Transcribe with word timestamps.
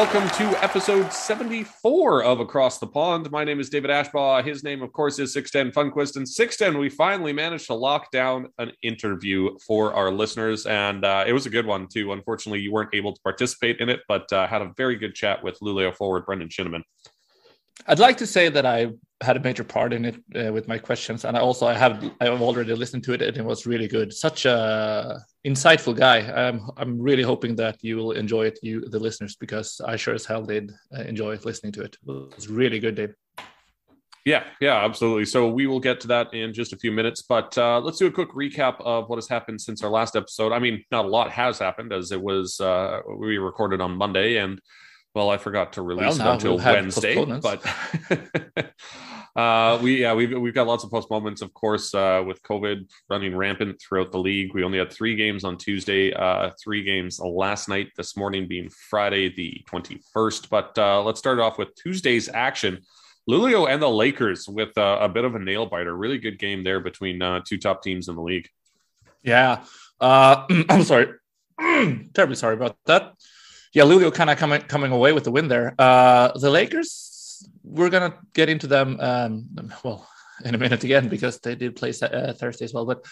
Welcome 0.00 0.30
to 0.30 0.64
episode 0.64 1.12
74 1.12 2.24
of 2.24 2.40
Across 2.40 2.78
the 2.78 2.86
Pond. 2.86 3.30
My 3.30 3.44
name 3.44 3.60
is 3.60 3.68
David 3.68 3.90
Ashbaugh. 3.90 4.42
His 4.42 4.64
name, 4.64 4.80
of 4.80 4.94
course, 4.94 5.18
is 5.18 5.34
Sixten 5.34 5.72
Funquist. 5.72 6.16
And 6.16 6.26
Sixten, 6.26 6.78
we 6.78 6.88
finally 6.88 7.34
managed 7.34 7.66
to 7.66 7.74
lock 7.74 8.10
down 8.10 8.48
an 8.56 8.72
interview 8.82 9.58
for 9.58 9.92
our 9.92 10.10
listeners. 10.10 10.64
And 10.64 11.04
uh, 11.04 11.24
it 11.26 11.34
was 11.34 11.44
a 11.44 11.50
good 11.50 11.66
one, 11.66 11.86
too. 11.86 12.12
Unfortunately, 12.12 12.60
you 12.60 12.72
weren't 12.72 12.94
able 12.94 13.12
to 13.12 13.20
participate 13.20 13.80
in 13.80 13.90
it, 13.90 14.00
but 14.08 14.32
uh, 14.32 14.46
had 14.46 14.62
a 14.62 14.72
very 14.74 14.96
good 14.96 15.14
chat 15.14 15.44
with 15.44 15.60
Luleå 15.60 15.94
forward 15.94 16.24
Brendan 16.24 16.48
Shinnimin. 16.48 16.82
I'd 17.86 17.98
like 17.98 18.16
to 18.16 18.26
say 18.26 18.48
that 18.48 18.64
I 18.64 18.92
had 19.22 19.36
a 19.36 19.40
major 19.40 19.64
part 19.64 19.92
in 19.92 20.04
it 20.06 20.16
uh, 20.34 20.52
with 20.52 20.66
my 20.66 20.78
questions, 20.78 21.24
and 21.24 21.36
I 21.36 21.40
also 21.40 21.66
I 21.66 21.74
have 21.74 22.02
I've 22.20 22.40
already 22.40 22.72
listened 22.74 23.04
to 23.04 23.12
it, 23.12 23.22
and 23.22 23.36
it 23.36 23.44
was 23.44 23.66
really 23.66 23.88
good. 23.88 24.12
Such 24.12 24.46
a 24.46 25.20
insightful 25.46 25.94
guy. 25.96 26.18
I'm 26.20 26.70
I'm 26.76 27.00
really 27.00 27.22
hoping 27.22 27.56
that 27.56 27.76
you 27.82 27.96
will 27.96 28.12
enjoy 28.12 28.46
it, 28.46 28.58
you 28.62 28.80
the 28.88 28.98
listeners, 28.98 29.36
because 29.36 29.80
I 29.86 29.96
sure 29.96 30.14
as 30.14 30.24
hell 30.24 30.44
did 30.44 30.72
uh, 30.96 31.02
enjoy 31.02 31.38
listening 31.44 31.72
to 31.72 31.82
it. 31.82 31.96
It 32.06 32.34
was 32.36 32.48
really 32.48 32.78
good, 32.78 32.94
Dave. 32.94 33.14
Yeah, 34.24 34.44
yeah, 34.60 34.84
absolutely. 34.84 35.24
So 35.24 35.48
we 35.48 35.66
will 35.66 35.80
get 35.80 36.00
to 36.00 36.08
that 36.08 36.34
in 36.34 36.52
just 36.52 36.74
a 36.74 36.76
few 36.76 36.92
minutes, 36.92 37.22
but 37.22 37.56
uh, 37.56 37.80
let's 37.80 37.98
do 37.98 38.06
a 38.06 38.10
quick 38.10 38.30
recap 38.32 38.76
of 38.80 39.08
what 39.08 39.16
has 39.16 39.28
happened 39.28 39.60
since 39.60 39.82
our 39.82 39.90
last 39.90 40.14
episode. 40.14 40.52
I 40.52 40.58
mean, 40.58 40.84
not 40.90 41.06
a 41.06 41.08
lot 41.08 41.30
has 41.30 41.58
happened, 41.58 41.92
as 41.92 42.12
it 42.12 42.20
was 42.20 42.60
uh, 42.60 43.00
we 43.16 43.38
recorded 43.38 43.80
on 43.80 43.96
Monday, 43.96 44.36
and 44.36 44.60
well, 45.14 45.30
I 45.30 45.38
forgot 45.38 45.72
to 45.74 45.82
release 45.82 46.18
well, 46.18 46.30
it 46.30 46.34
until 46.34 46.56
we'll 46.56 46.64
Wednesday, 46.64 47.24
but 47.40 48.74
uh, 49.36 49.78
we 49.82 50.02
yeah 50.02 50.14
we've 50.14 50.38
we've 50.38 50.54
got 50.54 50.68
lots 50.68 50.84
of 50.84 50.90
post 50.90 51.10
moments, 51.10 51.42
of 51.42 51.52
course, 51.52 51.92
uh, 51.94 52.22
with 52.24 52.40
COVID 52.44 52.88
running 53.08 53.36
rampant 53.36 53.80
throughout 53.80 54.12
the 54.12 54.18
league. 54.18 54.54
We 54.54 54.62
only 54.62 54.78
had 54.78 54.92
three 54.92 55.16
games 55.16 55.42
on 55.42 55.58
Tuesday, 55.58 56.12
uh, 56.12 56.50
three 56.62 56.84
games 56.84 57.18
last 57.18 57.68
night. 57.68 57.88
This 57.96 58.16
morning 58.16 58.46
being 58.46 58.68
Friday 58.68 59.34
the 59.34 59.62
twenty 59.66 60.00
first. 60.12 60.48
But 60.48 60.78
uh, 60.78 61.02
let's 61.02 61.18
start 61.18 61.40
off 61.40 61.58
with 61.58 61.74
Tuesday's 61.74 62.28
action. 62.28 62.78
Luleå 63.28 63.68
and 63.68 63.82
the 63.82 63.90
Lakers 63.90 64.48
with 64.48 64.76
uh, 64.78 64.98
a 65.00 65.08
bit 65.08 65.24
of 65.24 65.34
a 65.34 65.40
nail 65.40 65.66
biter. 65.66 65.96
Really 65.96 66.18
good 66.18 66.38
game 66.38 66.62
there 66.62 66.80
between 66.80 67.20
uh, 67.20 67.40
two 67.44 67.58
top 67.58 67.82
teams 67.82 68.08
in 68.08 68.14
the 68.14 68.22
league. 68.22 68.48
Yeah, 69.22 69.64
uh, 70.00 70.46
I'm 70.68 70.84
sorry, 70.84 71.08
terribly 72.14 72.36
sorry 72.36 72.54
about 72.54 72.76
that 72.86 73.14
yeah, 73.72 73.84
Luleå 73.84 74.12
kind 74.12 74.30
of 74.30 74.38
coming 74.38 74.62
coming 74.62 74.92
away 74.92 75.12
with 75.12 75.24
the 75.24 75.30
win 75.30 75.48
there. 75.48 75.74
Uh, 75.78 76.32
the 76.38 76.50
Lakers, 76.50 77.48
we're 77.62 77.90
gonna 77.90 78.14
get 78.34 78.48
into 78.48 78.66
them. 78.66 78.98
Um, 79.00 79.48
well, 79.84 80.08
in 80.44 80.54
a 80.54 80.58
minute 80.58 80.84
again 80.84 81.08
because 81.08 81.38
they 81.40 81.54
did 81.54 81.76
play 81.76 81.92
uh, 82.02 82.32
Thursday 82.32 82.64
as 82.64 82.74
well. 82.74 82.86
But 82.86 83.04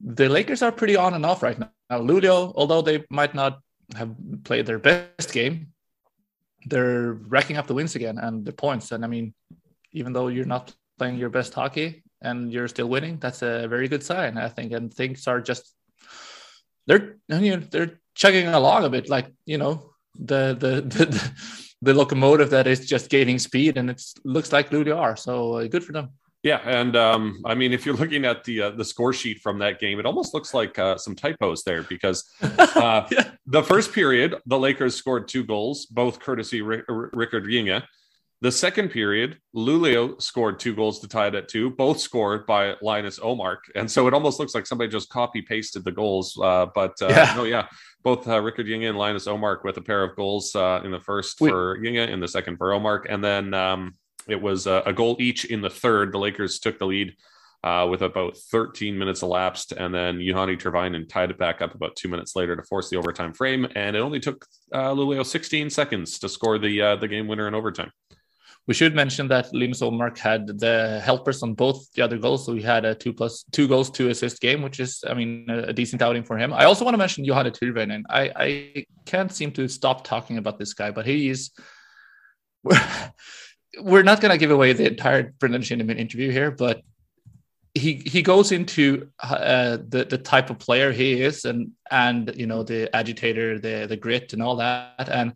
the 0.00 0.28
Lakers 0.28 0.62
are 0.62 0.72
pretty 0.72 0.96
on 0.96 1.14
and 1.14 1.24
off 1.24 1.42
right 1.42 1.58
now. 1.58 1.70
Now, 1.90 2.00
Luleå, 2.00 2.52
although 2.54 2.82
they 2.82 3.04
might 3.10 3.34
not 3.34 3.60
have 3.96 4.14
played 4.44 4.66
their 4.66 4.78
best 4.78 5.32
game, 5.32 5.68
they're 6.66 7.12
racking 7.12 7.56
up 7.56 7.66
the 7.66 7.74
wins 7.74 7.94
again 7.94 8.18
and 8.18 8.44
the 8.44 8.52
points. 8.52 8.92
And 8.92 9.04
I 9.04 9.08
mean, 9.08 9.34
even 9.92 10.12
though 10.12 10.28
you're 10.28 10.44
not 10.44 10.74
playing 10.98 11.16
your 11.16 11.30
best 11.30 11.54
hockey 11.54 12.02
and 12.20 12.52
you're 12.52 12.68
still 12.68 12.88
winning, 12.88 13.18
that's 13.18 13.42
a 13.42 13.68
very 13.68 13.88
good 13.88 14.02
sign, 14.02 14.36
I 14.36 14.48
think. 14.48 14.72
And 14.72 14.92
things 14.92 15.26
are 15.26 15.40
just 15.40 15.72
they're 16.86 17.16
you 17.28 17.56
know, 17.56 17.62
they're 17.70 18.00
chugging 18.14 18.48
along 18.48 18.84
a 18.84 18.90
bit, 18.90 19.08
like 19.08 19.32
you 19.44 19.58
know 19.58 19.92
the 20.18 20.56
the 20.58 20.80
the, 20.82 21.32
the 21.82 21.94
locomotive 21.94 22.50
that 22.50 22.66
is 22.66 22.86
just 22.86 23.10
gaining 23.10 23.38
speed, 23.38 23.76
and 23.76 23.90
it 23.90 24.02
looks 24.24 24.52
like 24.52 24.70
Luleå 24.70 24.96
are. 24.96 25.16
So 25.16 25.54
uh, 25.54 25.66
good 25.66 25.84
for 25.84 25.92
them. 25.92 26.10
Yeah, 26.42 26.60
and 26.64 26.94
um, 26.94 27.42
I 27.44 27.54
mean, 27.54 27.72
if 27.72 27.84
you're 27.84 27.96
looking 27.96 28.24
at 28.24 28.44
the 28.44 28.62
uh, 28.62 28.70
the 28.70 28.84
score 28.84 29.12
sheet 29.12 29.40
from 29.40 29.58
that 29.58 29.80
game, 29.80 29.98
it 29.98 30.06
almost 30.06 30.32
looks 30.32 30.54
like 30.54 30.78
uh, 30.78 30.96
some 30.96 31.16
typos 31.16 31.64
there 31.64 31.82
because 31.82 32.24
uh, 32.42 33.06
yeah. 33.10 33.30
the 33.46 33.62
first 33.62 33.92
period, 33.92 34.36
the 34.46 34.58
Lakers 34.58 34.94
scored 34.94 35.26
two 35.26 35.44
goals, 35.44 35.86
both 35.86 36.20
courtesy 36.20 36.62
Rick- 36.62 36.84
Rickard 36.88 37.46
Ginge. 37.46 37.82
The 38.42 38.52
second 38.52 38.90
period, 38.90 39.38
Luleå 39.54 40.20
scored 40.20 40.60
two 40.60 40.74
goals 40.74 41.00
to 41.00 41.08
tie 41.08 41.28
it 41.28 41.34
at 41.34 41.48
two, 41.48 41.70
both 41.70 41.98
scored 41.98 42.46
by 42.46 42.74
Linus 42.82 43.18
Omark, 43.18 43.58
and 43.74 43.90
so 43.90 44.06
it 44.06 44.12
almost 44.12 44.38
looks 44.38 44.54
like 44.54 44.66
somebody 44.66 44.90
just 44.90 45.08
copy 45.08 45.40
pasted 45.40 45.84
the 45.84 45.92
goals. 45.92 46.38
Uh, 46.40 46.66
but 46.74 46.92
uh, 47.00 47.08
yeah. 47.08 47.34
no, 47.34 47.44
yeah, 47.44 47.66
both 48.02 48.28
uh, 48.28 48.38
Rickard 48.38 48.66
Ginge 48.66 48.90
and 48.90 48.98
Linus 48.98 49.26
Omark 49.26 49.64
with 49.64 49.78
a 49.78 49.82
pair 49.82 50.02
of 50.02 50.14
goals 50.16 50.54
uh, 50.54 50.82
in 50.84 50.90
the 50.90 51.00
first 51.00 51.40
Wait. 51.40 51.48
for 51.48 51.78
Ginge, 51.78 52.10
in 52.10 52.20
the 52.20 52.28
second 52.28 52.58
for 52.58 52.72
Omark, 52.72 53.06
and 53.08 53.24
then 53.24 53.54
um, 53.54 53.94
it 54.28 54.40
was 54.40 54.66
a, 54.66 54.82
a, 54.84 54.92
goal 54.92 55.16
each 55.18 55.46
in 55.46 55.62
the 55.62 55.70
third. 55.70 56.12
The 56.12 56.18
Lakers 56.18 56.58
took 56.58 56.78
the 56.78 56.86
lead. 56.86 57.14
Uh, 57.64 57.84
with 57.84 58.02
about 58.02 58.36
13 58.36 58.96
minutes 58.96 59.22
elapsed, 59.22 59.72
and 59.72 59.92
then 59.92 60.18
Juhani 60.18 60.56
Tyrväinen 60.56 61.08
tied 61.08 61.30
it 61.30 61.38
back 61.38 61.60
up 61.62 61.74
about 61.74 61.96
two 61.96 62.06
minutes 62.06 62.36
later 62.36 62.54
to 62.54 62.62
force 62.62 62.90
the 62.90 62.96
overtime 62.96 63.32
frame. 63.32 63.66
And 63.74 63.96
it 63.96 63.98
only 63.98 64.20
took 64.20 64.46
uh, 64.72 64.90
Luleå 64.90 65.26
16 65.26 65.70
seconds 65.70 66.20
to 66.20 66.28
score 66.28 66.58
the 66.58 66.80
uh, 66.80 66.96
the 66.96 67.08
game 67.08 67.26
winner 67.26 67.48
in 67.48 67.54
overtime. 67.54 67.90
We 68.66 68.74
should 68.74 68.96
mention 68.96 69.28
that 69.28 69.54
Linus 69.54 69.80
Omark 69.80 70.18
had 70.18 70.58
the 70.58 71.00
helpers 71.04 71.42
on 71.42 71.54
both 71.54 71.92
the 71.92 72.02
other 72.02 72.18
goals, 72.18 72.46
so 72.46 72.54
he 72.54 72.62
had 72.62 72.84
a 72.84 72.96
two 72.96 73.12
plus 73.12 73.44
two 73.52 73.68
goals, 73.68 73.90
two 73.90 74.08
assist 74.08 74.40
game, 74.40 74.60
which 74.60 74.80
is, 74.80 75.04
I 75.06 75.14
mean, 75.14 75.46
a, 75.48 75.72
decent 75.72 76.02
outing 76.02 76.24
for 76.24 76.36
him. 76.36 76.52
I 76.52 76.64
also 76.64 76.84
want 76.84 76.94
to 76.94 76.98
mention 76.98 77.24
Juhani 77.24 77.52
Tyrväinen. 77.56 78.02
I 78.10 78.32
I 78.34 78.86
can't 79.04 79.30
seem 79.30 79.52
to 79.52 79.68
stop 79.68 80.02
talking 80.02 80.38
about 80.38 80.58
this 80.58 80.74
guy, 80.74 80.90
but 80.90 81.06
he 81.06 81.28
is. 81.28 81.50
We're, 83.78 84.02
not 84.02 84.22
going 84.22 84.32
to 84.32 84.38
give 84.38 84.50
away 84.50 84.72
the 84.72 84.86
entire 84.86 85.34
Brendan 85.38 85.60
Shinnimin 85.60 85.98
interview 85.98 86.30
here, 86.30 86.50
but 86.50 86.80
he 87.74 88.02
he 88.06 88.22
goes 88.22 88.50
into 88.50 89.10
uh, 89.22 89.76
the 89.88 90.06
the 90.08 90.18
type 90.18 90.48
of 90.50 90.58
player 90.58 90.92
he 90.92 91.20
is, 91.20 91.44
and 91.44 91.72
and 91.90 92.32
you 92.34 92.46
know 92.46 92.62
the 92.62 92.94
agitator, 92.96 93.58
the 93.58 93.86
the 93.86 93.96
grit, 93.96 94.32
and 94.32 94.42
all 94.42 94.56
that, 94.56 95.08
and 95.08 95.34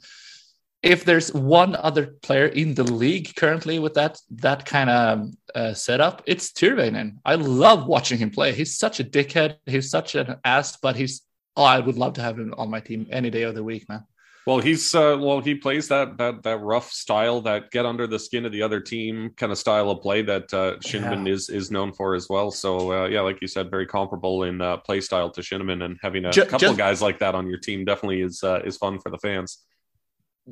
if 0.82 1.04
there's 1.04 1.32
one 1.34 1.76
other 1.76 2.06
player 2.22 2.46
in 2.46 2.74
the 2.74 2.84
league 2.84 3.34
currently 3.36 3.78
with 3.78 3.94
that 3.94 4.18
that 4.30 4.64
kind 4.64 4.88
of 4.88 5.30
uh, 5.54 5.74
setup, 5.74 6.22
it's 6.26 6.52
Tyrväinen. 6.52 7.18
I 7.24 7.34
love 7.34 7.86
watching 7.86 8.18
him 8.18 8.30
play. 8.30 8.52
He's 8.52 8.78
such 8.78 9.00
a 9.00 9.04
dickhead. 9.04 9.56
He's 9.66 9.90
such 9.90 10.14
an 10.14 10.36
ass, 10.44 10.78
but 10.78 10.96
he's 10.96 11.22
oh, 11.56 11.64
I 11.64 11.80
would 11.80 11.98
love 11.98 12.14
to 12.14 12.22
have 12.22 12.38
him 12.38 12.54
on 12.56 12.70
my 12.70 12.80
team 12.80 13.06
any 13.10 13.30
day 13.30 13.42
of 13.42 13.54
the 13.54 13.64
week, 13.64 13.88
man. 13.88 14.04
Well, 14.46 14.58
he's 14.58 14.94
uh, 14.94 15.18
well, 15.20 15.40
he 15.40 15.54
plays 15.54 15.86
that 15.88 16.16
that 16.16 16.42
that 16.44 16.58
rough 16.60 16.90
style, 16.90 17.42
that 17.42 17.70
get 17.70 17.84
under 17.84 18.06
the 18.06 18.18
skin 18.18 18.46
of 18.46 18.52
the 18.52 18.62
other 18.62 18.80
team 18.80 19.32
kind 19.36 19.52
of 19.52 19.58
style 19.58 19.90
of 19.90 20.00
play 20.00 20.22
that 20.22 20.52
uh, 20.54 20.76
Shinnimin 20.78 21.26
yeah. 21.26 21.34
is 21.34 21.50
is 21.50 21.70
known 21.70 21.92
for 21.92 22.14
as 22.14 22.26
well. 22.30 22.50
So 22.50 23.04
uh, 23.04 23.06
yeah, 23.06 23.20
like 23.20 23.38
you 23.42 23.48
said, 23.48 23.70
very 23.70 23.86
comparable 23.86 24.44
in 24.44 24.62
uh, 24.62 24.78
play 24.78 25.02
style 25.02 25.30
to 25.32 25.42
Shinnimin, 25.42 25.84
and 25.84 25.98
having 26.00 26.24
a 26.24 26.32
just, 26.32 26.48
couple 26.48 26.68
just, 26.68 26.78
guys 26.78 27.02
like 27.02 27.18
that 27.18 27.34
on 27.34 27.48
your 27.48 27.58
team 27.58 27.84
definitely 27.84 28.22
is 28.22 28.42
uh, 28.42 28.60
is 28.64 28.78
fun 28.78 28.98
for 28.98 29.10
the 29.10 29.18
fans 29.18 29.58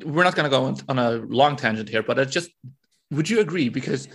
we're 0.04 0.24
not 0.24 0.34
going 0.34 0.50
to 0.50 0.56
go 0.56 0.74
on 0.88 0.98
a 0.98 1.12
long 1.26 1.56
tangent 1.56 1.88
here, 1.88 2.02
but 2.02 2.18
I 2.18 2.24
just 2.24 2.50
would 3.10 3.28
you 3.28 3.40
agree? 3.40 3.68
Because 3.68 4.08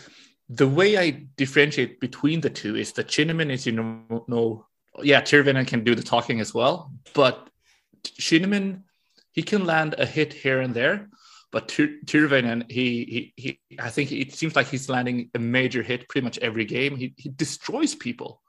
the 0.50 0.68
way 0.68 0.98
I 0.98 1.26
differentiate 1.38 2.00
between 2.00 2.42
the 2.42 2.50
two 2.50 2.76
is 2.76 2.94
that 2.94 3.08
Shinnimin 3.08 3.52
is, 3.52 3.66
you 3.66 3.72
know, 3.72 4.26
no, 4.28 4.66
yeah, 5.02 5.22
Tyrväinen 5.22 5.68
can 5.68 5.84
do 5.84 5.96
the 5.96 6.04
talking 6.04 6.40
as 6.40 6.54
well, 6.54 6.92
but 7.14 7.50
Shinnimin, 8.04 8.84
he 9.32 9.42
can 9.42 9.66
land 9.66 9.96
a 9.98 10.06
hit 10.06 10.34
here 10.34 10.62
and 10.62 10.74
there, 10.74 11.10
but 11.52 11.68
Tyrväinen, 11.68 12.70
he, 12.70 13.34
he, 13.36 13.60
he, 13.70 13.80
I 13.80 13.90
think 13.90 14.12
it 14.12 14.34
seems 14.34 14.56
like 14.56 14.68
he's 14.68 14.90
landing 14.90 15.32
a 15.34 15.40
major 15.40 15.82
hit 15.82 16.08
pretty 16.08 16.26
much 16.26 16.38
every 16.40 16.66
game. 16.66 16.96
He, 16.96 17.14
he 17.18 17.30
destroys 17.30 17.96
people. 17.96 18.42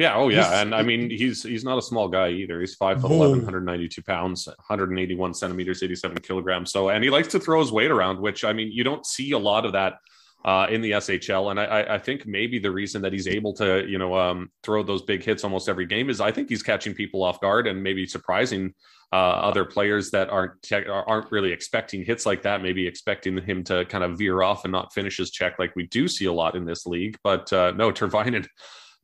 Yeah. 0.00 0.16
Oh, 0.16 0.30
yeah. 0.30 0.44
He's, 0.44 0.52
and 0.62 0.74
I 0.74 0.82
mean, 0.82 1.10
he's 1.10 1.42
he's 1.42 1.62
not 1.62 1.76
a 1.76 1.82
small 1.82 2.08
guy 2.08 2.30
either. 2.30 2.58
He's 2.58 2.74
five 2.74 3.02
foot 3.02 3.10
11, 3.10 3.40
192 3.40 4.02
pounds, 4.02 4.46
181 4.46 5.34
centimeters, 5.34 5.82
87 5.82 6.18
kilograms. 6.22 6.72
So, 6.72 6.88
and 6.88 7.04
he 7.04 7.10
likes 7.10 7.28
to 7.28 7.38
throw 7.38 7.60
his 7.60 7.70
weight 7.70 7.90
around, 7.90 8.18
which 8.18 8.42
I 8.42 8.54
mean, 8.54 8.72
you 8.72 8.82
don't 8.82 9.04
see 9.04 9.32
a 9.32 9.38
lot 9.38 9.66
of 9.66 9.72
that 9.72 9.98
uh, 10.42 10.68
in 10.70 10.80
the 10.80 10.92
SHL. 10.92 11.50
And 11.50 11.60
I, 11.60 11.96
I 11.96 11.98
think 11.98 12.26
maybe 12.26 12.58
the 12.58 12.70
reason 12.70 13.02
that 13.02 13.12
he's 13.12 13.28
able 13.28 13.52
to, 13.54 13.86
you 13.86 13.98
know, 13.98 14.16
um, 14.16 14.50
throw 14.62 14.82
those 14.82 15.02
big 15.02 15.22
hits 15.22 15.44
almost 15.44 15.68
every 15.68 15.84
game 15.84 16.08
is 16.08 16.18
I 16.18 16.32
think 16.32 16.48
he's 16.48 16.62
catching 16.62 16.94
people 16.94 17.22
off 17.22 17.38
guard 17.42 17.66
and 17.66 17.82
maybe 17.82 18.06
surprising 18.06 18.72
uh, 19.12 19.16
other 19.16 19.66
players 19.66 20.10
that 20.12 20.30
aren't 20.30 20.62
te- 20.62 20.86
aren't 20.86 21.30
really 21.30 21.52
expecting 21.52 22.04
hits 22.04 22.24
like 22.24 22.42
that. 22.44 22.62
Maybe 22.62 22.86
expecting 22.86 23.36
him 23.36 23.64
to 23.64 23.84
kind 23.84 24.02
of 24.02 24.16
veer 24.16 24.40
off 24.40 24.64
and 24.64 24.72
not 24.72 24.94
finish 24.94 25.18
his 25.18 25.30
check 25.30 25.58
like 25.58 25.76
we 25.76 25.88
do 25.88 26.08
see 26.08 26.24
a 26.26 26.32
lot 26.32 26.54
in 26.54 26.64
this 26.64 26.86
league. 26.86 27.18
But 27.22 27.52
uh, 27.52 27.72
no, 27.72 27.90
Tyrväinen 27.92 28.46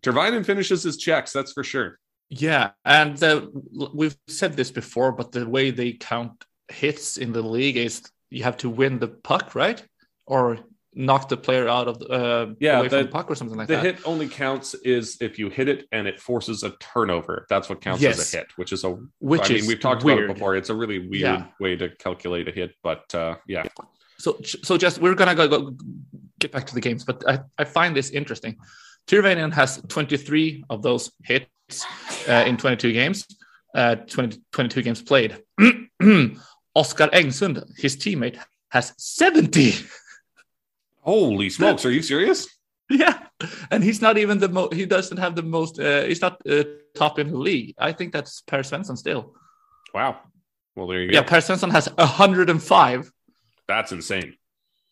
Tyrväinen 0.03 0.45
finishes 0.45 0.83
his 0.83 0.97
checks, 0.97 1.33
that's 1.33 1.53
for 1.53 1.65
sure. 1.65 1.99
Yeah, 2.29 2.71
and 2.85 3.21
we've 3.95 4.17
said 4.27 4.55
this 4.55 4.71
before, 4.71 5.13
but 5.13 5.33
the 5.33 5.49
way 5.49 5.71
they 5.71 5.93
count 5.93 6.45
hits 6.69 7.19
in 7.19 7.33
the 7.33 7.43
league 7.43 7.77
is 7.77 8.03
you 8.31 8.43
have 8.43 8.57
to 8.59 8.71
win 8.71 8.99
the 8.99 9.09
puck, 9.09 9.55
right? 9.55 9.83
Or 10.27 10.59
knock 10.99 11.29
the 11.29 11.37
player 11.37 11.69
out 11.69 11.87
of 11.87 12.03
uh, 12.11 12.55
yeah, 12.59 12.79
away 12.79 12.89
the, 12.89 12.97
from 12.97 13.07
the 13.07 13.13
puck 13.13 13.31
or 13.31 13.35
something 13.35 13.57
like 13.57 13.69
the 13.69 13.77
that. 13.77 13.83
The 13.83 13.93
hit 13.93 14.07
only 14.07 14.29
counts 14.29 14.75
is 14.75 15.19
if 15.21 15.39
you 15.39 15.51
hit 15.51 15.69
it 15.69 15.87
and 15.93 16.09
it 16.09 16.19
forces 16.19 16.63
a 16.63 16.71
turnover. 16.81 17.47
That's 17.49 17.69
what 17.69 17.81
counts 17.81 18.03
yes. 18.03 18.19
as 18.19 18.35
a 18.35 18.39
hit, 18.39 18.47
which 18.57 18.73
is 18.73 18.83
a 18.83 18.99
which 19.21 19.51
I 19.51 19.55
mean 19.55 19.67
we've 19.67 19.81
talked 19.81 20.03
weird. 20.03 20.19
about 20.25 20.31
it 20.31 20.35
before. 20.35 20.57
It's 20.57 20.71
a 20.71 20.75
really 20.75 20.99
weird 20.99 21.21
yeah. 21.21 21.47
way 21.61 21.77
to 21.77 21.91
calculate 21.91 22.49
a 22.49 22.51
hit, 22.51 22.75
but 22.83 23.15
uh, 23.15 23.37
yeah. 23.47 23.65
So 24.19 24.39
so 24.43 24.77
just 24.79 24.99
we're 24.99 25.15
gonna 25.15 25.35
go, 25.35 25.47
go 25.47 25.77
get 26.41 26.51
back 26.51 26.67
to 26.67 26.75
the 26.75 26.81
games, 26.81 27.05
but 27.05 27.23
I, 27.29 27.41
I 27.59 27.65
find 27.65 27.95
this 27.95 28.11
interesting. 28.11 28.57
Tyrväinen 29.06 29.53
has 29.53 29.81
23 29.88 30.64
of 30.69 30.82
those 30.82 31.12
hits 31.25 31.87
uh, 32.29 32.44
in 32.47 32.56
22 32.56 32.93
games, 32.93 33.26
uh, 33.75 33.97
20, 33.97 34.41
22 34.53 34.82
games 34.82 35.03
played. 35.03 35.43
Oscar 36.75 37.08
Engsund, 37.08 37.62
his 37.79 37.97
teammate, 37.97 38.38
has 38.70 38.93
70. 38.99 39.75
Holy 41.00 41.50
smokes! 41.50 41.85
Are 41.85 41.93
you 41.93 42.03
serious? 42.03 42.49
Yeah, 42.88 43.19
and 43.73 43.82
he's 43.82 44.00
not 44.00 44.17
even 44.17 44.38
the 44.38 44.49
most. 44.49 44.73
He 44.73 44.87
doesn't 44.87 45.17
have 45.17 45.35
the 45.35 45.43
most. 45.43 45.81
Uh, 45.81 46.05
he's 46.05 46.20
not 46.20 46.41
uh, 46.49 46.62
top 46.94 47.19
in 47.19 47.32
the 47.32 47.37
league. 47.37 47.75
I 47.79 47.91
think 47.91 48.12
that's 48.12 48.43
Per 48.43 48.62
Svensson 48.62 48.97
still. 48.97 49.35
Wow. 49.93 50.20
Well, 50.76 50.87
there 50.87 51.00
you 51.00 51.11
go. 51.11 51.14
Yeah, 51.14 51.23
Per 51.23 51.38
Svensson 51.38 51.73
has 51.73 51.88
105. 51.97 53.11
That's 53.67 53.91
insane. 53.91 54.37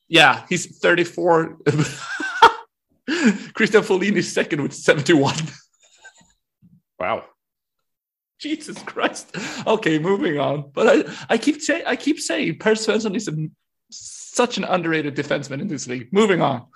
Yeah, 0.08 0.44
he's 0.48 0.78
34. 0.78 1.58
Christian 3.54 3.82
Folin 3.82 4.16
is 4.16 4.32
second 4.32 4.62
with 4.62 4.74
71. 4.74 5.34
Wow. 6.96 7.24
Jesus 8.38 8.80
Christ. 8.82 9.36
Okay, 9.66 9.98
moving 9.98 10.38
on. 10.38 10.70
But 10.72 11.08
I, 11.08 11.34
I 11.34 11.38
keep 11.38 11.60
saying 11.60 11.82
I 11.86 11.96
keep 11.96 12.20
saying 12.20 12.58
Per 12.58 12.74
Svensson 12.74 13.16
is 13.16 13.26
a, 13.26 13.32
such 13.90 14.58
an 14.58 14.64
underrated 14.64 15.16
defenseman 15.16 15.60
in 15.60 15.66
this 15.66 15.88
league. 15.88 16.08
Moving 16.12 16.40
on. 16.40 16.66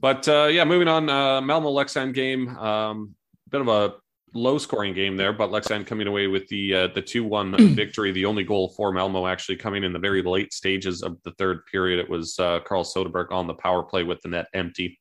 But 0.00 0.28
uh, 0.28 0.46
yeah, 0.46 0.64
moving 0.64 0.88
on. 0.88 1.10
Uh, 1.10 1.40
Malmo 1.40 1.70
Leksand 1.74 2.14
game. 2.14 2.56
Um, 2.56 3.14
bit 3.50 3.60
of 3.60 3.68
a 3.68 3.94
low 4.34 4.58
scoring 4.58 4.94
game 4.94 5.16
there, 5.16 5.32
but 5.32 5.50
Leksand 5.50 5.86
coming 5.86 6.06
away 6.06 6.26
with 6.26 6.46
the 6.48 6.74
uh, 6.74 6.86
the 6.88 7.02
two 7.02 7.24
one 7.24 7.56
victory. 7.74 8.12
The 8.12 8.26
only 8.26 8.44
goal 8.44 8.72
for 8.76 8.92
Malmo 8.92 9.26
actually 9.26 9.56
coming 9.56 9.84
in 9.84 9.92
the 9.92 9.98
very 9.98 10.22
late 10.22 10.52
stages 10.52 11.02
of 11.02 11.16
the 11.24 11.32
third 11.32 11.66
period. 11.66 11.98
It 11.98 12.08
was 12.08 12.38
uh, 12.38 12.60
Carl 12.60 12.84
Soderberg 12.84 13.32
on 13.32 13.46
the 13.46 13.54
power 13.54 13.82
play 13.82 14.02
with 14.02 14.20
the 14.22 14.28
net 14.28 14.46
empty. 14.54 14.98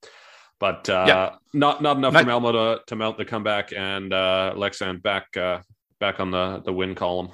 But 0.60 0.90
uh, 0.90 1.06
yeah. 1.08 1.36
not 1.54 1.82
not 1.82 1.98
enough 1.98 2.14
for 2.14 2.24
Malmo 2.24 2.52
to, 2.52 2.82
to 2.88 2.96
mount 2.96 3.18
the 3.18 3.26
comeback 3.26 3.74
and 3.76 4.14
uh, 4.14 4.54
Leksand 4.56 5.02
back 5.02 5.36
uh, 5.36 5.60
back 6.00 6.20
on 6.20 6.32
the 6.32 6.62
the 6.64 6.72
win 6.72 6.96
column. 6.96 7.30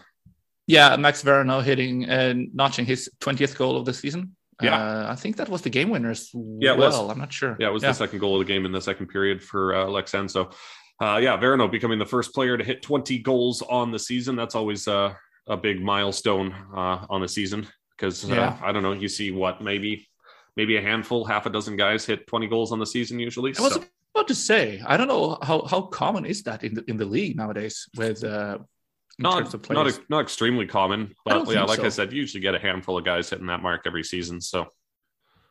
Yeah, 0.68 0.96
Max 0.96 1.24
Véronneau 1.24 1.64
hitting 1.64 2.06
and 2.06 2.50
notching 2.54 2.86
his 2.86 3.10
twentieth 3.20 3.58
goal 3.58 3.78
of 3.78 3.86
the 3.86 3.94
season. 3.94 4.36
Yeah, 4.62 4.76
uh, 4.76 5.12
I 5.12 5.16
think 5.16 5.38
that 5.38 5.50
was 5.50 5.62
the 5.62 5.70
game 5.70 5.90
winners. 5.90 6.30
Yeah, 6.34 6.74
well, 6.74 7.10
I'm 7.10 7.18
not 7.18 7.34
sure. 7.34 7.58
Yeah, 7.60 7.68
it 7.68 7.74
was 7.74 7.84
yeah. 7.84 7.90
the 7.90 7.96
second 7.96 8.20
goal 8.20 8.40
of 8.40 8.48
the 8.48 8.52
game 8.52 8.66
in 8.66 8.72
the 8.72 8.82
second 8.82 9.08
period 9.08 9.42
for 9.42 9.76
uh, 9.76 9.86
Leksand. 9.86 10.30
So, 10.30 10.52
uh, 11.02 11.18
yeah, 11.18 11.38
Véronneau 11.38 11.72
becoming 11.72 12.00
the 12.00 12.06
first 12.06 12.34
player 12.34 12.58
to 12.58 12.64
hit 12.64 12.82
20 12.82 13.20
goals 13.20 13.62
on 13.64 13.92
the 13.92 14.00
season. 14.00 14.36
That's 14.36 14.54
always 14.56 14.88
uh, 14.88 15.14
a 15.48 15.58
big 15.58 15.82
milestone 15.82 16.54
uh, 16.76 17.06
on 17.10 17.22
the 17.22 17.28
season 17.28 17.68
because 17.98 18.30
uh, 18.30 18.34
yeah. 18.34 18.58
I 18.62 18.72
don't 18.72 18.84
know. 18.84 18.94
You 18.94 19.08
see 19.08 19.32
what 19.32 19.62
maybe 19.62 20.08
maybe 20.58 20.78
a 20.78 20.82
handful, 20.82 21.26
half 21.26 21.46
a 21.46 21.50
dozen 21.50 21.76
guys 21.76 22.06
hit 22.06 22.28
20 22.28 22.48
goals 22.48 22.72
on 22.72 22.80
the 22.80 22.86
season 22.86 23.20
usually. 23.20 23.54
I 23.58 23.62
was 23.62 23.74
so. 23.74 23.84
about 24.16 24.28
to 24.28 24.36
say, 24.36 24.82
I 24.86 24.98
don't 24.98 25.08
know 25.08 25.38
how, 25.42 25.66
how 25.66 25.82
common 25.82 26.26
is 26.26 26.44
that 26.44 26.64
in 26.64 26.74
the, 26.74 26.84
in 26.88 26.98
the 26.98 27.06
league 27.06 27.38
nowadays 27.38 27.88
with 27.96 28.24
uh, 28.24 28.60
not 29.20 29.70
not 29.70 30.00
not 30.10 30.22
extremely 30.22 30.66
common, 30.66 31.14
but 31.26 31.48
yeah, 31.50 31.64
like 31.64 31.80
so. 31.80 31.86
I 31.86 31.90
said, 31.90 32.12
you 32.12 32.20
usually 32.22 32.42
get 32.42 32.56
a 32.56 32.60
handful 32.60 32.98
of 32.98 33.06
guys 33.06 33.30
hitting 33.30 33.48
that 33.48 33.62
mark 33.62 33.82
every 33.86 34.04
season. 34.04 34.42
So 34.42 34.68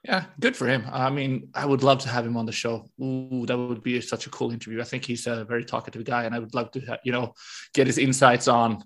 yeah, 0.02 0.24
good 0.40 0.56
for 0.56 0.66
him. 0.66 0.84
I 0.90 1.10
mean, 1.10 1.50
I 1.54 1.66
would 1.66 1.82
love 1.82 1.98
to 2.00 2.08
have 2.08 2.26
him 2.26 2.36
on 2.36 2.46
the 2.46 2.52
show. 2.52 2.90
Ooh, 3.02 3.44
that 3.46 3.56
would 3.56 3.82
be 3.82 4.00
such 4.00 4.26
a 4.26 4.30
cool 4.30 4.50
interview. 4.50 4.80
I 4.80 4.84
think 4.84 5.04
he's 5.04 5.26
a 5.26 5.44
very 5.44 5.64
talkative 5.64 6.04
guy, 6.04 6.24
and 6.24 6.34
I 6.34 6.38
would 6.38 6.54
love 6.54 6.70
to, 6.72 6.98
you 7.04 7.12
know, 7.12 7.34
get 7.74 7.86
his 7.86 7.98
insights 7.98 8.48
on 8.48 8.82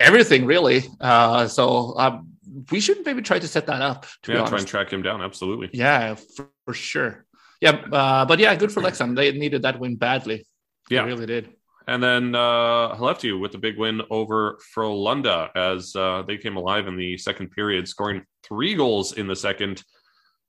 everything 0.00 0.46
really. 0.46 0.84
Uh, 1.00 1.46
so 1.46 1.94
um, 1.98 2.33
we 2.70 2.80
should 2.80 3.04
maybe 3.04 3.22
try 3.22 3.38
to 3.38 3.48
set 3.48 3.66
that 3.66 3.82
up. 3.82 4.06
To 4.22 4.32
yeah, 4.32 4.46
try 4.46 4.58
and 4.58 4.66
track 4.66 4.92
him 4.92 5.02
down. 5.02 5.22
Absolutely. 5.22 5.70
Yeah, 5.72 6.14
for, 6.14 6.50
for 6.64 6.74
sure. 6.74 7.26
Yeah, 7.60 7.82
uh, 7.92 8.24
but 8.24 8.38
yeah, 8.38 8.54
good 8.56 8.72
for 8.72 8.82
Leksand. 8.82 9.16
They 9.16 9.32
needed 9.32 9.62
that 9.62 9.78
win 9.80 9.96
badly. 9.96 10.46
They 10.90 10.96
yeah, 10.96 11.04
really 11.04 11.26
did. 11.26 11.54
And 11.86 12.02
then 12.02 12.34
uh, 12.34 13.14
you 13.22 13.38
with 13.38 13.52
the 13.52 13.58
big 13.58 13.78
win 13.78 14.00
over 14.10 14.58
Frölunda 14.74 15.50
as 15.54 15.94
uh, 15.94 16.22
they 16.26 16.38
came 16.38 16.56
alive 16.56 16.86
in 16.86 16.96
the 16.96 17.18
second 17.18 17.50
period, 17.50 17.88
scoring 17.88 18.22
three 18.42 18.74
goals 18.74 19.12
in 19.12 19.26
the 19.26 19.36
second, 19.36 19.82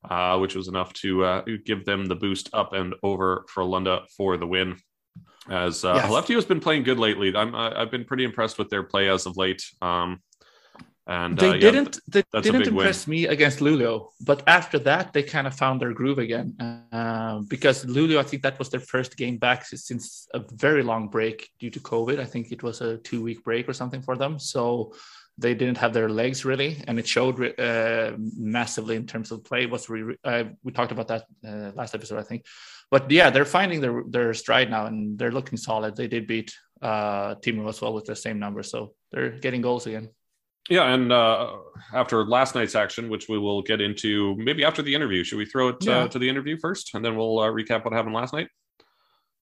uh, 0.09 0.37
which 0.37 0.55
was 0.55 0.67
enough 0.67 0.93
to 0.93 1.25
uh, 1.25 1.41
give 1.65 1.85
them 1.85 2.05
the 2.05 2.15
boost 2.15 2.49
up 2.53 2.73
and 2.73 2.95
over 3.03 3.45
Frölunda 3.53 4.05
for 4.15 4.37
the 4.37 4.47
win. 4.47 4.77
As 5.49 5.85
uh, 5.85 5.93
yes. 6.09 6.27
has 6.29 6.45
been 6.45 6.59
playing 6.59 6.83
good 6.83 6.97
lately, 6.97 7.35
I'm 7.35 7.53
I've 7.53 7.91
been 7.91 8.05
pretty 8.05 8.23
impressed 8.23 8.57
with 8.57 8.69
their 8.69 8.83
play 8.83 9.09
as 9.09 9.25
of 9.25 9.37
late. 9.37 9.63
Um, 9.81 10.21
and 11.07 11.37
they 11.37 11.49
uh, 11.49 11.57
didn't 11.57 11.99
yeah, 12.13 12.21
they 12.33 12.41
didn't 12.41 12.67
impress 12.67 13.05
win. 13.05 13.11
me 13.11 13.27
against 13.27 13.59
Luleå, 13.59 14.09
but 14.21 14.41
after 14.47 14.79
that 14.79 15.13
they 15.13 15.21
kind 15.21 15.45
of 15.45 15.53
found 15.53 15.79
their 15.79 15.93
groove 15.93 16.17
again. 16.17 16.55
Uh, 16.91 17.39
because 17.47 17.85
Luleå, 17.85 18.17
I 18.17 18.23
think 18.23 18.41
that 18.41 18.57
was 18.57 18.69
their 18.69 18.79
first 18.79 19.15
game 19.15 19.37
back 19.37 19.65
since 19.65 20.27
a 20.33 20.41
very 20.53 20.81
long 20.81 21.09
break 21.09 21.49
due 21.59 21.69
to 21.69 21.79
COVID. 21.79 22.19
I 22.19 22.25
think 22.25 22.51
it 22.51 22.63
was 22.63 22.81
a 22.81 22.97
two 22.97 23.21
week 23.21 23.43
break 23.43 23.69
or 23.69 23.73
something 23.73 24.01
for 24.01 24.17
them. 24.17 24.39
So 24.39 24.93
they 25.37 25.53
didn't 25.53 25.77
have 25.77 25.93
their 25.93 26.09
legs 26.09 26.43
really, 26.43 26.83
and 26.87 26.97
it 26.97 27.07
showed 27.07 27.39
uh, 27.59 28.13
massively 28.17 28.95
in 28.95 29.05
terms 29.05 29.31
of 29.31 29.43
play. 29.43 29.67
Was 29.67 29.89
re- 29.89 30.17
uh, 30.23 30.45
we 30.63 30.71
talked 30.71 30.91
about 30.91 31.09
that 31.09 31.25
uh, 31.47 31.71
last 31.75 31.93
episode, 31.93 32.19
I 32.19 32.23
think. 32.23 32.45
But 32.89 33.11
yeah, 33.11 33.29
they're 33.29 33.45
finding 33.45 33.81
their 33.81 34.03
their 34.09 34.33
stride 34.33 34.71
now, 34.71 34.85
and 34.87 35.19
they're 35.19 35.31
looking 35.31 35.57
solid. 35.57 35.95
They 35.95 36.07
did 36.07 36.25
beat 36.25 36.55
uh, 36.81 37.35
as 37.45 37.81
well 37.81 37.93
with 37.93 38.05
the 38.05 38.15
same 38.15 38.39
number, 38.39 38.63
so 38.63 38.93
they're 39.11 39.31
getting 39.31 39.61
goals 39.61 39.85
again. 39.87 40.09
Yeah, 40.69 40.93
and 40.93 41.11
uh, 41.11 41.57
after 41.93 42.25
last 42.25 42.55
night's 42.55 42.73
action, 42.73 43.09
which 43.09 43.29
we 43.29 43.37
will 43.37 43.61
get 43.61 43.81
into 43.81 44.35
maybe 44.37 44.63
after 44.63 44.81
the 44.81 44.95
interview, 44.95 45.23
should 45.23 45.37
we 45.37 45.45
throw 45.45 45.69
it 45.69 45.87
uh, 45.87 45.91
yeah. 45.91 45.97
uh, 45.99 46.07
to 46.07 46.19
the 46.19 46.27
interview 46.27 46.57
first, 46.57 46.95
and 46.95 47.05
then 47.05 47.15
we'll 47.15 47.39
uh, 47.39 47.49
recap 47.49 47.85
what 47.85 47.93
happened 47.93 48.15
last 48.15 48.33
night? 48.33 48.49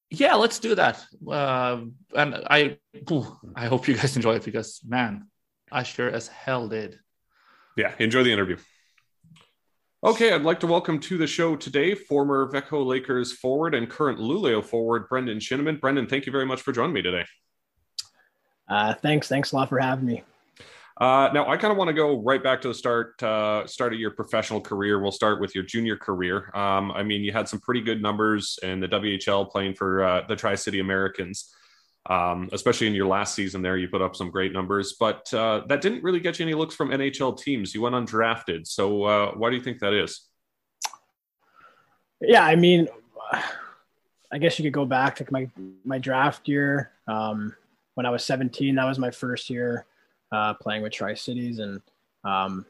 Yeah, 0.09 0.35
let's 0.35 0.59
do 0.59 0.75
that. 0.75 1.03
Uh, 1.27 1.81
and 2.15 2.35
I, 2.47 2.77
I 3.55 3.65
hope 3.67 3.87
you 3.87 3.95
guys 3.95 4.15
enjoy 4.15 4.35
it 4.35 4.43
because 4.43 4.81
man, 4.85 5.27
I 5.71 5.83
sure 5.83 6.09
as 6.09 6.27
hell 6.27 6.67
did. 6.67 6.99
Yeah, 7.77 7.93
enjoy 7.99 8.23
the 8.23 8.31
interview. 8.31 8.57
Okay, 10.03 10.33
I'd 10.33 10.41
like 10.41 10.59
to 10.59 10.67
welcome 10.67 10.99
to 10.99 11.17
the 11.17 11.25
show 11.25 11.55
today 11.55 11.95
former 11.95 12.51
Växjö 12.51 12.85
Lakers 12.85 13.31
forward 13.31 13.73
and 13.73 13.89
current 13.89 14.19
Luleå 14.19 14.63
forward 14.63 15.07
Brendan 15.07 15.39
Shinnimin. 15.39 15.79
Brendan, 15.79 16.07
thank 16.07 16.25
you 16.25 16.31
very 16.31 16.45
much 16.45 16.61
for 16.61 16.73
joining 16.73 16.93
me 16.93 17.01
today. 17.01 17.25
Uh, 18.67 18.93
thanks, 18.93 19.29
thanks 19.29 19.53
a 19.53 19.55
lot 19.55 19.69
for 19.69 19.79
having 19.79 20.05
me. 20.05 20.23
Uh, 20.97 21.29
now, 21.33 21.49
I 21.49 21.57
kind 21.57 21.71
of 21.71 21.77
want 21.77 21.87
to 21.87 21.93
go 21.93 22.21
right 22.21 22.43
back 22.43 22.61
to 22.61 22.67
the 22.67 22.73
start 22.73 23.21
uh, 23.23 23.65
start 23.65 23.93
of 23.93 23.99
your 23.99 24.11
professional 24.11 24.61
career. 24.61 24.99
We'll 24.99 25.11
start 25.11 25.41
with 25.41 25.55
your 25.55 25.63
junior 25.63 25.97
career. 25.97 26.51
Um, 26.53 26.91
I 26.91 27.01
mean, 27.01 27.23
you 27.23 27.31
had 27.31 27.49
some 27.49 27.59
pretty 27.59 27.81
good 27.81 28.01
numbers 28.01 28.59
in 28.61 28.79
the 28.79 28.87
WHL 28.87 29.49
playing 29.49 29.73
for 29.73 30.03
uh, 30.03 30.21
the 30.27 30.35
Tri 30.35 30.53
City 30.53 30.79
Americans, 30.79 31.51
um, 32.09 32.47
especially 32.51 32.85
in 32.85 32.93
your 32.93 33.07
last 33.07 33.33
season 33.33 33.63
there. 33.63 33.75
You 33.75 33.87
put 33.87 34.03
up 34.03 34.15
some 34.15 34.29
great 34.29 34.53
numbers, 34.53 34.95
but 34.99 35.33
uh, 35.33 35.63
that 35.67 35.81
didn't 35.81 36.03
really 36.03 36.19
get 36.19 36.37
you 36.37 36.45
any 36.45 36.53
looks 36.53 36.75
from 36.75 36.89
NHL 36.89 37.39
teams. 37.39 37.73
You 37.73 37.81
went 37.81 37.95
undrafted. 37.95 38.67
So, 38.67 39.03
uh, 39.03 39.31
why 39.31 39.49
do 39.49 39.55
you 39.55 39.63
think 39.63 39.79
that 39.79 39.93
is? 39.93 40.27
Yeah, 42.21 42.45
I 42.45 42.55
mean, 42.55 42.87
I 44.31 44.37
guess 44.37 44.59
you 44.59 44.63
could 44.63 44.73
go 44.73 44.85
back 44.85 45.15
to 45.15 45.25
my 45.31 45.49
my 45.83 45.97
draft 45.97 46.47
year 46.47 46.91
um, 47.07 47.55
when 47.95 48.05
I 48.05 48.11
was 48.11 48.23
17. 48.23 48.75
That 48.75 48.85
was 48.85 48.99
my 48.99 49.09
first 49.09 49.49
year 49.49 49.87
uh, 50.33 50.55
playing 50.55 50.81
with 50.81 50.91
Tri 50.91 51.13
Cities, 51.13 51.59
and 51.59 51.79
um, 52.23 52.65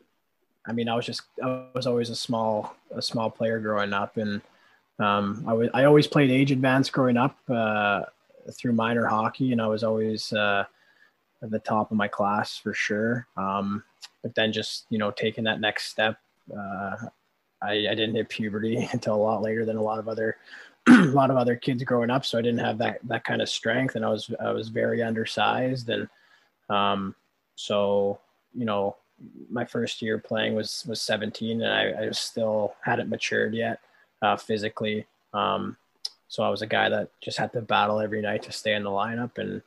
I 0.68 0.74
mean, 0.74 0.90
I 0.90 0.96
was 0.96 1.06
just 1.06 1.22
I 1.42 1.66
was 1.74 1.88
always 1.88 2.10
a 2.10 2.16
small 2.16 2.76
a 2.94 3.02
small 3.02 3.30
player 3.30 3.60
growing 3.60 3.94
up, 3.94 4.18
and 4.18 4.42
um, 5.00 5.44
I 5.48 5.54
was 5.54 5.70
I 5.74 5.86
always 5.86 6.06
played 6.06 6.30
age 6.30 6.52
advanced 6.52 6.92
growing 6.92 7.16
up 7.16 7.38
uh, 7.50 8.04
through 8.52 8.74
minor 8.74 9.06
hockey, 9.06 9.54
and 9.54 9.62
I 9.62 9.68
was 9.68 9.84
always 9.84 10.34
uh, 10.34 10.66
at 11.42 11.52
the 11.52 11.60
top 11.60 11.90
of 11.90 11.98
my 11.98 12.10
class 12.10 12.58
for 12.58 12.74
sure. 12.74 13.28
Um, 13.38 13.84
but 14.22 14.36
then 14.36 14.52
just 14.52 14.86
you 14.90 14.98
know 14.98 15.12
taking 15.12 15.46
that 15.46 15.62
next 15.62 15.86
step, 15.86 16.18
uh, 16.52 16.96
I, 17.62 17.72
I 17.72 17.96
didn't 17.96 18.16
hit 18.16 18.28
puberty 18.28 18.90
until 18.92 19.16
a 19.16 19.24
lot 19.24 19.42
later 19.42 19.64
than 19.64 19.78
a 19.78 19.82
lot 19.82 20.00
of 20.00 20.10
other 20.10 20.36
a 20.90 21.06
lot 21.06 21.32
of 21.32 21.38
other 21.38 21.56
kids 21.56 21.82
growing 21.84 22.10
up, 22.10 22.26
so 22.26 22.38
I 22.38 22.42
didn't 22.42 22.60
have 22.60 22.78
that 22.80 23.00
that 23.06 23.24
kind 23.24 23.42
of 23.42 23.48
strength, 23.48 23.96
and 23.96 24.04
I 24.04 24.10
was 24.10 24.30
I 24.38 24.52
was 24.52 24.68
very 24.68 25.02
undersized, 25.02 25.90
and 25.90 26.10
um, 26.70 27.16
so, 27.56 28.20
you 28.54 28.66
know, 28.66 28.96
my 29.50 29.64
first 29.64 30.02
year 30.02 30.18
playing 30.18 30.56
was 30.56 30.84
was 30.88 31.02
17, 31.02 31.62
and 31.62 31.72
I, 31.72 32.06
I 32.06 32.12
still 32.12 32.76
hadn't 32.82 33.10
matured 33.10 33.54
yet 33.54 33.80
uh, 34.22 34.36
physically. 34.36 35.06
Um, 35.34 35.78
so 36.28 36.44
I 36.44 36.50
was 36.50 36.62
a 36.62 36.68
guy 36.68 36.90
that 36.90 37.10
just 37.22 37.38
had 37.38 37.54
to 37.54 37.62
battle 37.62 38.00
every 38.00 38.22
night 38.22 38.44
to 38.44 38.52
stay 38.52 38.74
in 38.74 38.84
the 38.84 38.90
lineup, 38.90 39.38
and 39.38 39.62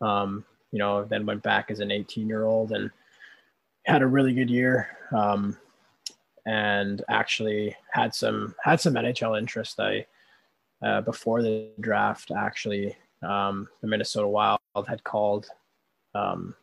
um, 0.00 0.44
you 0.70 0.78
know, 0.78 1.04
then 1.04 1.26
went 1.26 1.42
back 1.42 1.70
as 1.70 1.80
an 1.80 1.90
18 1.90 2.28
year 2.28 2.44
old 2.44 2.72
and 2.72 2.90
had 3.84 4.02
a 4.02 4.06
really 4.06 4.34
good 4.34 4.50
year. 4.50 4.88
Um, 5.10 5.56
and 6.46 7.04
actually 7.08 7.76
had 7.90 8.14
some 8.14 8.54
had 8.62 8.80
some 8.80 8.94
NHL 8.94 9.38
interest. 9.38 9.78
I 9.78 10.06
uh, 10.82 11.00
before 11.00 11.42
the 11.42 11.68
draft, 11.80 12.32
actually, 12.32 12.96
um, 13.22 13.68
the 13.80 13.86
Minnesota 13.86 14.26
Wild 14.26 14.58
had 14.88 15.04
called 15.04 15.46
um, 16.14 16.54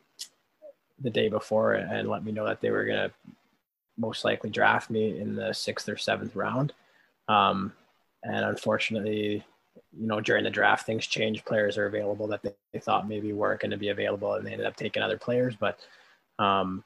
the 1.00 1.10
day 1.10 1.28
before 1.28 1.74
and 1.74 2.08
let 2.08 2.24
me 2.24 2.32
know 2.32 2.46
that 2.46 2.60
they 2.60 2.70
were 2.70 2.84
going 2.84 3.08
to 3.08 3.12
most 3.96 4.24
likely 4.24 4.50
draft 4.50 4.90
me 4.90 5.18
in 5.18 5.34
the 5.34 5.52
sixth 5.52 5.88
or 5.88 5.96
seventh 5.96 6.34
round. 6.34 6.72
Um, 7.28 7.72
and 8.22 8.44
unfortunately, 8.44 9.44
you 9.96 10.06
know, 10.06 10.20
during 10.20 10.44
the 10.44 10.50
draft, 10.50 10.86
things 10.86 11.06
changed. 11.06 11.44
Players 11.44 11.78
are 11.78 11.86
available 11.86 12.26
that 12.28 12.42
they, 12.42 12.52
they 12.72 12.78
thought 12.78 13.08
maybe 13.08 13.32
weren't 13.32 13.60
going 13.60 13.70
to 13.70 13.76
be 13.76 13.88
available, 13.88 14.34
and 14.34 14.46
they 14.46 14.52
ended 14.52 14.66
up 14.66 14.76
taking 14.76 15.02
other 15.02 15.18
players. 15.18 15.54
But 15.56 15.78
um, 16.38 16.84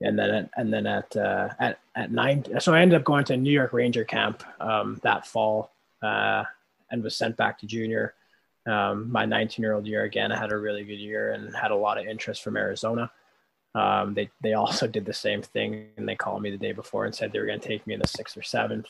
and 0.00 0.18
then 0.18 0.30
at, 0.30 0.50
and 0.56 0.72
then 0.72 0.86
at 0.86 1.16
uh, 1.16 1.50
at 1.58 1.80
at 1.94 2.12
nine. 2.12 2.44
So 2.60 2.74
I 2.74 2.80
ended 2.80 2.98
up 2.98 3.04
going 3.04 3.24
to 3.26 3.36
New 3.36 3.50
York 3.52 3.72
Ranger 3.72 4.04
camp 4.04 4.42
um, 4.60 5.00
that 5.02 5.26
fall 5.26 5.72
uh, 6.02 6.44
and 6.90 7.02
was 7.02 7.16
sent 7.16 7.36
back 7.36 7.58
to 7.60 7.66
junior. 7.66 8.14
Um, 8.66 9.10
my 9.12 9.26
19 9.26 9.62
year 9.62 9.74
old 9.74 9.86
year 9.86 10.04
again, 10.04 10.32
I 10.32 10.38
had 10.38 10.52
a 10.52 10.56
really 10.56 10.84
good 10.84 10.98
year 10.98 11.32
and 11.32 11.54
had 11.54 11.70
a 11.70 11.76
lot 11.76 11.98
of 11.98 12.06
interest 12.06 12.42
from 12.42 12.56
Arizona. 12.56 13.10
Um, 13.74 14.14
they 14.14 14.30
they 14.40 14.52
also 14.52 14.86
did 14.86 15.04
the 15.04 15.12
same 15.12 15.42
thing 15.42 15.88
and 15.96 16.08
they 16.08 16.14
called 16.14 16.42
me 16.42 16.50
the 16.50 16.56
day 16.56 16.72
before 16.72 17.06
and 17.06 17.14
said 17.14 17.32
they 17.32 17.40
were 17.40 17.46
going 17.46 17.60
to 17.60 17.68
take 17.68 17.86
me 17.86 17.94
in 17.94 18.00
the 18.00 18.08
sixth 18.08 18.36
or 18.36 18.42
seventh. 18.42 18.86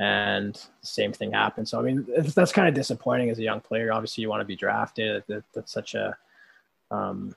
And 0.00 0.54
the 0.54 0.86
same 0.86 1.12
thing 1.12 1.32
happened. 1.32 1.68
So 1.68 1.78
I 1.78 1.82
mean, 1.82 2.06
that's 2.34 2.52
kind 2.52 2.68
of 2.68 2.74
disappointing 2.74 3.30
as 3.30 3.38
a 3.38 3.42
young 3.42 3.60
player. 3.60 3.92
Obviously, 3.92 4.22
you 4.22 4.30
want 4.30 4.40
to 4.40 4.46
be 4.46 4.56
drafted. 4.56 5.22
That, 5.28 5.44
that's 5.54 5.72
such 5.72 5.94
a, 5.94 6.16
um, 6.90 7.36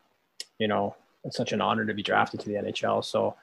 you 0.59 0.67
know, 0.67 0.95
it's 1.25 1.37
such 1.37 1.51
an 1.51 1.61
honor 1.61 1.85
to 1.85 1.93
be 1.93 2.03
drafted 2.03 2.39
to 2.39 2.49
the 2.49 2.55
NHL. 2.55 3.03
So 3.03 3.35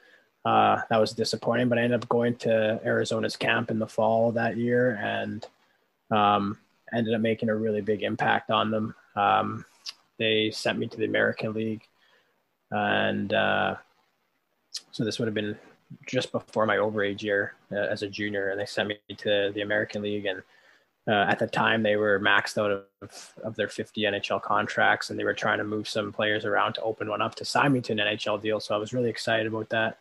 uh, 0.45 0.81
that 0.89 1.01
was 1.01 1.13
disappointing. 1.13 1.69
But 1.69 1.79
I 1.79 1.83
ended 1.83 2.03
up 2.03 2.09
going 2.09 2.37
to 2.37 2.81
Arizona's 2.85 3.37
camp 3.37 3.71
in 3.71 3.79
the 3.79 3.87
fall 3.87 4.33
that 4.33 4.57
year 4.57 4.99
and 5.03 5.47
um, 6.11 6.59
ended 6.93 7.15
up 7.15 7.21
making 7.21 7.49
a 7.49 7.55
really 7.55 7.81
big 7.81 8.03
impact 8.03 8.51
on 8.51 8.71
them. 8.71 8.95
Um, 9.17 9.65
they 10.19 10.51
sent 10.51 10.79
me 10.79 10.87
to 10.87 10.97
the 10.97 11.07
American 11.07 11.53
League, 11.53 11.87
and 12.71 13.33
uh, 13.33 13.77
so 14.91 15.05
this 15.05 15.19
would 15.19 15.27
have 15.27 15.35
been 15.35 15.59
just 16.07 16.33
before 16.33 16.67
my 16.67 16.77
overage 16.77 17.23
year 17.23 17.55
uh, 17.73 17.77
as 17.77 18.03
a 18.03 18.09
junior, 18.09 18.51
and 18.51 18.61
they 18.61 18.67
sent 18.67 18.89
me 18.89 18.99
to 19.17 19.51
the 19.55 19.63
American 19.63 20.03
League 20.03 20.27
and 20.27 20.43
uh, 21.09 21.27
at 21.29 21.39
the 21.39 21.47
time 21.47 21.83
they 21.83 21.97
were 21.97 22.21
maxed 22.21 22.59
out 22.59 22.87
of, 23.03 23.33
of 23.43 23.57
their 23.57 23.69
50 23.69 24.03
NHL 24.03 24.41
contracts 24.41 25.11
and 25.11 25.19
they 25.19 25.25
were 25.25 25.35
trying 25.35 25.59
to 25.59 25.65
move 25.65 25.89
some 25.89 26.13
players 26.13 26.45
around 26.45 26.75
to 26.75 26.83
open 26.83 27.09
one 27.09 27.23
up 27.23 27.35
to 27.37 27.45
sign 27.45 27.73
me 27.73 27.81
to 27.81 27.93
an 27.93 27.99
NHL 27.99 28.41
deal. 28.41 28.61
So 28.61 28.75
I 28.75 28.79
was 28.79 28.93
really 28.93 29.09
excited 29.09 29.47
about 29.47 29.71
that. 29.71 29.99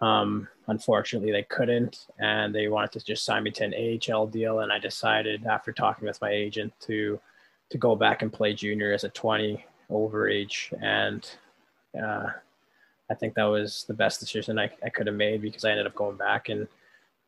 Um, 0.00 0.48
unfortunately, 0.66 1.30
they 1.30 1.44
couldn't, 1.44 2.06
and 2.18 2.52
they 2.52 2.66
wanted 2.66 2.90
to 2.92 3.04
just 3.04 3.24
sign 3.24 3.44
me 3.44 3.52
to 3.52 3.64
an 3.64 4.00
AHL 4.12 4.26
deal. 4.26 4.60
And 4.60 4.72
I 4.72 4.80
decided, 4.80 5.46
after 5.46 5.70
talking 5.72 6.08
with 6.08 6.20
my 6.20 6.30
agent, 6.30 6.72
to 6.80 7.20
to 7.70 7.78
go 7.78 7.94
back 7.94 8.20
and 8.20 8.32
play 8.32 8.52
junior 8.52 8.92
as 8.92 9.04
a 9.04 9.08
20 9.08 9.64
overage. 9.90 10.74
And 10.82 11.24
uh, 12.00 12.30
I 13.10 13.14
think 13.14 13.34
that 13.34 13.44
was 13.44 13.84
the 13.86 13.94
best 13.94 14.20
decision 14.20 14.58
I, 14.58 14.70
I 14.82 14.88
could 14.88 15.06
have 15.06 15.16
made 15.16 15.42
because 15.42 15.64
I 15.64 15.70
ended 15.70 15.86
up 15.86 15.94
going 15.94 16.16
back 16.16 16.48
and 16.48 16.66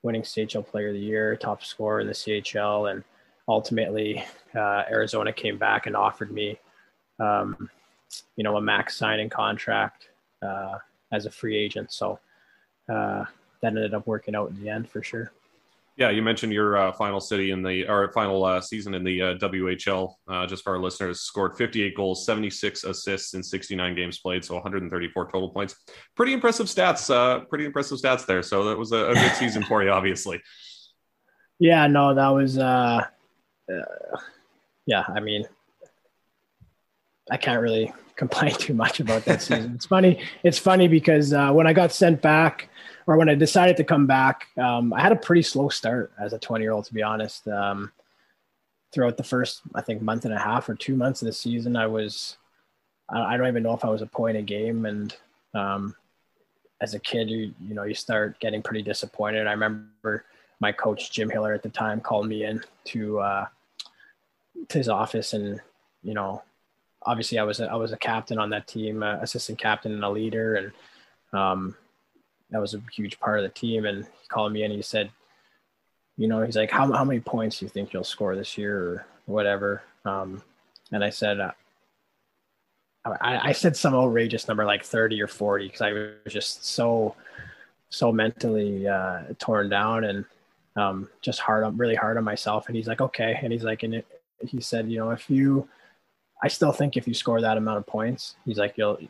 winning 0.03 0.23
CHL 0.23 0.67
Player 0.67 0.89
of 0.89 0.95
the 0.95 1.01
Year, 1.01 1.37
top 1.37 1.65
scorer 1.65 2.01
in 2.01 2.07
the 2.07 2.13
CHL, 2.13 2.91
and 2.91 3.05
ultimately 3.49 4.25
uh, 4.55 4.85
Arizona 4.91 5.33
came 5.33 5.59
back 5.59 5.87
and 5.87 5.97
offered 5.97 6.31
me, 6.31 6.59
um, 7.19 7.69
you 8.37 8.45
know, 8.45 8.57
a 8.57 8.61
max 8.61 8.97
signing 8.97 9.29
contract 9.29 10.09
uh, 10.43 10.79
as 11.13 11.27
a 11.27 11.31
free 11.31 11.57
agent. 11.57 11.93
So 11.93 12.19
uh, 12.89 13.25
that 13.61 13.69
ended 13.69 13.95
up 13.95 14.07
working 14.07 14.35
out 14.35 14.51
in 14.51 14.63
the 14.63 14.69
end 14.69 14.89
for 14.89 15.03
sure. 15.03 15.33
Yeah, 15.97 16.11
you 16.11 16.23
mentioned 16.23 16.53
your 16.53 16.77
uh, 16.77 16.93
final 16.93 17.21
city 17.21 17.53
in 17.53 17.63
the 17.63 17.87
or 17.87 18.11
final 18.13 18.45
uh, 18.45 18.61
season 18.61 18.95
in 18.95 19.05
the 19.05 19.23
uh, 19.23 19.35
WHL. 19.35 20.15
Uh, 20.27 20.45
just 20.45 20.65
for 20.65 20.75
our 20.75 20.83
listeners, 20.83 21.21
scored 21.21 21.57
58 21.57 21.95
goals, 21.95 22.27
76 22.27 22.83
assists 22.83 23.35
in 23.35 23.43
69 23.45 23.95
games 23.95 24.19
played, 24.19 24.45
so 24.45 24.55
134 24.55 25.31
total 25.31 25.51
points. 25.51 25.77
Pretty 26.17 26.33
impressive 26.33 26.67
stats. 26.67 27.15
Uh, 27.15 27.45
pretty 27.45 27.65
impressive 27.65 27.99
stats 27.99 28.27
there. 28.27 28.43
So 28.43 28.65
that 28.65 28.77
was 28.77 28.91
a, 28.91 29.11
a 29.11 29.15
good 29.15 29.33
season 29.39 29.63
for 29.63 29.85
you, 29.85 29.91
obviously. 29.91 30.43
Yeah, 31.61 31.87
no, 31.87 32.13
that 32.13 32.29
was. 32.29 32.59
Uh, 32.59 33.05
yeah, 34.87 35.05
I 35.15 35.21
mean, 35.21 35.45
I 37.31 37.37
can't 37.37 37.61
really 37.61 37.93
complain 38.17 38.53
too 38.55 38.75
much 38.75 38.99
about 38.99 39.25
that 39.27 39.43
season. 39.43 39.75
it's 39.77 39.87
funny. 39.87 40.21
It's 40.43 40.59
funny 40.59 40.89
because 40.89 41.31
when 41.31 41.69
I 41.69 41.73
got 41.73 41.93
sent 41.93 42.21
back 42.21 42.69
or 43.07 43.17
when 43.17 43.29
I 43.29 43.35
decided 43.35 43.77
to 43.79 43.85
come 43.85 44.07
back, 44.07 44.49
um, 44.59 44.93
I 44.93 45.01
had 45.01 45.13
a 45.13 45.17
pretty 45.17 45.43
slow 45.43 45.69
start 45.69 46.13
as 46.19 46.33
a 46.33 46.39
20 46.39 46.65
year 46.65 46.73
old, 46.73 46.87
to 46.87 46.95
be 46.95 47.03
honest. 47.03 47.47
Um, 47.49 47.93
throughout 48.93 49.17
the 49.17 49.25
first, 49.25 49.63
I 49.75 49.81
think, 49.81 50.03
month 50.03 50.25
and 50.25 50.35
a 50.35 50.39
half 50.39 50.69
or 50.69 50.75
two 50.75 50.97
months 50.97 51.21
of 51.21 51.27
the 51.27 51.33
season, 51.33 51.77
I 51.77 51.87
was, 51.87 52.37
I, 53.09 53.37
don't 53.37 53.49
even 53.49 53.63
know 53.63 53.75
if 53.75 53.85
I 53.85 53.91
was 53.91 54.03
a 54.03 54.07
point 54.07 54.37
a 54.37 54.43
game. 54.43 54.87
And 54.87 55.15
um, 55.53 55.97
as 56.81 56.95
a 56.95 57.01
kid, 57.01 57.29
you, 57.29 57.53
you 57.61 57.75
know, 57.75 57.83
you 57.83 57.95
start 57.95 58.39
getting 58.39 58.63
pretty 58.63 58.83
disappointed. 58.83 59.47
I 59.47 59.53
remember 59.53 60.25
my 60.61 60.71
coach, 60.71 61.11
Jim 61.11 61.29
Hiller, 61.29 61.53
at 61.53 61.63
the 61.63 61.69
time, 61.69 62.01
called 62.01 62.29
me 62.29 62.45
in 62.45 62.63
to, 62.85 63.19
uh, 63.19 63.47
to 64.69 64.79
his 64.79 64.89
office 64.89 65.33
and, 65.33 65.61
you 66.03 66.15
know, 66.15 66.43
obviously 67.05 67.39
I 67.39 67.43
was 67.43 67.61
a, 67.61 67.71
I 67.71 67.75
was 67.75 67.93
a 67.93 67.97
captain 67.97 68.39
on 68.39 68.51
that 68.51 68.67
team, 68.67 69.03
uh, 69.03 69.17
assistant 69.21 69.59
captain 69.59 69.93
and 69.93 70.05
a 70.05 70.09
leader, 70.09 70.55
and 70.55 70.73
um, 71.39 71.77
that 72.55 72.61
was 72.61 72.73
a 72.73 72.81
huge 72.93 73.19
part 73.19 73.41
of 73.41 73.43
the 73.43 73.49
team. 73.49 73.85
And 73.85 74.05
he 74.05 74.29
called 74.29 74.53
me 74.53 74.63
and 74.63 74.73
he 74.73 74.81
said, 74.81 75.11
you 76.17 76.29
know, 76.29 76.41
he's 76.43 76.55
like, 76.55 76.71
how, 76.71 76.91
how 76.93 77.05
many 77.05 77.19
points 77.19 77.59
do 77.59 77.65
you 77.65 77.69
think 77.69 77.93
you'll 77.93 78.05
score 78.05 78.37
this 78.37 78.57
year 78.57 78.79
or 78.79 79.07
whatever? 79.27 79.83
Um, 80.05 80.41
and 80.93 81.03
I 81.03 81.11
said, 81.11 81.41
uh, 81.41 81.51
I, 83.05 83.49
I 83.49 83.53
said 83.53 83.77
some 83.77 83.93
outrageous 83.93 84.47
number 84.47 84.65
like 84.65 84.85
30 84.85 85.21
or 85.21 85.27
40 85.27 85.67
because 85.67 85.83
I 85.83 85.93
was 85.93 86.15
just 86.29 86.65
so, 86.65 87.17
so 87.91 88.13
mentally 88.13 88.87
uh, 88.87 89.23
torn 89.41 89.69
down 89.69 90.05
and 90.05 90.25
um, 90.77 91.09
just 91.23 91.41
hard 91.41 91.65
on, 91.65 91.77
really 91.77 91.97
hard 91.97 92.17
on 92.19 92.23
myself. 92.25 92.69
And 92.69 92.77
he's 92.77 92.87
like, 92.87 93.01
okay. 93.01 93.37
And 93.43 93.53
he's 93.53 93.65
like, 93.65 93.83
and 93.83 93.97
it, 93.97 94.07
he 94.47 94.61
said, 94.61 94.89
you 94.89 94.99
know, 94.99 95.11
if 95.11 95.29
you, 95.29 95.69
I 96.41 96.47
still 96.47 96.71
think 96.71 96.97
if 96.97 97.09
you 97.09 97.15
score 97.15 97.41
that 97.41 97.57
amount 97.57 97.79
of 97.79 97.87
points, 97.89 98.37
he's 98.45 98.59
like, 98.59 98.75
you'll, 98.77 99.01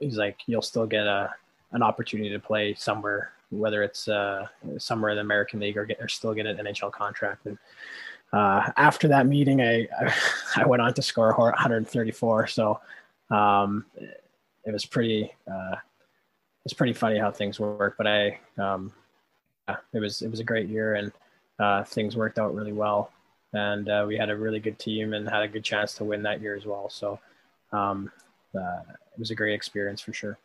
he's 0.00 0.16
like, 0.16 0.38
you'll 0.48 0.62
still 0.62 0.86
get 0.86 1.06
a, 1.06 1.32
an 1.72 1.82
opportunity 1.82 2.30
to 2.30 2.38
play 2.38 2.74
somewhere, 2.74 3.32
whether 3.50 3.82
it's 3.82 4.08
uh, 4.08 4.46
somewhere 4.78 5.10
in 5.10 5.16
the 5.16 5.22
American 5.22 5.60
League 5.60 5.76
or 5.76 5.84
get 5.84 5.98
or 6.00 6.08
still 6.08 6.34
get 6.34 6.46
an 6.46 6.56
NHL 6.56 6.92
contract. 6.92 7.46
And 7.46 7.58
uh, 8.32 8.70
after 8.76 9.08
that 9.08 9.26
meeting, 9.26 9.60
I, 9.60 9.88
I 10.56 10.66
went 10.66 10.82
on 10.82 10.94
to 10.94 11.02
score 11.02 11.32
134. 11.34 12.46
So 12.48 12.80
um, 13.30 13.84
it 14.64 14.72
was 14.72 14.86
pretty 14.86 15.32
uh, 15.50 15.76
it's 16.64 16.74
pretty 16.74 16.92
funny 16.92 17.18
how 17.18 17.30
things 17.30 17.60
work. 17.60 17.96
But 17.96 18.06
I 18.06 18.38
um, 18.58 18.92
yeah, 19.68 19.76
it 19.92 20.00
was 20.00 20.22
it 20.22 20.30
was 20.30 20.40
a 20.40 20.44
great 20.44 20.68
year 20.68 20.94
and 20.94 21.12
uh, 21.58 21.84
things 21.84 22.16
worked 22.16 22.38
out 22.38 22.54
really 22.54 22.72
well. 22.72 23.10
And 23.52 23.88
uh, 23.88 24.04
we 24.06 24.16
had 24.16 24.30
a 24.30 24.36
really 24.36 24.60
good 24.60 24.78
team 24.78 25.14
and 25.14 25.28
had 25.28 25.42
a 25.42 25.48
good 25.48 25.64
chance 25.64 25.94
to 25.94 26.04
win 26.04 26.22
that 26.22 26.42
year 26.42 26.54
as 26.54 26.66
well. 26.66 26.90
So 26.90 27.18
um, 27.72 28.12
uh, 28.54 28.82
it 28.92 29.18
was 29.18 29.30
a 29.30 29.34
great 29.34 29.54
experience 29.54 30.00
for 30.00 30.12
sure. 30.12 30.38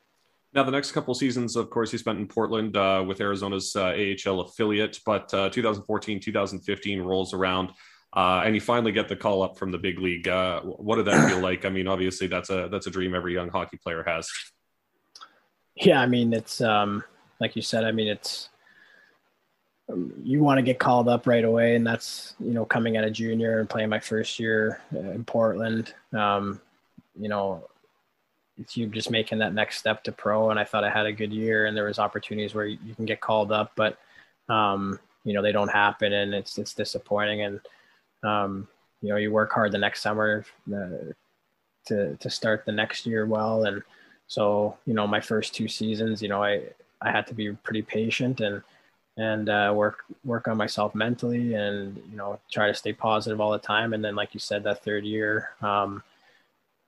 Now, 0.53 0.63
the 0.63 0.71
next 0.71 0.91
couple 0.91 1.13
seasons, 1.15 1.55
of 1.55 1.69
course, 1.71 1.89
he 1.89 1.97
spent 1.97 2.19
in 2.19 2.27
Portland 2.27 2.77
uh, 2.77 3.03
with 3.07 3.19
Arizona's 3.19 3.75
uh, 3.75 3.95
AHL 3.95 4.41
affiliate, 4.41 4.99
but 5.03 5.33
uh, 5.33 5.49
2014, 5.49 6.19
2015 6.19 7.01
rolls 7.01 7.33
around. 7.33 7.71
Uh, 8.15 8.43
and 8.45 8.53
you 8.53 8.61
finally 8.61 8.91
get 8.91 9.07
the 9.07 9.15
call 9.15 9.41
up 9.41 9.57
from 9.57 9.71
the 9.71 9.77
big 9.79 9.97
league. 9.97 10.27
Uh, 10.27 10.61
what 10.61 10.97
did 10.97 11.05
that 11.05 11.27
feel 11.27 11.39
like? 11.41 11.65
I 11.65 11.69
mean, 11.69 11.87
obviously, 11.87 12.27
that's 12.27 12.51
a 12.51 12.69
that's 12.71 12.85
a 12.85 12.91
dream 12.91 13.15
every 13.15 13.33
young 13.33 13.49
hockey 13.49 13.77
player 13.77 14.03
has. 14.05 14.29
Yeah, 15.75 15.99
I 15.99 16.05
mean, 16.05 16.31
it's 16.31 16.61
um, 16.61 17.03
like 17.39 17.55
you 17.55 17.63
said. 17.63 17.83
I 17.83 17.91
mean, 17.91 18.07
it's 18.07 18.49
um, 19.91 20.13
you 20.23 20.43
want 20.43 20.59
to 20.59 20.61
get 20.61 20.77
called 20.77 21.07
up 21.07 21.25
right 21.25 21.43
away, 21.43 21.75
and 21.75 21.87
that's 21.87 22.35
you 22.39 22.51
know 22.51 22.65
coming 22.65 22.97
at 22.97 23.03
a 23.03 23.09
junior 23.09 23.59
and 23.59 23.67
playing 23.67 23.89
my 23.89 23.99
first 23.99 24.39
year 24.39 24.79
uh, 24.93 24.99
in 24.99 25.25
Portland. 25.25 25.95
Um, 26.13 26.61
you 27.19 27.29
know, 27.29 27.67
you 28.73 28.87
just 28.87 29.11
making 29.11 29.39
that 29.39 29.53
next 29.53 29.77
step 29.77 30.03
to 30.03 30.11
pro. 30.11 30.49
And 30.49 30.59
I 30.59 30.63
thought 30.63 30.83
I 30.83 30.89
had 30.89 31.05
a 31.05 31.13
good 31.13 31.33
year, 31.33 31.65
and 31.65 31.75
there 31.75 31.85
was 31.85 31.99
opportunities 31.99 32.53
where 32.53 32.65
you 32.65 32.95
can 32.95 33.05
get 33.05 33.21
called 33.21 33.51
up, 33.51 33.71
but 33.75 33.97
um, 34.49 34.99
you 35.23 35.33
know 35.33 35.41
they 35.41 35.51
don't 35.51 35.71
happen, 35.71 36.13
and 36.13 36.33
it's 36.33 36.57
it's 36.57 36.73
disappointing. 36.73 37.41
And 37.41 37.59
um, 38.23 38.67
you 39.01 39.09
know 39.09 39.17
you 39.17 39.31
work 39.31 39.51
hard 39.51 39.71
the 39.71 39.77
next 39.77 40.01
summer 40.01 40.45
uh, 40.73 41.13
to 41.87 42.15
to 42.15 42.29
start 42.29 42.65
the 42.65 42.71
next 42.71 43.05
year 43.05 43.25
well, 43.25 43.65
and 43.65 43.81
so 44.27 44.77
you 44.85 44.93
know 44.93 45.07
my 45.07 45.19
first 45.19 45.55
two 45.55 45.67
seasons, 45.67 46.21
you 46.21 46.29
know 46.29 46.43
I 46.43 46.63
I 47.01 47.11
had 47.11 47.27
to 47.27 47.33
be 47.33 47.51
pretty 47.51 47.81
patient 47.81 48.39
and 48.39 48.61
and 49.17 49.49
uh, 49.49 49.71
work 49.75 50.05
work 50.23 50.47
on 50.47 50.57
myself 50.57 50.95
mentally, 50.95 51.55
and 51.55 51.97
you 52.09 52.17
know 52.17 52.39
try 52.51 52.67
to 52.67 52.73
stay 52.73 52.93
positive 52.93 53.41
all 53.41 53.51
the 53.51 53.59
time. 53.59 53.93
And 53.93 54.03
then 54.03 54.15
like 54.15 54.33
you 54.33 54.39
said, 54.39 54.63
that 54.63 54.83
third 54.83 55.05
year. 55.05 55.49
Um, 55.61 56.03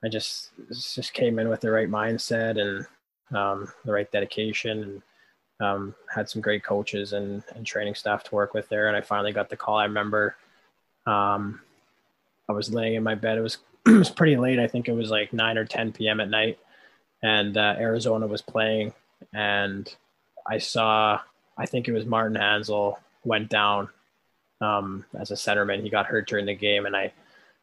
I 0.06 0.08
just 0.08 0.50
just 0.70 1.12
came 1.12 1.40
in 1.40 1.48
with 1.48 1.60
the 1.60 1.70
right 1.70 1.90
mindset 1.90 2.60
and 2.60 2.86
um, 3.36 3.72
the 3.84 3.92
right 3.92 4.10
dedication 4.12 4.82
and 4.84 5.02
um, 5.58 5.94
had 6.14 6.28
some 6.28 6.40
great 6.40 6.62
coaches 6.62 7.12
and, 7.12 7.42
and 7.56 7.66
training 7.66 7.96
staff 7.96 8.22
to 8.24 8.34
work 8.36 8.54
with 8.54 8.68
there. 8.68 8.86
And 8.86 8.96
I 8.96 9.00
finally 9.00 9.32
got 9.32 9.50
the 9.50 9.56
call. 9.56 9.78
I 9.78 9.84
remember 9.84 10.36
um, 11.06 11.60
I 12.48 12.52
was 12.52 12.72
laying 12.72 12.94
in 12.94 13.02
my 13.02 13.16
bed. 13.16 13.36
It 13.36 13.40
was 13.40 13.58
it 13.86 13.98
was 13.98 14.10
pretty 14.10 14.36
late. 14.36 14.60
I 14.60 14.68
think 14.68 14.86
it 14.86 14.92
was 14.92 15.10
like 15.10 15.32
nine 15.32 15.58
or 15.58 15.64
10 15.64 15.92
p.m. 15.92 16.20
at 16.20 16.30
night, 16.30 16.60
and 17.24 17.56
uh, 17.56 17.74
Arizona 17.76 18.28
was 18.28 18.42
playing. 18.42 18.92
And 19.34 19.92
I 20.48 20.58
saw, 20.58 21.18
I 21.58 21.66
think 21.66 21.88
it 21.88 21.92
was 21.92 22.06
Martin 22.06 22.38
Hanzal 22.38 22.98
went 23.24 23.48
down 23.48 23.88
um, 24.60 25.04
as 25.18 25.32
a 25.32 25.34
centerman. 25.34 25.82
He 25.82 25.90
got 25.90 26.06
hurt 26.06 26.28
during 26.28 26.46
the 26.46 26.54
game, 26.54 26.86
and 26.86 26.94
I 26.94 27.12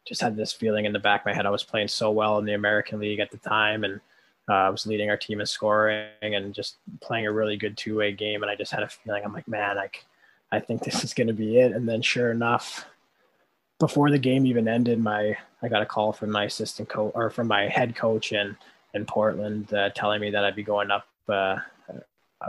just 0.06 0.20
had 0.20 0.36
this 0.36 0.52
feeling 0.52 0.84
in 0.84 0.92
the 0.92 0.98
back 0.98 1.22
of 1.22 1.26
my 1.26 1.34
head. 1.34 1.46
I 1.46 1.50
was 1.50 1.64
playing 1.64 1.88
so 1.88 2.10
well 2.10 2.38
in 2.38 2.44
the 2.44 2.54
American 2.54 3.00
League 3.00 3.20
at 3.20 3.30
the 3.30 3.38
time, 3.38 3.84
and 3.84 4.00
uh, 4.48 4.54
I 4.54 4.70
was 4.70 4.86
leading 4.86 5.08
our 5.10 5.16
team 5.16 5.40
in 5.40 5.46
scoring 5.46 6.08
and 6.22 6.54
just 6.54 6.76
playing 7.00 7.26
a 7.26 7.32
really 7.32 7.56
good 7.56 7.76
two 7.76 7.96
way 7.96 8.12
game. 8.12 8.42
And 8.42 8.50
I 8.50 8.56
just 8.56 8.72
had 8.72 8.82
a 8.82 8.88
feeling 8.88 9.22
I'm 9.24 9.32
like, 9.32 9.48
man, 9.48 9.76
like 9.76 10.04
I 10.52 10.60
think 10.60 10.82
this 10.82 11.02
is 11.02 11.14
going 11.14 11.28
to 11.28 11.32
be 11.32 11.58
it. 11.58 11.72
And 11.72 11.88
then 11.88 12.02
sure 12.02 12.30
enough, 12.30 12.86
before 13.78 14.10
the 14.10 14.18
game 14.18 14.46
even 14.46 14.68
ended, 14.68 14.98
my 15.00 15.36
I 15.62 15.68
got 15.68 15.82
a 15.82 15.86
call 15.86 16.12
from 16.12 16.30
my 16.30 16.44
assistant 16.44 16.88
coach 16.88 17.12
or 17.14 17.30
from 17.30 17.48
my 17.48 17.68
head 17.68 17.96
coach 17.96 18.32
in 18.32 18.56
in 18.92 19.06
Portland 19.06 19.72
uh, 19.72 19.90
telling 19.90 20.20
me 20.20 20.30
that 20.30 20.44
I'd 20.44 20.56
be 20.56 20.62
going 20.62 20.90
up 20.90 21.06
uh, 21.28 21.56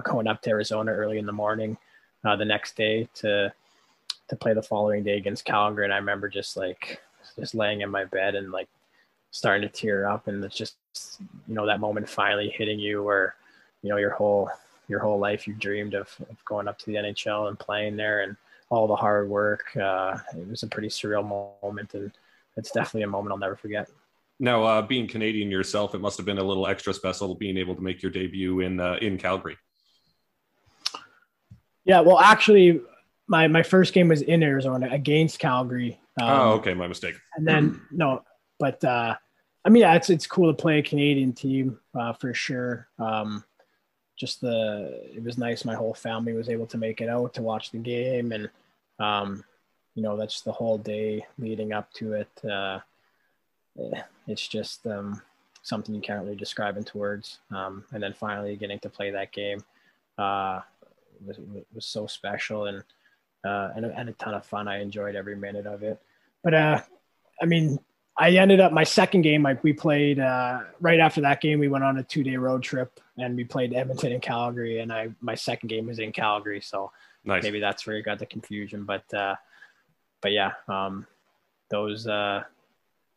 going 0.03 0.27
up 0.27 0.41
to 0.43 0.50
Arizona 0.50 0.91
early 0.91 1.17
in 1.17 1.25
the 1.25 1.31
morning 1.31 1.77
uh, 2.25 2.35
the 2.35 2.45
next 2.45 2.75
day 2.75 3.07
to 3.15 3.53
to 4.27 4.35
play 4.35 4.53
the 4.53 4.62
following 4.62 5.03
day 5.03 5.17
against 5.17 5.45
Calgary. 5.45 5.85
And 5.85 5.93
I 5.93 5.97
remember 5.97 6.27
just 6.27 6.57
like 6.57 7.00
just 7.37 7.55
laying 7.55 7.81
in 7.81 7.89
my 7.89 8.05
bed 8.05 8.35
and 8.35 8.51
like 8.51 8.67
starting 9.31 9.67
to 9.67 9.73
tear 9.73 10.07
up, 10.07 10.27
and 10.27 10.43
it's 10.43 10.55
just 10.55 10.75
you 11.47 11.55
know 11.55 11.65
that 11.65 11.79
moment 11.79 12.07
finally 12.07 12.49
hitting 12.49 12.79
you 12.79 13.03
where 13.03 13.35
you 13.81 13.89
know 13.89 13.97
your 13.97 14.11
whole 14.11 14.49
your 14.87 14.99
whole 14.99 15.19
life 15.19 15.47
you 15.47 15.53
dreamed 15.53 15.93
of, 15.93 16.09
of 16.29 16.43
going 16.45 16.67
up 16.67 16.77
to 16.79 16.85
the 16.85 16.95
NHL 16.95 17.49
and 17.49 17.57
playing 17.57 17.97
there 17.97 18.21
and 18.21 18.35
all 18.69 18.87
the 18.87 18.95
hard 18.95 19.29
work. 19.29 19.75
Uh, 19.75 20.17
it 20.37 20.47
was 20.47 20.63
a 20.63 20.67
pretty 20.67 20.87
surreal 20.87 21.27
moment, 21.61 21.93
and 21.93 22.11
it's 22.57 22.71
definitely 22.71 23.03
a 23.03 23.07
moment 23.07 23.31
I'll 23.31 23.37
never 23.37 23.55
forget. 23.55 23.89
Now, 24.39 24.63
uh, 24.63 24.81
being 24.81 25.07
Canadian 25.07 25.49
yourself, 25.49 25.95
it 25.95 26.01
must 26.01 26.17
have 26.17 26.25
been 26.25 26.39
a 26.39 26.43
little 26.43 26.67
extra 26.67 26.93
special 26.93 27.35
being 27.35 27.57
able 27.57 27.75
to 27.75 27.81
make 27.81 28.01
your 28.03 28.11
debut 28.11 28.59
in 28.61 28.79
uh, 28.79 28.97
in 29.01 29.17
Calgary. 29.17 29.57
Yeah, 31.85 32.01
well, 32.01 32.19
actually, 32.19 32.81
my 33.27 33.47
my 33.47 33.63
first 33.63 33.93
game 33.93 34.09
was 34.09 34.21
in 34.21 34.43
Arizona 34.43 34.89
against 34.91 35.39
Calgary. 35.39 35.99
Um, 36.22 36.29
oh, 36.29 36.51
okay, 36.53 36.74
my 36.74 36.88
mistake. 36.88 37.15
And 37.36 37.48
then 37.48 37.81
no, 37.91 38.24
but 38.60 38.84
uh, 38.84 39.15
I 39.63 39.69
mean, 39.69 39.81
yeah, 39.81 39.95
it's 39.95 40.10
it's 40.10 40.27
cool 40.27 40.53
to 40.53 40.62
play 40.62 40.79
a 40.79 40.84
Canadian 40.84 41.34
team 41.34 41.79
uh, 41.93 42.13
for 42.13 42.34
sure. 42.34 42.88
Um, 43.00 43.43
just 44.15 44.41
the 44.41 45.01
it 45.13 45.24
was 45.24 45.38
nice. 45.38 45.65
My 45.65 45.75
whole 45.75 45.93
family 45.93 46.34
was 46.34 46.50
able 46.50 46.67
to 46.67 46.77
make 46.77 47.01
it 47.01 47.10
out 47.10 47.34
to 47.34 47.41
watch 47.41 47.72
the 47.72 47.77
game, 47.77 48.31
and 48.31 48.50
um, 49.00 49.43
you 49.93 50.03
know 50.03 50.15
that's 50.15 50.41
the 50.41 50.51
whole 50.51 50.77
day 50.77 51.25
leading 51.38 51.74
up 51.74 51.91
to 51.93 52.13
it. 52.13 52.29
Uh, 52.43 52.79
eh, 53.79 54.01
it's 54.27 54.48
just 54.48 54.86
um, 54.88 55.22
something 55.63 55.93
you 55.93 56.01
can't 56.01 56.24
really 56.24 56.36
describe 56.36 56.77
into 56.77 56.98
words. 56.98 57.39
Um, 57.51 57.84
and 57.91 58.01
then 58.01 58.13
finally 58.13 58.55
getting 58.55 58.79
to 58.79 58.89
play 58.89 59.12
that 59.12 59.34
game 59.34 59.63
uh, 60.17 60.62
was 61.25 61.39
was 61.74 61.86
so 61.86 62.07
special 62.07 62.65
and 62.65 62.84
uh, 63.45 63.71
and, 63.75 63.85
and 63.85 64.09
a 64.09 64.13
ton 64.13 64.33
of 64.33 64.45
fun. 64.45 64.67
I 64.67 64.81
enjoyed 64.81 65.15
every 65.15 65.35
minute 65.35 65.67
of 65.67 65.83
it. 65.83 66.01
But 66.43 66.53
uh, 66.53 66.81
I 67.41 67.45
mean, 67.45 67.79
I 68.17 68.31
ended 68.31 68.59
up 68.59 68.71
my 68.71 68.83
second 68.83 69.21
game. 69.21 69.43
Like 69.43 69.63
we 69.63 69.73
played 69.73 70.19
uh, 70.19 70.61
right 70.79 70.99
after 70.99 71.21
that 71.21 71.41
game, 71.41 71.59
we 71.59 71.67
went 71.67 71.83
on 71.83 71.97
a 71.97 72.03
two 72.03 72.23
day 72.23 72.37
road 72.37 72.63
trip 72.63 72.99
and 73.17 73.35
we 73.35 73.43
played 73.43 73.73
Edmonton 73.73 74.13
and 74.13 74.21
Calgary. 74.21 74.79
And 74.79 74.91
I 74.91 75.09
my 75.21 75.35
second 75.35 75.69
game 75.69 75.87
was 75.87 75.99
in 75.99 76.11
Calgary, 76.11 76.61
so 76.61 76.91
nice. 77.23 77.43
maybe 77.43 77.59
that's 77.59 77.85
where 77.85 77.95
you 77.95 78.03
got 78.03 78.19
the 78.19 78.25
confusion. 78.25 78.85
But 78.85 79.13
uh, 79.13 79.35
but 80.21 80.31
yeah, 80.31 80.53
um, 80.67 81.05
those 81.70 82.07
uh, 82.07 82.43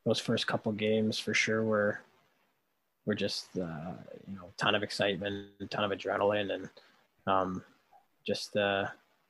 those 0.04 0.18
first 0.18 0.46
couple 0.46 0.72
games 0.72 1.18
for 1.18 1.32
sure 1.32 1.62
were 1.62 2.00
were 3.06 3.14
just 3.14 3.56
uh, 3.56 3.92
you 4.28 4.34
know 4.34 4.50
ton 4.56 4.74
of 4.74 4.82
excitement, 4.82 5.46
a 5.60 5.66
ton 5.66 5.84
of 5.84 5.96
adrenaline, 5.96 6.52
and 6.52 6.68
um, 7.26 7.62
just 8.26 8.56
uh, 8.56 8.86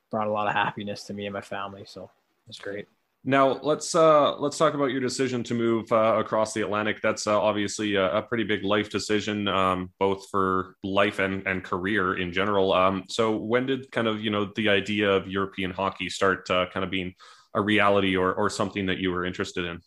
brought 0.09 0.27
a 0.27 0.31
lot 0.31 0.47
of 0.47 0.53
happiness 0.53 1.03
to 1.05 1.13
me 1.13 1.25
and 1.25 1.33
my 1.33 1.41
family. 1.41 1.83
So 1.85 2.09
it's 2.47 2.59
great. 2.59 2.87
Now 3.25 3.59
let's 3.61 3.95
uh, 3.95 4.37
let's 4.37 4.57
talk 4.57 4.75
about 4.75 4.91
your 4.91 5.01
decision 5.01 5.43
to 5.43 5.53
move 5.53 5.91
uh, 5.91 6.15
across 6.17 6.53
the 6.53 6.61
Atlantic. 6.61 7.01
That's 7.01 7.27
uh, 7.27 7.39
obviously 7.39 7.95
a, 7.95 8.17
a, 8.17 8.21
pretty 8.21 8.45
big 8.45 8.63
life 8.63 8.89
decision, 8.89 9.47
um, 9.49 9.91
both 9.99 10.29
for 10.29 10.75
life 10.85 11.19
and, 11.19 11.45
and 11.45 11.61
career 11.61 12.17
in 12.17 12.31
general. 12.31 12.71
Um, 12.71 13.03
so 13.09 13.35
when 13.35 13.65
did 13.65 13.91
kind 13.91 14.07
of 14.07 14.21
you 14.21 14.29
know 14.29 14.51
the 14.55 14.69
idea 14.69 15.11
of 15.11 15.27
European 15.27 15.71
hockey 15.71 16.09
start 16.09 16.49
uh, 16.49 16.67
kind 16.73 16.85
of 16.85 16.89
being 16.89 17.13
a 17.53 17.61
reality 17.61 18.15
or 18.15 18.33
or 18.33 18.49
something 18.49 18.85
that 18.85 18.99
you 18.99 19.11
were 19.11 19.25
interested 19.25 19.65
in? 19.65 19.81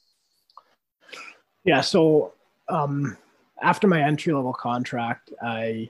Yeah, 1.65 1.81
so 1.81 2.35
um, 2.69 3.17
after 3.63 3.87
my 3.87 4.03
entry 4.03 4.35
level 4.35 4.53
contract, 4.53 5.33
I 5.43 5.89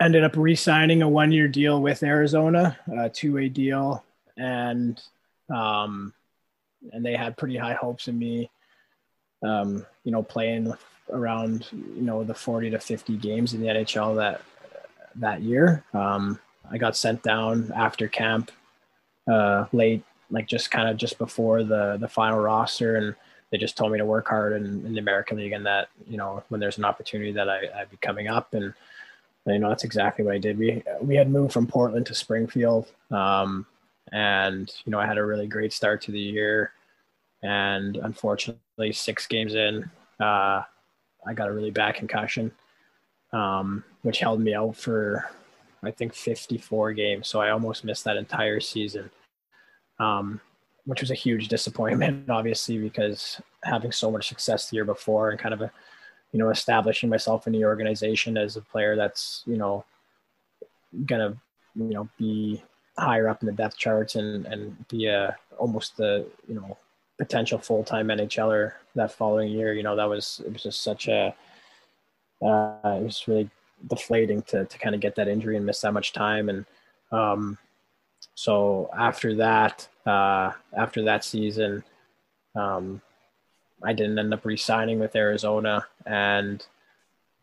ended 0.00 0.24
up 0.24 0.36
re-signing 0.36 1.02
a 1.02 1.08
one-year 1.08 1.48
deal 1.48 1.80
with 1.80 2.02
Arizona, 2.02 2.76
a 2.92 3.08
two-way 3.08 3.48
deal, 3.48 4.04
and 4.36 5.00
um, 5.50 6.12
and 6.92 7.04
they 7.04 7.14
had 7.14 7.36
pretty 7.36 7.56
high 7.56 7.74
hopes 7.74 8.08
in 8.08 8.18
me. 8.18 8.50
Um, 9.42 9.84
you 10.04 10.12
know, 10.12 10.22
playing 10.22 10.72
around 11.10 11.68
you 11.72 12.02
know 12.02 12.24
the 12.24 12.34
40 12.34 12.70
to 12.70 12.78
50 12.78 13.16
games 13.18 13.54
in 13.54 13.60
the 13.60 13.68
NHL 13.68 14.16
that 14.16 14.40
that 15.16 15.42
year. 15.42 15.84
Um, 15.92 16.40
I 16.70 16.78
got 16.78 16.96
sent 16.96 17.22
down 17.22 17.72
after 17.74 18.08
camp 18.08 18.50
uh, 19.30 19.66
late, 19.72 20.02
like 20.30 20.46
just 20.46 20.70
kind 20.70 20.88
of 20.88 20.96
just 20.96 21.18
before 21.18 21.62
the 21.62 21.96
the 22.00 22.08
final 22.08 22.38
roster, 22.38 22.96
and 22.96 23.14
they 23.50 23.58
just 23.58 23.76
told 23.76 23.92
me 23.92 23.98
to 23.98 24.04
work 24.04 24.28
hard 24.28 24.54
in, 24.54 24.84
in 24.86 24.94
the 24.94 25.00
American 25.00 25.36
League, 25.36 25.52
and 25.52 25.66
that 25.66 25.88
you 26.08 26.16
know 26.16 26.42
when 26.48 26.60
there's 26.60 26.78
an 26.78 26.84
opportunity 26.84 27.32
that 27.32 27.48
I, 27.48 27.68
I'd 27.76 27.90
be 27.90 27.96
coming 27.98 28.28
up, 28.28 28.54
and 28.54 28.74
you 29.46 29.58
know 29.58 29.68
that's 29.68 29.84
exactly 29.84 30.24
what 30.24 30.34
I 30.34 30.38
did. 30.38 30.58
We 30.58 30.82
we 31.00 31.16
had 31.16 31.30
moved 31.30 31.52
from 31.52 31.66
Portland 31.66 32.06
to 32.06 32.14
Springfield, 32.14 32.86
um, 33.10 33.66
and 34.12 34.72
you 34.84 34.90
know 34.90 34.98
I 34.98 35.06
had 35.06 35.18
a 35.18 35.24
really 35.24 35.46
great 35.46 35.72
start 35.72 36.00
to 36.02 36.12
the 36.12 36.20
year, 36.20 36.72
and 37.42 37.96
unfortunately 37.96 38.92
six 38.92 39.26
games 39.26 39.54
in, 39.54 39.90
uh, 40.20 40.62
I 41.26 41.34
got 41.34 41.48
a 41.48 41.52
really 41.52 41.70
bad 41.70 41.94
concussion, 41.94 42.52
um, 43.32 43.84
which 44.02 44.18
held 44.18 44.40
me 44.40 44.54
out 44.54 44.76
for 44.76 45.30
I 45.82 45.90
think 45.90 46.14
54 46.14 46.92
games. 46.94 47.28
So 47.28 47.40
I 47.40 47.50
almost 47.50 47.84
missed 47.84 48.04
that 48.04 48.16
entire 48.16 48.60
season, 48.60 49.10
um, 49.98 50.40
which 50.86 51.00
was 51.00 51.10
a 51.10 51.14
huge 51.14 51.48
disappointment, 51.48 52.30
obviously 52.30 52.78
because 52.78 53.40
having 53.62 53.92
so 53.92 54.10
much 54.10 54.28
success 54.28 54.70
the 54.70 54.76
year 54.76 54.84
before 54.84 55.30
and 55.30 55.38
kind 55.38 55.54
of 55.54 55.60
a 55.60 55.70
you 56.34 56.40
know, 56.40 56.50
establishing 56.50 57.08
myself 57.08 57.46
in 57.46 57.52
the 57.52 57.64
organization 57.64 58.36
as 58.36 58.56
a 58.56 58.60
player 58.60 58.96
that's, 58.96 59.44
you 59.46 59.56
know, 59.56 59.84
gonna, 61.06 61.36
you 61.76 61.94
know, 61.94 62.08
be 62.18 62.60
higher 62.98 63.28
up 63.28 63.40
in 63.40 63.46
the 63.46 63.52
depth 63.52 63.78
charts 63.78 64.16
and 64.16 64.44
and 64.46 64.88
be 64.88 65.06
a 65.06 65.36
almost 65.58 65.96
the, 65.96 66.26
you 66.48 66.56
know, 66.56 66.76
potential 67.18 67.56
full 67.56 67.84
time 67.84 68.08
NHLer 68.08 68.72
that 68.96 69.12
following 69.12 69.52
year. 69.52 69.74
You 69.74 69.84
know, 69.84 69.94
that 69.94 70.08
was 70.08 70.42
it 70.44 70.52
was 70.52 70.64
just 70.64 70.82
such 70.82 71.06
a 71.06 71.32
uh, 72.42 72.96
it 72.98 73.04
was 73.04 73.28
really 73.28 73.48
deflating 73.88 74.42
to 74.42 74.64
to 74.64 74.78
kind 74.78 74.96
of 74.96 75.00
get 75.00 75.14
that 75.14 75.28
injury 75.28 75.56
and 75.56 75.64
miss 75.64 75.82
that 75.82 75.92
much 75.92 76.12
time. 76.12 76.48
And 76.48 76.66
um, 77.12 77.58
so 78.34 78.90
after 78.98 79.36
that, 79.36 79.86
uh, 80.04 80.50
after 80.76 81.04
that 81.04 81.22
season, 81.22 81.84
um, 82.56 83.00
I 83.84 83.92
didn't 83.92 84.18
end 84.18 84.32
up 84.32 84.44
re-signing 84.44 84.98
with 84.98 85.16
Arizona, 85.16 85.86
and 86.06 86.64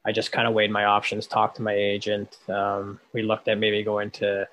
I 0.05 0.11
just 0.11 0.31
kind 0.31 0.47
of 0.47 0.53
weighed 0.53 0.71
my 0.71 0.85
options, 0.85 1.27
talked 1.27 1.57
to 1.57 1.61
my 1.61 1.73
agent. 1.73 2.37
Um, 2.49 2.99
we 3.13 3.21
looked 3.21 3.47
at 3.47 3.59
maybe 3.59 3.83
going 3.83 4.11
to 4.11 4.47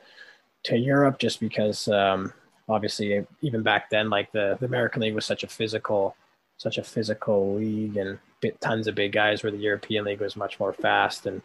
to 0.65 0.77
Europe 0.77 1.19
just 1.19 1.41
because 1.41 1.89
um, 1.89 2.33
obviously 2.69 3.25
even 3.41 3.63
back 3.63 3.91
then, 3.91 4.11
like 4.11 4.31
the, 4.33 4.57
the 4.61 4.67
American 4.67 5.03
League 5.03 5.15
was 5.15 5.25
such 5.25 5.45
a 5.45 5.49
physical, 5.49 6.17
such 6.59 6.79
a 6.79 6.83
physical 6.83 7.55
league, 7.55 7.97
and 7.97 8.19
tons 8.61 8.87
of 8.87 8.95
big 8.95 9.13
guys. 9.13 9.43
Where 9.43 9.53
the 9.53 9.59
European 9.59 10.05
League 10.05 10.21
was 10.21 10.37
much 10.37 10.61
more 10.61 10.73
fast 10.73 11.27
and 11.27 11.41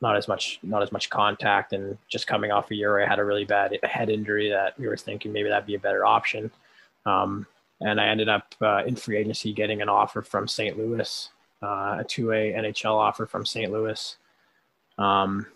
not 0.00 0.16
as 0.16 0.28
much 0.28 0.58
not 0.62 0.82
as 0.82 0.90
much 0.90 1.08
contact. 1.10 1.72
And 1.72 1.96
just 2.08 2.26
coming 2.26 2.50
off 2.50 2.70
a 2.70 2.74
year, 2.74 3.00
I 3.00 3.08
had 3.08 3.18
a 3.18 3.24
really 3.24 3.44
bad 3.44 3.78
head 3.84 4.10
injury 4.10 4.50
that 4.50 4.78
we 4.78 4.88
were 4.88 4.96
thinking 4.96 5.32
maybe 5.32 5.48
that'd 5.48 5.66
be 5.66 5.76
a 5.76 5.80
better 5.80 6.04
option. 6.04 6.50
Um, 7.04 7.46
and 7.80 8.00
I 8.00 8.08
ended 8.08 8.28
up 8.28 8.54
uh, 8.60 8.84
in 8.86 8.96
free 8.96 9.16
agency 9.16 9.52
getting 9.52 9.82
an 9.82 9.88
offer 9.88 10.22
from 10.22 10.48
St. 10.48 10.78
Louis, 10.78 11.30
uh, 11.62 11.98
a 12.00 12.04
two-way 12.06 12.54
NHL 12.56 12.94
offer 12.94 13.26
from 13.26 13.44
St. 13.44 13.70
Louis. 13.70 14.16
Um, 14.98 15.46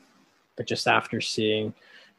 but 0.57 0.67
just 0.67 0.87
after 0.87 1.21
seeing, 1.21 1.73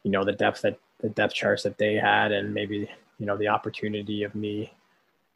you 0.03 0.11
know, 0.11 0.23
the 0.23 0.31
depth 0.31 0.61
that 0.61 0.79
the 0.99 1.09
depth 1.09 1.33
charts 1.33 1.63
that 1.63 1.77
they 1.77 1.95
had, 1.95 2.31
and 2.31 2.53
maybe 2.53 2.89
you 3.19 3.25
know 3.25 3.37
the 3.37 3.47
opportunity 3.47 4.23
of 4.23 4.33
me 4.35 4.71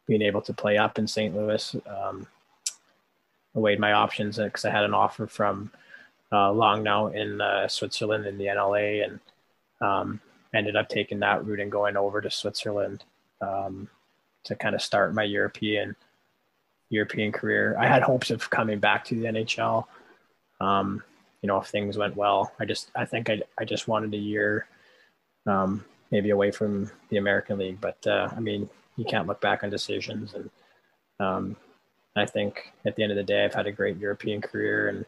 being 0.07 0.21
able 0.21 0.41
to 0.41 0.53
play 0.53 0.77
up 0.77 0.97
in 0.97 1.07
St. 1.07 1.35
Louis, 1.35 1.75
um, 1.87 2.27
I 3.55 3.59
weighed 3.59 3.79
my 3.79 3.93
options 3.93 4.37
because 4.37 4.65
I 4.65 4.71
had 4.71 4.83
an 4.83 4.93
offer 4.93 5.27
from 5.27 5.71
uh, 6.31 6.49
Langnau 6.51 7.13
in 7.13 7.41
uh, 7.41 7.67
Switzerland 7.67 8.25
in 8.25 8.37
the 8.37 8.45
NLA, 8.45 9.05
and 9.05 9.19
um, 9.81 10.19
ended 10.53 10.75
up 10.75 10.89
taking 10.89 11.19
that 11.19 11.45
route 11.45 11.59
and 11.59 11.71
going 11.71 11.97
over 11.97 12.21
to 12.21 12.31
Switzerland. 12.31 13.03
To 14.45 14.55
kind 14.55 14.75
of 14.75 14.81
start 14.81 15.13
my 15.13 15.23
European 15.23 15.95
European 16.89 17.31
career. 17.31 17.75
I 17.79 17.87
had 17.87 18.03
hopes 18.03 18.29
of 18.31 18.49
coming 18.49 18.79
back 18.79 19.03
to 19.05 19.15
the 19.15 19.25
NHL. 19.25 19.85
Um, 20.61 21.03
you 21.41 21.47
know, 21.47 21.57
if 21.59 21.67
things 21.67 21.97
went 21.97 22.15
well, 22.15 22.51
I 22.59 22.65
just 22.65 22.91
I 22.95 23.05
think 23.05 23.29
I 23.29 23.41
I 23.57 23.65
just 23.65 23.87
wanted 23.87 24.13
a 24.13 24.17
year, 24.17 24.67
um, 25.45 25.85
maybe 26.11 26.29
away 26.31 26.51
from 26.51 26.91
the 27.09 27.17
American 27.17 27.57
League. 27.57 27.81
But 27.81 28.05
uh, 28.07 28.29
I 28.35 28.39
mean, 28.39 28.69
you 28.97 29.05
can't 29.05 29.27
look 29.27 29.41
back 29.41 29.63
on 29.63 29.69
decisions, 29.69 30.33
and 30.33 30.49
um, 31.19 31.55
I 32.15 32.25
think 32.25 32.73
at 32.85 32.95
the 32.95 33.03
end 33.03 33.11
of 33.11 33.17
the 33.17 33.23
day, 33.23 33.45
I've 33.45 33.53
had 33.53 33.67
a 33.67 33.71
great 33.71 33.97
European 33.97 34.41
career, 34.41 34.89
and 34.89 35.05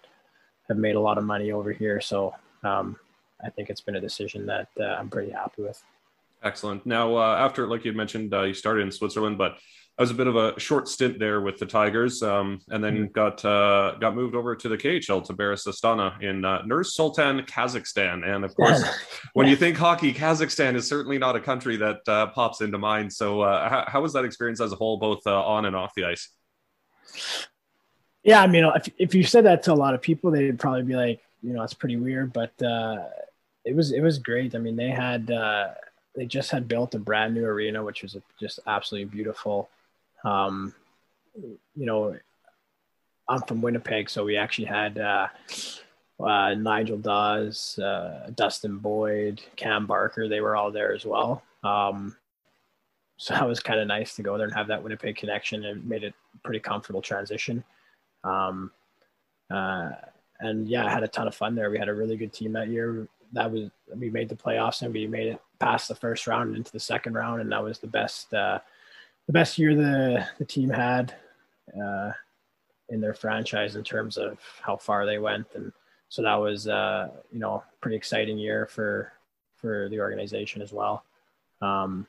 have 0.68 0.78
made 0.78 0.96
a 0.96 1.00
lot 1.00 1.18
of 1.18 1.24
money 1.24 1.52
over 1.52 1.72
here. 1.72 2.02
So 2.02 2.36
um, 2.64 2.98
I 3.44 3.50
think 3.50 3.70
it's 3.70 3.82
been 3.82 3.96
a 3.96 4.02
decision 4.02 4.46
that 4.48 4.70
uh, 4.80 4.84
I'm 4.84 5.10
pretty 5.10 5.32
happy 5.32 5.62
with. 5.62 5.82
Excellent. 6.44 6.86
Now, 6.86 7.16
uh, 7.16 7.36
after, 7.38 7.68
like 7.68 7.84
you 7.86 7.94
mentioned, 7.94 8.34
uh, 8.34 8.44
you 8.44 8.54
started 8.54 8.82
in 8.82 8.92
Switzerland, 8.92 9.38
but 9.38 9.58
I 10.00 10.04
was 10.04 10.12
a 10.12 10.14
bit 10.14 10.28
of 10.28 10.36
a 10.36 10.60
short 10.60 10.88
stint 10.88 11.18
there 11.18 11.42
with 11.42 11.58
the 11.58 11.66
Tigers, 11.66 12.22
um, 12.22 12.60
and 12.70 12.84
then 12.84 12.96
mm-hmm. 12.96 13.12
got 13.14 13.44
uh, 13.44 13.96
got 14.00 14.14
moved 14.14 14.36
over 14.36 14.56
to 14.56 14.70
the 14.70 14.78
KHL 14.78 15.26
to 15.26 15.34
Barys 15.34 15.66
Astana 15.66 16.22
in 16.22 16.46
uh, 16.46 16.62
Nur 16.68 16.84
Sultan, 16.84 17.42
Kazakhstan. 17.42 18.24
And 18.24 18.46
of 18.46 18.54
course, 18.56 18.84
when 19.34 19.48
you 19.48 19.56
think 19.56 19.76
hockey, 19.76 20.14
Kazakhstan 20.14 20.76
is 20.76 20.88
certainly 20.88 21.18
not 21.18 21.36
a 21.36 21.40
country 21.40 21.78
that 21.78 22.08
uh, 22.08 22.28
pops 22.28 22.62
into 22.62 22.78
mind. 22.78 23.12
So, 23.12 23.42
uh, 23.42 23.68
how, 23.68 23.86
how, 23.88 24.02
was 24.02 24.14
that 24.14 24.24
experience 24.24 24.62
as 24.62 24.72
a 24.72 24.76
whole, 24.76 24.98
both 24.98 25.26
uh, 25.26 25.44
on 25.44 25.66
and 25.66 25.76
off 25.76 25.94
the 25.96 26.06
ice? 26.06 26.30
Yeah, 28.22 28.44
I 28.44 28.48
mean, 28.48 28.70
if, 28.76 28.90
if 29.00 29.16
you 29.16 29.24
said 29.24 29.46
that 29.46 29.64
to 29.64 29.74
a 29.74 29.74
lot 29.74 29.96
of 29.96 30.02
people, 30.04 30.30
they'd 30.30 30.60
probably 30.60 30.84
be 30.84 30.96
like, 30.96 31.22
you 31.42 31.54
know, 31.54 31.64
it's 31.64 31.74
pretty 31.74 31.96
weird, 31.96 32.34
but 32.34 32.52
uh, 32.62 32.98
it 33.66 33.76
was 33.76 33.92
it 33.92 34.02
was 34.02 34.20
great. 34.20 34.54
I 34.54 34.60
mean, 34.60 34.76
they 34.76 34.90
had 34.90 35.32
they 36.18 36.26
just 36.26 36.50
had 36.50 36.68
built 36.68 36.96
a 36.96 37.00
brand 37.00 37.36
new 37.36 37.46
arena, 37.46 37.84
which 37.84 38.02
was 38.02 38.18
just 38.40 38.60
absolutely 38.66 39.06
beautiful. 39.06 39.70
Um, 40.26 40.74
you 41.36 41.86
know, 41.86 42.18
I'm 43.30 43.42
from 43.44 43.62
Winnipeg, 43.62 44.10
so 44.10 44.26
we 44.26 44.36
actually 44.36 44.66
had 44.66 44.98
uh, 44.98 45.28
uh, 46.20 46.56
Nigel 46.56 46.98
Dawes, 46.98 47.78
uh, 47.78 48.32
Dustin 48.34 48.80
Boyd, 48.80 49.42
Cam 49.56 49.86
Barker. 49.86 50.28
They 50.28 50.42
were 50.42 50.56
all 50.56 50.72
there 50.72 50.92
as 50.92 51.06
well. 51.06 51.44
Um, 51.64 52.16
so 53.18 53.36
that 53.36 53.48
was 53.48 53.60
kind 53.60 53.80
of 53.80 53.88
nice 53.88 54.16
to 54.16 54.24
go 54.24 54.38
there 54.38 54.48
and 54.48 54.56
have 54.56 54.68
that 54.68 54.82
Winnipeg 54.82 55.18
connection 55.18 55.66
and 55.66 55.88
made 55.88 56.04
it 56.04 56.16
pretty 56.44 56.60
comfortable 56.60 57.02
transition. 57.02 57.64
Um, 58.24 58.72
uh, 59.52 59.92
and 60.40 60.68
yeah, 60.68 60.86
I 60.86 60.90
had 60.90 61.04
a 61.04 61.08
ton 61.08 61.28
of 61.28 61.36
fun 61.36 61.54
there. 61.54 61.70
We 61.70 61.78
had 61.78 61.90
a 61.90 61.94
really 61.94 62.18
good 62.18 62.34
team 62.34 62.54
that 62.54 62.70
year. 62.70 63.08
That 63.34 63.52
was 63.52 63.70
we 63.96 64.10
made 64.10 64.30
the 64.30 64.36
playoffs 64.36 64.82
and 64.82 64.94
we 64.94 65.06
made 65.06 65.28
it 65.28 65.42
past 65.60 65.88
the 65.88 65.96
first 65.96 66.28
round 66.28 66.56
into 66.56 66.72
the 66.72 66.80
second 66.80 67.14
round, 67.14 67.42
and 67.42 67.52
that 67.52 67.64
was 67.64 67.80
the 67.80 67.88
best 67.88 68.34
uh, 68.34 68.60
the 69.28 69.34
best 69.34 69.58
year 69.58 69.76
the 69.76 70.26
the 70.38 70.46
team 70.46 70.70
had 70.70 71.14
uh, 71.82 72.12
in 72.90 73.02
their 73.02 73.14
franchise 73.14 73.76
in 73.76 73.84
terms 73.84 74.18
of 74.18 74.40
how 74.62 74.78
far 74.78 75.06
they 75.06 75.20
went, 75.20 75.48
and 75.56 75.72
so 76.10 76.22
that 76.22 76.36
was 76.36 76.68
uh, 76.68 77.10
you 77.32 77.40
know 77.40 77.64
pretty 77.82 77.98
exciting 77.98 78.38
year 78.38 78.66
for 78.66 79.12
for 79.56 79.90
the 79.90 80.00
organization 80.00 80.62
as 80.62 80.72
well. 80.72 81.04
Um, 81.62 82.08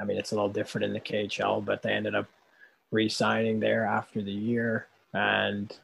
I 0.00 0.04
mean, 0.04 0.16
it's 0.16 0.32
a 0.32 0.34
little 0.34 0.50
different 0.50 0.84
in 0.84 0.92
the 0.92 1.00
KHL, 1.00 1.64
but 1.64 1.82
they 1.82 1.92
ended 1.92 2.14
up 2.14 2.26
re-signing 2.90 3.60
there 3.60 3.84
after 3.84 4.22
the 4.22 4.32
year, 4.32 4.86
and 5.12 5.74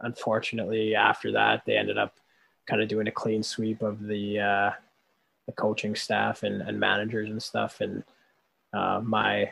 unfortunately, 0.00 0.94
after 0.94 1.32
that, 1.32 1.64
they 1.64 1.76
ended 1.76 1.98
up 1.98 2.16
kind 2.66 2.82
of 2.82 2.88
doing 2.88 3.08
a 3.08 3.12
clean 3.12 3.42
sweep 3.42 3.82
of 3.82 4.06
the 4.06 4.40
uh, 4.40 4.70
the 5.46 5.52
coaching 5.52 5.94
staff 5.94 6.42
and, 6.42 6.62
and 6.62 6.78
managers 6.78 7.30
and 7.30 7.42
stuff, 7.42 7.80
and 7.80 8.04
uh, 8.72 9.00
my 9.02 9.50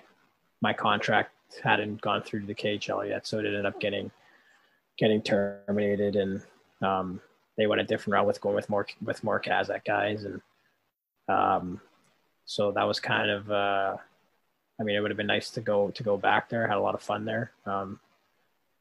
my 0.61 0.73
contract 0.73 1.33
hadn't 1.63 2.01
gone 2.01 2.23
through 2.23 2.41
to 2.41 2.47
the 2.47 2.55
KHL 2.55 3.09
yet, 3.09 3.27
so 3.27 3.39
it 3.39 3.47
ended 3.47 3.67
up 3.67 3.81
getting 3.81 4.11
getting 4.99 5.23
terminated, 5.23 6.17
and 6.17 6.43
um, 6.83 7.21
they 7.57 7.67
went 7.67 7.81
a 7.81 7.85
different 7.85 8.15
route 8.15 8.27
with 8.27 8.41
going 8.41 8.55
with 8.55 8.69
more 8.69 8.87
with 9.03 9.25
more 9.25 9.41
Kazakh 9.41 9.85
guys, 9.85 10.25
and 10.25 10.41
um, 11.29 11.81
so 12.45 12.73
that 12.73 12.85
was 12.85 13.01
kind 13.01 13.31
of. 13.31 13.51
Uh, 13.51 13.97
I 14.79 14.83
mean, 14.83 14.97
it 14.97 15.01
would 15.01 15.11
have 15.11 15.19
been 15.19 15.27
nice 15.27 15.51
to 15.51 15.61
go 15.61 15.91
to 15.91 16.03
go 16.03 16.17
back 16.17 16.49
there. 16.49 16.67
Had 16.67 16.79
a 16.79 16.81
lot 16.81 16.95
of 16.95 17.03
fun 17.03 17.25
there, 17.25 17.53
um, 17.67 18.01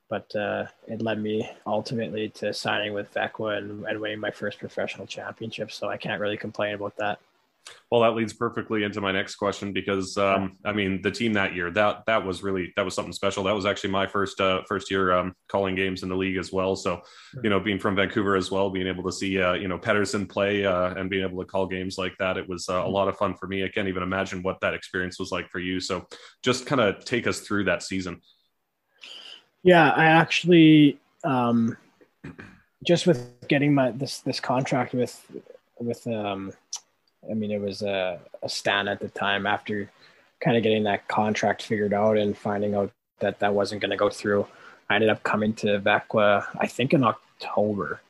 but 0.10 0.36
uh, 0.36 0.65
it 0.88 1.02
led 1.02 1.22
me 1.22 1.50
ultimately 1.67 2.30
to 2.30 2.54
signing 2.54 2.93
with 2.93 3.13
Växjö 3.13 3.58
and, 3.58 3.86
and 3.86 4.00
winning 4.00 4.19
my 4.19 4.32
first 4.32 4.60
professional 4.60 5.06
championship. 5.06 5.72
So 5.72 5.88
I 5.88 5.98
can't 5.98 6.19
really 6.19 6.38
complain 6.38 6.74
about 6.74 6.98
that. 6.98 7.19
Well, 7.91 8.02
that 8.02 8.15
leads 8.15 8.34
perfectly 8.34 8.84
into 8.84 9.02
my 9.02 9.12
next 9.12 9.36
question 9.36 9.74
because 9.74 10.17
um, 10.17 10.58
I 10.63 10.74
mean 10.74 11.02
the 11.02 11.12
team 11.12 11.34
that 11.34 11.56
year 11.56 11.72
that 11.72 12.04
that 12.06 12.24
was 12.24 12.43
really 12.43 12.72
that 12.76 12.86
was 12.86 12.93
something 12.93 13.13
special. 13.13 13.43
That 13.43 13.56
was 13.56 13.65
actually 13.65 13.91
my 13.91 14.06
first 14.06 14.39
uh, 14.39 14.62
first 14.67 14.91
year 14.91 15.12
um, 15.12 15.34
calling 15.48 15.76
games 15.76 16.04
in 16.04 16.10
the 16.10 16.15
league 16.15 16.38
as 16.38 16.52
well. 16.52 16.76
So 16.76 17.02
you 17.43 17.50
know, 17.50 17.60
being 17.60 17.80
from 17.80 17.95
Vancouver 17.95 18.36
as 18.36 18.52
well, 18.52 18.69
being 18.69 18.88
able 18.88 19.04
to 19.04 19.12
see 19.12 19.41
uh, 19.41 19.54
you 19.54 19.67
know 19.67 19.80
Pettersson 19.80 20.30
play 20.30 20.65
uh, 20.65 20.93
and 20.95 21.10
being 21.10 21.24
able 21.24 21.39
to 21.39 21.45
call 21.45 21.65
games 21.67 21.98
like 21.98 22.15
that, 22.19 22.38
it 22.38 22.48
was 22.48 22.69
uh, 22.69 22.74
a 22.74 22.78
mm-hmm. 22.78 22.91
lot 22.91 23.08
of 23.08 23.17
fun 23.17 23.36
for 23.36 23.48
me. 23.48 23.63
I 23.63 23.69
can't 23.69 23.88
even 23.88 24.04
imagine 24.04 24.43
what 24.43 24.60
that 24.62 24.74
experience 24.74 25.19
was 25.19 25.32
like 25.32 25.50
for 25.50 25.60
you. 25.60 25.80
So 25.80 26.08
just 26.43 26.65
kind 26.65 26.82
of 26.82 27.04
take 27.06 27.28
us 27.28 27.41
through 27.41 27.65
that 27.65 27.84
season. 27.84 28.22
Yeah, 29.63 29.89
I 29.89 30.06
actually 30.06 31.00
um, 31.24 31.78
just 32.86 33.08
with 33.08 33.48
getting 33.48 33.74
my 33.74 33.91
this 33.91 34.19
this 34.19 34.39
contract 34.39 34.93
with 34.93 35.26
with 35.80 36.06
um, 36.08 36.54
I 37.30 37.34
mean, 37.34 37.52
it 37.52 37.60
was 37.62 37.82
a, 37.82 38.19
a 38.41 38.50
Stan 38.50 38.88
at 38.88 39.00
the 39.00 39.10
time 39.10 39.45
after 39.45 39.89
kind 40.39 40.56
of 40.56 40.63
getting 40.63 40.84
that 40.84 41.08
contract 41.08 41.63
figured 41.63 41.93
out 41.93 42.17
and 42.17 42.38
finding 42.38 42.76
out 42.76 42.91
that 43.19 43.39
that 43.39 43.54
wasn't 43.54 43.82
going 43.82 43.91
to 43.91 43.98
go 43.98 44.10
through. 44.10 44.48
I 44.89 44.95
ended 44.95 45.10
up 45.10 45.24
coming 45.24 45.54
to 45.56 45.80
Växjö, 45.80 46.45
I 46.58 46.67
think 46.67 46.93
in 46.93 47.04
October. 47.04 48.02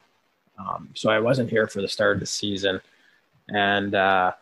Um, 0.57 0.89
so 0.93 1.09
I 1.09 1.19
wasn't 1.19 1.49
here 1.49 1.67
for 1.67 1.81
the 1.81 1.87
start 1.87 2.17
of 2.17 2.19
the 2.19 2.25
season. 2.25 2.81
And 3.47 3.95
uh, 3.95 4.33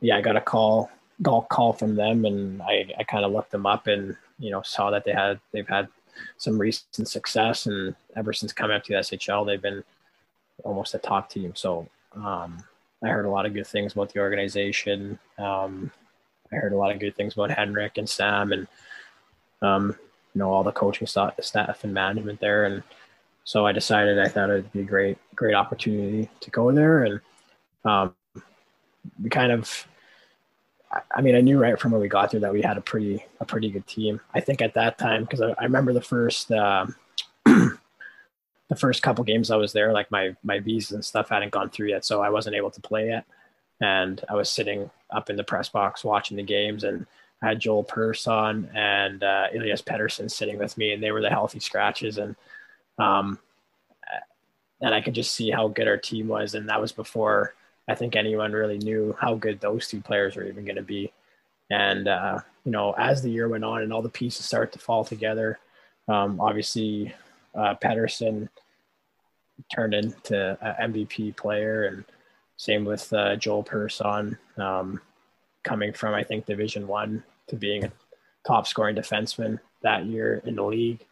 yeah, 0.00 0.16
I 0.16 0.20
got 0.20 0.36
a 0.36 0.40
call, 0.40 0.90
call, 1.22 1.42
call 1.42 1.72
from 1.72 1.96
them 1.96 2.24
and 2.24 2.62
I, 2.62 2.92
I 2.98 3.02
kind 3.02 3.24
of 3.24 3.32
looked 3.32 3.50
them 3.50 3.66
up 3.66 3.86
and, 3.86 4.16
you 4.38 4.50
know, 4.50 4.62
saw 4.62 4.90
that 4.90 5.04
they 5.04 5.12
had, 5.12 5.40
they've 5.52 5.68
had 5.68 5.88
some 6.38 6.58
recent 6.58 7.08
success. 7.08 7.66
And 7.66 7.94
ever 8.16 8.32
since 8.32 8.52
coming 8.52 8.76
up 8.76 8.84
to 8.84 8.92
the 8.92 9.00
SHL, 9.00 9.46
they've 9.46 9.62
been 9.62 9.84
almost 10.64 10.94
a 10.94 10.98
top 10.98 11.30
team. 11.30 11.54
So 11.54 11.88
um, 12.14 12.62
I 13.02 13.08
heard 13.08 13.26
a 13.26 13.30
lot 13.30 13.46
of 13.46 13.54
good 13.54 13.66
things 13.66 13.92
about 13.92 14.12
the 14.12 14.20
organization. 14.20 15.18
Um, 15.38 15.90
I 16.52 16.56
heard 16.56 16.72
a 16.72 16.76
lot 16.76 16.92
of 16.92 17.00
good 17.00 17.16
things 17.16 17.34
about 17.34 17.50
Henrik 17.50 17.98
and 17.98 18.08
Sam 18.08 18.52
and 18.52 18.66
um, 19.62 19.96
you 20.34 20.38
know 20.38 20.52
all 20.52 20.62
the 20.62 20.72
coaching 20.72 21.06
staff, 21.06 21.84
and 21.84 21.94
management 21.94 22.40
there. 22.40 22.64
And 22.64 22.82
so 23.44 23.66
I 23.66 23.72
decided 23.72 24.18
I 24.18 24.28
thought 24.28 24.50
it'd 24.50 24.72
be 24.72 24.80
a 24.80 24.84
great 24.84 25.18
great 25.34 25.54
opportunity 25.54 26.28
to 26.40 26.50
go 26.50 26.72
there. 26.72 27.04
And 27.04 27.20
um, 27.84 28.14
we 29.22 29.30
kind 29.30 29.52
of, 29.52 29.86
I 31.14 31.20
mean, 31.20 31.34
I 31.34 31.40
knew 31.40 31.58
right 31.58 31.78
from 31.78 31.92
when 31.92 32.00
we 32.00 32.08
got 32.08 32.30
there 32.30 32.40
that 32.40 32.52
we 32.52 32.62
had 32.62 32.76
a 32.76 32.80
pretty 32.80 33.24
a 33.40 33.44
pretty 33.44 33.70
good 33.70 33.86
team. 33.86 34.20
I 34.34 34.40
think 34.40 34.60
at 34.60 34.74
that 34.74 34.98
time 34.98 35.22
because 35.22 35.40
I, 35.40 35.54
I, 35.58 35.64
remember 35.64 35.92
the 35.92 36.00
first. 36.00 36.50
Uh, 36.50 36.86
the 38.68 38.76
first 38.76 39.02
couple 39.02 39.22
games 39.24 39.50
I 39.50 39.56
was 39.56 39.72
there, 39.72 39.92
like 39.92 40.10
my 40.10 40.36
my 40.42 40.58
visas 40.58 40.92
and 40.92 41.04
stuff 41.04 41.28
hadn't 41.28 41.52
gone 41.52 41.70
through 41.70 41.88
yet, 41.88 42.04
so 42.04 42.22
I 42.22 42.30
wasn't 42.30 42.56
able 42.56 42.70
to 42.70 42.80
play 42.80 43.08
yet. 43.08 43.24
And 43.80 44.24
I 44.28 44.34
was 44.34 44.50
sitting 44.50 44.90
up 45.10 45.30
in 45.30 45.36
the 45.36 45.44
press 45.44 45.68
box 45.68 46.04
watching 46.04 46.36
the 46.36 46.42
games, 46.42 46.84
and 46.84 47.06
I 47.42 47.48
had 47.48 47.60
Joel 47.60 47.84
Persson 47.84 48.68
and 48.74 49.22
uh, 49.22 49.46
Elias 49.54 49.82
Pettersson 49.82 50.30
sitting 50.30 50.58
with 50.58 50.76
me, 50.78 50.92
and 50.92 51.02
they 51.02 51.12
were 51.12 51.20
the 51.20 51.30
healthy 51.30 51.60
scratches, 51.60 52.18
and 52.18 52.34
um, 52.98 53.38
and 54.80 54.94
I 54.94 55.00
could 55.00 55.14
just 55.14 55.32
see 55.32 55.50
how 55.50 55.68
good 55.68 55.88
our 55.88 55.96
team 55.96 56.28
was, 56.28 56.54
and 56.54 56.68
that 56.68 56.80
was 56.80 56.92
before 56.92 57.54
I 57.88 57.94
think 57.94 58.16
anyone 58.16 58.52
really 58.52 58.78
knew 58.78 59.16
how 59.20 59.34
good 59.34 59.60
those 59.60 59.86
two 59.88 60.00
players 60.00 60.36
were 60.36 60.44
even 60.44 60.64
going 60.64 60.76
to 60.76 60.82
be. 60.82 61.12
And 61.70 62.08
uh, 62.08 62.40
you 62.64 62.72
know, 62.72 62.92
as 62.92 63.22
the 63.22 63.30
year 63.30 63.48
went 63.48 63.64
on, 63.64 63.82
and 63.82 63.92
all 63.92 64.02
the 64.02 64.08
pieces 64.08 64.46
start 64.46 64.72
to 64.72 64.78
fall 64.78 65.04
together, 65.04 65.58
um, 66.08 66.40
obviously 66.40 67.14
uh, 67.54 67.74
Pettersson 67.82 68.48
turned 69.74 69.94
into 69.94 70.58
an 70.60 70.92
MVP 70.92 71.36
player, 71.36 71.84
and 71.84 72.04
same 72.56 72.84
with 72.84 73.12
uh, 73.12 73.36
Joel 73.36 73.62
Persson, 73.62 74.38
um, 74.58 75.00
coming 75.64 75.92
from 75.92 76.14
I 76.14 76.22
think 76.22 76.46
Division 76.46 76.86
One 76.86 77.22
to 77.48 77.56
being 77.56 77.84
a 77.84 77.92
top 78.46 78.66
scoring 78.66 78.96
defenseman 78.96 79.58
that 79.82 80.06
year 80.06 80.42
in 80.44 80.56
the 80.56 80.62
league. 80.62 81.04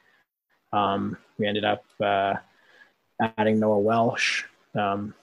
Um, 0.72 1.16
we 1.38 1.46
ended 1.46 1.64
up 1.64 1.84
uh, 2.00 2.34
adding 3.38 3.60
Noah 3.60 3.78
Welch 3.78 4.44
um, 4.74 5.14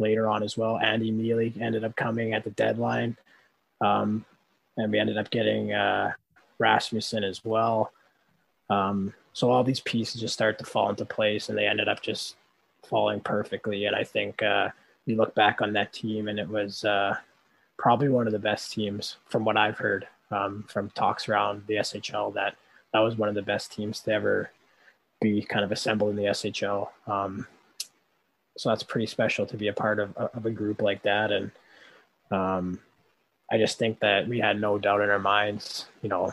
later 0.00 0.28
on 0.28 0.42
as 0.42 0.56
well. 0.56 0.78
Andy 0.78 1.10
Miele 1.10 1.52
ended 1.60 1.84
up 1.84 1.94
coming 1.96 2.34
at 2.34 2.44
the 2.44 2.50
deadline, 2.50 3.16
um, 3.80 4.24
and 4.76 4.90
we 4.90 4.98
ended 4.98 5.18
up 5.18 5.30
getting 5.30 5.72
uh, 5.72 6.12
Rasmussen 6.58 7.22
as 7.22 7.44
well. 7.44 7.92
Um, 8.68 9.14
so 9.32 9.50
all 9.50 9.62
these 9.62 9.80
pieces 9.80 10.20
just 10.20 10.34
start 10.34 10.58
to 10.58 10.64
fall 10.64 10.90
into 10.90 11.04
place, 11.04 11.48
and 11.48 11.56
they 11.56 11.66
ended 11.66 11.88
up 11.88 12.02
just 12.02 12.36
falling 12.84 13.20
perfectly. 13.20 13.84
And 13.84 13.94
I 13.94 14.04
think 14.04 14.42
uh, 14.42 14.68
you 15.06 15.16
look 15.16 15.34
back 15.34 15.60
on 15.62 15.72
that 15.74 15.92
team, 15.92 16.28
and 16.28 16.38
it 16.38 16.48
was 16.48 16.84
uh, 16.84 17.16
probably 17.78 18.08
one 18.08 18.26
of 18.26 18.32
the 18.32 18.38
best 18.38 18.72
teams 18.72 19.16
from 19.26 19.44
what 19.44 19.56
I've 19.56 19.78
heard 19.78 20.06
um, 20.30 20.64
from 20.68 20.90
talks 20.90 21.28
around 21.28 21.64
the 21.66 21.74
SHL. 21.74 22.34
That 22.34 22.56
that 22.92 23.00
was 23.00 23.16
one 23.16 23.28
of 23.28 23.34
the 23.34 23.42
best 23.42 23.72
teams 23.72 24.00
to 24.00 24.12
ever 24.12 24.50
be 25.20 25.42
kind 25.42 25.64
of 25.64 25.72
assembled 25.72 26.10
in 26.10 26.16
the 26.16 26.30
SHL. 26.30 26.88
Um, 27.06 27.46
so 28.56 28.68
that's 28.68 28.82
pretty 28.82 29.06
special 29.06 29.46
to 29.46 29.56
be 29.56 29.68
a 29.68 29.72
part 29.72 29.98
of, 29.98 30.16
of 30.16 30.46
a 30.46 30.50
group 30.50 30.82
like 30.82 31.02
that. 31.02 31.32
And 31.32 31.50
um, 32.30 32.80
I 33.50 33.58
just 33.58 33.78
think 33.78 34.00
that 34.00 34.28
we 34.28 34.38
had 34.38 34.60
no 34.60 34.78
doubt 34.78 35.00
in 35.00 35.10
our 35.10 35.18
minds, 35.18 35.86
you 36.02 36.08
know, 36.08 36.32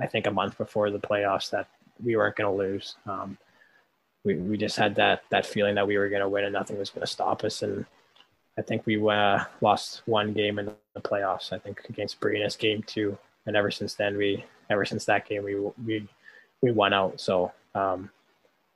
I 0.00 0.06
think 0.06 0.26
a 0.26 0.30
month 0.30 0.58
before 0.58 0.90
the 0.90 0.98
playoffs 0.98 1.50
that 1.50 1.68
we 2.02 2.16
weren't 2.16 2.36
going 2.36 2.50
to 2.50 2.62
lose. 2.62 2.96
Um, 3.06 3.38
we, 4.24 4.34
we 4.36 4.56
just 4.56 4.76
had 4.76 4.94
that 4.96 5.22
that 5.30 5.46
feeling 5.46 5.74
that 5.74 5.86
we 5.86 5.98
were 5.98 6.08
going 6.08 6.22
to 6.22 6.28
win 6.28 6.44
and 6.44 6.52
nothing 6.52 6.78
was 6.78 6.90
going 6.90 7.06
to 7.06 7.12
stop 7.12 7.44
us. 7.44 7.62
And 7.62 7.84
I 8.58 8.62
think 8.62 8.86
we 8.86 8.96
uh, 9.08 9.44
lost 9.60 10.02
one 10.06 10.32
game 10.32 10.58
in 10.58 10.70
the 10.94 11.00
playoffs. 11.00 11.52
I 11.52 11.58
think 11.58 11.82
against 11.88 12.20
Brynäs, 12.20 12.58
game 12.58 12.82
two, 12.86 13.18
and 13.46 13.56
ever 13.56 13.70
since 13.70 13.94
then 13.94 14.16
we 14.16 14.44
ever 14.70 14.84
since 14.84 15.04
that 15.04 15.28
game 15.28 15.44
we 15.44 15.56
we 15.84 16.08
we 16.62 16.72
won 16.72 16.92
out. 16.92 17.20
So 17.20 17.52
um, 17.74 18.10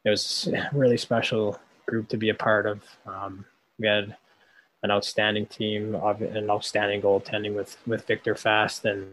it 0.04 0.10
was 0.10 0.48
really 0.72 0.98
special 0.98 1.58
group 1.88 2.08
to 2.08 2.16
be 2.16 2.28
a 2.28 2.34
part 2.34 2.66
of. 2.66 2.80
Um, 3.06 3.44
we 3.78 3.86
had 3.86 4.16
an 4.82 4.90
outstanding 4.90 5.46
team, 5.46 5.94
an 5.94 6.50
outstanding 6.50 7.02
goaltending 7.02 7.54
with 7.54 7.76
with 7.86 8.06
Viktor 8.06 8.34
Fasth 8.34 8.84
and 8.84 9.12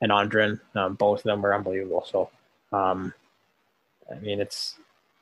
and 0.00 0.10
Andren. 0.10 0.60
Um, 0.74 0.94
both 0.94 1.20
of 1.20 1.24
them 1.24 1.42
were 1.42 1.54
unbelievable. 1.54 2.04
So, 2.10 2.30
um, 2.72 3.14
I 4.10 4.18
mean, 4.18 4.40
it's 4.40 4.76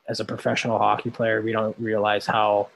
as 0.07 0.19
a 0.19 0.25
professional 0.25 0.79
hockey 0.79 1.09
player, 1.09 1.41
we 1.41 1.51
don't 1.51 1.77
realize 1.79 2.25
how 2.25 2.69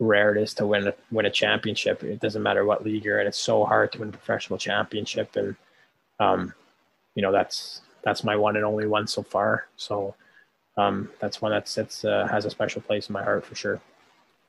rare 0.00 0.34
it 0.34 0.42
is 0.42 0.54
to 0.54 0.66
win 0.66 0.88
a, 0.88 0.94
win 1.10 1.26
a 1.26 1.30
championship. 1.30 2.02
It 2.02 2.20
doesn't 2.20 2.42
matter 2.42 2.64
what 2.64 2.84
league 2.84 3.04
you're 3.04 3.20
in; 3.20 3.26
it's 3.26 3.38
so 3.38 3.64
hard 3.64 3.92
to 3.92 3.98
win 3.98 4.08
a 4.08 4.12
professional 4.12 4.58
championship, 4.58 5.36
and 5.36 5.54
um, 6.18 6.54
you 7.14 7.22
know 7.22 7.32
that's 7.32 7.82
that's 8.02 8.24
my 8.24 8.36
one 8.36 8.56
and 8.56 8.64
only 8.64 8.86
one 8.86 9.06
so 9.06 9.22
far. 9.22 9.66
So 9.76 10.14
um, 10.76 11.10
that's 11.20 11.42
one 11.42 11.52
that 11.52 11.68
sits 11.68 12.04
uh, 12.04 12.26
has 12.30 12.44
a 12.44 12.50
special 12.50 12.80
place 12.80 13.08
in 13.08 13.12
my 13.12 13.22
heart 13.22 13.44
for 13.44 13.54
sure. 13.54 13.80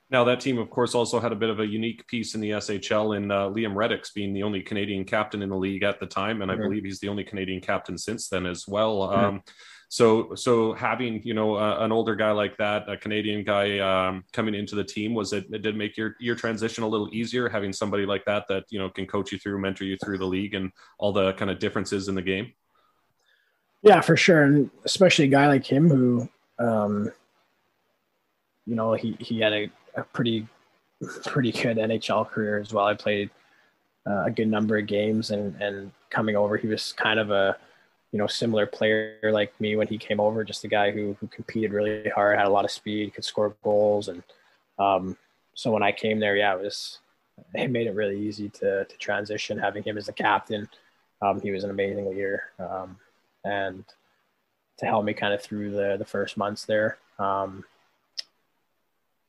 Now 0.09 0.23
that 0.25 0.39
team, 0.41 0.59
of 0.59 0.69
course, 0.69 0.93
also 0.93 1.19
had 1.19 1.31
a 1.31 1.35
bit 1.35 1.49
of 1.49 1.59
a 1.59 1.65
unique 1.65 2.05
piece 2.07 2.35
in 2.35 2.41
the 2.41 2.51
SHL 2.51 3.17
in 3.17 3.31
uh, 3.31 3.49
Liam 3.49 3.73
Reddox 3.73 4.13
being 4.13 4.33
the 4.33 4.43
only 4.43 4.61
Canadian 4.61 5.05
captain 5.05 5.41
in 5.41 5.49
the 5.49 5.57
league 5.57 5.83
at 5.83 5.99
the 5.99 6.05
time, 6.05 6.41
and 6.41 6.51
mm-hmm. 6.51 6.61
I 6.61 6.63
believe 6.63 6.83
he's 6.83 6.99
the 6.99 7.07
only 7.07 7.23
Canadian 7.23 7.61
captain 7.61 7.97
since 7.97 8.27
then 8.27 8.45
as 8.45 8.67
well. 8.67 8.99
Mm-hmm. 8.99 9.25
Um, 9.25 9.43
so, 9.89 10.33
so 10.35 10.73
having 10.73 11.21
you 11.23 11.33
know 11.33 11.55
uh, 11.55 11.77
an 11.79 11.91
older 11.91 12.15
guy 12.15 12.31
like 12.31 12.57
that, 12.57 12.89
a 12.89 12.97
Canadian 12.97 13.43
guy 13.43 13.79
um, 13.79 14.23
coming 14.33 14.55
into 14.55 14.75
the 14.75 14.83
team, 14.83 15.13
was 15.13 15.33
it, 15.33 15.45
it 15.51 15.61
did 15.61 15.75
make 15.75 15.97
your 15.97 16.15
your 16.19 16.35
transition 16.35 16.83
a 16.83 16.87
little 16.87 17.09
easier 17.13 17.49
having 17.49 17.73
somebody 17.73 18.05
like 18.05 18.25
that 18.25 18.45
that 18.49 18.65
you 18.69 18.79
know 18.79 18.89
can 18.89 19.05
coach 19.05 19.31
you 19.31 19.39
through, 19.39 19.59
mentor 19.59 19.85
you 19.85 19.97
through 20.03 20.17
the 20.17 20.25
league, 20.25 20.53
and 20.53 20.71
all 20.99 21.11
the 21.11 21.33
kind 21.33 21.49
of 21.49 21.59
differences 21.59 22.07
in 22.07 22.15
the 22.15 22.21
game. 22.21 22.53
Yeah, 23.83 24.01
for 24.01 24.15
sure, 24.17 24.43
and 24.43 24.69
especially 24.85 25.25
a 25.25 25.29
guy 25.29 25.47
like 25.47 25.65
him 25.65 25.89
who, 25.89 26.29
um, 26.57 27.11
you 28.65 28.75
know, 28.75 28.93
he 28.93 29.15
he 29.19 29.41
had 29.41 29.53
a, 29.53 29.69
a 29.95 30.03
pretty 30.03 30.47
pretty 31.25 31.51
good 31.51 31.77
NHL 31.77 32.27
career 32.29 32.59
as 32.59 32.73
well. 32.73 32.85
I 32.85 32.93
played 32.95 33.29
uh, 34.07 34.23
a 34.25 34.31
good 34.31 34.47
number 34.47 34.77
of 34.77 34.87
games, 34.87 35.31
and 35.31 35.61
and 35.61 35.91
coming 36.09 36.35
over, 36.35 36.57
he 36.57 36.67
was 36.67 36.93
kind 36.93 37.19
of 37.19 37.29
a 37.29 37.57
you 38.13 38.19
know, 38.19 38.27
similar 38.27 38.67
player 38.67 39.17
like 39.23 39.59
me 39.59 39.75
when 39.75 39.87
he 39.87 39.97
came 39.97 40.19
over, 40.19 40.43
just 40.43 40.63
a 40.63 40.67
guy 40.67 40.91
who, 40.91 41.17
who 41.19 41.27
competed 41.27 41.73
really 41.73 42.07
hard, 42.11 42.37
had 42.37 42.45
a 42.45 42.51
lot 42.51 42.63
of 42.63 42.69
speed, 42.69 43.11
could 43.11 43.25
score 43.25 43.55
goals. 43.63 44.07
And 44.07 44.21
um, 44.77 45.17
so 45.55 45.71
when 45.71 45.81
I 45.81 45.91
came 45.91 46.19
there, 46.19 46.35
yeah, 46.37 46.53
it 46.53 46.61
was, 46.61 46.99
it 47.55 47.71
made 47.71 47.87
it 47.87 47.95
really 47.95 48.19
easy 48.19 48.49
to, 48.49 48.85
to 48.85 48.97
transition 48.97 49.57
having 49.57 49.81
him 49.81 49.97
as 49.97 50.05
the 50.05 50.13
captain. 50.13 50.69
Um, 51.23 51.41
he 51.41 51.49
was 51.49 51.63
an 51.63 51.71
amazing 51.71 52.07
leader. 52.07 52.43
Um, 52.59 52.97
and 53.43 53.83
to 54.77 54.85
help 54.85 55.05
me 55.05 55.13
kind 55.13 55.33
of 55.33 55.41
through 55.41 55.71
the, 55.71 55.95
the 55.97 56.05
first 56.05 56.37
months 56.37 56.65
there, 56.65 56.97
um, 57.19 57.63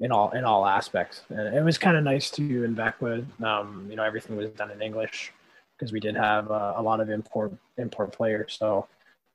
in 0.01 0.11
all, 0.11 0.31
in 0.31 0.45
all 0.45 0.67
aspects. 0.67 1.23
And 1.29 1.55
it 1.55 1.63
was 1.63 1.79
kind 1.79 1.97
of 1.97 2.05
nice 2.05 2.31
to 2.33 2.65
in 2.65 2.75
Växjö. 2.75 3.25
Um, 3.43 3.87
you 3.89 3.97
know, 3.97 4.03
everything 4.03 4.37
was 4.37 4.51
done 4.51 4.71
in 4.71 4.83
English 4.83 5.33
because 5.77 5.93
we 5.93 6.01
did 6.01 6.17
have 6.17 6.51
uh, 6.51 6.75
a 6.77 6.83
lot 6.83 7.01
of 7.01 7.11
import 7.11 7.53
import 7.79 8.13
players. 8.13 8.57
So 8.59 8.87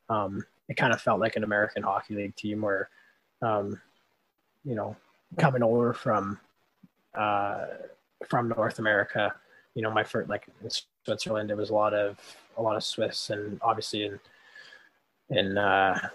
um, 0.10 0.46
it 0.68 0.78
kind 0.78 0.94
of 0.94 1.02
felt 1.02 1.20
like 1.20 1.36
an 1.36 1.44
American 1.44 1.84
Hockey 1.84 2.16
League 2.16 2.36
team 2.36 2.62
where, 2.62 2.90
um, 3.42 3.82
you 4.64 4.76
know, 4.76 4.96
coming 5.38 5.64
over 5.64 5.94
from 5.94 6.40
uh, 7.16 7.66
from 8.28 8.50
North 8.50 8.80
America. 8.80 9.34
You 9.76 9.82
know, 9.84 9.92
my 9.92 10.04
first 10.04 10.30
like 10.30 10.48
in 10.62 10.70
Switzerland, 11.06 11.50
there 11.50 11.58
was 11.58 11.70
a 11.70 11.76
lot 11.76 11.94
of 11.94 12.18
a 12.58 12.62
lot 12.62 12.76
of 12.76 12.84
Swiss, 12.84 13.30
and 13.30 13.60
obviously 13.62 14.04
in 14.06 14.20
in 15.30 15.58
uh, 15.58 16.10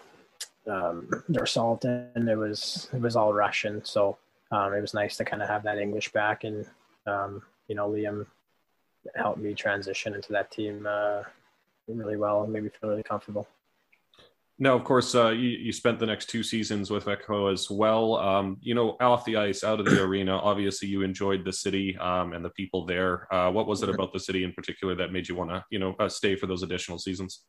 um, 0.67 1.09
Nur 1.29 1.47
Sultan, 1.47 2.11
it 2.17 2.37
was 2.37 2.89
it 2.93 3.01
was 3.01 3.17
all 3.17 3.33
Russian. 3.33 3.85
So 3.85 4.19
um, 4.51 4.73
it 4.75 4.81
was 4.81 4.95
nice 4.95 5.17
to 5.19 5.25
kind 5.25 5.43
of 5.43 5.49
have 5.49 5.63
that 5.65 5.79
English 5.79 6.13
back, 6.13 6.45
and 6.45 6.67
um, 7.07 7.43
you 7.69 7.75
know, 7.75 7.89
Liam 7.89 8.27
helped 9.15 9.39
me 9.39 9.55
transition 9.55 10.15
into 10.15 10.33
that 10.33 10.51
team 10.51 10.87
uh, 10.89 11.23
really 11.89 12.17
well 12.17 12.43
and 12.43 12.53
made 12.53 12.65
me 12.65 12.71
feel 12.71 12.91
really 12.91 13.03
comfortable. 13.03 13.47
Now, 14.57 14.77
of 14.77 14.85
course, 14.85 15.17
uh, 15.17 15.31
you, 15.31 15.49
you, 15.49 15.73
spent 15.73 15.99
the 15.99 16.07
next 16.07 16.29
two 16.29 16.45
seasons 16.45 16.89
with 16.89 17.07
Växjö 17.07 17.53
as 17.53 17.69
well. 17.69 18.15
Um, 18.17 18.57
you 18.61 18.73
know, 18.73 18.97
off 19.01 19.25
the 19.25 19.37
ice, 19.37 19.65
out 19.65 19.81
of 19.81 19.87
the 19.87 20.01
arena, 20.01 20.39
obviously 20.39 20.87
you 20.87 21.03
enjoyed 21.03 21.45
the 21.45 21.53
city 21.53 21.97
um, 21.99 22.33
and 22.33 22.45
the 22.45 22.51
people 22.51 22.87
there. 22.87 23.27
Uh, 23.35 23.51
what 23.51 23.67
was 23.67 23.83
it 23.83 23.89
about 23.89 24.13
the 24.13 24.21
city 24.21 24.45
in 24.45 24.53
particular 24.53 24.95
that 24.95 25.11
made 25.11 25.29
you 25.29 25.35
want 25.35 25.51
to, 25.51 25.65
you 25.71 25.81
know, 25.81 25.97
uh, 25.99 26.09
stay 26.09 26.37
for 26.37 26.47
those 26.47 26.63
additional 26.63 27.01
seasons? 27.01 27.43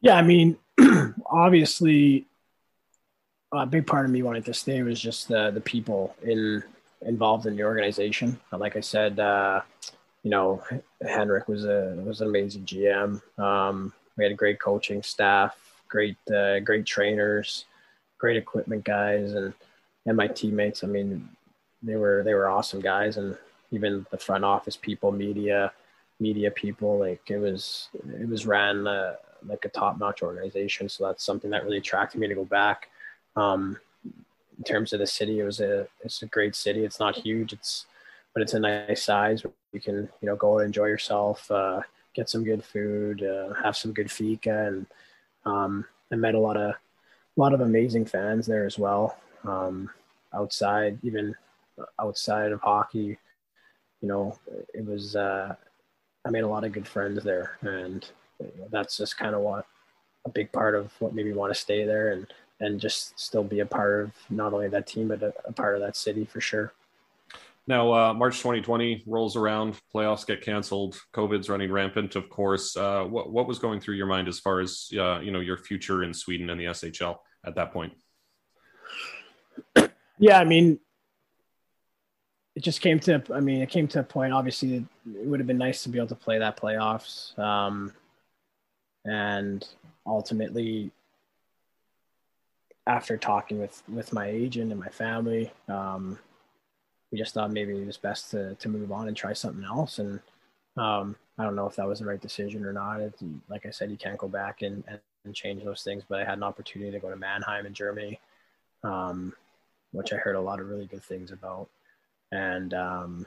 Yeah, 0.00 0.16
I 0.16 0.22
mean, 0.22 0.56
obviously, 1.26 2.26
a 3.52 3.66
big 3.66 3.86
part 3.86 4.04
of 4.04 4.10
me 4.10 4.22
wanting 4.22 4.42
to 4.44 4.54
stay 4.54 4.82
was 4.82 5.00
just 5.00 5.28
the 5.28 5.50
the 5.50 5.60
people 5.60 6.14
in 6.22 6.62
involved 7.02 7.46
in 7.46 7.56
the 7.56 7.64
organization. 7.64 8.38
Like 8.52 8.76
I 8.76 8.80
said, 8.80 9.18
uh, 9.18 9.62
you 10.22 10.30
know, 10.30 10.62
Henrik 11.06 11.48
was 11.48 11.64
a 11.64 11.94
was 12.04 12.20
an 12.20 12.28
amazing 12.28 12.64
GM. 12.64 13.20
Um, 13.38 13.92
we 14.16 14.24
had 14.24 14.32
a 14.32 14.36
great 14.36 14.60
coaching 14.60 15.02
staff, 15.02 15.56
great 15.88 16.16
uh, 16.34 16.60
great 16.60 16.86
trainers, 16.86 17.66
great 18.18 18.36
equipment 18.36 18.84
guys, 18.84 19.34
and 19.34 19.52
and 20.06 20.16
my 20.16 20.28
teammates. 20.28 20.84
I 20.84 20.86
mean, 20.86 21.28
they 21.82 21.96
were 21.96 22.22
they 22.24 22.34
were 22.34 22.48
awesome 22.48 22.80
guys, 22.80 23.16
and 23.16 23.36
even 23.70 24.06
the 24.10 24.18
front 24.18 24.44
office 24.44 24.76
people, 24.76 25.12
media, 25.12 25.72
media 26.20 26.50
people. 26.50 26.98
Like 26.98 27.22
it 27.30 27.38
was 27.38 27.88
it 28.20 28.28
was 28.28 28.46
ran 28.46 28.86
uh, 28.86 29.16
like 29.46 29.64
a 29.64 29.68
top 29.68 29.98
notch 29.98 30.22
organization. 30.22 30.88
So 30.88 31.06
that's 31.06 31.24
something 31.24 31.50
that 31.50 31.64
really 31.64 31.78
attracted 31.78 32.20
me 32.20 32.28
to 32.28 32.34
go 32.34 32.44
back. 32.44 32.90
Um, 33.36 33.78
in 34.04 34.64
terms 34.64 34.92
of 34.92 34.98
the 35.00 35.06
city, 35.06 35.40
it 35.40 35.44
was 35.44 35.60
a 35.60 35.86
it's 36.04 36.22
a 36.22 36.26
great 36.26 36.54
city. 36.54 36.84
It's 36.84 37.00
not 37.00 37.16
huge. 37.16 37.52
It's 37.52 37.86
but 38.34 38.42
it's 38.42 38.54
a 38.54 38.60
nice 38.60 39.04
size. 39.04 39.42
Where 39.42 39.52
you 39.72 39.80
can 39.80 40.08
you 40.20 40.28
know 40.28 40.36
go 40.36 40.58
and 40.58 40.66
enjoy 40.66 40.86
yourself, 40.86 41.50
uh, 41.50 41.80
get 42.14 42.28
some 42.28 42.44
good 42.44 42.62
food, 42.62 43.22
uh, 43.22 43.54
have 43.62 43.76
some 43.76 43.92
good 43.92 44.10
fika, 44.10 44.66
and 44.66 44.86
um, 45.44 45.84
I 46.12 46.16
met 46.16 46.34
a 46.34 46.38
lot 46.38 46.56
of 46.56 46.70
a 46.70 47.40
lot 47.40 47.54
of 47.54 47.60
amazing 47.60 48.04
fans 48.04 48.46
there 48.46 48.66
as 48.66 48.78
well. 48.78 49.16
Um, 49.44 49.90
outside, 50.34 50.98
even 51.02 51.34
outside 51.98 52.52
of 52.52 52.60
hockey, 52.60 53.18
you 54.02 54.08
know, 54.08 54.38
it 54.74 54.84
was 54.84 55.16
uh, 55.16 55.54
I 56.24 56.30
made 56.30 56.44
a 56.44 56.48
lot 56.48 56.64
of 56.64 56.72
good 56.72 56.86
friends 56.86 57.22
there, 57.24 57.58
and 57.62 58.06
you 58.40 58.60
know, 58.60 58.68
that's 58.70 58.96
just 58.96 59.18
kind 59.18 59.34
of 59.34 59.42
what 59.42 59.66
a 60.24 60.28
big 60.28 60.52
part 60.52 60.74
of 60.74 60.92
what 60.98 61.14
made 61.14 61.26
me 61.26 61.32
want 61.32 61.52
to 61.52 61.58
stay 61.58 61.84
there 61.84 62.12
and 62.12 62.26
and 62.62 62.78
just 62.78 63.18
still 63.18 63.42
be 63.42 63.60
a 63.60 63.66
part 63.66 64.04
of 64.04 64.12
not 64.28 64.52
only 64.52 64.68
that 64.68 64.86
team 64.86 65.08
but 65.08 65.22
a, 65.22 65.32
a 65.46 65.52
part 65.52 65.74
of 65.74 65.80
that 65.80 65.96
city 65.96 66.24
for 66.24 66.40
sure. 66.40 66.72
Now, 67.66 67.92
uh, 67.92 68.14
March 68.14 68.38
2020 68.38 69.04
rolls 69.06 69.36
around, 69.36 69.78
playoffs 69.94 70.26
get 70.26 70.42
canceled, 70.42 71.00
COVID's 71.14 71.48
running 71.48 71.70
rampant. 71.70 72.16
Of 72.16 72.28
course, 72.28 72.76
uh, 72.76 73.04
what 73.04 73.30
what 73.30 73.46
was 73.46 73.58
going 73.58 73.80
through 73.80 73.94
your 73.94 74.06
mind 74.06 74.28
as 74.28 74.40
far 74.40 74.60
as 74.60 74.90
uh, 74.98 75.20
you 75.20 75.30
know 75.30 75.40
your 75.40 75.56
future 75.56 76.02
in 76.02 76.12
Sweden 76.12 76.50
and 76.50 76.60
the 76.60 76.64
SHL 76.64 77.18
at 77.44 77.54
that 77.54 77.72
point? 77.72 77.92
Yeah, 80.18 80.38
I 80.38 80.44
mean, 80.44 80.80
it 82.56 82.62
just 82.62 82.80
came 82.80 82.98
to. 83.00 83.22
I 83.32 83.40
mean, 83.40 83.62
it 83.62 83.70
came 83.70 83.86
to 83.88 84.00
a 84.00 84.02
point. 84.02 84.32
Obviously, 84.32 84.76
it 84.76 85.26
would 85.26 85.38
have 85.38 85.46
been 85.46 85.58
nice 85.58 85.82
to 85.84 85.88
be 85.90 85.98
able 85.98 86.08
to 86.08 86.14
play 86.14 86.38
that 86.38 86.56
playoffs, 86.56 87.38
um, 87.38 87.92
and 89.04 89.66
ultimately, 90.06 90.90
after 92.86 93.16
talking 93.16 93.58
with 93.58 93.82
with 93.88 94.12
my 94.12 94.26
agent 94.26 94.70
and 94.70 94.80
my 94.80 94.88
family, 94.88 95.50
um, 95.68 96.18
we 97.10 97.18
just 97.18 97.34
thought 97.34 97.52
maybe 97.52 97.76
it 97.76 97.86
was 97.86 97.96
best 97.96 98.30
to 98.32 98.54
to 98.56 98.68
move 98.68 98.92
on 98.92 99.08
and 99.08 99.16
try 99.16 99.32
something 99.32 99.64
else. 99.64 99.98
And 99.98 100.20
um, 100.76 101.16
I 101.38 101.44
don't 101.44 101.56
know 101.56 101.66
if 101.66 101.76
that 101.76 101.88
was 101.88 102.00
the 102.00 102.06
right 102.06 102.20
decision 102.20 102.64
or 102.64 102.72
not. 102.72 103.00
It, 103.00 103.14
like 103.48 103.66
I 103.66 103.70
said, 103.70 103.90
you 103.90 103.96
can't 103.96 104.18
go 104.18 104.28
back 104.28 104.62
and, 104.62 104.84
and 105.24 105.34
change 105.34 105.64
those 105.64 105.82
things. 105.82 106.02
But 106.08 106.20
I 106.20 106.24
had 106.24 106.38
an 106.38 106.44
opportunity 106.44 106.90
to 106.92 106.98
go 106.98 107.10
to 107.10 107.16
Mannheim 107.16 107.66
in 107.66 107.74
Germany, 107.74 108.20
um, 108.82 109.32
which 109.92 110.12
I 110.12 110.16
heard 110.16 110.36
a 110.36 110.40
lot 110.40 110.60
of 110.60 110.68
really 110.68 110.86
good 110.86 111.02
things 111.02 111.32
about. 111.32 111.68
And 112.32 112.74
um, 112.74 113.26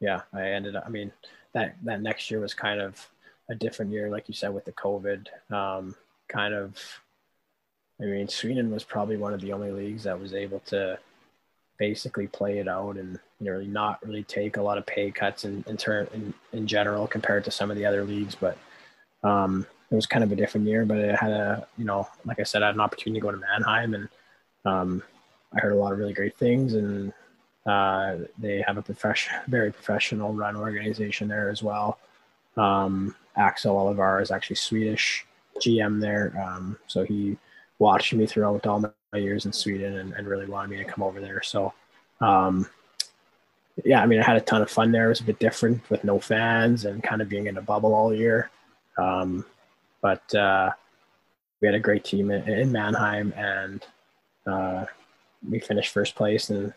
yeah, 0.00 0.22
I 0.32 0.48
ended 0.48 0.76
up. 0.76 0.84
I 0.86 0.90
mean, 0.90 1.12
that 1.52 1.76
that 1.84 2.02
next 2.02 2.30
year 2.30 2.40
was 2.40 2.54
kind 2.54 2.80
of 2.80 3.08
a 3.50 3.54
different 3.54 3.92
year, 3.92 4.10
like 4.10 4.28
you 4.28 4.34
said, 4.34 4.54
with 4.54 4.64
the 4.64 4.72
COVID. 4.72 5.26
Um, 5.52 5.94
kind 6.28 6.54
of 6.54 6.78
I 8.00 8.04
mean, 8.04 8.28
Sweden 8.28 8.70
was 8.70 8.84
probably 8.84 9.16
one 9.16 9.34
of 9.34 9.40
the 9.40 9.52
only 9.52 9.70
leagues 9.70 10.04
that 10.04 10.18
was 10.18 10.34
able 10.34 10.60
to 10.66 10.98
basically 11.78 12.26
play 12.28 12.58
it 12.58 12.68
out 12.68 12.96
and 12.96 13.18
you 13.40 13.50
know 13.50 13.60
not 13.60 14.04
really 14.06 14.22
take 14.22 14.56
a 14.56 14.62
lot 14.62 14.78
of 14.78 14.86
pay 14.86 15.10
cuts 15.10 15.44
in 15.44 15.64
in, 15.66 15.76
turn, 15.76 16.08
in, 16.14 16.34
in 16.52 16.66
general 16.66 17.06
compared 17.06 17.44
to 17.44 17.50
some 17.50 17.70
of 17.70 17.76
the 17.76 17.86
other 17.86 18.04
leagues. 18.04 18.34
But 18.34 18.58
um, 19.22 19.66
it 19.90 19.94
was 19.94 20.06
kind 20.06 20.24
of 20.24 20.32
a 20.32 20.36
different 20.36 20.66
year. 20.66 20.84
But 20.84 20.98
it 20.98 21.16
had 21.16 21.30
a 21.30 21.66
you 21.78 21.84
know, 21.84 22.08
like 22.24 22.40
I 22.40 22.44
said, 22.44 22.62
I 22.62 22.66
had 22.66 22.74
an 22.74 22.80
opportunity 22.80 23.20
to 23.20 23.24
go 23.24 23.30
to 23.30 23.38
Mannheim 23.38 23.94
and 23.94 24.08
um, 24.64 25.02
I 25.54 25.60
heard 25.60 25.72
a 25.72 25.76
lot 25.76 25.92
of 25.92 25.98
really 25.98 26.12
great 26.12 26.36
things, 26.36 26.74
and 26.74 27.12
uh, 27.66 28.16
they 28.38 28.62
have 28.66 28.76
a 28.76 28.82
profession, 28.82 29.34
very 29.46 29.70
professional 29.72 30.32
run 30.32 30.56
organization 30.56 31.28
there 31.28 31.48
as 31.48 31.62
well. 31.62 31.98
Um, 32.56 33.14
Axel 33.36 33.76
Alavaara 33.76 34.22
is 34.22 34.30
actually 34.30 34.56
Swedish 34.56 35.26
GM 35.60 36.00
there, 36.00 36.32
um, 36.44 36.78
so 36.86 37.04
he 37.04 37.36
watched 37.78 38.12
me 38.12 38.26
throughout 38.26 38.66
all 38.66 38.80
my 38.80 39.18
years 39.18 39.46
in 39.46 39.52
Sweden 39.52 39.98
and, 39.98 40.12
and 40.14 40.26
really 40.26 40.46
wanted 40.46 40.70
me 40.70 40.76
to 40.78 40.84
come 40.84 41.02
over 41.02 41.20
there. 41.20 41.42
So, 41.42 41.72
um, 42.20 42.68
yeah, 43.84 44.00
I 44.00 44.06
mean, 44.06 44.20
I 44.20 44.24
had 44.24 44.36
a 44.36 44.40
ton 44.40 44.62
of 44.62 44.70
fun 44.70 44.92
there. 44.92 45.06
It 45.06 45.10
was 45.10 45.20
a 45.20 45.24
bit 45.24 45.38
different 45.38 45.88
with 45.90 46.04
no 46.04 46.18
fans 46.18 46.84
and 46.84 47.02
kind 47.02 47.20
of 47.20 47.28
being 47.28 47.46
in 47.46 47.56
a 47.56 47.62
bubble 47.62 47.94
all 47.94 48.14
year. 48.14 48.50
Um, 48.96 49.44
but 50.00 50.34
uh, 50.34 50.70
we 51.60 51.66
had 51.66 51.74
a 51.74 51.80
great 51.80 52.04
team 52.04 52.30
in, 52.30 52.48
in 52.48 52.70
Mannheim, 52.70 53.32
and 53.36 53.84
uh, 54.46 54.84
we 55.48 55.58
finished 55.58 55.92
first 55.92 56.14
place. 56.14 56.50
And 56.50 56.72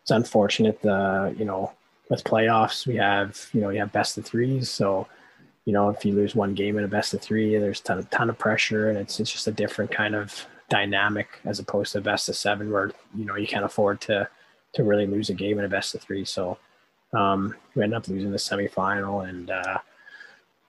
it's 0.00 0.10
unfortunate, 0.10 0.84
uh, 0.86 1.30
you 1.36 1.44
know, 1.44 1.72
with 2.08 2.24
playoffs, 2.24 2.86
we 2.86 2.96
have 2.96 3.48
you 3.52 3.60
know 3.60 3.70
you 3.70 3.80
have 3.80 3.92
best 3.92 4.18
of 4.18 4.24
threes, 4.24 4.70
so 4.70 5.08
you 5.64 5.72
know 5.72 5.88
if 5.88 6.04
you 6.04 6.12
lose 6.14 6.34
one 6.34 6.54
game 6.54 6.78
in 6.78 6.84
a 6.84 6.88
best 6.88 7.14
of 7.14 7.20
three, 7.20 7.56
there's 7.58 7.80
a 7.80 7.84
ton, 7.84 8.08
ton 8.10 8.30
of 8.30 8.38
pressure, 8.38 8.88
and 8.88 8.98
it's 8.98 9.20
it's 9.20 9.30
just 9.30 9.46
a 9.46 9.52
different 9.52 9.90
kind 9.90 10.14
of 10.14 10.46
dynamic 10.68 11.28
as 11.44 11.58
opposed 11.58 11.92
to 11.92 12.00
best 12.00 12.28
of 12.28 12.36
seven, 12.36 12.70
where 12.70 12.90
you 13.14 13.24
know 13.24 13.36
you 13.36 13.46
can't 13.46 13.64
afford 13.64 14.00
to 14.02 14.28
to 14.74 14.84
really 14.84 15.06
lose 15.06 15.30
a 15.30 15.34
game 15.34 15.58
in 15.58 15.64
a 15.64 15.68
best 15.68 15.94
of 15.94 16.00
three. 16.00 16.24
So 16.24 16.58
um, 17.12 17.54
we 17.74 17.82
ended 17.82 17.96
up 17.96 18.08
losing 18.08 18.30
the 18.30 18.38
semifinal, 18.38 19.28
and 19.28 19.50
uh, 19.50 19.78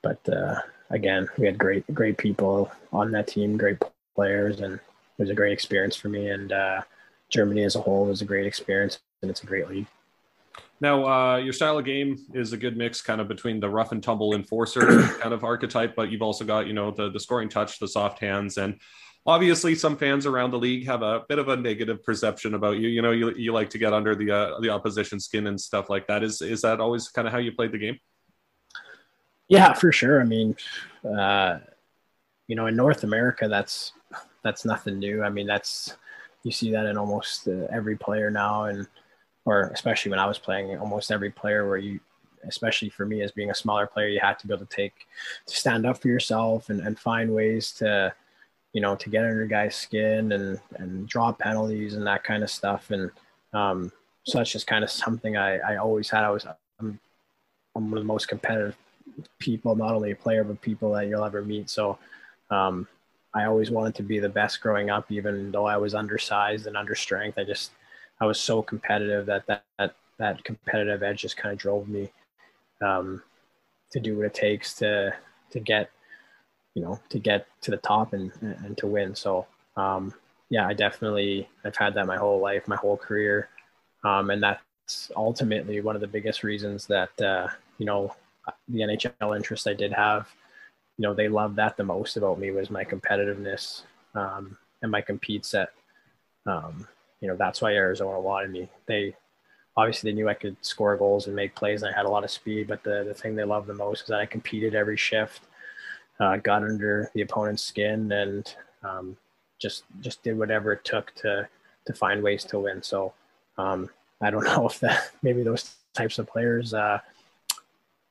but 0.01 0.19
uh, 0.29 0.59
again, 0.89 1.27
we 1.37 1.45
had 1.45 1.57
great 1.57 1.91
great 1.93 2.17
people 2.17 2.71
on 2.91 3.11
that 3.11 3.27
team, 3.27 3.57
great 3.57 3.77
players, 4.15 4.59
and 4.61 4.75
it 4.75 4.81
was 5.17 5.29
a 5.29 5.35
great 5.35 5.53
experience 5.53 5.95
for 5.95 6.09
me. 6.09 6.29
And 6.29 6.51
uh, 6.51 6.81
Germany 7.29 7.63
as 7.63 7.75
a 7.75 7.81
whole 7.81 8.05
was 8.05 8.21
a 8.21 8.25
great 8.25 8.45
experience, 8.45 8.99
and 9.21 9.31
it's 9.31 9.43
a 9.43 9.47
great 9.47 9.69
league. 9.69 9.87
Now, 10.83 11.05
uh, 11.05 11.37
your 11.37 11.53
style 11.53 11.77
of 11.77 11.85
game 11.85 12.17
is 12.33 12.51
a 12.51 12.57
good 12.57 12.75
mix, 12.75 13.01
kind 13.01 13.21
of 13.21 13.29
between 13.29 13.61
the 13.61 13.69
rough 13.69 13.93
and 13.93 14.03
tumble 14.03 14.35
enforcer 14.35 15.07
kind 15.21 15.33
of 15.33 15.45
archetype, 15.45 15.95
but 15.95 16.11
you've 16.11 16.21
also 16.21 16.43
got, 16.43 16.67
you 16.67 16.73
know, 16.73 16.91
the 16.91 17.09
the 17.09 17.21
scoring 17.21 17.47
touch, 17.47 17.79
the 17.79 17.87
soft 17.87 18.19
hands, 18.19 18.57
and 18.57 18.77
obviously 19.25 19.75
some 19.75 19.95
fans 19.95 20.25
around 20.25 20.51
the 20.51 20.59
league 20.59 20.85
have 20.85 21.01
a 21.01 21.21
bit 21.29 21.39
of 21.39 21.47
a 21.47 21.55
negative 21.55 22.03
perception 22.03 22.53
about 22.53 22.79
you. 22.79 22.89
You 22.89 23.01
know, 23.01 23.11
you, 23.11 23.33
you 23.35 23.53
like 23.53 23.69
to 23.69 23.77
get 23.77 23.93
under 23.93 24.13
the 24.13 24.29
uh, 24.29 24.59
the 24.59 24.71
opposition 24.71 25.21
skin 25.21 25.47
and 25.47 25.57
stuff 25.57 25.89
like 25.89 26.05
that. 26.07 26.21
Is 26.21 26.41
is 26.41 26.59
that 26.63 26.81
always 26.81 27.07
kind 27.07 27.29
of 27.29 27.31
how 27.31 27.39
you 27.39 27.53
played 27.53 27.71
the 27.71 27.77
game? 27.77 27.97
Yeah, 29.47 29.71
for 29.71 29.93
sure. 29.93 30.19
I 30.19 30.25
mean, 30.25 30.53
uh, 31.17 31.59
you 32.47 32.57
know, 32.57 32.67
in 32.67 32.75
North 32.75 33.05
America, 33.05 33.47
that's 33.47 33.93
that's 34.43 34.65
nothing 34.65 34.99
new. 34.99 35.23
I 35.23 35.29
mean, 35.29 35.47
that's 35.47 35.95
you 36.43 36.51
see 36.51 36.73
that 36.73 36.87
in 36.87 36.97
almost 36.97 37.47
uh, 37.47 37.67
every 37.71 37.95
player 37.95 38.29
now, 38.29 38.65
and 38.65 38.85
or 39.45 39.69
especially 39.73 40.09
when 40.11 40.19
I 40.19 40.25
was 40.25 40.39
playing, 40.39 40.77
almost 40.77 41.11
every 41.11 41.31
player 41.31 41.67
where 41.67 41.77
you 41.77 41.99
especially 42.45 42.89
for 42.89 43.05
me 43.05 43.21
as 43.21 43.31
being 43.31 43.51
a 43.51 43.55
smaller 43.55 43.87
player, 43.87 44.09
you 44.09 44.19
had 44.19 44.37
to 44.37 44.47
be 44.47 44.53
able 44.53 44.65
to 44.65 44.75
take 44.75 45.07
to 45.45 45.55
stand 45.55 45.85
up 45.85 45.97
for 45.97 46.09
yourself 46.09 46.69
and, 46.69 46.81
and 46.81 46.99
find 46.99 47.33
ways 47.33 47.71
to 47.71 48.13
you 48.73 48.81
know, 48.81 48.95
to 48.95 49.09
get 49.09 49.23
under 49.23 49.45
guys' 49.45 49.75
skin 49.75 50.31
and 50.31 50.59
and 50.75 51.07
draw 51.07 51.31
penalties 51.31 51.93
and 51.93 52.05
that 52.07 52.23
kind 52.23 52.43
of 52.43 52.49
stuff. 52.49 52.89
And 52.91 53.11
um, 53.53 53.91
so 54.23 54.39
that's 54.39 54.51
just 54.51 54.67
kind 54.67 54.83
of 54.83 54.89
something 54.89 55.37
I, 55.37 55.57
I 55.59 55.77
always 55.77 56.09
had. 56.09 56.23
I 56.23 56.31
was 56.31 56.45
I'm, 56.79 56.99
I'm 57.75 57.91
one 57.91 57.99
of 57.99 58.03
the 58.03 58.07
most 58.07 58.27
competitive 58.27 58.75
people, 59.37 59.75
not 59.75 59.93
only 59.93 60.11
a 60.11 60.15
player 60.15 60.43
but 60.43 60.59
people 60.61 60.91
that 60.93 61.07
you'll 61.07 61.23
ever 61.23 61.43
meet. 61.43 61.69
So 61.69 61.99
um, 62.49 62.87
I 63.33 63.45
always 63.45 63.69
wanted 63.69 63.95
to 63.95 64.03
be 64.03 64.19
the 64.19 64.29
best 64.29 64.59
growing 64.59 64.89
up, 64.89 65.11
even 65.11 65.51
though 65.51 65.65
I 65.65 65.77
was 65.77 65.93
undersized 65.93 66.65
and 66.65 66.75
under 66.75 66.95
strength. 66.95 67.37
I 67.37 67.43
just 67.43 67.71
I 68.21 68.25
was 68.25 68.39
so 68.39 68.61
competitive 68.61 69.25
that 69.27 69.45
that 69.47 69.63
that, 69.77 69.95
that 70.17 70.43
competitive 70.43 71.03
edge 71.03 71.21
just 71.21 71.37
kind 71.37 71.53
of 71.53 71.59
drove 71.59 71.87
me 71.87 72.11
um, 72.81 73.21
to 73.91 73.99
do 73.99 74.17
what 74.17 74.25
it 74.25 74.33
takes 74.33 74.73
to 74.75 75.13
to 75.51 75.59
get 75.59 75.89
you 76.73 76.81
know, 76.81 76.99
to 77.09 77.19
get 77.19 77.47
to 77.61 77.71
the 77.71 77.77
top 77.77 78.13
and, 78.13 78.31
and 78.41 78.77
to 78.77 78.87
win. 78.87 79.15
So, 79.15 79.45
um, 79.77 80.13
yeah, 80.49 80.67
I 80.67 80.73
definitely, 80.73 81.47
I've 81.63 81.75
had 81.75 81.93
that 81.95 82.07
my 82.07 82.17
whole 82.17 82.39
life, 82.39 82.67
my 82.67 82.75
whole 82.75 82.97
career. 82.97 83.49
Um, 84.03 84.29
and 84.29 84.41
that's 84.41 85.11
ultimately 85.15 85.81
one 85.81 85.95
of 85.95 86.01
the 86.01 86.07
biggest 86.07 86.43
reasons 86.43 86.87
that, 86.87 87.19
uh, 87.21 87.47
you 87.77 87.85
know, 87.85 88.15
the 88.67 88.79
NHL 88.79 89.35
interest 89.35 89.67
I 89.67 89.73
did 89.73 89.93
have, 89.93 90.27
you 90.97 91.03
know, 91.03 91.13
they 91.13 91.27
loved 91.27 91.55
that 91.55 91.77
the 91.77 91.83
most 91.83 92.17
about 92.17 92.39
me 92.39 92.51
was 92.51 92.69
my 92.69 92.83
competitiveness 92.83 93.83
um, 94.15 94.57
and 94.81 94.91
my 94.91 95.01
compete 95.01 95.45
set. 95.45 95.69
Um, 96.45 96.87
you 97.23 97.29
know, 97.29 97.37
that's 97.37 97.61
why 97.61 97.73
Arizona 97.73 98.19
wanted 98.19 98.51
me. 98.51 98.67
They 98.85 99.15
obviously 99.77 100.11
they 100.11 100.15
knew 100.15 100.27
I 100.27 100.33
could 100.33 100.57
score 100.59 100.97
goals 100.97 101.25
and 101.25 101.35
make 101.35 101.55
plays 101.55 101.81
and 101.81 101.93
I 101.93 101.97
had 101.97 102.05
a 102.05 102.09
lot 102.09 102.25
of 102.25 102.29
speed, 102.29 102.67
but 102.67 102.83
the, 102.83 103.05
the 103.07 103.13
thing 103.13 103.33
they 103.33 103.45
loved 103.45 103.67
the 103.67 103.73
most 103.73 104.01
is 104.01 104.07
that 104.07 104.19
I 104.19 104.25
competed 104.25 104.75
every 104.75 104.97
shift 104.97 105.43
uh, 106.19 106.35
got 106.35 106.63
under 106.63 107.09
the 107.13 107.21
opponent's 107.21 107.63
skin 107.63 108.11
and 108.11 108.53
um, 108.83 109.15
just 109.57 109.85
just 110.01 110.21
did 110.21 110.37
whatever 110.37 110.73
it 110.73 110.83
took 110.83 111.15
to 111.15 111.47
to 111.85 111.93
find 111.93 112.21
ways 112.21 112.43
to 112.43 112.59
win. 112.59 112.83
So 112.83 113.13
um, 113.57 113.89
I 114.21 114.29
don't 114.29 114.43
know 114.51 114.67
if 114.67 114.81
that 114.81 115.11
maybe 115.21 115.43
those 115.43 115.75
types 115.93 116.19
of 116.19 116.27
players 116.27 116.73
uh, 116.73 116.99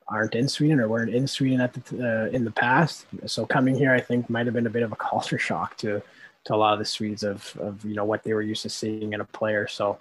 aren't 0.08 0.34
in 0.34 0.48
Sweden 0.48 0.80
or 0.80 0.88
weren't 0.88 1.14
in 1.14 1.26
Sweden 1.26 1.60
at 1.60 1.74
the 1.74 2.28
uh, 2.30 2.34
in 2.34 2.46
the 2.46 2.50
past. 2.50 3.04
So 3.26 3.44
coming 3.44 3.74
here, 3.74 3.92
I 3.92 4.00
think 4.00 4.30
might 4.30 4.46
have 4.46 4.54
been 4.54 4.66
a 4.66 4.70
bit 4.70 4.82
of 4.82 4.92
a 4.92 4.96
culture 4.96 5.38
shock 5.38 5.76
to 5.78 6.02
to 6.44 6.54
a 6.54 6.56
lot 6.56 6.72
of 6.72 6.78
the 6.78 6.84
Swedes 6.84 7.22
of 7.22 7.56
of 7.60 7.84
you 7.84 7.94
know 7.94 8.04
what 8.04 8.22
they 8.22 8.32
were 8.32 8.42
used 8.42 8.62
to 8.62 8.68
seeing 8.68 9.12
in 9.12 9.20
a 9.20 9.24
player. 9.24 9.66
So 9.68 9.98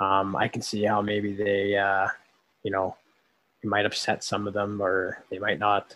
um, 0.00 0.36
I 0.36 0.48
can 0.48 0.62
see 0.62 0.84
how 0.84 1.02
maybe 1.02 1.34
they 1.34 1.76
uh, 1.76 2.08
you 2.62 2.70
know 2.70 2.96
it 3.62 3.68
might 3.68 3.86
upset 3.86 4.24
some 4.24 4.46
of 4.46 4.54
them 4.54 4.80
or 4.80 5.22
they 5.30 5.38
might 5.38 5.58
not 5.58 5.94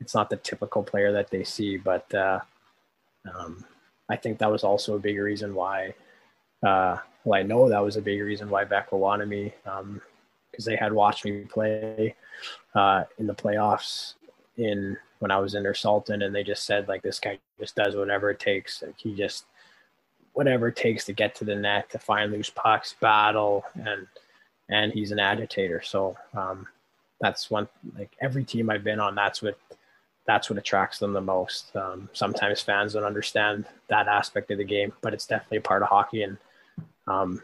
it's 0.00 0.14
not 0.14 0.30
the 0.30 0.36
typical 0.36 0.82
player 0.82 1.12
that 1.12 1.30
they 1.30 1.44
see, 1.44 1.76
but 1.76 2.12
uh, 2.14 2.40
um, 3.34 3.64
I 4.08 4.16
think 4.16 4.38
that 4.38 4.50
was 4.50 4.64
also 4.64 4.94
a 4.94 5.00
big 5.00 5.18
reason 5.18 5.54
why. 5.54 5.94
Uh, 6.64 6.98
well, 7.24 7.38
I 7.38 7.42
know 7.42 7.68
that 7.68 7.84
was 7.84 7.96
a 7.96 8.02
big 8.02 8.20
reason 8.20 8.48
why 8.48 8.64
Växjö 8.64 8.92
wanted 8.92 9.28
me 9.28 9.54
because 9.64 9.80
um, 9.80 10.00
they 10.64 10.76
had 10.76 10.92
watched 10.92 11.24
me 11.24 11.42
play 11.42 12.14
uh, 12.74 13.04
in 13.18 13.26
the 13.26 13.34
playoffs 13.34 14.14
in 14.56 14.96
when 15.18 15.30
I 15.30 15.38
was 15.38 15.54
in 15.54 15.62
Nur 15.62 15.74
Sultan, 15.74 16.22
and 16.22 16.34
they 16.34 16.44
just 16.44 16.64
said 16.64 16.88
like 16.88 17.02
this 17.02 17.20
guy 17.20 17.38
just 17.58 17.74
does 17.74 17.96
whatever 17.96 18.30
it 18.30 18.40
takes. 18.40 18.82
Like, 18.82 18.98
he 18.98 19.14
just 19.14 19.44
whatever 20.32 20.68
it 20.68 20.76
takes 20.76 21.04
to 21.04 21.12
get 21.12 21.34
to 21.34 21.44
the 21.44 21.56
net, 21.56 21.90
to 21.90 21.98
find 21.98 22.30
loose 22.30 22.50
pucks, 22.50 22.94
battle, 23.00 23.64
and 23.74 24.06
and 24.68 24.92
he's 24.92 25.10
an 25.10 25.18
agitator. 25.18 25.82
So 25.82 26.16
um, 26.34 26.66
that's 27.20 27.50
one 27.50 27.68
like 27.96 28.10
every 28.20 28.44
team 28.44 28.70
I've 28.70 28.84
been 28.84 29.00
on. 29.00 29.14
That's 29.14 29.42
what 29.42 29.58
that's 30.26 30.50
what 30.50 30.58
attracts 30.58 30.98
them 30.98 31.14
the 31.14 31.20
most. 31.20 31.74
Um, 31.74 32.08
sometimes 32.12 32.60
fans 32.60 32.92
don't 32.92 33.04
understand 33.04 33.64
that 33.88 34.08
aspect 34.08 34.50
of 34.50 34.58
the 34.58 34.64
game, 34.64 34.92
but 35.00 35.14
it's 35.14 35.26
definitely 35.26 35.58
a 35.58 35.62
part 35.62 35.82
of 35.82 35.88
hockey. 35.88 36.22
And 36.22 36.36
um, 37.06 37.42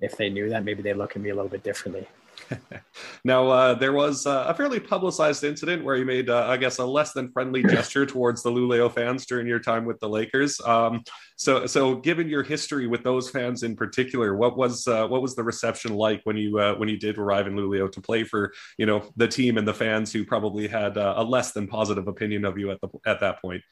if 0.00 0.16
they 0.16 0.30
knew 0.30 0.48
that, 0.48 0.64
maybe 0.64 0.82
they 0.82 0.94
look 0.94 1.16
at 1.16 1.22
me 1.22 1.28
a 1.28 1.34
little 1.34 1.50
bit 1.50 1.62
differently. 1.62 2.08
now, 3.24 3.48
uh, 3.48 3.74
there 3.74 3.92
was 3.92 4.26
uh, 4.26 4.46
a 4.48 4.54
fairly 4.54 4.80
publicized 4.80 5.44
incident 5.44 5.84
where 5.84 5.96
you 5.96 6.04
made, 6.04 6.30
uh, 6.30 6.46
I 6.46 6.56
guess, 6.56 6.78
a 6.78 6.84
less 6.84 7.12
than 7.12 7.30
friendly 7.30 7.62
gesture 7.62 8.06
towards 8.06 8.42
the 8.42 8.50
Luleå 8.50 8.92
fans 8.92 9.26
during 9.26 9.46
your 9.46 9.58
time 9.58 9.84
with 9.84 9.98
the 10.00 10.08
Lakers. 10.08 10.60
Um, 10.60 11.02
so, 11.36 11.66
so 11.66 11.96
given 11.96 12.28
your 12.28 12.42
history 12.42 12.86
with 12.86 13.02
those 13.02 13.30
fans 13.30 13.62
in 13.62 13.76
particular, 13.76 14.36
what 14.36 14.56
was 14.56 14.86
uh, 14.86 15.06
what 15.06 15.22
was 15.22 15.34
the 15.34 15.42
reception 15.42 15.94
like 15.94 16.20
when 16.24 16.36
you 16.36 16.58
uh, 16.58 16.74
when 16.74 16.88
you 16.88 16.98
did 16.98 17.18
arrive 17.18 17.46
in 17.46 17.54
Luleå 17.54 17.90
to 17.92 18.00
play 18.00 18.24
for 18.24 18.52
you 18.78 18.86
know 18.86 19.10
the 19.16 19.28
team 19.28 19.56
and 19.56 19.66
the 19.66 19.74
fans 19.74 20.12
who 20.12 20.24
probably 20.24 20.68
had 20.68 20.98
uh, 20.98 21.14
a 21.16 21.24
less 21.24 21.52
than 21.52 21.66
positive 21.66 22.08
opinion 22.08 22.44
of 22.44 22.58
you 22.58 22.70
at 22.70 22.80
the 22.80 22.88
at 23.06 23.20
that 23.20 23.40
point? 23.40 23.62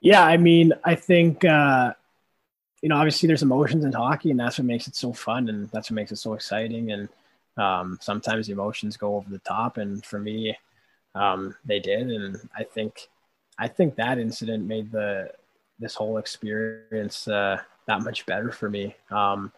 Yeah, 0.00 0.24
I 0.24 0.36
mean, 0.36 0.72
I 0.84 0.96
think 0.96 1.44
you 2.82 2.88
know, 2.88 2.96
obviously 2.96 3.28
there's 3.28 3.42
emotions 3.44 3.84
in 3.84 3.92
hockey, 3.92 4.30
and 4.32 4.40
that's 4.40 4.58
what 4.58 4.66
makes 4.66 4.88
it 4.88 4.96
so 4.96 5.12
fun, 5.12 5.48
and 5.48 5.70
that's 5.70 5.90
what 5.90 5.94
makes 5.94 6.12
it 6.12 6.16
so 6.16 6.34
exciting. 6.34 6.90
And 6.90 7.08
um, 7.56 7.98
sometimes 8.00 8.46
the 8.46 8.52
emotions 8.52 8.96
go 8.96 9.14
over 9.16 9.30
the 9.30 9.38
top, 9.38 9.76
and 9.78 10.04
for 10.04 10.18
me, 10.18 10.56
um, 11.14 11.54
they 11.64 11.78
did. 11.78 12.08
And 12.08 12.36
I 12.56 12.64
think, 12.64 13.08
I 13.58 13.68
think 13.68 13.94
that 13.94 14.18
incident 14.18 14.66
made 14.66 14.90
the 14.90 15.30
this 15.78 15.94
whole 15.94 16.18
experience 16.18 17.26
uh, 17.28 17.60
that 17.86 18.02
much 18.02 18.26
better 18.26 18.52
for 18.52 18.68
me. 18.68 18.94
Um, 19.10 19.52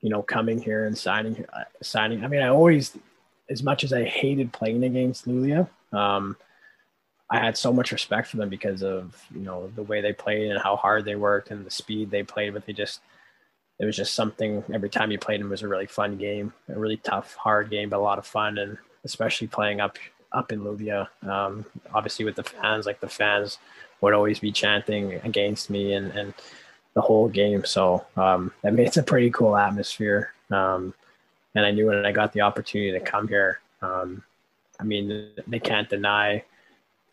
you 0.00 0.10
know, 0.10 0.22
coming 0.22 0.60
here 0.60 0.86
and 0.86 0.96
signing, 0.96 1.44
uh, 1.52 1.64
signing. 1.82 2.24
I 2.24 2.28
mean, 2.28 2.42
I 2.42 2.48
always, 2.48 2.96
as 3.48 3.62
much 3.62 3.84
as 3.84 3.92
I 3.92 4.04
hated 4.04 4.52
playing 4.52 4.84
against 4.84 5.26
Luleå, 5.26 5.68
um, 5.92 6.36
I 7.28 7.38
had 7.38 7.56
so 7.56 7.72
much 7.72 7.92
respect 7.92 8.28
for 8.28 8.36
them 8.36 8.48
because 8.48 8.82
of 8.82 9.20
you 9.34 9.40
know 9.40 9.70
the 9.74 9.82
way 9.82 10.00
they 10.00 10.12
played 10.12 10.50
and 10.50 10.60
how 10.60 10.76
hard 10.76 11.04
they 11.04 11.16
worked 11.16 11.50
and 11.50 11.64
the 11.64 11.70
speed 11.70 12.10
they 12.10 12.22
played. 12.22 12.54
But 12.54 12.66
they 12.66 12.72
just 12.72 13.00
it 13.78 13.84
was 13.84 13.96
just 13.96 14.14
something. 14.14 14.62
Every 14.72 14.88
time 14.88 15.10
you 15.10 15.18
played 15.18 15.40
them 15.40 15.50
was 15.50 15.62
a 15.62 15.68
really 15.68 15.86
fun 15.86 16.16
game, 16.16 16.52
a 16.68 16.78
really 16.78 16.96
tough, 16.98 17.34
hard 17.34 17.70
game, 17.70 17.90
but 17.90 17.98
a 17.98 18.00
lot 18.00 18.18
of 18.18 18.26
fun. 18.26 18.58
And 18.58 18.78
especially 19.04 19.48
playing 19.48 19.80
up 19.80 19.98
up 20.32 20.52
in 20.52 20.60
Luleå, 20.60 21.08
um, 21.28 21.64
obviously 21.94 22.24
with 22.24 22.36
the 22.36 22.44
fans, 22.44 22.86
like 22.86 23.00
the 23.00 23.08
fans 23.08 23.58
would 24.00 24.14
always 24.14 24.38
be 24.38 24.52
chanting 24.52 25.14
against 25.24 25.70
me, 25.70 25.94
and 25.94 26.12
and 26.12 26.34
the 26.94 27.00
whole 27.00 27.28
game. 27.28 27.64
So 27.64 28.06
um, 28.16 28.52
mean, 28.64 28.86
it's 28.86 28.96
a 28.96 29.02
pretty 29.02 29.30
cool 29.30 29.56
atmosphere. 29.56 30.32
Um, 30.50 30.94
and 31.54 31.64
I 31.64 31.70
knew 31.70 31.86
when 31.86 32.04
I 32.04 32.12
got 32.12 32.32
the 32.32 32.42
opportunity 32.42 32.92
to 32.92 33.00
come 33.00 33.28
here, 33.28 33.60
um, 33.82 34.22
I 34.78 34.84
mean, 34.84 35.30
they 35.46 35.58
can't 35.58 35.88
deny, 35.88 36.44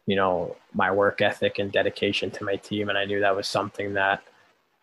you 0.05 0.15
know, 0.15 0.55
my 0.73 0.91
work 0.91 1.21
ethic 1.21 1.59
and 1.59 1.71
dedication 1.71 2.29
to 2.31 2.43
my 2.43 2.55
team, 2.57 2.89
and 2.89 2.97
I 2.97 3.05
knew 3.05 3.19
that 3.19 3.35
was 3.35 3.47
something 3.47 3.93
that 3.93 4.23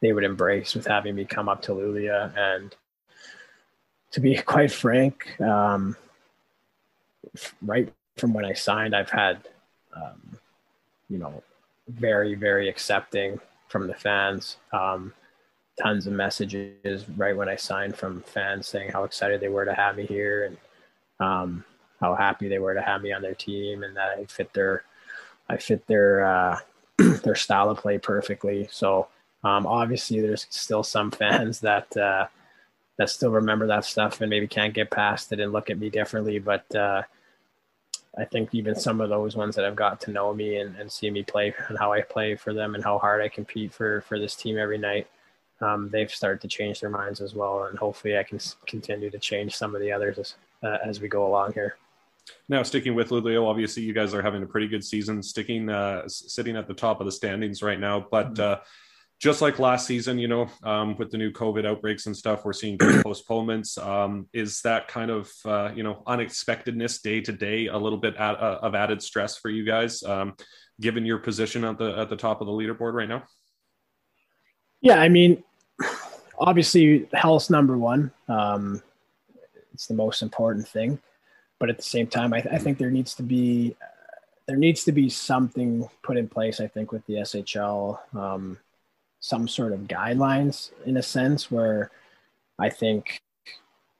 they 0.00 0.12
would 0.12 0.24
embrace 0.24 0.74
with 0.74 0.86
having 0.86 1.14
me 1.14 1.24
come 1.24 1.48
up 1.48 1.62
to 1.62 1.72
Luleå. 1.72 2.36
And 2.36 2.74
to 4.12 4.20
be 4.20 4.36
quite 4.42 4.72
frank, 4.72 5.40
um, 5.40 5.96
right 7.62 7.92
from 8.16 8.32
when 8.32 8.44
I 8.44 8.54
signed, 8.54 8.94
I've 8.94 9.10
had, 9.10 9.48
um, 9.94 10.38
you 11.08 11.18
know, 11.18 11.42
very, 11.88 12.34
very 12.34 12.68
accepting 12.68 13.40
from 13.68 13.86
the 13.86 13.94
fans. 13.94 14.56
Um, 14.72 15.12
tons 15.80 16.06
of 16.06 16.12
messages 16.12 17.08
right 17.16 17.36
when 17.36 17.48
I 17.48 17.56
signed 17.56 17.96
from 17.96 18.22
fans 18.22 18.68
saying 18.68 18.90
how 18.90 19.04
excited 19.04 19.40
they 19.40 19.48
were 19.48 19.64
to 19.64 19.74
have 19.74 19.96
me 19.96 20.04
here 20.06 20.44
and 20.44 20.56
um, 21.20 21.64
how 22.00 22.14
happy 22.14 22.48
they 22.48 22.58
were 22.58 22.74
to 22.74 22.82
have 22.82 23.02
me 23.02 23.12
on 23.12 23.22
their 23.22 23.34
team 23.34 23.82
and 23.82 23.96
that 23.96 24.18
I 24.18 24.24
fit 24.26 24.52
their 24.52 24.84
I 25.50 25.56
fit 25.56 25.86
their 25.86 26.24
uh, 26.24 26.58
their 27.24 27.34
style 27.34 27.70
of 27.70 27.78
play 27.78 27.98
perfectly. 27.98 28.68
So 28.70 29.08
um, 29.42 29.66
obviously, 29.66 30.20
there's 30.20 30.46
still 30.50 30.82
some 30.82 31.10
fans 31.10 31.60
that 31.60 31.94
uh, 31.96 32.26
that 32.98 33.10
still 33.10 33.30
remember 33.30 33.66
that 33.66 33.84
stuff 33.84 34.20
and 34.20 34.30
maybe 34.30 34.46
can't 34.46 34.74
get 34.74 34.90
past 34.90 35.32
it 35.32 35.40
and 35.40 35.52
look 35.52 35.70
at 35.70 35.78
me 35.78 35.90
differently. 35.90 36.38
But 36.38 36.72
uh, 36.74 37.02
I 38.16 38.24
think 38.26 38.50
even 38.54 38.74
some 38.74 39.00
of 39.00 39.08
those 39.08 39.34
ones 39.34 39.56
that 39.56 39.64
have 39.64 39.76
got 39.76 40.00
to 40.02 40.12
know 40.12 40.32
me 40.32 40.56
and, 40.56 40.76
and 40.76 40.90
see 40.90 41.10
me 41.10 41.22
play 41.24 41.52
and 41.68 41.78
how 41.78 41.92
I 41.92 42.02
play 42.02 42.36
for 42.36 42.52
them 42.52 42.74
and 42.74 42.84
how 42.84 42.98
hard 42.98 43.20
I 43.20 43.28
compete 43.28 43.72
for 43.72 44.02
for 44.02 44.18
this 44.18 44.36
team 44.36 44.56
every 44.56 44.78
night, 44.78 45.08
um, 45.60 45.88
they've 45.90 46.10
started 46.10 46.40
to 46.42 46.48
change 46.48 46.80
their 46.80 46.90
minds 46.90 47.20
as 47.20 47.34
well. 47.34 47.64
And 47.64 47.76
hopefully, 47.76 48.16
I 48.16 48.22
can 48.22 48.38
continue 48.66 49.10
to 49.10 49.18
change 49.18 49.56
some 49.56 49.74
of 49.74 49.80
the 49.80 49.90
others 49.90 50.18
as, 50.18 50.34
uh, 50.62 50.78
as 50.84 51.00
we 51.00 51.08
go 51.08 51.26
along 51.26 51.54
here. 51.54 51.76
Now, 52.48 52.62
sticking 52.62 52.94
with 52.94 53.10
Luleå, 53.10 53.46
obviously 53.46 53.82
you 53.82 53.92
guys 53.92 54.14
are 54.14 54.22
having 54.22 54.42
a 54.42 54.46
pretty 54.46 54.68
good 54.68 54.84
season, 54.84 55.22
sticking 55.22 55.68
uh, 55.68 56.08
sitting 56.08 56.56
at 56.56 56.66
the 56.66 56.74
top 56.74 57.00
of 57.00 57.06
the 57.06 57.12
standings 57.12 57.62
right 57.62 57.78
now. 57.78 58.06
But 58.10 58.34
mm-hmm. 58.34 58.60
uh, 58.60 58.64
just 59.20 59.42
like 59.42 59.58
last 59.58 59.86
season, 59.86 60.18
you 60.18 60.28
know, 60.28 60.48
um, 60.62 60.96
with 60.96 61.10
the 61.10 61.18
new 61.18 61.30
COVID 61.30 61.66
outbreaks 61.66 62.06
and 62.06 62.16
stuff, 62.16 62.44
we're 62.44 62.54
seeing 62.54 62.78
postponements. 63.02 63.76
Um, 63.76 64.28
is 64.32 64.62
that 64.62 64.88
kind 64.88 65.10
of 65.10 65.30
uh, 65.44 65.70
you 65.74 65.82
know 65.82 66.02
unexpectedness 66.06 67.02
day 67.02 67.20
to 67.20 67.32
day 67.32 67.66
a 67.66 67.76
little 67.76 67.98
bit 67.98 68.16
at, 68.16 68.40
uh, 68.40 68.60
of 68.62 68.74
added 68.74 69.02
stress 69.02 69.36
for 69.36 69.50
you 69.50 69.64
guys, 69.64 70.02
um, 70.02 70.34
given 70.80 71.04
your 71.04 71.18
position 71.18 71.64
at 71.64 71.78
the 71.78 71.98
at 71.98 72.08
the 72.08 72.16
top 72.16 72.40
of 72.40 72.46
the 72.46 72.52
leaderboard 72.52 72.94
right 72.94 73.08
now? 73.08 73.24
Yeah, 74.80 74.98
I 74.98 75.10
mean, 75.10 75.44
obviously, 76.38 77.06
health's 77.12 77.50
number 77.50 77.76
one. 77.76 78.12
Um, 78.26 78.82
it's 79.74 79.86
the 79.86 79.94
most 79.94 80.22
important 80.22 80.66
thing, 80.66 80.98
but 81.60 81.70
at 81.70 81.76
the 81.76 81.84
same 81.84 82.08
time, 82.08 82.32
I, 82.32 82.40
th- 82.40 82.52
I 82.52 82.58
think 82.58 82.78
there 82.78 82.90
needs 82.90 83.14
to 83.14 83.22
be 83.22 83.76
there 84.46 84.56
needs 84.56 84.82
to 84.82 84.90
be 84.90 85.08
something 85.08 85.88
put 86.02 86.16
in 86.16 86.26
place. 86.26 86.60
I 86.60 86.66
think 86.66 86.90
with 86.90 87.06
the 87.06 87.14
SHL 87.14 87.98
um, 88.16 88.58
some 89.20 89.46
sort 89.46 89.72
of 89.72 89.80
guidelines 89.80 90.70
in 90.86 90.96
a 90.96 91.02
sense 91.02 91.50
where 91.50 91.92
I 92.58 92.70
think 92.70 93.20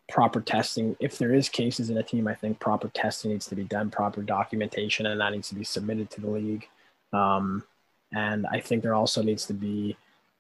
proper 0.09 0.41
testing, 0.41 0.97
if 0.99 1.19
there 1.19 1.33
is 1.33 1.49
cases 1.49 1.91
in 1.91 1.99
a 1.99 2.03
team, 2.03 2.27
I 2.27 2.35
think 2.35 2.59
proper 2.59 2.89
testing 2.89 3.31
needs 3.31 3.47
to 3.47 3.55
be 3.55 3.65
done, 3.65 3.91
proper 3.91 4.23
documentation, 4.23 5.07
and 5.07 5.21
that 5.21 5.33
needs 5.33 5.51
to 5.51 5.55
be 5.55 5.63
submitted 5.63 6.11
to 6.11 6.21
the 6.21 6.31
league. 6.31 6.69
Um, 7.13 7.63
and 8.13 8.47
I 8.51 8.59
think 8.59 8.83
there 8.83 8.95
also 8.95 9.23
needs 9.23 9.47
to 9.47 9.55
be 9.55 9.97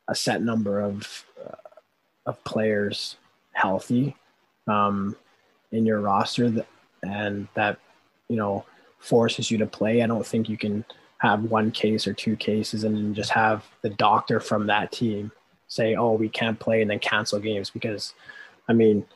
a 0.09 0.15
set 0.15 0.43
number 0.43 0.81
of 0.81 1.25
uh, 1.41 1.55
of 2.27 2.43
players 2.45 3.17
healthy 3.53 4.17
um, 4.67 5.17
in 5.71 5.87
your 5.87 6.01
roster, 6.01 6.51
that, 6.51 6.67
and 7.03 7.49
that 7.55 7.79
you 8.29 8.37
know 8.37 8.65
forces 8.99 9.51
you 9.51 9.59
to 9.59 9.67
play. 9.67 10.03
I 10.03 10.07
don't 10.07 10.27
think 10.27 10.49
you 10.49 10.57
can 10.57 10.85
have 11.19 11.45
one 11.45 11.71
case 11.71 12.07
or 12.07 12.15
two 12.15 12.37
cases 12.37 12.85
and 12.85 12.97
then 12.97 13.15
just 13.15 13.31
have 13.31 13.67
the 13.83 13.91
doctor 13.91 14.41
from 14.41 14.67
that 14.67 14.91
team 14.91 15.31
say, 15.69 15.95
oh, 15.95 16.13
we 16.13 16.29
can't 16.29 16.59
play 16.59 16.81
and 16.81 16.91
then 16.91 16.99
cancel 16.99 17.39
games 17.39 17.71
because, 17.71 18.15
I 18.69 18.73
mean, 18.73 19.07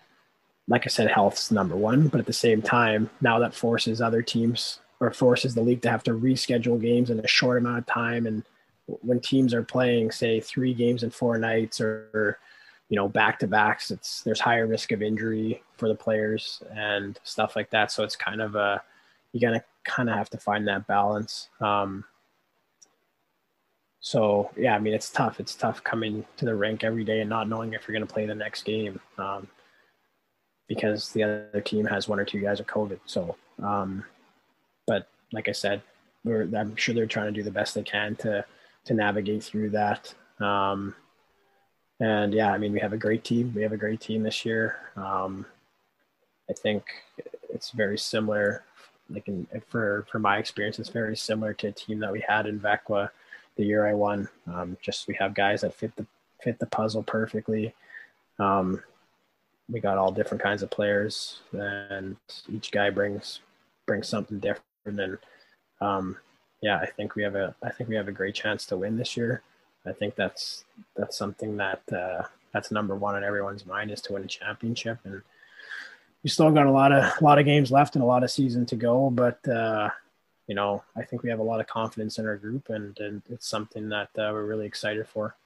like 0.69 0.83
I 0.87 0.89
said, 0.89 1.11
health's 1.11 1.51
number 1.51 1.77
one. 1.77 2.09
But 2.09 2.21
at 2.21 2.27
the 2.27 2.33
same 2.33 2.63
time, 2.63 3.11
now 3.21 3.39
that 3.39 3.55
forces 3.55 4.01
other 4.01 4.23
teams 4.23 4.81
or 5.01 5.11
forces 5.13 5.55
the 5.55 5.63
league 5.63 5.83
to 5.83 5.91
have 5.91 6.05
to 6.05 6.13
reschedule 6.13 6.81
games 6.81 7.11
in 7.11 7.19
a 7.21 7.27
short 7.27 7.59
amount 7.59 7.79
of 7.79 7.87
time. 7.87 8.27
And 8.27 8.45
when 8.87 9.21
teams 9.21 9.53
are 9.53 9.63
playing, 9.65 10.11
say, 10.11 10.41
three 10.41 10.75
games 10.75 11.03
in 11.03 11.11
four 11.11 11.39
nights 11.39 11.81
or, 11.81 12.39
you 12.95 13.01
know, 13.01 13.09
back 13.09 13.41
to 13.41 13.49
backs, 13.49 13.91
it's 13.91 14.21
there's 14.21 14.39
higher 14.39 14.69
risk 14.69 14.93
of 14.93 15.03
injury 15.03 15.61
for 15.79 15.89
the 15.89 15.97
players 15.97 16.63
and 16.73 17.19
stuff 17.25 17.57
like 17.57 17.69
that. 17.71 17.91
So 17.91 18.05
it's 18.05 18.15
kind 18.15 18.41
of 18.41 18.55
a 18.55 18.81
you 19.33 19.41
gotta 19.41 19.65
kind 19.83 20.09
of 20.09 20.15
have 20.15 20.31
to 20.31 20.39
find 20.39 20.69
that 20.69 20.87
balance. 20.87 21.49
Um, 21.61 22.05
so 23.99 24.49
yeah, 24.57 24.77
I 24.77 24.79
mean 24.79 24.95
it's 24.95 25.11
tough. 25.11 25.41
It's 25.41 25.57
tough 25.57 25.83
coming 25.83 26.25
to 26.37 26.45
the 26.45 26.55
rink 26.55 26.85
every 26.85 27.03
day 27.03 27.19
and 27.19 27.29
not 27.29 27.49
knowing 27.49 27.73
if 27.73 27.83
you're 27.89 27.99
going 27.99 28.07
to 28.07 28.15
play 28.15 28.27
the 28.27 28.35
next 28.37 28.63
game 28.63 29.01
um, 29.19 29.49
because 30.69 31.11
the 31.11 31.25
other 31.25 31.63
team 31.65 31.85
has 31.87 32.07
one 32.07 32.21
or 32.21 32.25
two 32.25 32.41
guys 32.41 32.59
with 32.59 32.69
COVID. 32.69 33.01
So, 33.07 33.35
um, 33.61 34.05
but 34.87 35.09
like 35.33 35.49
I 35.49 35.53
said, 35.53 35.83
I'm 36.25 36.77
sure 36.77 36.95
they're 36.95 37.07
trying 37.07 37.27
to 37.27 37.33
do 37.33 37.43
the 37.43 37.51
best 37.51 37.75
they 37.75 37.83
can 37.83 38.15
to 38.17 38.45
to 38.85 38.95
navigate 38.95 39.43
through 39.43 39.71
that. 39.71 40.15
Um, 40.39 40.95
and 42.01 42.33
yeah, 42.35 42.53
I 42.53 42.59
mean 42.59 42.73
we 42.73 42.81
have 42.81 42.93
a 42.93 42.99
great 42.99 43.25
team. 43.25 43.53
We 43.55 43.63
have 43.63 43.73
a 43.73 43.77
great 43.77 44.01
team 44.01 44.23
this 44.23 44.45
year. 44.45 44.77
Um, 44.97 45.47
I 46.51 46.53
think 46.53 46.85
it's 47.49 47.71
very 47.71 47.99
similar 47.99 48.65
like 49.11 49.29
in, 49.29 49.47
for 49.69 50.07
for 50.11 50.19
my 50.19 50.39
experience, 50.39 50.79
it's 50.79 50.89
very 50.89 51.17
similar 51.17 51.53
to 51.55 51.69
a 51.69 51.73
team 51.73 51.99
that 52.01 52.13
we 52.13 52.25
had 52.27 52.47
in 52.47 52.61
Växjö 52.61 53.11
the 53.57 53.65
year 53.65 53.87
I 53.87 53.95
won. 53.95 54.29
Um, 54.53 54.77
just 54.83 55.07
we 55.07 55.15
have 55.15 55.35
guys 55.35 55.61
that 55.61 55.75
fit 55.75 55.95
the 55.97 56.07
fit 56.43 56.59
the 56.59 56.67
puzzle 56.67 57.03
perfectly. 57.03 57.75
Um, 58.39 58.83
we 59.71 59.81
got 59.81 59.99
all 59.99 60.13
different 60.13 60.43
kinds 60.43 60.63
of 60.63 60.71
players, 60.71 61.41
and 61.53 62.17
each 62.49 62.71
guy 62.71 62.91
brings 62.91 63.41
brings 63.87 64.09
something 64.09 64.41
different. 64.41 64.65
And 64.87 65.19
um, 65.81 66.17
yeah, 66.63 66.79
I 66.79 66.87
think 66.87 67.15
we 67.15 67.23
have 67.23 67.37
a 67.37 67.55
I 67.63 67.71
think 67.71 67.89
we 67.89 67.97
have 67.97 68.09
a 68.09 68.13
great 68.13 68.35
chance 68.35 68.67
to 68.67 68.77
win 68.77 68.97
this 68.97 69.17
year. 69.17 69.43
I 69.87 69.93
think 69.93 70.15
that's 70.15 70.65
that's 70.97 71.17
something 71.17 71.57
that 71.57 71.83
uh, 71.93 72.23
that's 72.53 72.71
number 72.71 72.95
one 72.95 73.15
on 73.15 73.25
everyone's 73.25 73.67
mind 73.67 73.91
is 73.91 74.01
to 74.03 74.15
win 74.15 74.25
a 74.25 74.27
championship 74.27 74.99
and 75.05 75.23
we 76.23 76.31
still 76.31 76.51
got 76.51 76.67
a 76.67 76.71
lot 76.71 76.91
of 76.91 77.05
a 77.05 77.25
lot 77.25 77.39
of 77.39 77.45
games 77.45 77.71
left 77.71 77.95
and 77.95 78.03
a 78.03 78.07
lot 78.07 78.25
of 78.25 78.31
season 78.31 78.65
to 78.67 78.77
go, 78.77 79.11
but 79.11 79.47
uh, 79.47 79.91
you 80.47 80.55
know, 80.55 80.83
I 80.97 81.03
think 81.03 81.23
we 81.23 81.31
have 81.31 81.39
a 81.39 81.45
lot 81.45 81.61
of 81.61 81.67
confidence 81.67 82.19
in 82.19 82.27
our 82.27 82.37
group, 82.37 82.69
and, 82.69 82.99
and 82.99 83.23
it's 83.31 83.47
something 83.47 83.89
that 83.91 84.09
uh, 84.19 84.31
we're 84.33 84.45
really 84.45 84.67
excited 84.67 85.07
for. 85.09 85.37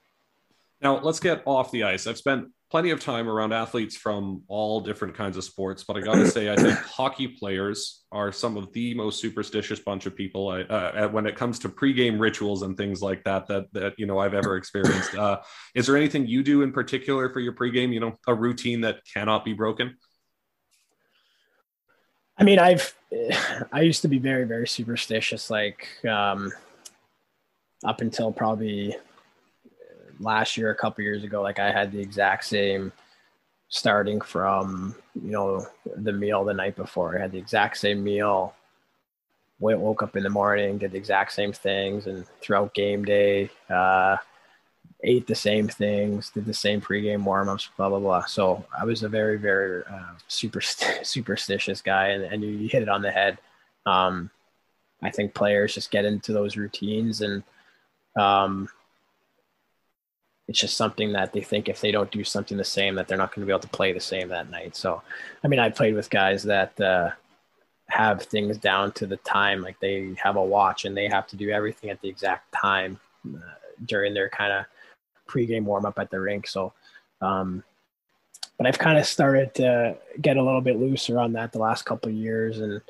Now, 0.80 0.99
let's 1.01 1.20
get 1.20 1.43
off 1.45 1.70
the 1.70 1.84
ice. 1.84 2.07
I've 2.07 2.18
spent 2.18 2.49
plenty 2.70 2.90
of 2.90 3.00
time 3.00 3.28
around 3.28 3.52
athletes 3.52 3.96
from 3.96 4.42
all 4.46 4.80
different 4.80 5.14
kinds 5.14 5.36
of 5.36 5.44
sports, 5.44 5.84
but 5.84 5.96
I 5.96 6.00
got 6.00 6.16
to 6.16 6.28
say, 6.28 6.52
I 6.52 6.56
think 6.56 6.78
hockey 6.78 7.28
players 7.28 8.04
are 8.12 8.30
some 8.30 8.56
of 8.56 8.72
the 8.72 8.94
most 8.94 9.20
superstitious 9.20 9.80
bunch 9.80 10.04
of 10.06 10.14
people 10.14 10.48
I, 10.48 10.62
uh, 10.62 11.08
when 11.08 11.26
it 11.26 11.34
comes 11.34 11.58
to 11.60 11.68
pregame 11.68 12.20
rituals 12.20 12.62
and 12.62 12.76
things 12.76 13.00
like 13.00 13.24
that. 13.24 13.46
That 13.48 13.72
that 13.72 13.94
you 13.98 14.06
know 14.06 14.18
I've 14.18 14.34
ever 14.34 14.56
experienced. 14.56 15.14
Uh, 15.14 15.40
is 15.74 15.86
there 15.86 15.96
anything 15.96 16.26
you 16.26 16.42
do 16.42 16.62
in 16.62 16.72
particular 16.72 17.30
for 17.32 17.40
your 17.40 17.54
pregame? 17.54 17.92
You 17.92 18.00
know, 18.00 18.18
a 18.26 18.34
routine 18.34 18.82
that 18.82 19.00
cannot 19.12 19.44
be 19.44 19.54
broken. 19.54 19.96
I 22.36 22.44
mean, 22.44 22.58
I've 22.58 22.94
I 23.72 23.80
used 23.80 24.02
to 24.02 24.08
be 24.08 24.18
very 24.18 24.44
very 24.44 24.68
superstitious, 24.68 25.50
like 25.50 25.88
um, 26.06 26.52
up 27.84 28.02
until 28.02 28.30
probably 28.30 28.94
last 30.20 30.56
year, 30.56 30.70
a 30.70 30.74
couple 30.74 31.04
years 31.04 31.24
ago. 31.24 31.42
Like 31.42 31.58
I 31.58 31.70
had 31.70 31.92
the 31.92 32.00
exact 32.00 32.44
same 32.44 32.92
starting 33.68 34.20
from 34.20 34.94
you 35.14 35.30
know 35.30 35.66
the 35.96 36.12
meal 36.12 36.44
the 36.44 36.54
night 36.54 36.76
before. 36.76 37.16
I 37.18 37.22
had 37.22 37.32
the 37.32 37.38
exact 37.38 37.78
same 37.78 38.02
meal. 38.02 38.54
went, 39.60 39.80
Woke 39.80 40.02
up 40.02 40.16
in 40.16 40.22
the 40.22 40.30
morning, 40.30 40.78
did 40.78 40.92
the 40.92 40.98
exact 40.98 41.32
same 41.32 41.52
things, 41.52 42.06
and 42.06 42.24
throughout 42.40 42.74
game 42.74 43.04
day, 43.04 43.50
uh, 43.70 44.16
ate 45.04 45.26
the 45.26 45.34
same 45.34 45.68
things, 45.68 46.30
did 46.30 46.46
the 46.46 46.54
same 46.54 46.80
pregame 46.80 47.24
warmups, 47.24 47.68
blah 47.76 47.88
blah 47.88 48.00
blah. 48.00 48.24
So 48.26 48.64
I 48.78 48.84
was 48.84 49.02
a 49.02 49.08
very 49.08 49.38
very 49.38 49.82
uh, 49.84 50.14
super 50.28 50.60
superstitious 51.02 51.82
guy, 51.82 52.08
and, 52.08 52.24
and 52.24 52.42
you 52.42 52.68
hit 52.68 52.82
it 52.82 52.88
on 52.88 53.02
the 53.02 53.10
head. 53.10 53.38
Um, 53.86 54.30
I 55.02 55.10
think 55.10 55.32
players 55.34 55.74
just 55.74 55.90
get 55.90 56.04
into 56.04 56.32
those 56.32 56.56
routines, 56.56 57.20
and 57.20 57.42
um, 58.18 58.68
it's 60.49 60.59
just 60.59 60.76
something 60.76 61.12
that 61.12 61.32
they 61.32 61.42
think 61.42 61.68
if 61.68 61.80
they 61.80 61.92
don't 61.92 62.11
do 62.11 62.24
something 62.24 62.57
the 62.57 62.64
same, 62.64 62.94
that 62.94 63.07
they're 63.07 63.18
not 63.18 63.34
going 63.34 63.42
to 63.42 63.46
be 63.46 63.53
able 63.53 63.61
to 63.61 63.68
play 63.68 63.92
the 63.92 64.01
same 64.01 64.28
that 64.28 64.51
night. 64.51 64.74
So, 64.74 65.03
I 65.44 65.49
mean, 65.49 65.61
I 65.61 65.68
played 65.68 65.94
with 65.94 66.09
guys 66.09 66.42
that 66.44 66.80
uh, 66.80 67.11
have 67.88 68.22
things 68.22 68.57
down 68.57 68.92
to 68.92 69.07
the 69.07 69.18
time, 69.18 69.62
like 69.62 69.78
they 69.80 70.14
have 70.22 70.36
a 70.36 70.44
watch 70.44 70.86
and 70.86 70.96
they 70.96 71.09
have 71.09 71.26
to 71.28 71.36
do 71.36 71.51
everything 71.51 71.90
at 71.90 72.01
the 72.01 72.09
exact 72.09 72.51
time 72.53 72.99
uh, 73.26 73.38
during 73.84 74.14
their 74.14 74.30
kind 74.30 74.53
of 74.53 74.64
pregame 75.28 75.64
warm 75.64 75.84
up 75.84 75.99
at 75.99 76.11
the 76.11 76.18
rink. 76.18 76.46
So, 76.46 76.72
um, 77.20 77.62
but 78.57 78.66
I've 78.66 78.78
kind 78.78 78.99
of 78.99 79.07
started 79.07 79.55
to 79.57 79.99
get 80.20 80.36
a 80.36 80.42
little 80.42 80.61
bit 80.61 80.80
looser 80.80 81.18
on 81.18 81.34
that 81.34 81.53
the 81.53 81.59
last 81.59 81.84
couple 81.84 82.09
of 82.09 82.16
years, 82.16 82.59
and 82.59 82.80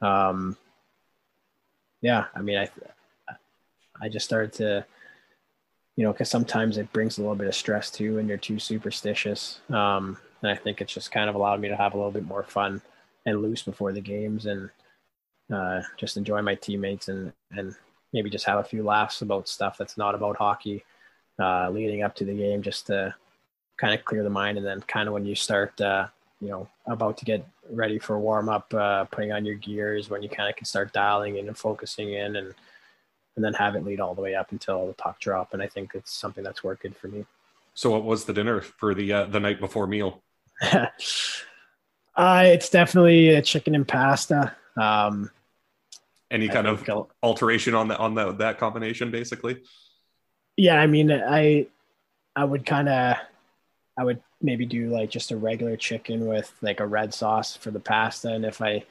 um, 0.00 0.56
yeah, 2.00 2.24
I 2.34 2.40
mean, 2.40 2.58
I 2.58 2.68
I 4.00 4.08
just 4.08 4.26
started 4.26 4.52
to, 4.54 4.86
you 5.96 6.04
know, 6.04 6.12
because 6.12 6.28
sometimes 6.30 6.76
it 6.78 6.92
brings 6.92 7.18
a 7.18 7.22
little 7.22 7.36
bit 7.36 7.48
of 7.48 7.54
stress 7.54 7.90
too, 7.90 8.18
and 8.18 8.28
you're 8.28 8.38
too 8.38 8.58
superstitious. 8.58 9.60
Um, 9.70 10.18
and 10.42 10.50
I 10.50 10.54
think 10.54 10.80
it's 10.80 10.92
just 10.92 11.10
kind 11.10 11.28
of 11.28 11.34
allowed 11.34 11.60
me 11.60 11.68
to 11.68 11.76
have 11.76 11.94
a 11.94 11.96
little 11.96 12.12
bit 12.12 12.26
more 12.26 12.42
fun 12.42 12.82
and 13.24 13.42
loose 13.42 13.62
before 13.62 13.92
the 13.92 14.00
games, 14.00 14.46
and 14.46 14.70
uh, 15.52 15.80
just 15.96 16.16
enjoy 16.16 16.42
my 16.42 16.54
teammates 16.54 17.08
and 17.08 17.32
and 17.52 17.74
maybe 18.12 18.30
just 18.30 18.46
have 18.46 18.58
a 18.58 18.64
few 18.64 18.82
laughs 18.82 19.22
about 19.22 19.48
stuff 19.48 19.76
that's 19.76 19.98
not 19.98 20.14
about 20.14 20.36
hockey 20.36 20.84
uh, 21.38 21.68
leading 21.70 22.02
up 22.02 22.14
to 22.14 22.24
the 22.24 22.34
game, 22.34 22.62
just 22.62 22.86
to 22.86 23.14
kind 23.78 23.94
of 23.94 24.04
clear 24.04 24.22
the 24.22 24.30
mind. 24.30 24.58
And 24.58 24.66
then 24.66 24.80
kind 24.82 25.08
of 25.08 25.14
when 25.14 25.26
you 25.26 25.34
start, 25.34 25.78
uh, 25.80 26.06
you 26.40 26.48
know, 26.48 26.68
about 26.86 27.18
to 27.18 27.24
get 27.24 27.46
ready 27.70 27.98
for 27.98 28.18
warm 28.18 28.48
up, 28.48 28.72
uh, 28.72 29.04
putting 29.06 29.32
on 29.32 29.44
your 29.44 29.56
gears, 29.56 30.08
when 30.08 30.22
you 30.22 30.28
kind 30.28 30.48
of 30.48 30.56
can 30.56 30.66
start 30.66 30.92
dialing 30.92 31.36
in 31.36 31.48
and 31.48 31.58
focusing 31.58 32.12
in, 32.12 32.36
and 32.36 32.54
and 33.36 33.44
then 33.44 33.52
have 33.54 33.76
it 33.76 33.84
lead 33.84 34.00
all 34.00 34.14
the 34.14 34.22
way 34.22 34.34
up 34.34 34.50
until 34.50 34.86
the 34.86 34.94
puck 34.94 35.20
drop. 35.20 35.52
And 35.52 35.62
I 35.62 35.68
think 35.68 35.92
it's 35.94 36.12
something 36.12 36.42
that's 36.42 36.64
worked 36.64 36.82
good 36.82 36.96
for 36.96 37.08
me. 37.08 37.26
So, 37.74 37.90
what 37.90 38.04
was 38.04 38.24
the 38.24 38.32
dinner 38.32 38.62
for 38.62 38.94
the 38.94 39.12
uh, 39.12 39.24
the 39.26 39.38
night 39.38 39.60
before 39.60 39.86
meal? 39.86 40.22
uh, 40.72 40.86
it's 42.16 42.70
definitely 42.70 43.28
a 43.28 43.42
chicken 43.42 43.74
and 43.74 43.86
pasta. 43.86 44.56
Um, 44.76 45.30
Any 46.30 46.48
kind 46.48 46.66
of 46.66 46.88
I'll, 46.88 47.10
alteration 47.22 47.74
on 47.74 47.88
the 47.88 47.98
on 47.98 48.14
the, 48.14 48.32
that 48.32 48.58
combination, 48.58 49.10
basically? 49.10 49.62
Yeah, 50.56 50.80
I 50.80 50.86
mean, 50.86 51.12
I 51.12 51.66
I 52.34 52.44
would 52.44 52.64
kind 52.64 52.88
of 52.88 53.16
I 53.98 54.04
would 54.04 54.22
maybe 54.40 54.64
do 54.64 54.88
like 54.88 55.10
just 55.10 55.30
a 55.30 55.36
regular 55.36 55.76
chicken 55.76 56.26
with 56.26 56.52
like 56.62 56.80
a 56.80 56.86
red 56.86 57.12
sauce 57.12 57.56
for 57.56 57.70
the 57.70 57.80
pasta, 57.80 58.32
and 58.32 58.46
if 58.46 58.62
I 58.62 58.84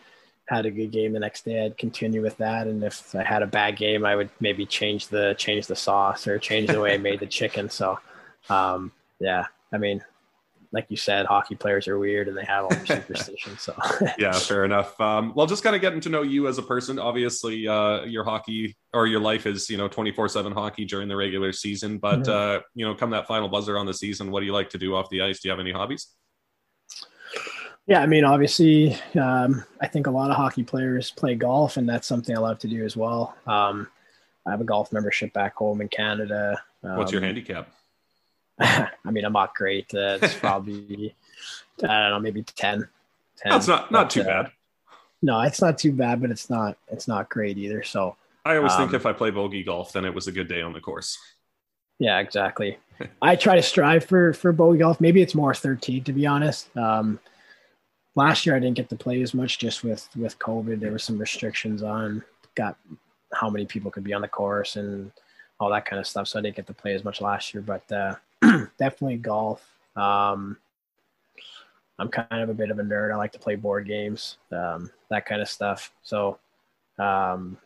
had 0.47 0.65
a 0.65 0.71
good 0.71 0.91
game 0.91 1.13
the 1.13 1.19
next 1.19 1.45
day, 1.45 1.65
I'd 1.65 1.77
continue 1.77 2.21
with 2.21 2.37
that. 2.37 2.67
And 2.67 2.83
if 2.83 3.15
I 3.15 3.23
had 3.23 3.41
a 3.41 3.47
bad 3.47 3.77
game, 3.77 4.05
I 4.05 4.15
would 4.15 4.29
maybe 4.39 4.65
change 4.65 5.07
the 5.07 5.35
change 5.37 5.67
the 5.67 5.75
sauce 5.75 6.27
or 6.27 6.37
change 6.37 6.69
the 6.69 6.79
way 6.79 6.93
I 6.93 6.97
made 6.97 7.19
the 7.19 7.25
chicken. 7.39 7.69
So, 7.69 7.99
um, 8.49 8.91
yeah, 9.19 9.45
I 9.71 9.77
mean, 9.77 10.03
like 10.71 10.87
you 10.89 10.97
said, 10.97 11.25
hockey 11.25 11.55
players 11.55 11.87
are 11.87 11.97
weird 11.97 12.27
and 12.27 12.37
they 12.37 12.43
have 12.43 12.65
all 12.65 12.69
their 12.69 12.85
superstitions. 12.85 13.61
So 13.61 13.73
yeah, 14.19 14.33
fair 14.33 14.65
enough. 14.65 14.99
Um, 14.99 15.33
well, 15.33 15.47
just 15.47 15.63
kind 15.63 15.75
of 15.75 15.81
getting 15.81 16.01
to 16.01 16.09
know 16.09 16.21
you 16.21 16.47
as 16.47 16.57
a 16.57 16.63
person. 16.63 16.99
Obviously, 16.99 17.67
uh, 17.67 18.03
your 18.03 18.23
hockey 18.23 18.75
or 18.93 19.07
your 19.07 19.21
life 19.21 19.47
is 19.47 19.69
you 19.69 19.77
know 19.77 19.87
twenty 19.87 20.11
four 20.11 20.27
seven 20.27 20.51
hockey 20.51 20.85
during 20.85 21.07
the 21.07 21.15
regular 21.15 21.53
season. 21.53 21.97
But 21.97 22.23
mm-hmm. 22.23 22.59
uh, 22.59 22.61
you 22.75 22.85
know, 22.85 22.93
come 22.93 23.11
that 23.11 23.25
final 23.25 23.47
buzzer 23.47 23.77
on 23.77 23.85
the 23.85 23.93
season, 23.93 24.31
what 24.31 24.41
do 24.41 24.45
you 24.45 24.53
like 24.53 24.69
to 24.71 24.77
do 24.77 24.95
off 24.95 25.09
the 25.09 25.21
ice? 25.21 25.39
Do 25.39 25.47
you 25.47 25.51
have 25.51 25.59
any 25.59 25.71
hobbies? 25.71 26.07
Yeah, 27.87 28.01
I 28.01 28.07
mean, 28.07 28.23
obviously, 28.23 28.97
um, 29.19 29.63
I 29.79 29.87
think 29.87 30.07
a 30.07 30.11
lot 30.11 30.31
of 30.31 30.37
hockey 30.37 30.63
players 30.63 31.11
play 31.11 31.35
golf, 31.35 31.77
and 31.77 31.87
that's 31.87 32.07
something 32.07 32.35
I 32.35 32.39
love 32.39 32.57
to 32.59 32.67
do 32.67 32.83
as 32.83 32.97
well. 32.97 33.35
Um, 33.45 33.87
I 34.45 34.51
have 34.51 34.61
a 34.61 34.63
golf 34.63 34.91
membership 34.91 35.33
back 35.33 35.55
home 35.55 35.81
in 35.81 35.87
Canada. 35.87 36.61
Um, 36.83 36.97
What's 36.97 37.11
your 37.11 37.21
um, 37.21 37.25
handicap? 37.25 37.69
I 38.59 38.89
mean, 39.11 39.23
I'm 39.23 39.33
not 39.33 39.53
great. 39.53 39.93
Uh, 39.93 40.17
it's 40.21 40.33
probably 40.39 41.15
I 41.83 41.87
don't 41.87 42.11
know, 42.11 42.19
maybe 42.19 42.43
10. 42.43 42.87
10 43.37 43.51
That's 43.51 43.67
not 43.67 43.91
not 43.91 44.05
but, 44.05 44.09
too 44.09 44.21
uh, 44.21 44.25
bad. 44.43 44.51
No, 45.21 45.41
it's 45.41 45.61
not 45.61 45.77
too 45.77 45.91
bad, 45.91 46.21
but 46.21 46.31
it's 46.31 46.49
not 46.49 46.77
it's 46.87 47.07
not 47.07 47.29
great 47.29 47.57
either. 47.57 47.83
So 47.83 48.15
I 48.45 48.57
always 48.57 48.73
um, 48.73 48.79
think 48.79 48.93
if 48.93 49.05
I 49.05 49.13
play 49.13 49.31
bogey 49.31 49.63
golf, 49.63 49.91
then 49.91 50.05
it 50.05 50.13
was 50.13 50.27
a 50.27 50.31
good 50.31 50.47
day 50.47 50.61
on 50.61 50.73
the 50.73 50.81
course. 50.81 51.17
Yeah, 51.99 52.19
exactly. 52.19 52.77
I 53.21 53.35
try 53.35 53.55
to 53.55 53.61
strive 53.61 54.05
for 54.05 54.33
for 54.33 54.51
bogey 54.51 54.79
golf. 54.79 55.01
Maybe 55.01 55.21
it's 55.21 55.35
more 55.35 55.53
13 55.53 56.03
to 56.05 56.13
be 56.13 56.25
honest. 56.25 56.75
Um, 56.77 57.19
last 58.15 58.45
year 58.45 58.55
I 58.55 58.59
didn't 58.59 58.77
get 58.77 58.89
to 58.89 58.95
play 58.95 59.21
as 59.21 59.33
much 59.33 59.59
just 59.59 59.83
with 59.83 60.07
with 60.15 60.39
COVID. 60.39 60.79
There 60.79 60.91
were 60.91 60.99
some 60.99 61.17
restrictions 61.17 61.83
on 61.83 62.23
got 62.55 62.77
how 63.33 63.49
many 63.49 63.65
people 63.65 63.91
could 63.91 64.03
be 64.03 64.13
on 64.13 64.21
the 64.21 64.27
course 64.27 64.77
and 64.77 65.11
all 65.59 65.69
that 65.69 65.85
kind 65.85 65.99
of 65.99 66.07
stuff. 66.07 66.27
So 66.27 66.39
I 66.39 66.41
didn't 66.41 66.55
get 66.55 66.67
to 66.67 66.73
play 66.73 66.93
as 66.93 67.03
much 67.03 67.21
last 67.21 67.53
year, 67.53 67.61
but 67.61 67.89
uh, 67.91 68.15
definitely 68.77 69.17
golf. 69.17 69.67
Um, 69.95 70.57
I'm 71.97 72.09
kind 72.09 72.41
of 72.43 72.49
a 72.49 72.53
bit 72.53 72.71
of 72.71 72.79
a 72.79 72.83
nerd. 72.83 73.13
I 73.13 73.15
like 73.15 73.31
to 73.33 73.39
play 73.39 73.55
board 73.55 73.87
games, 73.87 74.37
um, 74.51 74.91
that 75.09 75.25
kind 75.25 75.41
of 75.41 75.47
stuff. 75.47 75.93
So, 76.03 76.39
um, 76.99 77.57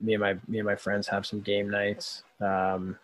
me 0.00 0.14
and 0.14 0.20
my 0.20 0.34
me 0.46 0.58
and 0.58 0.66
my 0.66 0.76
friends 0.76 1.08
have 1.08 1.26
some 1.26 1.40
game 1.40 1.70
nights, 1.70 2.22
um, 2.40 2.98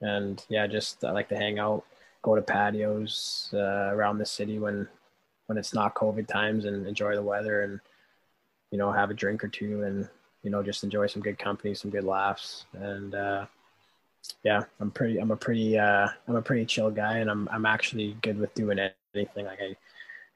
and 0.00 0.44
yeah, 0.48 0.66
just 0.66 1.04
I 1.04 1.10
like 1.10 1.28
to 1.30 1.36
hang 1.36 1.58
out, 1.58 1.84
go 2.22 2.36
to 2.36 2.42
patios 2.42 3.50
uh, 3.52 3.90
around 3.92 4.18
the 4.18 4.26
city 4.26 4.58
when 4.58 4.88
when 5.48 5.58
it's 5.58 5.74
not 5.74 5.94
COVID 5.94 6.28
times, 6.28 6.64
and 6.64 6.86
enjoy 6.86 7.14
the 7.14 7.22
weather, 7.22 7.62
and 7.62 7.80
you 8.70 8.78
know 8.78 8.92
have 8.92 9.10
a 9.10 9.14
drink 9.14 9.42
or 9.42 9.48
two, 9.48 9.82
and 9.82 10.08
you 10.42 10.50
know 10.50 10.62
just 10.62 10.84
enjoy 10.84 11.06
some 11.06 11.22
good 11.22 11.38
company, 11.38 11.74
some 11.74 11.90
good 11.90 12.04
laughs, 12.04 12.64
and 12.74 13.14
uh, 13.14 13.46
yeah, 14.44 14.64
I'm 14.80 14.90
pretty. 14.90 15.18
I'm 15.18 15.30
a 15.30 15.36
pretty. 15.36 15.78
Uh, 15.78 16.08
I'm 16.26 16.36
a 16.36 16.42
pretty 16.42 16.64
chill 16.64 16.90
guy, 16.90 17.18
and 17.18 17.30
I'm. 17.30 17.48
I'm 17.50 17.66
actually 17.66 18.16
good 18.22 18.38
with 18.38 18.54
doing 18.54 18.78
anything. 19.14 19.46
Like 19.46 19.60
I, 19.60 19.76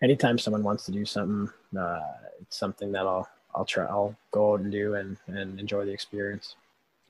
anytime 0.03 0.39
someone 0.39 0.63
wants 0.63 0.85
to 0.87 0.93
do 0.93 1.05
something, 1.05 1.53
uh, 1.79 2.01
it's 2.41 2.57
something 2.57 2.93
that 2.93 3.07
I'll. 3.07 3.29
I'll 3.55 3.67
try. 3.67 3.85
I'll 3.85 4.17
go 4.31 4.55
out 4.55 4.61
and 4.61 4.73
do 4.73 4.95
and 4.95 5.17
and 5.27 5.61
enjoy 5.61 5.85
the 5.85 5.93
experience. 5.93 6.57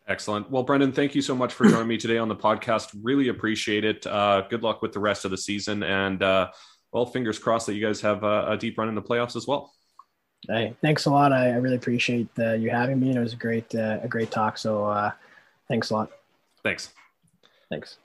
Excellent. 0.09 0.50
Well, 0.50 0.64
Brendan, 0.64 0.92
thank 0.92 1.14
you 1.14 1.22
so 1.22 1.36
much 1.36 1.55
for 1.55 1.68
joining 1.68 1.86
me 1.86 1.96
today 1.96 2.18
on 2.18 2.26
the 2.26 2.34
podcast. 2.34 2.88
Really 3.03 3.28
appreciate 3.28 3.84
it. 3.84 4.05
Uh, 4.05 4.42
good 4.50 4.64
luck 4.64 4.82
with 4.82 4.92
the 4.92 4.98
rest 4.98 5.24
of 5.24 5.30
the 5.30 5.38
season, 5.38 5.84
and 5.84 6.22
uh, 6.22 6.50
well, 6.93 7.07
fingers 7.07 7.38
crossed 7.38 7.66
that 7.66 7.74
you 7.74 7.84
guys 7.84 8.01
have 8.03 8.22
a, 8.22 8.53
a, 8.53 8.57
deep 8.57 8.76
run 8.76 8.88
in 8.88 8.95
the 8.95 9.03
playoffs 9.03 9.34
as 9.34 9.47
well. 9.47 9.72
Hey, 10.47 10.74
thanks 10.82 11.07
a 11.07 11.11
lot. 11.11 11.32
I, 11.32 11.49
I 11.49 11.57
really 11.57 11.76
appreciate 11.76 12.28
uh, 12.38 12.53
you 12.53 12.70
having 12.70 13.01
me, 13.01 13.09
and 13.09 13.18
it 13.18 13.20
was 13.20 13.32
a 13.32 13.36
great, 13.36 13.74
uh, 13.74 14.01
a 14.03 14.09
great 14.09 14.30
talk. 14.30 14.59
So, 14.59 14.84
uh, 14.84 15.12
thanks 15.68 15.90
a 15.90 15.95
lot. 15.95 16.11
Thanks. 16.62 16.90
Thanks. 17.70 17.97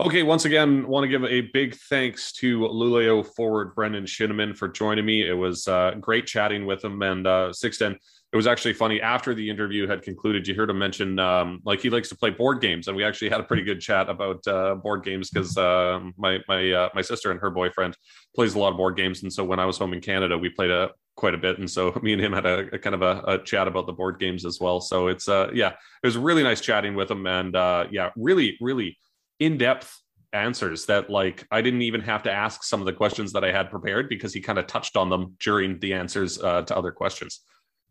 Okay, 0.00 0.24
once 0.24 0.44
again, 0.44 0.88
want 0.88 1.04
to 1.04 1.08
give 1.08 1.24
a 1.24 1.42
big 1.52 1.76
thanks 1.76 2.32
to 2.32 2.60
Luleå 2.60 3.24
forward 3.24 3.76
Brendan 3.76 4.06
Shinnimin 4.06 4.56
for 4.56 4.66
joining 4.66 5.04
me. 5.04 5.28
It 5.28 5.34
was 5.34 5.68
uh, 5.68 5.92
great 6.00 6.26
chatting 6.26 6.66
with 6.66 6.84
him. 6.84 7.00
And 7.00 7.24
uh, 7.24 7.52
Sixten, 7.52 7.96
it 8.34 8.36
was 8.36 8.48
actually 8.48 8.72
funny 8.72 9.00
after 9.00 9.32
the 9.32 9.48
interview 9.48 9.86
had 9.86 10.02
concluded. 10.02 10.48
You 10.48 10.56
heard 10.56 10.68
him 10.68 10.76
mention 10.76 11.20
um, 11.20 11.60
like 11.64 11.80
he 11.80 11.88
likes 11.88 12.08
to 12.08 12.16
play 12.16 12.30
board 12.30 12.60
games, 12.60 12.88
and 12.88 12.96
we 12.96 13.04
actually 13.04 13.28
had 13.28 13.38
a 13.38 13.44
pretty 13.44 13.62
good 13.62 13.80
chat 13.80 14.10
about 14.10 14.44
uh, 14.48 14.74
board 14.74 15.04
games 15.04 15.30
because 15.30 15.56
uh, 15.56 16.00
my 16.16 16.40
my 16.48 16.72
uh, 16.72 16.88
my 16.96 17.00
sister 17.00 17.30
and 17.30 17.38
her 17.38 17.50
boyfriend 17.50 17.96
plays 18.34 18.56
a 18.56 18.58
lot 18.58 18.72
of 18.72 18.76
board 18.76 18.96
games, 18.96 19.22
and 19.22 19.32
so 19.32 19.44
when 19.44 19.60
I 19.60 19.66
was 19.66 19.78
home 19.78 19.92
in 19.92 20.00
Canada, 20.00 20.36
we 20.36 20.50
played 20.50 20.72
a 20.72 20.90
quite 21.14 21.34
a 21.34 21.38
bit, 21.38 21.60
and 21.60 21.70
so 21.70 21.96
me 22.02 22.12
and 22.12 22.20
him 22.20 22.32
had 22.32 22.44
a, 22.44 22.74
a 22.74 22.78
kind 22.78 22.94
of 22.96 23.02
a, 23.02 23.22
a, 23.24 23.38
chat 23.38 23.68
about 23.68 23.86
the 23.86 23.92
board 23.92 24.18
games 24.18 24.44
as 24.44 24.58
well. 24.60 24.80
So 24.80 25.06
it's 25.06 25.28
uh 25.28 25.50
yeah, 25.54 25.68
it 25.68 26.06
was 26.06 26.16
really 26.16 26.42
nice 26.42 26.60
chatting 26.60 26.96
with 26.96 27.12
him, 27.12 27.28
and 27.28 27.54
uh, 27.54 27.86
yeah, 27.92 28.10
really 28.16 28.56
really 28.60 28.98
in 29.38 29.58
depth 29.58 29.96
answers 30.32 30.86
that 30.86 31.08
like 31.08 31.46
I 31.52 31.62
didn't 31.62 31.82
even 31.82 32.00
have 32.00 32.24
to 32.24 32.32
ask 32.32 32.64
some 32.64 32.80
of 32.80 32.86
the 32.86 32.92
questions 32.92 33.32
that 33.34 33.44
I 33.44 33.52
had 33.52 33.70
prepared 33.70 34.08
because 34.08 34.34
he 34.34 34.40
kind 34.40 34.58
of 34.58 34.66
touched 34.66 34.96
on 34.96 35.08
them 35.08 35.36
during 35.38 35.78
the 35.78 35.92
answers 35.92 36.42
uh, 36.42 36.62
to 36.62 36.76
other 36.76 36.90
questions 36.90 37.42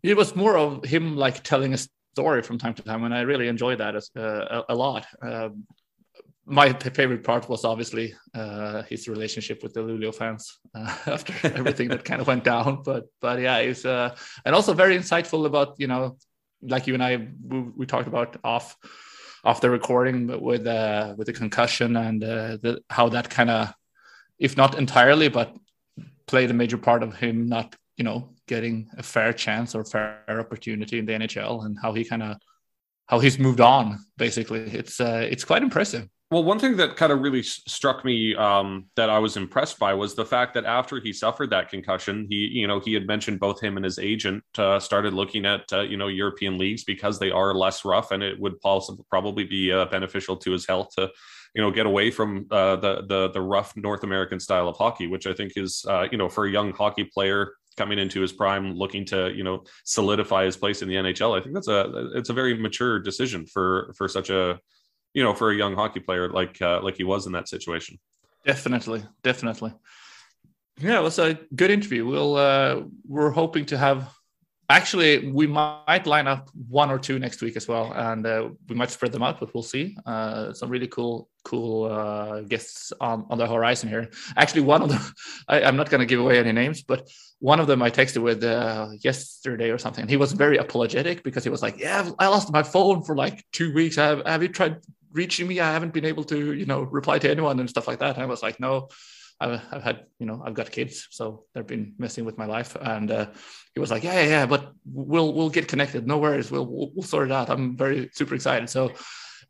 it 0.03 0.17
was 0.17 0.35
more 0.35 0.57
of 0.57 0.83
him 0.83 1.15
like 1.15 1.43
telling 1.43 1.73
a 1.73 1.77
story 2.13 2.41
from 2.43 2.57
time 2.57 2.73
to 2.75 2.83
time, 2.83 3.03
and 3.03 3.13
I 3.13 3.21
really 3.21 3.47
enjoyed 3.47 3.79
that 3.79 3.95
as, 3.95 4.09
uh, 4.15 4.63
a, 4.67 4.73
a, 4.73 4.75
lot. 4.75 5.07
Um, 5.21 5.65
my 6.45 6.73
favorite 6.73 7.23
part 7.23 7.47
was 7.47 7.63
obviously 7.63 8.13
uh, 8.35 8.83
his 8.83 9.07
relationship 9.07 9.63
with 9.63 9.73
the 9.73 9.79
Luleå 9.79 10.13
fans 10.13 10.59
uh, 10.75 10.95
after 11.07 11.33
everything 11.47 11.87
that 11.87 12.03
kind 12.03 12.21
of 12.21 12.27
went 12.27 12.43
down. 12.43 12.83
But 12.83 13.05
but 13.21 13.39
yeah, 13.39 13.57
it's 13.57 13.85
uh, 13.85 14.15
and 14.45 14.53
also 14.53 14.73
very 14.73 14.97
insightful 14.97 15.45
about 15.45 15.75
you 15.79 15.87
know 15.87 16.17
like 16.61 16.85
you 16.87 16.93
and 16.93 17.03
I 17.03 17.27
we, 17.47 17.59
we 17.59 17.85
talked 17.85 18.07
about 18.07 18.37
off 18.43 18.75
off 19.43 19.61
the 19.61 19.69
recording, 19.69 20.27
but 20.27 20.41
with 20.41 20.67
uh, 20.67 21.15
with 21.17 21.27
the 21.27 21.33
concussion 21.33 21.95
and 21.95 22.23
uh, 22.23 22.57
the, 22.61 22.81
how 22.89 23.09
that 23.09 23.29
kind 23.29 23.49
of, 23.49 23.73
if 24.37 24.57
not 24.57 24.77
entirely, 24.77 25.29
but 25.29 25.55
played 26.27 26.51
a 26.51 26.53
major 26.53 26.77
part 26.77 27.03
of 27.03 27.15
him 27.15 27.47
not 27.47 27.75
you 27.97 28.03
know 28.03 28.29
getting 28.47 28.89
a 28.97 29.03
fair 29.03 29.33
chance 29.33 29.75
or 29.75 29.85
fair 29.85 30.23
opportunity 30.27 30.99
in 30.99 31.05
the 31.05 31.13
NHL 31.13 31.65
and 31.65 31.77
how 31.81 31.93
he 31.93 32.03
kind 32.03 32.23
of 32.23 32.37
how 33.07 33.19
he's 33.19 33.37
moved 33.37 33.61
on 33.61 33.99
basically. 34.17 34.61
It's 34.61 34.99
uh, 34.99 35.27
it's 35.29 35.43
quite 35.43 35.61
impressive. 35.61 36.07
Well 36.31 36.43
one 36.43 36.57
thing 36.57 36.77
that 36.77 36.95
kind 36.95 37.11
of 37.11 37.21
really 37.21 37.43
struck 37.43 38.03
me 38.03 38.33
um, 38.33 38.87
that 38.95 39.07
i 39.07 39.19
was 39.19 39.37
impressed 39.37 39.77
by 39.77 39.93
was 39.93 40.15
the 40.15 40.25
fact 40.25 40.55
that 40.55 40.65
after 40.65 40.99
he 40.99 41.13
suffered 41.13 41.51
that 41.51 41.69
concussion 41.69 42.25
he 42.27 42.37
you 42.51 42.65
know 42.65 42.79
he 42.79 42.95
had 42.95 43.05
mentioned 43.05 43.39
both 43.39 43.61
him 43.61 43.77
and 43.77 43.85
his 43.85 43.99
agent 43.99 44.43
uh, 44.57 44.79
started 44.79 45.13
looking 45.13 45.45
at 45.45 45.61
uh, 45.71 45.81
you 45.81 45.95
know 45.95 46.07
european 46.07 46.57
leagues 46.57 46.83
because 46.85 47.19
they 47.19 47.29
are 47.29 47.53
less 47.53 47.85
rough 47.85 48.09
and 48.09 48.23
it 48.23 48.39
would 48.39 48.59
possibly 48.61 49.05
probably 49.11 49.43
be 49.43 49.71
uh, 49.71 49.85
beneficial 49.85 50.35
to 50.35 50.49
his 50.49 50.65
health 50.65 50.89
to 50.95 51.07
you 51.53 51.61
know 51.61 51.71
get 51.71 51.85
away 51.85 52.09
from 52.09 52.47
uh, 52.51 52.75
the 52.77 53.03
the 53.07 53.29
the 53.29 53.41
rough 53.41 53.75
North 53.75 54.03
American 54.03 54.39
style 54.39 54.67
of 54.67 54.75
hockey, 54.77 55.07
which 55.07 55.27
I 55.27 55.33
think 55.33 55.53
is 55.55 55.85
uh, 55.87 56.07
you 56.11 56.17
know 56.17 56.29
for 56.29 56.45
a 56.45 56.51
young 56.51 56.73
hockey 56.73 57.03
player 57.03 57.53
coming 57.78 57.99
into 57.99 58.21
his 58.21 58.32
prime, 58.32 58.74
looking 58.74 59.05
to 59.05 59.32
you 59.34 59.43
know 59.43 59.63
solidify 59.86 60.45
his 60.45 60.57
place 60.57 60.82
in 60.82 60.88
the 60.88 60.95
NHL. 60.95 61.38
I 61.38 61.41
think 61.41 61.55
that's 61.55 61.67
a 61.67 62.11
it's 62.15 62.30
a 62.30 62.34
very 62.34 62.57
mature 62.57 62.99
decision 62.99 63.45
for 63.45 63.93
for 63.97 64.07
such 64.07 64.30
a 64.30 64.59
you 65.13 65.24
know 65.24 65.34
for 65.34 65.51
a 65.51 65.55
young 65.55 65.76
hockey 65.76 65.99
player 65.99 66.30
like 66.30 66.61
uh, 66.61 66.82
like 66.82 66.95
he 66.97 67.03
was 67.03 67.26
in 67.26 67.34
that 67.34 67.47
situation. 67.47 67.99
Definitely, 68.45 69.03
definitely. 69.21 69.74
Yeah, 70.80 70.99
it 70.99 71.03
was 71.03 71.19
a 71.19 71.39
good 71.55 71.71
interview. 71.71 72.05
We'll 72.05 72.36
uh, 72.36 72.82
we're 73.07 73.32
hoping 73.32 73.65
to 73.67 73.78
have 73.78 74.11
actually 74.74 75.30
we 75.30 75.45
might 75.45 76.05
line 76.07 76.28
up 76.28 76.49
one 76.67 76.89
or 76.89 76.97
two 76.97 77.19
next 77.19 77.41
week 77.41 77.55
as 77.55 77.67
well 77.67 77.93
and 77.93 78.26
uh, 78.26 78.49
we 78.67 78.76
might 78.76 78.89
spread 78.89 79.11
them 79.11 79.21
out 79.21 79.39
but 79.39 79.53
we'll 79.53 79.69
see. 79.76 79.95
Uh, 80.05 80.51
some 80.53 80.69
really 80.69 80.88
cool 80.88 81.30
cool 81.43 81.86
uh, 81.86 82.41
guests 82.41 82.91
on, 82.99 83.26
on 83.30 83.38
the 83.38 83.47
horizon 83.47 83.88
here. 83.89 84.09
Actually 84.36 84.61
one 84.61 84.82
of 84.82 84.89
them 84.89 85.01
I, 85.47 85.61
am 85.61 85.76
not 85.76 85.89
going 85.89 85.99
to 85.99 86.05
give 86.05 86.19
away 86.19 86.39
any 86.39 86.51
names 86.51 86.82
but 86.82 87.07
one 87.39 87.59
of 87.59 87.67
them 87.67 87.82
i 87.82 87.89
texted 87.89 88.21
with 88.24 88.43
uh, 88.43 88.88
yesterday 89.01 89.69
or 89.69 89.78
something. 89.78 90.01
And 90.01 90.09
he 90.09 90.17
was 90.17 90.32
very 90.34 90.57
apologetic 90.57 91.24
because 91.24 91.43
he 91.43 91.49
was 91.49 91.61
like 91.61 91.78
yeah 91.78 92.09
i 92.19 92.28
lost 92.28 92.51
my 92.51 92.63
phone 92.63 93.03
for 93.03 93.15
like 93.15 93.45
two 93.51 93.74
weeks. 93.74 93.95
Have, 93.97 94.26
have 94.26 94.41
you 94.41 94.49
tried 94.49 94.78
reaching 95.11 95.47
me? 95.47 95.59
I 95.59 95.71
haven't 95.71 95.93
been 95.93 96.05
able 96.05 96.24
to 96.26 96.53
you 96.53 96.65
know 96.65 96.82
reply 96.82 97.19
to 97.19 97.30
anyone 97.30 97.59
and 97.59 97.69
stuff 97.69 97.88
like 97.88 97.99
that. 97.99 98.15
And 98.15 98.24
i 98.24 98.26
was 98.26 98.41
like 98.41 98.59
no 98.59 98.89
I've, 99.43 99.61
I've, 99.71 99.83
had, 99.83 100.05
you 100.19 100.25
know, 100.25 100.41
I've 100.45 100.53
got 100.53 100.71
kids, 100.71 101.07
so 101.11 101.43
they've 101.53 101.67
been 101.67 101.93
messing 101.97 102.25
with 102.25 102.37
my 102.37 102.45
life. 102.45 102.77
And 102.79 103.11
uh, 103.11 103.27
he 103.73 103.79
was 103.79 103.91
like, 103.91 104.03
yeah, 104.03 104.21
yeah, 104.21 104.27
yeah, 104.27 104.45
but 104.45 104.71
we'll 104.85 105.33
we'll 105.33 105.49
get 105.49 105.67
connected. 105.67 106.07
No 106.07 106.17
worries, 106.17 106.49
we'll, 106.49 106.65
we'll, 106.65 106.91
we'll 106.95 107.03
sort 107.03 107.27
it 107.27 107.31
out. 107.31 107.49
I'm 107.49 107.75
very 107.75 108.09
super 108.13 108.35
excited. 108.35 108.69
So 108.69 108.91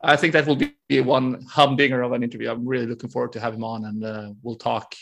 I 0.04 0.16
think 0.16 0.34
that 0.34 0.48
will 0.48 0.60
be 0.88 1.02
one 1.02 1.44
humdinger 1.44 2.02
of 2.02 2.12
an 2.12 2.24
interview. 2.24 2.50
I'm 2.50 2.68
really 2.68 2.88
looking 2.88 3.10
forward 3.10 3.34
to 3.34 3.40
have 3.40 3.54
him 3.54 3.64
on, 3.64 3.86
and 3.86 4.04
uh, 4.04 4.30
we'll 4.42 4.56
talk 4.56 4.96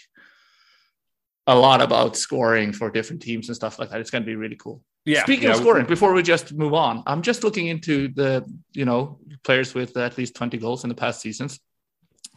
a 1.48 1.56
lot 1.56 1.82
about 1.82 2.16
scoring 2.16 2.72
for 2.74 2.92
different 2.92 3.22
teams 3.22 3.48
and 3.50 3.56
stuff 3.56 3.80
like 3.80 3.90
that. 3.90 4.00
It's 4.00 4.12
going 4.12 4.24
to 4.24 4.28
be 4.28 4.36
really 4.36 4.58
cool. 4.58 4.84
Yeah. 5.06 5.24
Speaking 5.24 5.46
yeah, 5.46 5.52
of 5.52 5.58
scoring, 5.58 5.88
before 5.88 6.14
we 6.14 6.22
just 6.22 6.54
move 6.54 6.76
on, 6.76 7.02
I'm 7.08 7.24
just 7.24 7.44
looking 7.44 7.68
into 7.68 8.10
the 8.10 8.46
you 8.74 8.86
know 8.86 9.20
players 9.44 9.74
with 9.74 9.98
at 9.98 10.18
least 10.18 10.36
20 10.36 10.58
goals 10.58 10.84
in 10.84 10.90
the 10.90 10.96
past 10.96 11.22
seasons 11.22 11.60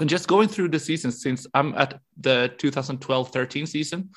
and 0.01 0.11
just 0.11 0.27
going 0.27 0.49
through 0.49 0.69
the 0.69 0.79
season 0.79 1.13
since 1.13 1.47
I'm 1.55 1.75
at 1.75 2.01
the 2.17 2.53
2012-13 2.59 3.69
season, 3.69 4.11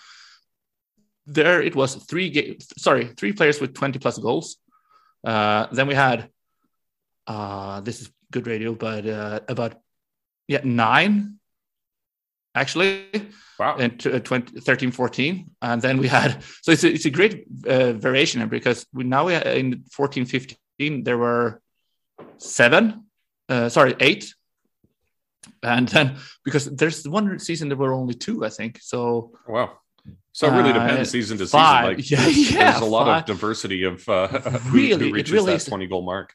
there 1.25 1.61
it 1.61 1.75
was 1.75 1.95
three 1.95 2.29
games. 2.29 2.67
Sorry, 2.77 3.07
three 3.17 3.33
players 3.33 3.59
with 3.59 3.73
20 3.73 3.99
plus 3.99 4.17
goals. 4.17 4.57
Uh, 5.23 5.67
then 5.71 5.87
we 5.87 5.93
had 5.95 6.29
uh, 7.27 7.81
this 7.81 8.01
is 8.01 8.09
good 8.31 8.47
radio, 8.47 8.73
but 8.73 9.05
uh, 9.05 9.39
about 9.47 9.75
yeah 10.47 10.61
nine 10.63 11.37
actually. 12.57 13.05
Wow. 13.59 13.77
In 13.77 13.97
20, 13.97 14.59
13, 14.59 14.91
14. 14.91 15.49
And 15.61 15.81
then 15.81 15.97
we 15.97 16.07
had, 16.07 16.43
so 16.61 16.71
it's 16.71 16.83
a, 16.83 16.93
it's 16.93 17.05
a 17.05 17.09
great 17.09 17.45
uh, 17.65 17.93
variation 17.93 18.47
because 18.49 18.85
we 18.93 19.03
now 19.03 19.25
we 19.25 19.35
in 19.35 19.83
14, 19.91 20.25
15, 20.25 21.03
there 21.03 21.17
were 21.17 21.61
seven, 22.37 23.05
uh, 23.49 23.69
sorry, 23.69 23.95
eight 23.99 24.33
and 25.63 25.87
then 25.87 26.17
because 26.43 26.65
there's 26.65 27.07
one 27.07 27.39
season 27.39 27.69
there 27.69 27.77
were 27.77 27.93
only 27.93 28.13
two, 28.13 28.45
I 28.45 28.49
think. 28.49 28.79
So 28.81 29.31
wow. 29.47 29.77
So 30.33 30.47
it 30.47 30.51
really 30.51 30.69
uh, 30.69 30.73
depends 30.73 31.09
uh, 31.09 31.11
season 31.11 31.37
to 31.39 31.47
five. 31.47 31.97
season. 31.97 31.97
Like 31.97 32.11
yeah, 32.11 32.23
there's, 32.23 32.51
yeah, 32.51 32.71
there's 32.71 32.81
a 32.81 32.85
lot 32.85 33.07
five. 33.07 33.21
of 33.21 33.25
diversity 33.25 33.83
of 33.83 34.07
uh, 34.07 34.59
really, 34.69 35.09
who, 35.09 35.13
reaches 35.13 35.33
really 35.33 35.57
that 35.57 35.65
20 35.65 35.87
goal 35.87 36.03
mark. 36.03 36.33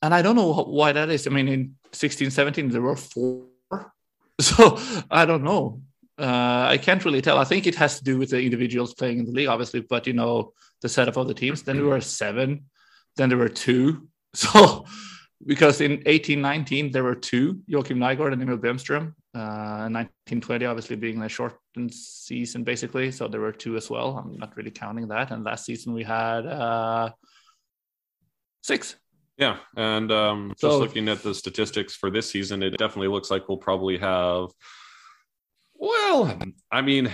And 0.00 0.14
I 0.14 0.22
don't 0.22 0.36
know 0.36 0.52
why 0.54 0.92
that 0.92 1.10
is. 1.10 1.26
I 1.26 1.30
mean, 1.30 1.48
in 1.48 1.74
16, 1.92 2.30
17, 2.30 2.70
there 2.70 2.82
were 2.82 2.96
four. 2.96 3.46
So 4.40 4.78
I 5.08 5.24
don't 5.24 5.44
know. 5.44 5.82
Uh, 6.18 6.66
I 6.68 6.78
can't 6.78 7.04
really 7.04 7.20
tell. 7.20 7.38
I 7.38 7.44
think 7.44 7.66
it 7.66 7.76
has 7.76 7.98
to 7.98 8.04
do 8.04 8.18
with 8.18 8.30
the 8.30 8.40
individuals 8.40 8.92
playing 8.94 9.18
in 9.20 9.26
the 9.26 9.30
league, 9.30 9.48
obviously, 9.48 9.80
but 9.80 10.06
you 10.06 10.14
know, 10.14 10.52
the 10.80 10.88
setup 10.88 11.16
of 11.16 11.28
the 11.28 11.34
teams. 11.34 11.62
Then 11.62 11.76
there 11.76 11.86
were 11.86 12.00
seven, 12.00 12.64
then 13.16 13.28
there 13.28 13.38
were 13.38 13.48
two. 13.48 14.08
So 14.34 14.86
because 15.46 15.80
in 15.80 15.92
1819 15.92 16.92
there 16.92 17.04
were 17.04 17.14
two 17.14 17.60
Joakim 17.68 17.98
Nygård 17.98 18.32
and 18.32 18.42
Emil 18.42 18.58
Bemström. 18.58 19.14
Uh, 19.34 19.88
1920 19.88 20.66
obviously 20.66 20.96
being 20.96 21.22
a 21.22 21.28
shortened 21.28 21.92
season 21.92 22.64
basically, 22.64 23.10
so 23.10 23.28
there 23.28 23.40
were 23.40 23.52
two 23.52 23.76
as 23.76 23.88
well. 23.88 24.18
I'm 24.18 24.36
not 24.38 24.56
really 24.56 24.70
counting 24.70 25.08
that. 25.08 25.30
And 25.30 25.44
last 25.44 25.64
season 25.64 25.94
we 25.94 26.04
had 26.04 26.46
uh, 26.46 27.10
six. 28.62 28.96
Yeah, 29.38 29.56
and 29.76 30.12
um, 30.12 30.50
just 30.50 30.60
so, 30.60 30.78
looking 30.78 31.08
at 31.08 31.22
the 31.22 31.34
statistics 31.34 31.96
for 31.96 32.10
this 32.10 32.30
season, 32.30 32.62
it 32.62 32.76
definitely 32.76 33.08
looks 33.08 33.30
like 33.30 33.48
we'll 33.48 33.58
probably 33.58 33.98
have. 33.98 34.50
Well, 35.74 36.38
I 36.70 36.82
mean, 36.82 37.10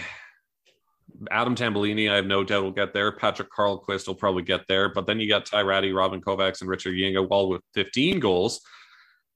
Adam 1.31 1.55
Tambellini, 1.55 2.11
I 2.11 2.17
have 2.17 2.27
no 2.27 2.45
doubt 2.45 2.63
will 2.63 2.71
get 2.71 2.93
there. 2.93 3.13
Patrick 3.13 3.49
Carlquist 3.51 4.07
will 4.07 4.15
probably 4.15 4.43
get 4.43 4.67
there. 4.69 4.89
But 4.89 5.07
then 5.07 5.19
you 5.21 5.29
got 5.29 5.47
Ty 5.47 5.63
Rattie, 5.63 5.93
Robin 5.93 6.21
Kovacs, 6.21 6.61
and 6.61 6.71
Richard 6.71 6.95
Gynge, 6.95 7.17
all 7.17 7.49
with 7.49 7.63
15 7.75 8.21
goals. 8.21 8.61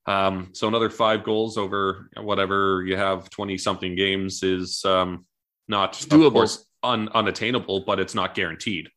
Um, 0.07 0.51
so 0.53 0.69
another 0.69 0.91
five 0.91 1.25
goals 1.25 1.57
over 1.57 2.09
whatever 2.21 2.85
you 2.85 2.97
have 2.97 3.31
20 3.31 3.57
something 3.59 3.95
games 3.95 4.43
is 4.43 4.85
um, 4.85 5.25
not 5.69 5.95
doable. 5.95 6.27
Of 6.27 6.33
course, 6.33 6.67
un- 6.83 7.09
unattainable, 7.15 7.85
but 7.87 8.01
it's 8.01 8.15
not 8.15 8.35
guaranteed. 8.35 8.89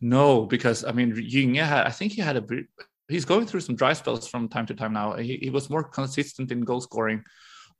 No, 0.00 0.44
because 0.44 0.84
I 0.84 0.92
mean, 0.92 1.12
Yinga 1.14 1.64
had, 1.64 1.86
I 1.86 1.90
think 1.90 2.12
he 2.12 2.20
had 2.20 2.36
a, 2.36 2.44
he's 3.08 3.24
going 3.24 3.46
through 3.46 3.60
some 3.60 3.74
dry 3.74 3.92
spells 3.94 4.28
from 4.28 4.48
time 4.48 4.66
to 4.66 4.74
time 4.74 4.92
now. 4.92 5.16
He, 5.16 5.38
he 5.42 5.50
was 5.50 5.70
more 5.70 5.82
consistent 5.82 6.52
in 6.52 6.60
goal 6.60 6.80
scoring 6.80 7.24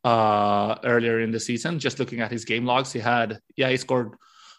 uh, 0.05 0.77
earlier 0.85 1.21
in 1.21 1.31
the 1.31 1.41
season. 1.41 1.79
Just 1.79 1.99
looking 1.99 2.21
at 2.21 2.33
his 2.33 2.45
game 2.45 2.65
logs, 2.65 2.93
he 2.93 2.99
had, 2.99 3.39
yeah, 3.57 3.69
he 3.69 3.77
scored 3.77 4.15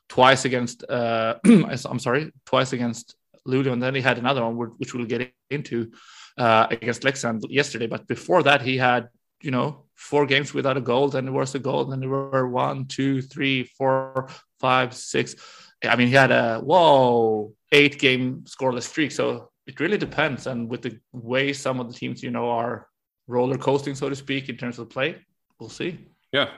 twice 0.10 0.45
against 0.45 0.84
uh, 0.89 1.36
I'm 1.45 1.99
sorry, 1.99 2.32
twice 2.45 2.74
against 2.74 3.16
Luleå, 3.47 3.74
and 3.74 3.82
then 3.82 3.95
he 3.95 4.01
had 4.01 4.18
another 4.18 4.43
one 4.45 4.56
which 4.78 4.93
we'll 4.93 5.06
get 5.06 5.32
into 5.49 5.91
uh, 6.38 6.68
against 6.72 7.03
Leksand 7.03 7.41
yesterday. 7.49 7.88
But 7.88 8.08
before 8.08 8.43
that, 8.43 8.62
he 8.62 8.78
had 8.78 9.10
you 9.41 9.51
know 9.51 9.86
four 9.95 10.26
games 10.26 10.53
without 10.53 10.78
a 10.78 10.82
goal. 10.82 11.10
Then 11.10 11.26
there 11.26 11.34
was 11.34 11.56
a 11.56 11.60
goal. 11.60 11.86
Then 11.86 11.99
there 11.99 12.10
were 12.10 12.47
one, 12.47 12.86
two, 12.86 13.22
three, 13.22 13.64
four, 13.64 14.30
five, 14.60 14.93
six. 14.93 15.36
I 15.84 15.95
mean, 15.95 16.08
he 16.08 16.14
had 16.14 16.32
a 16.32 16.60
whoa 16.60 17.53
eight 17.72 17.99
game 17.99 18.45
scoreless 18.47 18.84
streak. 18.84 19.12
So 19.12 19.51
it 19.68 19.80
really 19.80 19.97
depends. 19.97 20.47
And 20.47 20.70
with 20.70 20.82
the 20.82 20.99
way 21.12 21.53
some 21.53 21.80
of 21.80 21.88
the 21.88 21.93
teams 21.93 22.24
you 22.24 22.32
know 22.32 22.49
are 22.49 22.88
roller 23.28 23.58
coasting, 23.58 23.95
so 23.95 24.10
to 24.10 24.16
speak, 24.16 24.49
in 24.49 24.58
terms 24.58 24.80
of 24.80 24.89
play, 24.89 25.18
we'll 25.60 25.70
see. 25.70 25.99
Yeah, 26.32 26.49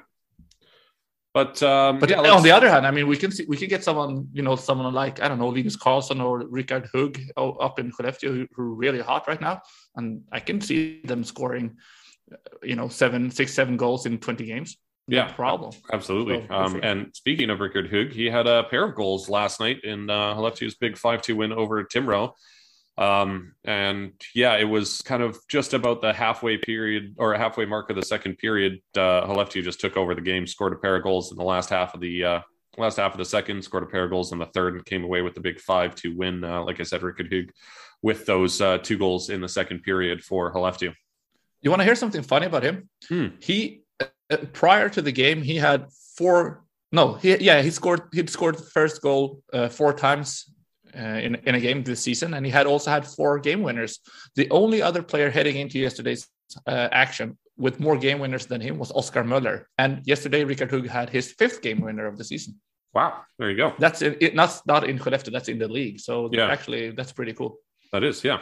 but 1.37 1.61
um, 1.61 1.99
but 1.99 2.09
yeah, 2.09 2.37
on 2.37 2.41
the 2.41 2.53
other 2.57 2.69
hand, 2.73 2.83
I 2.87 2.91
mean, 2.95 3.07
we 3.13 3.17
can 3.23 3.31
see 3.31 3.45
we 3.47 3.57
can 3.61 3.69
get 3.69 3.83
someone, 3.83 4.27
you 4.37 4.43
know, 4.45 4.55
someone 4.55 4.91
like 5.03 5.15
I 5.23 5.27
don't 5.27 5.37
know, 5.37 5.49
Linus 5.49 5.77
Karlsson 5.77 6.19
or 6.27 6.33
Rickard 6.57 6.85
Hugg 6.91 7.13
up 7.37 7.77
in 7.79 7.91
Skellefteå 7.91 8.29
who, 8.33 8.47
who 8.53 8.61
are 8.63 8.75
really 8.83 9.01
hot 9.11 9.27
right 9.27 9.41
now, 9.49 9.61
and 9.95 10.23
I 10.31 10.39
can 10.39 10.61
see 10.61 11.01
them 11.03 11.23
scoring, 11.23 11.77
you 12.63 12.75
know, 12.75 12.87
seven, 12.87 13.29
six, 13.29 13.53
seven 13.53 13.77
goals 13.77 14.07
in 14.07 14.17
twenty 14.17 14.45
games. 14.45 14.77
Yeah, 15.07 15.27
no 15.27 15.33
problem. 15.33 15.71
Absolutely. 15.93 16.39
So, 16.47 16.53
um, 16.55 16.79
and 16.81 16.99
speaking 17.13 17.51
of 17.51 17.59
Rickard 17.59 17.89
Hugg, 17.93 18.11
he 18.13 18.25
had 18.25 18.47
a 18.47 18.63
pair 18.63 18.83
of 18.85 18.95
goals 18.95 19.29
last 19.29 19.59
night 19.59 19.77
in 19.83 20.09
uh, 20.09 20.33
Skellefteå's 20.35 20.75
big 20.75 20.97
five-two 20.97 21.35
win 21.35 21.53
over 21.53 21.83
Timrå. 21.83 22.33
Um, 22.97 23.53
and 23.63 24.13
yeah, 24.33 24.55
it 24.55 24.63
was 24.63 25.01
kind 25.01 25.21
of 25.21 25.37
just 25.47 25.73
about 25.73 26.01
the 26.01 26.13
halfway 26.13 26.57
period 26.57 27.15
or 27.17 27.35
halfway 27.35 27.65
mark 27.65 27.89
of 27.89 27.95
the 27.95 28.05
second 28.05 28.37
period. 28.37 28.81
Uh, 28.97 29.45
just 29.45 29.79
took 29.79 29.97
over 29.97 30.15
the 30.15 30.21
game, 30.21 30.47
scored 30.47 30.73
a 30.73 30.77
pair 30.77 30.95
of 30.95 31.03
goals 31.03 31.31
in 31.31 31.37
the 31.37 31.43
last 31.43 31.69
half 31.69 31.93
of 31.93 32.01
the 32.01 32.23
uh, 32.23 32.39
last 32.77 32.97
half 32.97 33.11
of 33.11 33.17
the 33.17 33.25
second, 33.25 33.63
scored 33.63 33.83
a 33.83 33.87
pair 33.87 34.05
of 34.05 34.09
goals 34.09 34.31
in 34.31 34.39
the 34.39 34.45
third, 34.47 34.75
and 34.75 34.85
came 34.85 35.03
away 35.03 35.21
with 35.21 35.35
the 35.35 35.41
big 35.41 35.59
five 35.59 35.93
to 35.95 36.15
win. 36.15 36.43
Uh, 36.43 36.63
like 36.63 36.79
I 36.79 36.83
said, 36.83 37.03
Rickard 37.03 37.31
Hugg 37.31 37.51
with 38.01 38.25
those 38.25 38.61
uh, 38.61 38.77
two 38.79 38.97
goals 38.97 39.29
in 39.29 39.41
the 39.41 39.49
second 39.49 39.83
period 39.83 40.23
for 40.23 40.53
Skellefteå. 40.53 40.93
You 41.61 41.69
want 41.69 41.81
to 41.81 41.85
hear 41.85 41.95
something 41.95 42.21
funny 42.21 42.45
about 42.45 42.63
him? 42.63 42.89
Hmm. 43.09 43.27
He 43.39 43.81
uh, 43.99 44.37
prior 44.53 44.89
to 44.89 45.01
the 45.01 45.11
game, 45.11 45.41
he 45.41 45.55
had 45.55 45.87
four. 46.15 46.63
No, 46.91 47.13
he 47.15 47.35
yeah 47.37 47.61
he 47.61 47.69
scored. 47.69 48.01
He'd 48.13 48.29
scored 48.29 48.57
the 48.57 48.63
first 48.63 49.01
goal 49.01 49.43
uh, 49.53 49.69
four 49.69 49.93
times 49.93 50.51
uh, 50.95 51.19
in, 51.25 51.35
in 51.45 51.55
a 51.55 51.59
game 51.59 51.83
this 51.83 52.01
season, 52.01 52.33
and 52.33 52.45
he 52.45 52.51
had 52.51 52.67
also 52.67 52.91
had 52.91 53.05
four 53.05 53.39
game 53.39 53.61
winners. 53.61 53.99
The 54.35 54.49
only 54.49 54.81
other 54.81 55.03
player 55.03 55.29
heading 55.29 55.57
into 55.57 55.79
yesterday's 55.79 56.27
uh, 56.65 56.89
action 56.91 57.37
with 57.57 57.79
more 57.79 57.97
game 57.97 58.19
winners 58.19 58.45
than 58.45 58.61
him 58.61 58.77
was 58.77 58.91
Oscar 58.91 59.23
Möller. 59.23 59.65
And 59.77 60.01
yesterday, 60.05 60.43
Rickard 60.43 60.71
Hugg 60.71 60.87
had 60.87 61.09
his 61.09 61.33
fifth 61.33 61.61
game 61.61 61.81
winner 61.81 62.05
of 62.05 62.17
the 62.17 62.23
season. 62.23 62.59
Wow, 62.93 63.21
there 63.37 63.49
you 63.51 63.57
go. 63.57 63.73
That's 63.77 64.01
it, 64.01 64.33
not 64.33 64.61
not 64.65 64.89
in 64.89 64.97
Skellefteå, 64.97 65.31
that's 65.31 65.49
in 65.49 65.59
the 65.59 65.67
league. 65.67 65.99
So 65.99 66.29
yeah. 66.31 66.47
actually, 66.47 66.91
that's 66.91 67.11
pretty 67.11 67.33
cool. 67.33 67.59
That 67.91 68.03
is, 68.03 68.23
yeah. 68.23 68.39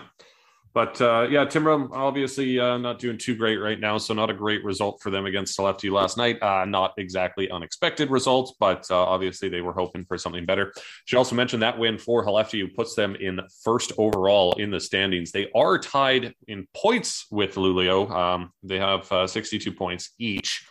But 0.76 0.99
uh, 0.99 1.28
yeah, 1.30 1.45
Timrå 1.45 1.89
obviously 1.93 2.59
uh, 2.59 2.78
not 2.78 2.99
doing 2.99 3.17
too 3.17 3.34
great 3.34 3.55
right 3.55 3.80
now, 3.80 3.97
so 3.97 4.13
not 4.13 4.30
a 4.30 4.34
great 4.34 4.61
result 4.65 5.01
for 5.01 5.09
them 5.09 5.26
against 5.26 5.57
Skellefteå 5.57 5.93
last 5.93 6.17
night. 6.17 6.43
Uh, 6.43 6.65
not 6.65 6.93
exactly 6.97 7.49
unexpected 7.49 8.11
results, 8.11 8.53
but 8.59 8.86
uh, 8.91 8.97
obviously 8.97 9.47
they 9.47 9.61
were 9.61 9.71
hoping 9.71 10.03
for 10.03 10.17
something 10.17 10.45
better. 10.45 10.73
She 11.05 11.15
also 11.15 11.34
mentioned 11.34 11.63
that 11.63 11.80
win 11.80 11.97
for 11.97 12.26
Skellefteå 12.26 12.76
puts 12.76 12.93
them 12.93 13.15
in 13.15 13.39
first 13.63 13.93
overall 13.97 14.51
in 14.59 14.69
the 14.69 14.82
standings. 14.82 15.32
They 15.32 15.49
are 15.55 15.80
tied 15.80 16.34
in 16.49 16.67
points 16.76 17.28
with 17.32 17.55
Luleå. 17.55 18.11
Um, 18.11 18.51
they 18.61 18.78
have 18.78 19.09
uh, 19.13 19.28
62 19.28 19.71
points 19.71 20.11
each. 20.19 20.67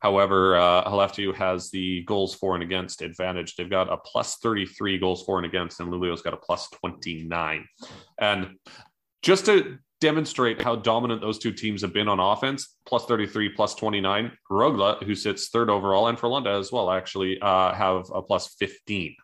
However, 0.00 0.56
uh, 0.56 1.32
has 1.36 1.70
the 1.70 2.02
goals 2.04 2.34
for 2.36 2.54
and 2.54 2.62
against 2.62 3.02
advantage. 3.02 3.56
They've 3.56 3.68
got 3.68 3.92
a 3.92 3.96
plus 3.96 4.36
33 4.36 4.98
goals 4.98 5.24
for 5.24 5.38
and 5.38 5.46
against, 5.46 5.80
and 5.80 5.92
Luleå's 5.92 6.22
got 6.22 6.34
a 6.34 6.36
plus 6.36 6.68
29. 6.70 7.66
And 8.20 8.56
just 9.22 9.46
to 9.46 9.78
demonstrate 10.00 10.62
how 10.62 10.76
dominant 10.76 11.20
those 11.20 11.38
two 11.38 11.52
teams 11.52 11.82
have 11.82 11.92
been 11.92 12.08
on 12.08 12.20
offense, 12.20 12.76
plus 12.86 13.04
33, 13.06 13.50
plus 13.50 13.74
29, 13.74 14.32
Rögle, 14.50 15.02
who 15.02 15.14
sits 15.14 15.48
third 15.48 15.70
overall, 15.70 16.08
and 16.08 16.16
Frölunda 16.16 16.58
as 16.58 16.70
well, 16.70 16.90
actually 16.90 17.40
uh, 17.40 17.72
have 17.74 18.10
a 18.14 18.22
plus 18.22 18.54
15. 18.58 19.16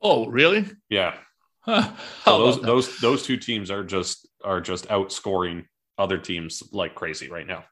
Oh, 0.00 0.26
really? 0.26 0.66
Yeah. 0.88 1.14
Huh. 1.64 1.92
So 2.24 2.38
those 2.38 2.60
those 2.60 2.98
those 2.98 3.22
two 3.22 3.36
teams 3.36 3.70
are 3.70 3.84
just 3.84 4.28
are 4.42 4.60
just 4.60 4.88
outscoring 4.88 5.64
other 5.96 6.18
teams 6.18 6.60
like 6.72 6.96
crazy 6.96 7.30
right 7.30 7.46
now. 7.46 7.62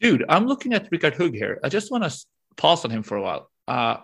Dude, 0.00 0.24
I'm 0.28 0.48
looking 0.48 0.72
at 0.72 0.88
Rickard 0.90 1.14
Hugg 1.14 1.34
here. 1.34 1.60
I 1.62 1.68
just 1.68 1.92
want 1.92 2.02
to 2.02 2.26
pause 2.56 2.84
on 2.84 2.90
him 2.90 3.04
for 3.04 3.16
a 3.16 3.22
while. 3.22 3.48
Uh, 3.68 3.98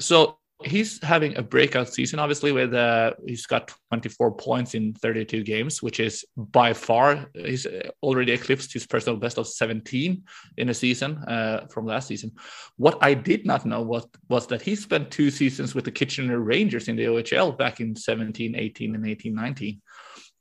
so 0.00 0.40
he's 0.62 1.02
having 1.02 1.36
a 1.36 1.42
breakout 1.42 1.92
season, 1.92 2.18
obviously, 2.18 2.52
with 2.52 2.72
uh, 2.74 3.12
he's 3.26 3.46
got 3.46 3.72
24 3.90 4.36
points 4.36 4.74
in 4.74 4.94
32 4.94 5.42
games, 5.42 5.82
which 5.82 6.00
is 6.00 6.24
by 6.36 6.72
far 6.72 7.26
he's 7.34 7.66
already 8.02 8.32
eclipsed 8.32 8.72
his 8.72 8.86
personal 8.86 9.18
best 9.18 9.38
of 9.38 9.48
17 9.48 10.22
in 10.56 10.68
a 10.68 10.74
season 10.74 11.18
uh, 11.26 11.66
from 11.72 11.86
last 11.86 12.08
season. 12.08 12.32
What 12.76 12.98
I 13.02 13.14
did 13.14 13.44
not 13.44 13.66
know 13.66 13.82
was, 13.82 14.06
was 14.28 14.46
that 14.48 14.62
he 14.62 14.76
spent 14.76 15.10
two 15.10 15.30
seasons 15.30 15.74
with 15.74 15.84
the 15.84 15.92
Kitchener 15.92 16.38
Rangers 16.38 16.88
in 16.88 16.96
the 16.96 17.04
OHL 17.04 17.56
back 17.56 17.80
in 17.80 17.96
17, 17.96 18.54
18, 18.54 18.94
and 18.94 19.06
18, 19.06 19.34
19, 19.34 19.82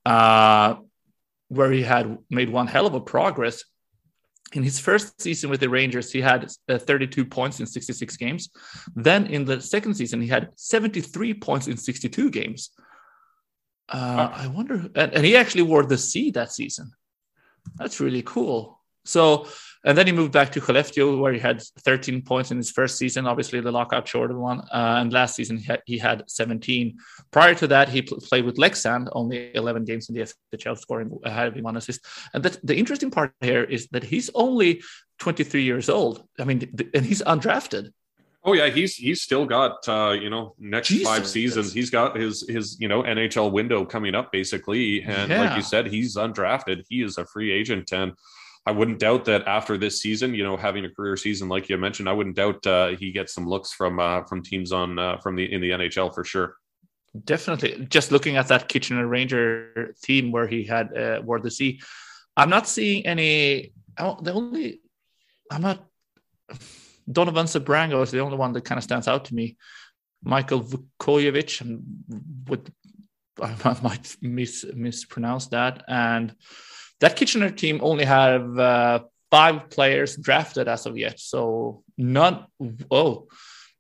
uh, 0.06 0.76
where 1.48 1.72
he 1.72 1.82
had 1.82 2.18
made 2.30 2.50
one 2.50 2.68
hell 2.68 2.86
of 2.86 2.94
a 2.94 3.02
progress 3.02 3.64
in 4.54 4.64
his 4.64 4.80
first 4.80 5.22
season 5.22 5.50
with 5.50 5.60
the 5.60 5.70
Rangers, 5.70 6.12
he 6.12 6.22
had 6.22 6.50
uh, 6.70 6.78
32 6.78 7.26
points 7.26 7.60
in 7.60 7.66
66 7.66 8.18
games. 8.18 8.50
Then 8.96 9.28
in 9.28 9.46
the 9.46 9.60
second 9.62 9.96
season, 9.96 10.22
he 10.22 10.28
had 10.28 10.50
73 10.56 11.34
points 11.36 11.68
in 11.68 11.78
62 11.78 12.30
games. 12.30 12.70
Uh, 13.90 14.30
I 14.32 14.48
wonder, 14.48 14.76
and, 14.96 15.14
and, 15.14 15.26
he 15.26 15.36
actually 15.36 15.64
wore 15.64 15.86
the 15.86 15.98
C 15.98 16.32
that 16.32 16.52
season. 16.52 16.92
That's 17.76 18.00
really 18.00 18.22
cool. 18.22 18.80
So 19.06 19.48
and 19.86 19.98
then 19.98 20.08
he 20.08 20.14
moved 20.14 20.32
back 20.32 20.52
to 20.54 20.62
Skellefteå, 20.62 21.20
where 21.20 21.34
he 21.34 21.40
had 21.40 21.62
13 21.80 22.22
points 22.22 22.52
in 22.52 22.58
his 22.58 22.72
first 22.72 22.98
season, 22.98 23.28
obviously 23.28 23.60
the 23.60 23.72
lockout 23.72 24.08
shorter 24.08 24.38
one. 24.38 24.62
Uh, 24.72 25.00
and 25.00 25.12
last 25.12 25.36
season 25.36 25.58
he 25.58 25.66
had, 25.66 25.82
he 25.86 25.98
had 25.98 26.24
17. 26.28 26.98
Prior 27.32 27.54
to 27.56 27.68
that, 27.68 27.90
he 27.90 28.02
pl- 28.02 28.20
played 28.22 28.46
with 28.46 28.56
Leksand, 28.56 29.10
only 29.12 29.54
11 29.56 29.84
games 29.84 30.08
in 30.08 30.16
the 30.16 30.34
SHL, 30.56 30.78
scoring 30.78 31.18
having 31.26 31.64
one 31.64 31.76
assist. 31.76 32.06
And 32.34 32.44
that, 32.44 32.66
the 32.66 32.78
interesting 32.78 33.12
part 33.12 33.34
here 33.42 33.64
is 33.64 33.88
that 33.90 34.06
he's 34.06 34.30
only 34.36 34.82
23 35.20 35.64
years 35.64 35.90
old. 35.90 36.24
I 36.40 36.46
mean, 36.46 36.60
th- 36.60 36.90
and 36.94 37.06
he's 37.06 37.22
undrafted. 37.22 37.90
Oh 38.46 38.52
yeah, 38.52 38.68
he's 38.68 38.96
he's 38.96 39.22
still 39.22 39.46
got 39.46 39.88
uh, 39.88 40.12
you 40.20 40.30
know 40.30 40.54
next 40.60 40.90
Jesus. 40.90 41.08
five 41.08 41.26
seasons. 41.26 41.72
He's 41.72 41.90
got 41.90 42.18
his 42.18 42.46
his 42.50 42.78
you 42.78 42.90
know 42.90 43.02
NHL 43.02 43.54
window 43.54 43.86
coming 43.86 44.16
up 44.16 44.34
basically, 44.34 45.02
and 45.02 45.32
yeah. 45.32 45.44
like 45.44 45.56
you 45.56 45.64
said, 45.64 45.88
he's 45.88 46.18
undrafted. 46.18 46.84
He 46.90 47.04
is 47.04 47.18
a 47.18 47.26
free 47.26 47.54
agent, 47.54 47.94
and 47.94 48.12
I 48.66 48.72
wouldn't 48.72 49.00
doubt 49.00 49.26
that 49.26 49.46
after 49.46 49.78
this 49.78 50.02
season, 50.02 50.34
you 50.34 50.44
know, 50.44 50.56
having 50.56 50.86
a 50.86 50.90
career 50.90 51.18
season 51.18 51.50
like 51.50 51.68
you 51.68 51.78
mentioned, 51.78 52.08
I 52.08 52.14
wouldn't 52.14 52.38
doubt 52.38 52.66
uh, 52.66 52.90
he 52.96 53.12
gets 53.12 53.34
some 53.34 53.48
looks 53.48 53.74
from 53.74 54.00
uh, 54.00 54.24
from 54.24 54.42
teams 54.42 54.72
on 54.72 54.98
uh, 54.98 55.18
from 55.18 55.36
the 55.36 55.52
in 55.52 55.60
the 55.60 55.72
NHL 55.72 56.14
for 56.14 56.24
sure. 56.24 56.56
Definitely, 57.26 57.86
just 57.90 58.12
looking 58.12 58.38
at 58.38 58.48
that 58.48 58.70
Kitchener 58.70 59.06
Ranger 59.06 59.94
team 60.02 60.32
where 60.32 60.48
he 60.48 60.64
had 60.64 60.98
uh, 60.98 61.22
wore 61.24 61.40
the 61.40 61.52
C, 61.52 61.82
I'm 62.38 62.50
not 62.50 62.68
seeing 62.68 63.06
any. 63.06 63.74
The 63.98 64.32
only 64.34 64.80
I'm 65.52 65.62
not. 65.62 65.86
Donovan 67.12 67.48
Sebrango 67.48 68.02
is 68.02 68.12
the 68.12 68.22
only 68.22 68.38
one 68.38 68.54
that 68.54 68.64
kind 68.64 68.78
of 68.78 68.84
stands 68.84 69.10
out 69.10 69.26
to 69.26 69.36
me. 69.36 69.58
Michael 70.24 70.62
Vukojevic, 70.62 71.60
and 71.60 71.84
with 72.48 72.72
I 73.42 73.78
might 73.84 74.16
mis 74.22 74.66
mispronounce 74.74 75.48
that, 75.48 75.84
and 75.88 76.34
that 77.04 77.18
Kitchener 77.18 77.50
team 77.50 77.80
only 77.84 78.06
have 78.06 78.58
uh, 78.58 79.00
five 79.30 79.70
players 79.70 80.16
drafted 80.16 80.70
as 80.70 80.86
of 80.86 80.98
yet. 80.98 81.20
So 81.20 81.84
none, 81.98 82.46
oh, 82.90 83.28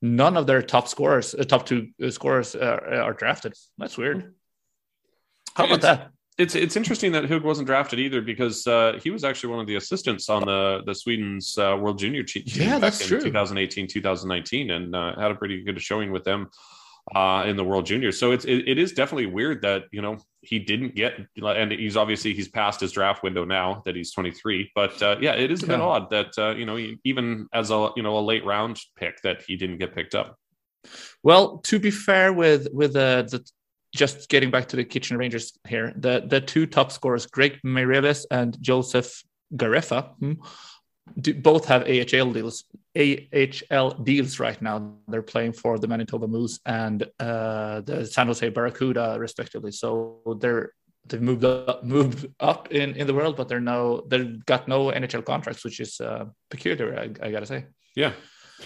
none 0.01 0.35
of 0.35 0.45
their 0.45 0.61
top 0.61 0.89
scorers, 0.89 1.33
uh, 1.33 1.43
top 1.45 1.65
two 1.65 1.87
uh, 2.03 2.09
scorers 2.09 2.53
uh, 2.53 2.79
are 3.07 3.13
drafted. 3.13 3.53
That's 3.77 3.97
weird. 3.97 4.35
How 5.55 5.63
about 5.63 5.75
it's, 5.75 5.85
that? 5.85 6.09
It's 6.37 6.55
it's 6.55 6.75
interesting 6.75 7.13
that 7.13 7.29
Hugg 7.29 7.43
wasn't 7.43 7.67
drafted 7.67 7.99
either 7.99 8.21
because 8.21 8.67
uh, 8.67 8.99
he 9.01 9.09
was 9.09 9.23
actually 9.23 9.51
one 9.51 9.61
of 9.61 9.67
the 9.67 9.77
assistants 9.77 10.27
on 10.27 10.41
the 10.45 10.81
the 10.85 10.93
Sweden's 10.93 11.57
uh, 11.57 11.77
World 11.79 11.99
Junior 11.99 12.23
team. 12.23 12.43
Yeah, 12.45 12.77
that's 12.77 12.99
in 12.99 13.07
true. 13.07 13.21
2018, 13.21 13.87
2019, 13.87 14.71
and 14.71 14.93
uh, 14.93 15.15
had 15.17 15.31
a 15.31 15.35
pretty 15.35 15.63
good 15.63 15.79
showing 15.81 16.11
with 16.11 16.25
them 16.25 16.49
uh, 17.15 17.45
in 17.47 17.55
the 17.55 17.63
World 17.63 17.85
Juniors. 17.85 18.19
So 18.19 18.31
it's 18.33 18.43
it, 18.43 18.67
it 18.67 18.77
is 18.77 18.91
definitely 18.91 19.27
weird 19.27 19.61
that 19.61 19.83
you 19.91 20.01
know 20.01 20.17
he 20.43 20.59
didn't 20.59 20.95
get, 20.95 21.13
and 21.41 21.71
he's 21.71 21.97
obviously 21.97 22.33
he's 22.33 22.47
past 22.47 22.81
his 22.81 22.91
draft 22.91 23.23
window 23.23 23.45
now 23.45 23.81
that 23.85 23.95
he's 23.95 24.11
23. 24.11 24.71
But 24.75 25.01
uh, 25.01 25.15
yeah, 25.21 25.33
it 25.33 25.51
is 25.51 25.63
a 25.63 25.67
bit 25.67 25.79
yeah. 25.79 25.85
odd 25.85 26.09
that 26.11 26.37
uh, 26.37 26.55
you 26.55 26.65
know 26.65 26.77
even 27.03 27.47
as 27.53 27.71
a 27.71 27.89
you 27.95 28.03
know 28.03 28.17
a 28.17 28.19
late 28.19 28.45
round 28.45 28.79
pick 28.95 29.21
that 29.21 29.43
he 29.47 29.55
didn't 29.55 29.77
get 29.77 29.95
picked 29.95 30.15
up. 30.15 30.37
Well, 31.23 31.59
to 31.59 31.79
be 31.79 31.91
fair 31.91 32.33
with 32.33 32.67
with 32.73 32.95
uh, 32.95 33.23
the 33.23 33.43
just 33.95 34.27
getting 34.29 34.51
back 34.51 34.67
to 34.69 34.75
the 34.75 34.83
Kitchener 34.83 35.19
Rangers 35.19 35.57
here, 35.67 35.93
the 35.95 36.23
the 36.25 36.41
two 36.41 36.65
top 36.65 36.91
scorers, 36.91 37.25
Greg 37.25 37.59
Meireles 37.65 38.25
and 38.29 38.59
Joseph 38.61 39.23
Garreffa. 39.55 40.37
Do, 41.19 41.33
both 41.33 41.65
have 41.65 41.83
AHL 41.83 42.31
deals. 42.31 42.63
AHL 42.95 43.91
deals 44.03 44.39
right 44.39 44.61
now. 44.61 44.95
They're 45.07 45.21
playing 45.21 45.53
for 45.53 45.77
the 45.77 45.87
Manitoba 45.87 46.27
Moose 46.27 46.59
and 46.65 47.03
uh, 47.19 47.81
the 47.81 48.05
San 48.05 48.27
Jose 48.27 48.47
Barracuda, 48.49 49.17
respectively. 49.19 49.71
So 49.71 50.37
they're 50.39 50.71
they've 51.07 51.21
moved 51.21 51.43
up, 51.43 51.83
moved 51.83 52.27
up 52.39 52.71
in, 52.71 52.95
in 52.95 53.07
the 53.07 53.13
world, 53.13 53.35
but 53.35 53.47
they're 53.49 53.59
no 53.59 54.03
they've 54.07 54.43
got 54.45 54.67
no 54.67 54.87
NHL 54.87 55.25
contracts, 55.25 55.63
which 55.63 55.79
is 55.79 55.99
uh, 55.99 56.25
peculiar. 56.49 56.97
I, 56.97 57.25
I, 57.25 57.31
gotta 57.31 57.45
say. 57.45 57.65
Yeah. 57.95 58.13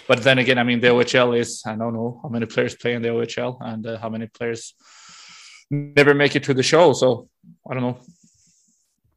But 0.08 0.24
then 0.24 0.38
again, 0.38 0.58
I 0.58 0.64
mean, 0.64 0.80
the 0.80 0.88
OHL 0.88 1.38
is 1.38 1.64
I 1.66 1.76
don't 1.76 1.94
know 1.94 2.20
how 2.22 2.30
many 2.30 2.46
players 2.46 2.76
play 2.76 2.94
in 2.94 3.02
the 3.02 3.10
OHL 3.10 3.58
and 3.62 3.86
uh, 3.86 3.98
how 3.98 4.10
many 4.10 4.28
players 4.28 4.74
never 5.70 6.14
make 6.14 6.36
it 6.36 6.44
to 6.44 6.54
the 6.54 6.64
show. 6.64 6.94
So 6.94 7.30
I 7.70 7.74
don't 7.74 7.84
know. 7.84 7.98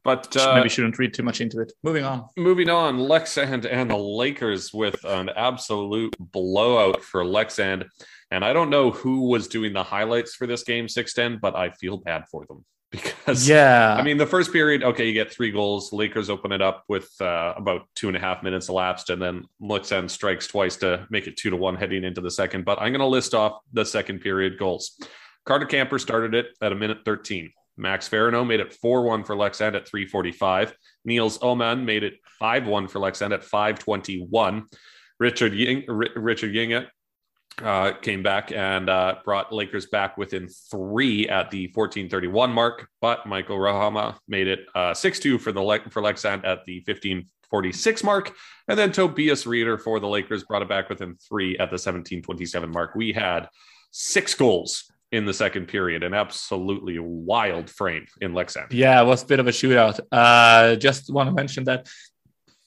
But 0.03 0.35
uh, 0.35 0.55
maybe 0.55 0.69
shouldn't 0.69 0.97
read 0.97 1.13
too 1.13 1.23
much 1.23 1.41
into 1.41 1.61
it. 1.61 1.73
Moving 1.83 2.03
on. 2.03 2.27
Moving 2.35 2.69
on. 2.69 2.97
Leksand 2.97 3.67
and 3.71 3.91
the 3.91 3.97
Lakers 3.97 4.73
with 4.73 5.03
an 5.05 5.29
absolute 5.29 6.15
blowout 6.19 7.03
for 7.03 7.23
Leksand. 7.23 7.87
And 8.31 8.43
I 8.43 8.53
don't 8.53 8.69
know 8.69 8.91
who 8.91 9.29
was 9.29 9.47
doing 9.47 9.73
the 9.73 9.83
highlights 9.83 10.33
for 10.33 10.47
this 10.47 10.63
game 10.63 10.87
610, 10.87 11.39
but 11.39 11.55
I 11.55 11.69
feel 11.69 11.97
bad 11.97 12.23
for 12.31 12.45
them 12.47 12.65
because 12.91 13.47
yeah, 13.47 13.95
I 13.97 14.03
mean 14.03 14.17
the 14.17 14.25
first 14.25 14.51
period, 14.51 14.83
okay, 14.83 15.07
you 15.07 15.13
get 15.13 15.31
three 15.31 15.49
goals. 15.49 15.93
Lakers 15.93 16.29
open 16.29 16.51
it 16.51 16.61
up 16.61 16.83
with 16.89 17.09
uh, 17.21 17.53
about 17.55 17.87
two 17.95 18.09
and 18.09 18.17
a 18.17 18.19
half 18.19 18.43
minutes 18.43 18.67
elapsed, 18.67 19.09
and 19.09 19.21
then 19.21 19.45
Leksand 19.61 20.09
strikes 20.09 20.45
twice 20.45 20.75
to 20.77 21.07
make 21.09 21.25
it 21.25 21.37
two 21.37 21.49
to 21.49 21.55
one 21.55 21.75
heading 21.75 22.03
into 22.03 22.19
the 22.19 22.31
second. 22.31 22.65
But 22.65 22.81
I'm 22.81 22.91
going 22.91 22.99
to 22.99 23.05
list 23.05 23.33
off 23.33 23.61
the 23.71 23.85
second 23.85 24.19
period 24.19 24.59
goals. 24.59 24.99
Carter 25.45 25.65
Camper 25.65 25.99
started 25.99 26.35
it 26.35 26.47
at 26.61 26.73
a 26.73 26.75
minute 26.75 26.99
13. 27.05 27.53
Max 27.77 28.09
Véronneau 28.09 28.45
made 28.45 28.59
it 28.59 28.73
4 28.73 29.03
1 29.03 29.23
for 29.23 29.35
Leksand 29.35 29.75
at 29.75 29.87
345. 29.87 30.73
Nils 31.05 31.37
Åman 31.39 31.83
made 31.83 32.03
it 32.03 32.15
5 32.39 32.67
1 32.67 32.87
for 32.87 32.99
Leksand 32.99 33.33
at 33.33 33.43
521. 33.43 34.65
Richard 35.19 35.53
Ying, 35.53 35.85
Richard 35.87 36.53
Gynge 36.53 36.87
uh, 37.61 37.93
came 38.01 38.23
back 38.23 38.51
and 38.51 38.89
uh, 38.89 39.15
brought 39.23 39.53
Lakers 39.53 39.87
back 39.87 40.17
within 40.17 40.47
three 40.47 41.27
at 41.27 41.51
the 41.51 41.67
1431 41.73 42.51
mark, 42.51 42.87
but 43.01 43.25
Michael 43.27 43.57
Rahama 43.57 44.17
made 44.27 44.47
it 44.47 44.61
uh, 44.73 44.93
6 44.93 45.19
2 45.19 45.37
for 45.37 45.51
the 45.51 45.61
Le- 45.61 45.89
for 45.89 46.01
Leksand 46.01 46.45
at 46.45 46.65
the 46.65 46.77
1546 46.85 48.03
mark. 48.03 48.33
And 48.67 48.79
then 48.79 48.91
Tobias 48.91 49.45
Rieder 49.45 49.79
for 49.79 49.99
the 49.99 50.07
Lakers 50.07 50.43
brought 50.43 50.61
it 50.61 50.69
back 50.69 50.89
within 50.89 51.15
three 51.15 51.53
at 51.53 51.69
the 51.69 51.75
1727 51.75 52.71
mark. 52.71 52.95
We 52.95 53.13
had 53.13 53.47
six 53.91 54.33
goals 54.33 54.90
in 55.11 55.25
the 55.25 55.33
second 55.33 55.67
period. 55.67 56.03
An 56.03 56.13
absolutely 56.13 56.97
wild 56.99 57.69
frame 57.69 58.05
in 58.21 58.33
Leksand. 58.33 58.67
Yeah, 58.71 59.01
it 59.01 59.05
was 59.05 59.23
a 59.23 59.25
bit 59.25 59.39
of 59.39 59.47
a 59.47 59.51
shootout. 59.51 59.99
Uh, 60.11 60.75
just 60.75 61.11
want 61.11 61.27
to 61.29 61.33
mention 61.33 61.65
that 61.65 61.87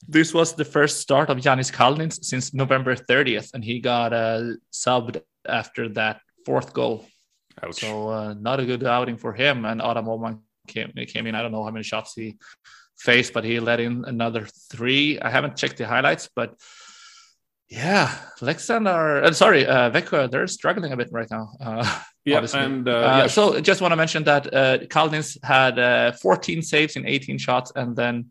this 0.07 0.35
was 0.35 0.55
the 0.55 0.65
first 0.65 1.01
start 1.01 1.31
of 1.31 1.41
Janis 1.41 1.71
Kalnins 1.71 2.23
since 2.23 2.53
November 2.53 2.95
30th, 2.95 3.55
and 3.55 3.65
he 3.65 3.81
got 3.81 4.13
uh, 4.13 4.43
subbed 4.73 5.23
after 5.49 5.89
that 5.91 6.21
fourth 6.45 6.73
goal. 6.75 7.07
Ouch. 7.63 7.81
So 7.81 8.09
uh, 8.09 8.35
not 8.35 8.61
a 8.61 8.67
good 8.67 8.85
outing 8.85 9.17
for 9.17 9.33
him. 9.33 9.65
And 9.65 9.81
Adam 9.81 10.09
Oman 10.09 10.41
came, 10.67 10.93
came 11.07 11.27
in. 11.27 11.35
I 11.35 11.43
don't 11.43 11.53
know 11.53 11.65
how 11.65 11.71
many 11.71 11.85
shots 11.85 12.15
he 12.15 12.37
faced, 12.99 13.33
but 13.33 13.45
he 13.45 13.61
let 13.61 13.81
in 13.81 14.05
another 14.05 14.47
three. 14.71 15.19
I 15.21 15.31
haven't 15.31 15.57
checked 15.57 15.79
the 15.79 15.87
highlights, 15.87 16.29
but 16.35 16.55
yeah, 17.69 18.15
Leksand 18.41 18.89
are 18.91 19.25
uh, 19.25 19.33
sorry, 19.33 19.67
uh, 19.67 19.91
Växjö, 19.91 20.31
they're 20.31 20.47
struggling 20.47 20.93
a 20.93 20.97
bit 20.97 21.09
right 21.13 21.31
now. 21.31 21.51
Uh, 21.61 22.01
yeah, 22.25 22.37
obviously. 22.37 22.61
and 22.61 22.89
uh, 22.89 22.93
uh, 22.93 23.19
yeah. 23.19 23.27
so 23.27 23.61
just 23.61 23.81
want 23.81 23.93
to 23.93 23.97
mention 23.97 24.25
that 24.25 24.53
uh, 24.53 24.79
Kalnins 24.87 25.43
had 25.43 25.79
uh, 25.79 26.13
14 26.13 26.63
saves 26.63 26.97
in 26.97 27.07
18 27.07 27.39
shots, 27.39 27.73
and 27.75 27.97
then 27.97 28.31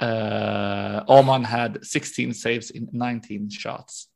uh, 0.00 1.02
Oman 1.08 1.44
had 1.44 1.84
16 1.84 2.32
saves 2.34 2.70
in 2.70 2.88
19 2.92 3.50
shots. 3.50 4.08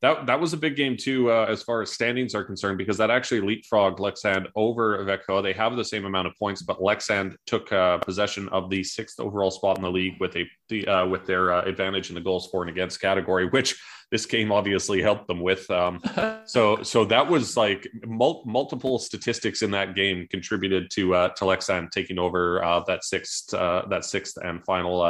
That 0.00 0.26
that 0.26 0.40
was 0.40 0.52
a 0.52 0.56
big 0.56 0.76
game 0.76 0.96
too, 0.96 1.30
uh, 1.30 1.46
as 1.48 1.64
far 1.64 1.82
as 1.82 1.90
standings 1.90 2.34
are 2.34 2.44
concerned, 2.44 2.78
because 2.78 2.96
that 2.98 3.10
actually 3.10 3.40
leapfrogged 3.40 3.98
Leksand 3.98 4.46
over 4.54 5.04
Växjö. 5.04 5.42
They 5.42 5.52
have 5.54 5.76
the 5.76 5.84
same 5.84 6.04
amount 6.04 6.28
of 6.28 6.34
points, 6.38 6.62
but 6.62 6.78
Leksand 6.78 7.34
took 7.46 7.72
uh, 7.72 7.98
possession 7.98 8.48
of 8.50 8.70
the 8.70 8.84
sixth 8.84 9.18
overall 9.18 9.50
spot 9.50 9.76
in 9.76 9.82
the 9.82 9.90
league 9.90 10.14
with 10.20 10.36
a 10.36 10.44
the, 10.68 10.86
uh, 10.86 11.06
with 11.06 11.26
their 11.26 11.52
uh, 11.52 11.62
advantage 11.62 12.10
in 12.10 12.14
the 12.14 12.20
goals 12.20 12.48
for 12.50 12.62
and 12.62 12.70
against 12.70 13.00
category, 13.00 13.48
which 13.48 13.76
this 14.12 14.24
game 14.24 14.52
obviously 14.52 15.02
helped 15.02 15.26
them 15.26 15.40
with. 15.40 15.68
Um, 15.68 16.00
so 16.44 16.80
so 16.84 17.04
that 17.06 17.28
was 17.28 17.56
like 17.56 17.88
mul- 18.06 18.44
multiple 18.46 19.00
statistics 19.00 19.62
in 19.62 19.72
that 19.72 19.96
game 19.96 20.28
contributed 20.30 20.92
to 20.92 21.14
uh, 21.14 21.28
to 21.30 21.44
Leksand 21.44 21.90
taking 21.90 22.20
over 22.20 22.62
uh, 22.62 22.84
that 22.86 23.02
sixth 23.02 23.50
that 23.50 24.04
sixth 24.04 24.36
and 24.44 24.64
final 24.64 25.02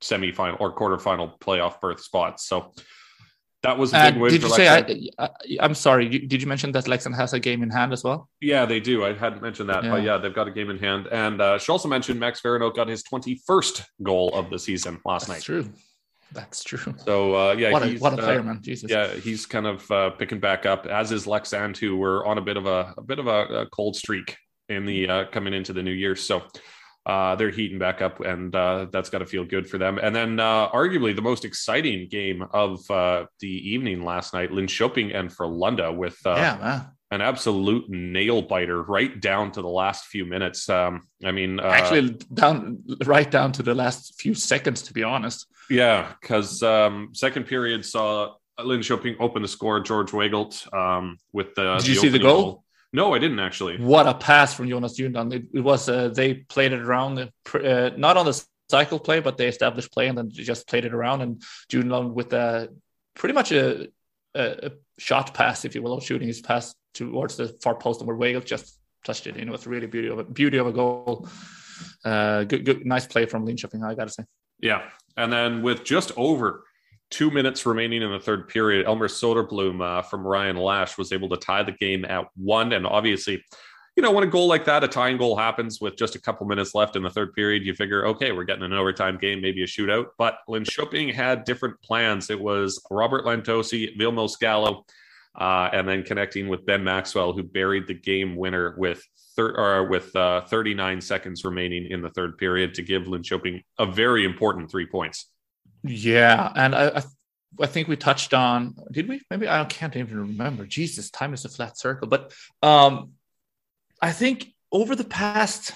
semifinal 0.00 0.58
or 0.58 0.74
quarterfinal 0.74 1.38
playoff 1.38 1.80
berth 1.80 2.00
spot. 2.00 2.40
So 2.40 2.72
that 3.64 3.78
was 3.78 3.92
a 3.94 3.96
big 3.96 4.16
uh, 4.16 4.20
win. 4.20 4.30
Did 4.30 4.42
you 4.42 4.50
say? 4.50 4.68
I, 5.18 5.28
am 5.60 5.74
sorry. 5.74 6.08
Did 6.08 6.40
you 6.42 6.46
mention 6.46 6.70
that 6.72 6.84
Leksand 6.84 7.16
has 7.16 7.32
a 7.32 7.40
game 7.40 7.62
in 7.62 7.70
hand 7.70 7.92
as 7.92 8.04
well? 8.04 8.28
Yeah, 8.40 8.66
they 8.66 8.78
do. 8.78 9.04
I 9.04 9.14
hadn't 9.14 9.42
mentioned 9.42 9.70
that, 9.70 9.82
yeah. 9.82 9.90
but 9.90 10.02
yeah, 10.02 10.18
they've 10.18 10.34
got 10.34 10.46
a 10.48 10.50
game 10.50 10.68
in 10.70 10.78
hand. 10.78 11.08
And 11.10 11.40
uh, 11.40 11.58
she 11.58 11.72
also 11.72 11.88
mentioned 11.88 12.20
Max 12.20 12.42
Véronneau 12.42 12.74
got 12.74 12.88
his 12.88 13.02
21st 13.02 13.86
goal 14.02 14.34
of 14.34 14.50
the 14.50 14.58
season 14.58 15.00
last 15.06 15.28
That's 15.28 15.38
night. 15.38 15.42
True. 15.44 15.72
That's 16.32 16.62
true. 16.62 16.94
So 16.98 17.34
uh, 17.34 17.52
yeah, 17.54 17.72
what 17.72 17.82
a, 17.82 17.96
what 17.98 18.12
a 18.12 18.16
player, 18.16 18.40
uh, 18.40 18.42
man! 18.42 18.58
Jesus. 18.60 18.90
Yeah, 18.90 19.08
he's 19.14 19.46
kind 19.46 19.66
of 19.66 19.90
uh, 19.90 20.10
picking 20.10 20.40
back 20.40 20.66
up, 20.66 20.84
as 20.86 21.12
is 21.12 21.26
Leksand, 21.26 21.76
who 21.76 21.96
were 21.96 22.26
on 22.26 22.38
a 22.38 22.42
bit 22.42 22.56
of 22.56 22.66
a, 22.66 22.92
a 22.98 23.02
bit 23.02 23.18
of 23.18 23.28
a, 23.28 23.62
a 23.62 23.66
cold 23.66 23.96
streak 23.96 24.36
in 24.68 24.84
the 24.84 25.08
uh, 25.08 25.24
coming 25.30 25.54
into 25.54 25.72
the 25.72 25.82
new 25.82 25.92
year. 25.92 26.16
So 26.16 26.42
uh, 27.06 27.36
they're 27.36 27.50
heating 27.50 27.78
back 27.78 28.00
up, 28.00 28.20
and 28.20 28.54
uh, 28.54 28.86
that's 28.90 29.10
got 29.10 29.18
to 29.18 29.26
feel 29.26 29.44
good 29.44 29.68
for 29.68 29.76
them. 29.76 29.98
And 29.98 30.14
then, 30.16 30.40
uh, 30.40 30.70
arguably, 30.70 31.14
the 31.14 31.22
most 31.22 31.44
exciting 31.44 32.08
game 32.08 32.42
of 32.52 32.90
uh, 32.90 33.26
the 33.40 33.48
evening 33.48 34.02
last 34.02 34.32
night, 34.32 34.50
Linköping 34.50 35.14
and 35.14 35.30
Frölunda 35.30 35.94
with 35.94 36.18
uh, 36.24 36.34
yeah, 36.36 36.84
an 37.10 37.20
absolute 37.20 37.88
nail 37.90 38.40
biter 38.40 38.82
right 38.82 39.20
down 39.20 39.52
to 39.52 39.60
the 39.60 39.68
last 39.68 40.06
few 40.06 40.24
minutes. 40.24 40.68
Um, 40.68 41.02
I 41.22 41.30
mean, 41.30 41.60
uh, 41.60 41.64
actually, 41.64 42.16
down 42.32 42.82
right 43.04 43.30
down 43.30 43.52
to 43.52 43.62
the 43.62 43.74
last 43.74 44.18
few 44.18 44.34
seconds, 44.34 44.82
to 44.82 44.94
be 44.94 45.02
honest. 45.02 45.46
Yeah, 45.68 46.12
because 46.20 46.62
um, 46.62 47.10
second 47.12 47.46
period 47.46 47.84
saw 47.84 48.34
Linköping 48.58 49.16
open 49.20 49.42
the 49.42 49.48
score. 49.48 49.80
George 49.80 50.10
Weigelt 50.12 50.72
um, 50.72 51.18
with 51.32 51.54
the. 51.54 51.76
Did 51.76 51.84
the 51.84 51.88
you 51.90 51.94
see 51.96 52.08
the 52.08 52.18
goal? 52.18 52.42
goal? 52.42 52.64
No, 52.94 53.12
I 53.12 53.18
didn't 53.18 53.40
actually. 53.40 53.76
What 53.76 54.06
a 54.06 54.14
pass 54.14 54.54
from 54.54 54.68
Jonas 54.68 54.96
Junland. 54.96 55.32
It, 55.34 55.46
it 55.52 55.60
was 55.60 55.88
uh, 55.88 56.10
they 56.10 56.34
played 56.34 56.72
it 56.72 56.80
around, 56.80 57.18
uh, 57.18 57.90
not 57.96 58.16
on 58.16 58.24
the 58.24 58.44
cycle 58.70 59.00
play, 59.00 59.18
but 59.18 59.36
they 59.36 59.48
established 59.48 59.90
play 59.90 60.06
and 60.06 60.16
then 60.16 60.30
just 60.30 60.68
played 60.68 60.84
it 60.84 60.94
around. 60.94 61.20
And 61.20 61.42
Junland 61.68 62.12
with 62.12 62.32
a 62.32 62.68
pretty 63.16 63.32
much 63.32 63.50
a, 63.50 63.88
a, 64.36 64.66
a, 64.66 64.70
shot 64.96 65.34
pass, 65.34 65.64
if 65.64 65.74
you 65.74 65.82
will, 65.82 65.98
shooting 65.98 66.28
his 66.28 66.40
pass 66.40 66.72
towards 66.94 67.36
the 67.36 67.48
far 67.60 67.74
post, 67.74 68.00
and 68.00 68.06
where 68.06 68.16
Weigelt 68.16 68.44
just 68.44 68.78
touched 69.04 69.26
it. 69.26 69.34
And 69.36 69.48
it 69.48 69.50
was 69.50 69.66
really 69.66 69.88
beauty 69.88 70.06
of 70.06 70.20
a 70.20 70.24
beauty 70.24 70.58
of 70.58 70.68
a 70.68 70.72
goal. 70.72 71.28
Uh, 72.04 72.44
good, 72.44 72.64
good, 72.64 72.86
nice 72.86 73.08
play 73.08 73.26
from 73.26 73.44
Linköping, 73.44 73.84
I 73.84 73.96
got 73.96 74.06
to 74.06 74.14
say. 74.14 74.24
Yeah, 74.60 74.82
and 75.16 75.32
then 75.32 75.62
with 75.62 75.82
just 75.82 76.12
over 76.16 76.62
two 77.10 77.30
minutes 77.30 77.66
remaining 77.66 78.02
in 78.02 78.10
the 78.10 78.18
third 78.18 78.48
period, 78.48 78.86
Elmer 78.86 79.08
Soderblom 79.08 79.80
uh, 79.80 80.02
from 80.02 80.26
Ryan 80.26 80.56
Lasch 80.56 80.98
was 80.98 81.12
able 81.12 81.28
to 81.30 81.36
tie 81.36 81.62
the 81.62 81.72
game 81.72 82.04
at 82.04 82.26
one. 82.36 82.72
And 82.72 82.86
obviously, 82.86 83.44
you 83.96 84.02
know, 84.02 84.10
when 84.10 84.24
a 84.24 84.28
goal 84.28 84.48
like 84.48 84.64
that, 84.64 84.82
a 84.82 84.88
tying 84.88 85.18
goal 85.18 85.36
happens 85.36 85.80
with 85.80 85.96
just 85.96 86.16
a 86.16 86.20
couple 86.20 86.46
minutes 86.46 86.74
left 86.74 86.96
in 86.96 87.02
the 87.04 87.10
third 87.10 87.32
period, 87.32 87.64
you 87.64 87.74
figure, 87.74 88.06
okay, 88.08 88.32
we're 88.32 88.44
getting 88.44 88.64
an 88.64 88.72
overtime 88.72 89.18
game, 89.18 89.40
maybe 89.40 89.62
a 89.62 89.66
shootout. 89.66 90.06
But 90.18 90.38
Linköping 90.48 91.14
had 91.14 91.44
different 91.44 91.80
plans. 91.80 92.28
It 92.28 92.40
was 92.40 92.82
Robert 92.90 93.24
Lantosi, 93.24 93.96
Vilmos 93.96 94.38
Gallo, 94.38 94.84
uh, 95.38 95.68
and 95.72 95.86
then 95.88 96.02
connecting 96.02 96.48
with 96.48 96.66
Ben 96.66 96.82
Maxwell, 96.82 97.32
who 97.32 97.44
buried 97.44 97.86
the 97.86 97.94
game 97.94 98.34
winner 98.34 98.74
with 98.76 99.00
thir- 99.36 99.86
with 99.88 100.14
uh, 100.16 100.40
39 100.42 101.00
seconds 101.00 101.44
remaining 101.44 101.86
in 101.86 102.02
the 102.02 102.10
third 102.10 102.36
period 102.36 102.74
to 102.74 102.82
give 102.82 103.04
Linköping 103.04 103.62
a 103.78 103.86
very 103.86 104.24
important 104.24 104.70
three 104.70 104.86
points. 104.86 105.30
Yeah, 105.84 106.50
and 106.56 106.74
I, 106.74 106.88
I, 106.88 107.02
I 107.60 107.66
think 107.66 107.88
we 107.88 107.96
touched 107.96 108.32
on. 108.32 108.74
Did 108.90 109.06
we? 109.06 109.20
Maybe 109.30 109.48
I 109.48 109.64
can't 109.64 109.94
even 109.94 110.18
remember. 110.18 110.64
Jesus, 110.64 111.10
time 111.10 111.34
is 111.34 111.44
a 111.44 111.50
flat 111.50 111.78
circle. 111.78 112.08
But 112.08 112.32
um, 112.62 113.12
I 114.00 114.12
think 114.12 114.48
over 114.72 114.96
the 114.96 115.04
past 115.04 115.72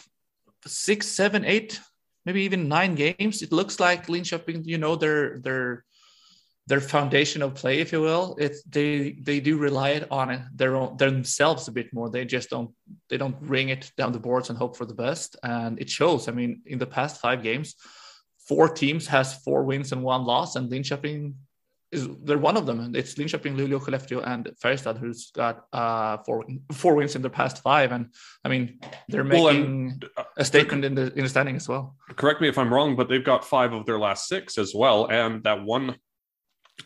six, 0.66 1.06
seven, 1.06 1.44
eight, 1.44 1.78
maybe 2.24 2.42
even 2.42 2.68
nine 2.68 2.94
games, 2.94 3.42
it 3.42 3.52
looks 3.52 3.78
like 3.78 4.06
Linköping. 4.06 4.66
You 4.66 4.78
know, 4.78 4.96
their 4.96 5.40
their 5.40 5.84
their 6.66 6.80
foundation 6.80 7.42
of 7.42 7.54
play, 7.54 7.80
if 7.80 7.92
you 7.92 8.00
will, 8.00 8.34
it's 8.38 8.62
they 8.62 9.12
they 9.22 9.40
do 9.40 9.58
rely 9.58 9.90
it 9.90 10.10
on 10.10 10.30
it, 10.30 10.40
their 10.54 10.74
own 10.74 10.96
themselves 10.96 11.68
a 11.68 11.72
bit 11.72 11.92
more. 11.92 12.08
They 12.08 12.24
just 12.24 12.48
don't 12.48 12.70
they 13.10 13.18
don't 13.18 13.36
ring 13.42 13.68
it 13.68 13.92
down 13.98 14.12
the 14.12 14.18
boards 14.18 14.48
and 14.48 14.58
hope 14.58 14.74
for 14.78 14.86
the 14.86 14.94
best, 14.94 15.36
and 15.42 15.78
it 15.78 15.90
shows. 15.90 16.28
I 16.28 16.32
mean, 16.32 16.62
in 16.64 16.78
the 16.78 16.86
past 16.86 17.20
five 17.20 17.42
games 17.42 17.74
four 18.48 18.68
teams 18.68 19.06
has 19.06 19.34
four 19.44 19.62
wins 19.62 19.92
and 19.92 20.02
one 20.02 20.24
loss, 20.24 20.56
and 20.56 20.70
Linköping 20.70 21.34
is 21.90 22.08
they're 22.22 22.38
one 22.38 22.56
of 22.56 22.66
them. 22.66 22.94
It's 22.94 23.14
Linköping, 23.14 23.56
Luleå, 23.56 23.80
Skellefteå, 23.80 24.26
and 24.26 24.50
Färjestad 24.62 24.98
who's 24.98 25.30
got 25.30 25.66
uh, 25.72 26.18
four 26.18 26.44
four 26.72 26.94
wins 26.94 27.16
in 27.16 27.22
their 27.22 27.30
past 27.30 27.62
five. 27.62 27.92
And 27.92 28.12
I 28.44 28.48
mean, 28.48 28.80
they're 29.08 29.24
making 29.24 30.02
well, 30.16 30.26
a 30.36 30.44
statement 30.44 30.84
in 30.84 30.94
the 30.94 31.12
in 31.14 31.22
the 31.24 31.28
standing 31.28 31.56
as 31.56 31.68
well. 31.68 31.96
Correct 32.16 32.40
me 32.40 32.48
if 32.48 32.58
I'm 32.58 32.72
wrong, 32.72 32.96
but 32.96 33.08
they've 33.08 33.24
got 33.24 33.44
five 33.44 33.72
of 33.72 33.86
their 33.86 33.98
last 33.98 34.28
six 34.28 34.58
as 34.58 34.74
well, 34.74 35.06
and 35.06 35.42
that 35.44 35.64
one 35.64 35.96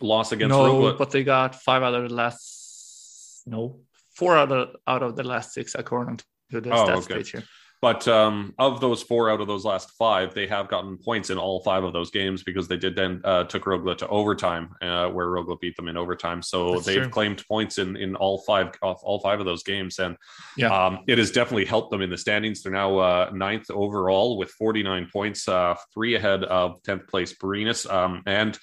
loss 0.01 0.33
against 0.33 0.51
no, 0.51 0.95
but 0.95 1.11
they 1.11 1.23
got 1.23 1.55
five 1.55 1.83
out 1.83 1.95
of 1.95 2.09
the 2.09 2.15
last 2.15 3.43
no 3.47 3.81
four 4.15 4.37
out 4.37 4.53
of 4.53 4.77
out 4.87 5.03
of 5.03 5.17
the 5.17 5.23
last 5.23 5.53
six 5.53 5.75
according 5.75 6.19
to 6.51 6.61
the 6.61 6.71
oh, 6.71 6.87
stats 6.87 7.05
okay. 7.05 7.15
page 7.15 7.31
here. 7.33 7.45
But 7.83 8.07
um, 8.07 8.55
of 8.61 8.81
those 8.81 9.03
four 9.03 9.29
out 9.29 9.41
of 9.41 9.49
those 9.49 9.65
last 9.65 9.91
five, 9.99 10.35
they 10.35 10.47
have 10.47 10.69
gotten 10.69 10.97
points 10.97 11.31
in 11.31 11.37
all 11.37 11.65
five 11.65 11.83
of 11.83 11.93
those 11.93 12.13
games 12.13 12.45
because 12.45 12.69
they 12.69 12.77
did 12.77 12.95
then 12.95 13.21
uh, 13.25 13.43
took 13.43 13.65
Rögle 13.65 13.99
to 13.99 14.07
overtime, 14.07 14.77
uh, 14.81 15.09
where 15.09 15.27
Rögle 15.27 15.61
beat 15.61 15.75
them 15.75 15.89
in 15.89 15.97
overtime. 15.97 16.43
So 16.43 16.75
That's 16.75 16.87
they've 16.87 17.03
true. 17.03 17.11
claimed 17.11 17.45
points 17.49 17.79
in 17.79 17.97
in 17.97 18.15
all 18.15 18.39
five 18.43 18.71
all 18.81 19.19
five 19.19 19.41
of 19.41 19.47
those 19.47 19.65
games, 19.65 19.99
and 19.99 20.17
yeah. 20.57 20.69
um, 20.69 21.01
it 21.09 21.19
has 21.19 21.33
definitely 21.33 21.65
helped 21.65 21.91
them 21.91 22.03
in 22.03 22.11
the 22.11 22.17
standings. 22.17 22.63
They're 22.63 22.71
now 22.71 22.99
uh, 22.99 23.31
ninth 23.35 23.69
overall 23.69 24.39
with 24.39 24.51
49 24.51 25.09
points, 25.13 25.49
uh, 25.49 25.75
three 25.93 26.15
ahead 26.15 26.45
of 26.45 26.81
10th 26.85 27.09
place 27.09 27.35
Brynäs, 27.35 27.93
um, 27.93 28.23
and 28.27 28.57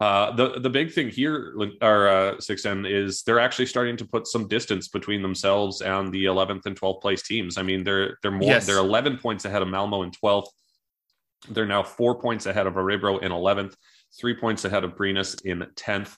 uh, 0.00 0.34
the 0.34 0.58
the 0.58 0.70
big 0.70 0.92
thing 0.92 1.08
here, 1.08 1.54
or 1.80 2.08
uh, 2.08 2.40
Sixten, 2.40 2.84
is 2.84 3.22
they're 3.22 3.38
actually 3.38 3.66
starting 3.66 3.96
to 3.98 4.04
put 4.04 4.26
some 4.26 4.48
distance 4.48 4.88
between 4.88 5.22
themselves 5.22 5.82
and 5.82 6.12
the 6.12 6.24
11th 6.24 6.66
and 6.66 6.78
12th 6.78 7.00
place 7.00 7.22
teams. 7.22 7.56
I 7.58 7.62
mean, 7.62 7.84
they're 7.84 8.18
they're 8.20 8.32
more 8.32 8.48
yes. 8.48 8.66
they're 8.66 8.78
11 8.78 9.18
points 9.18 9.44
ahead 9.44 9.62
of 9.62 9.68
Malmö 9.68 10.04
in 10.04 10.10
12th. 10.10 10.48
They're 11.48 11.66
now 11.66 11.82
four 11.82 12.20
points 12.20 12.46
ahead 12.46 12.66
of 12.66 12.74
Örebro 12.74 13.22
in 13.22 13.30
11th, 13.30 13.74
three 14.18 14.34
points 14.34 14.64
ahead 14.64 14.82
of 14.82 14.96
Brynäs 14.96 15.44
in 15.44 15.60
10th. 15.76 16.16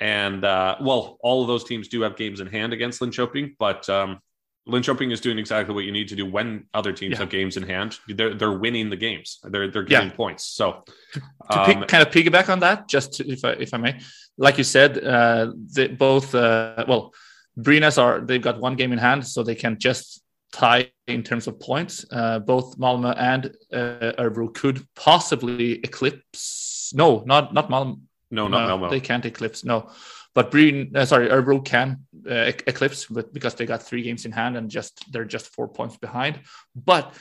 And 0.00 0.44
uh, 0.44 0.76
well, 0.80 1.18
all 1.20 1.42
of 1.42 1.48
those 1.48 1.64
teams 1.64 1.88
do 1.88 2.02
have 2.02 2.16
games 2.16 2.40
in 2.40 2.46
hand 2.46 2.72
against 2.72 3.00
Linköping, 3.00 3.56
but 3.58 3.88
um, 3.88 4.20
Linköping 4.68 5.12
is 5.12 5.20
doing 5.20 5.38
exactly 5.38 5.74
what 5.74 5.84
you 5.84 5.92
need 5.92 6.08
to 6.08 6.16
do 6.16 6.26
when 6.26 6.64
other 6.74 6.92
teams 6.92 7.12
yeah. 7.12 7.18
have 7.18 7.30
games 7.30 7.56
in 7.56 7.62
hand. 7.62 7.98
They're 8.08 8.34
they're 8.34 8.58
winning 8.58 8.90
the 8.90 8.96
games. 8.96 9.38
They're 9.42 9.70
they're 9.70 9.82
getting 9.82 10.10
yeah. 10.10 10.16
points. 10.16 10.44
So 10.44 10.84
to, 11.14 11.20
to 11.50 11.60
um, 11.60 11.66
pick, 11.66 11.88
kind 11.88 12.06
of 12.06 12.12
piggyback 12.12 12.48
on 12.50 12.60
that, 12.60 12.88
just 12.88 13.14
to, 13.14 13.26
if 13.26 13.44
I 13.44 13.52
if 13.52 13.72
I 13.72 13.78
may, 13.78 13.98
like 14.36 14.58
you 14.58 14.64
said, 14.64 15.02
uh, 15.02 15.52
they 15.74 15.88
both 15.88 16.34
uh, 16.34 16.84
well, 16.86 17.14
Brynäs 17.58 18.00
are 18.00 18.20
they've 18.20 18.42
got 18.42 18.60
one 18.60 18.76
game 18.76 18.92
in 18.92 18.98
hand, 18.98 19.26
so 19.26 19.42
they 19.42 19.54
can 19.54 19.78
just 19.78 20.22
tie 20.52 20.90
in 21.06 21.22
terms 21.22 21.46
of 21.46 21.58
points. 21.58 22.04
Uh, 22.10 22.38
both 22.38 22.78
Malmö 22.78 23.14
and 23.18 23.46
uh, 23.72 24.12
Örebro 24.18 24.52
could 24.54 24.86
possibly 24.94 25.80
eclipse. 25.80 26.92
No, 26.94 27.22
not 27.26 27.54
not 27.54 27.70
Malmö. 27.70 27.98
No, 28.30 28.48
not 28.48 28.68
Malmö. 28.68 28.90
They 28.90 29.00
can't 29.00 29.24
eclipse. 29.24 29.64
No. 29.64 29.90
But 30.34 30.50
Breen, 30.50 30.92
uh, 30.94 31.04
sorry, 31.04 31.28
Örebro 31.28 31.64
can 31.64 32.06
uh, 32.28 32.52
eclipse 32.66 33.06
but 33.06 33.32
because 33.32 33.54
they 33.54 33.66
got 33.66 33.82
three 33.82 34.02
games 34.02 34.24
in 34.24 34.32
hand 34.32 34.56
and 34.56 34.70
just 34.70 35.10
they're 35.10 35.24
just 35.24 35.52
four 35.54 35.68
points 35.68 35.96
behind. 35.96 36.40
But 36.76 37.14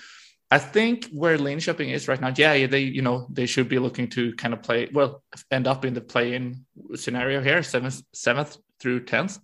I 0.49 0.59
think 0.59 1.09
where 1.11 1.37
Linköping 1.37 1.91
is 1.91 2.07
right 2.07 2.21
now, 2.21 2.33
yeah, 2.35 2.67
they 2.67 2.81
you 2.81 3.01
know 3.01 3.27
they 3.29 3.45
should 3.45 3.69
be 3.69 3.79
looking 3.79 4.09
to 4.09 4.33
kind 4.35 4.53
of 4.53 4.61
play 4.61 4.89
well, 4.93 5.23
end 5.51 5.67
up 5.67 5.83
in 5.83 5.93
the 5.93 6.01
play-in 6.01 6.65
scenario 6.95 7.41
here, 7.41 7.63
seventh, 7.63 8.01
seventh 8.13 8.57
through 8.79 9.05
tenth. 9.05 9.39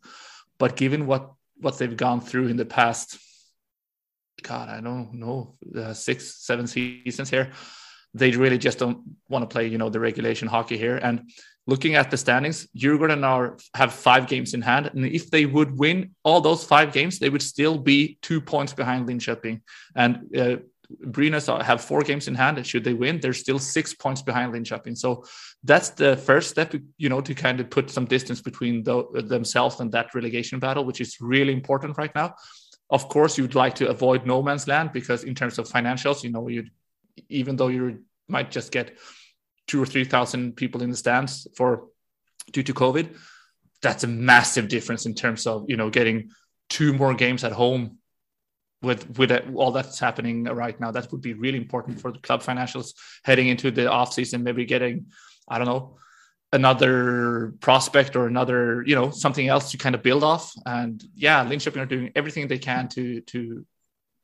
But 0.58 0.76
given 0.76 1.06
what 1.06 1.32
what 1.58 1.78
they've 1.78 1.98
gone 1.98 2.22
through 2.22 2.48
in 2.48 2.58
the 2.58 2.66
past, 2.66 3.18
God, 4.42 4.70
I 4.70 4.82
don't 4.82 5.14
know, 5.14 5.56
uh, 5.76 5.94
six, 5.94 6.46
seven 6.46 6.68
seasons 6.68 7.30
here, 7.30 7.52
they 8.14 8.32
really 8.32 8.58
just 8.58 8.80
don't 8.80 9.00
want 9.28 9.44
to 9.44 9.54
play, 9.54 9.68
you 9.68 9.78
know, 9.78 9.90
the 9.90 10.00
regulation 10.00 10.48
hockey 10.48 10.78
here. 10.78 10.98
And 10.98 11.30
looking 11.66 11.96
at 11.96 12.12
the 12.12 12.18
standings, 12.18 12.68
Djurgården 12.78 13.20
now 13.20 13.56
have 13.74 13.94
five 13.94 14.28
games 14.28 14.54
in 14.54 14.62
hand. 14.62 14.92
And 14.94 15.06
if 15.06 15.32
they 15.32 15.46
would 15.46 15.78
win 15.78 16.12
all 16.24 16.42
those 16.42 16.64
five 16.64 16.92
games, 16.92 17.20
they 17.20 17.30
would 17.30 17.42
still 17.42 17.78
be 17.78 18.18
two 18.22 18.42
points 18.42 18.74
behind 18.74 19.08
Linköping. 19.08 19.62
And 19.96 20.36
uh, 20.38 20.58
Brynäs 21.06 21.64
have 21.64 21.82
four 21.82 22.02
games 22.02 22.28
in 22.28 22.36
hand, 22.36 22.58
and 22.58 22.68
should 22.68 22.84
they 22.84 22.94
win, 22.94 23.20
they're 23.20 23.34
still 23.34 23.60
six 23.60 23.94
points 23.94 24.22
behind 24.22 24.54
Linköping. 24.54 24.98
So 24.98 25.24
that's 25.64 25.90
the 25.92 26.18
first 26.18 26.50
step, 26.50 26.76
you 26.98 27.10
know, 27.10 27.22
to 27.22 27.34
kind 27.34 27.60
of 27.60 27.70
put 27.70 27.90
some 27.90 28.06
distance 28.06 28.42
between 28.42 28.84
the, 28.84 29.06
themselves 29.28 29.80
and 29.80 29.92
that 29.94 30.14
relegation 30.14 30.60
battle, 30.60 30.86
which 30.86 31.02
is 31.02 31.18
really 31.22 31.54
important 31.54 31.98
right 31.98 32.14
now. 32.14 32.36
Of 32.90 33.08
course, 33.10 33.38
you'd 33.38 33.56
like 33.56 33.76
to 33.76 33.88
avoid 33.88 34.26
no 34.26 34.44
man's 34.44 34.68
land 34.68 34.92
because 34.92 35.24
in 35.24 35.34
terms 35.34 35.58
of 35.58 35.68
financials, 35.68 36.24
you 36.24 36.30
know, 36.30 36.48
you 36.48 36.66
even 37.30 37.56
though 37.56 37.70
you 37.70 38.04
might 38.28 38.52
just 38.52 38.72
get 38.72 38.98
two 39.68 39.82
or 39.82 39.86
three 39.86 40.04
thousand 40.06 40.56
people 40.56 40.84
in 40.84 40.90
the 40.90 40.98
stands 40.98 41.48
for 41.56 41.88
due 42.52 42.64
to 42.64 42.74
COVID, 42.74 43.16
that's 43.82 44.04
a 44.04 44.08
massive 44.08 44.68
difference 44.68 45.06
in 45.06 45.14
terms 45.14 45.48
of 45.48 45.66
you 45.68 45.78
know 45.78 45.90
getting 45.90 46.32
two 46.70 46.94
more 46.94 47.14
games 47.14 47.44
at 47.44 47.52
home 47.52 47.98
with 48.82 49.18
with 49.18 49.32
all 49.56 49.72
that's 49.72 50.00
happening 50.00 50.44
right 50.46 50.80
now. 50.80 50.92
That 50.92 51.12
would 51.12 51.22
be 51.22 51.34
really 51.34 51.58
important 51.58 52.00
for 52.02 52.12
the 52.12 52.20
club 52.20 52.44
financials 52.44 52.94
heading 53.24 53.48
into 53.48 53.72
the 53.72 53.90
off 53.90 54.14
season. 54.14 54.44
Maybe 54.44 54.66
getting 54.66 55.08
I 55.48 55.58
don't 55.58 55.68
know 55.68 55.98
another 56.52 57.56
prospect 57.62 58.16
or 58.16 58.28
another 58.28 58.84
you 58.86 58.96
know 58.96 59.10
something 59.10 59.48
else 59.48 59.72
to 59.72 59.78
kind 59.78 59.96
of 59.96 60.04
build 60.04 60.24
off. 60.24 60.54
And 60.66 61.04
yeah, 61.16 61.44
Linköping 61.46 61.82
are 61.82 61.86
doing 61.86 62.12
everything 62.16 62.48
they 62.48 62.60
can 62.60 62.90
to 62.90 63.22
to 63.22 63.66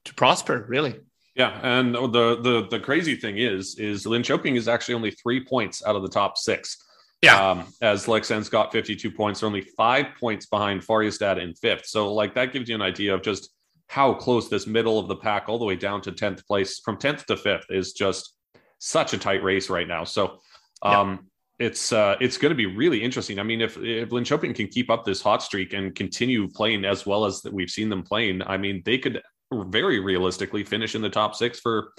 to 0.05 0.13
prosper. 0.13 0.65
Really. 0.67 0.99
Yeah, 1.39 1.57
and 1.63 1.95
the 1.95 2.35
the 2.41 2.67
the 2.69 2.79
crazy 2.81 3.15
thing 3.15 3.37
is, 3.37 3.75
is 3.79 4.03
Linköping 4.03 4.57
is 4.57 4.67
actually 4.67 4.95
only 4.95 5.11
three 5.11 5.41
points 5.41 5.81
out 5.85 5.95
of 5.95 6.01
the 6.01 6.09
top 6.09 6.37
six. 6.37 6.77
Yeah. 7.21 7.51
Um, 7.51 7.65
as 7.81 8.07
Leksands 8.07 8.51
got 8.51 8.73
52 8.73 9.09
points, 9.09 9.39
they're 9.39 9.47
only 9.47 9.61
five 9.61 10.07
points 10.19 10.47
behind 10.47 10.81
Färjestad 10.81 11.41
in 11.41 11.53
fifth. 11.53 11.85
So, 11.85 12.13
like, 12.13 12.35
that 12.35 12.51
gives 12.51 12.67
you 12.67 12.75
an 12.75 12.81
idea 12.81 13.13
of 13.13 13.21
just 13.21 13.51
how 13.87 14.13
close 14.13 14.49
this 14.49 14.67
middle 14.67 14.99
of 14.99 15.07
the 15.07 15.15
pack, 15.15 15.47
all 15.47 15.59
the 15.59 15.65
way 15.65 15.77
down 15.77 16.01
to 16.01 16.11
10th 16.11 16.45
place, 16.45 16.79
from 16.79 16.97
10th 16.97 17.23
to 17.25 17.37
fifth, 17.37 17.67
is 17.69 17.93
just 17.93 18.35
such 18.79 19.13
a 19.13 19.17
tight 19.17 19.41
race 19.41 19.69
right 19.69 19.87
now. 19.87 20.03
So, 20.03 20.39
um, 20.81 21.27
yeah. 21.57 21.67
it's 21.67 21.93
uh, 21.93 22.15
it's 22.19 22.37
going 22.37 22.51
to 22.51 22.55
be 22.55 22.65
really 22.65 23.01
interesting. 23.01 23.39
I 23.39 23.43
mean, 23.43 23.61
if 23.61 23.77
if 23.77 24.09
Linköping 24.09 24.55
can 24.55 24.67
keep 24.67 24.89
up 24.89 25.05
this 25.05 25.21
hot 25.21 25.41
streak 25.41 25.71
and 25.71 25.95
continue 25.95 26.49
playing 26.49 26.83
as 26.83 27.05
well 27.05 27.23
as 27.23 27.41
that 27.43 27.53
we've 27.53 27.69
seen 27.69 27.87
them 27.87 28.03
playing, 28.03 28.41
I 28.41 28.57
mean, 28.57 28.81
they 28.83 28.97
could 28.97 29.21
very 29.52 30.00
realistically 30.00 30.64
finish 30.64 30.95
in 30.95 31.02
the 31.02 31.10
top 31.10 31.36
six 31.36 31.60
for 31.60 31.93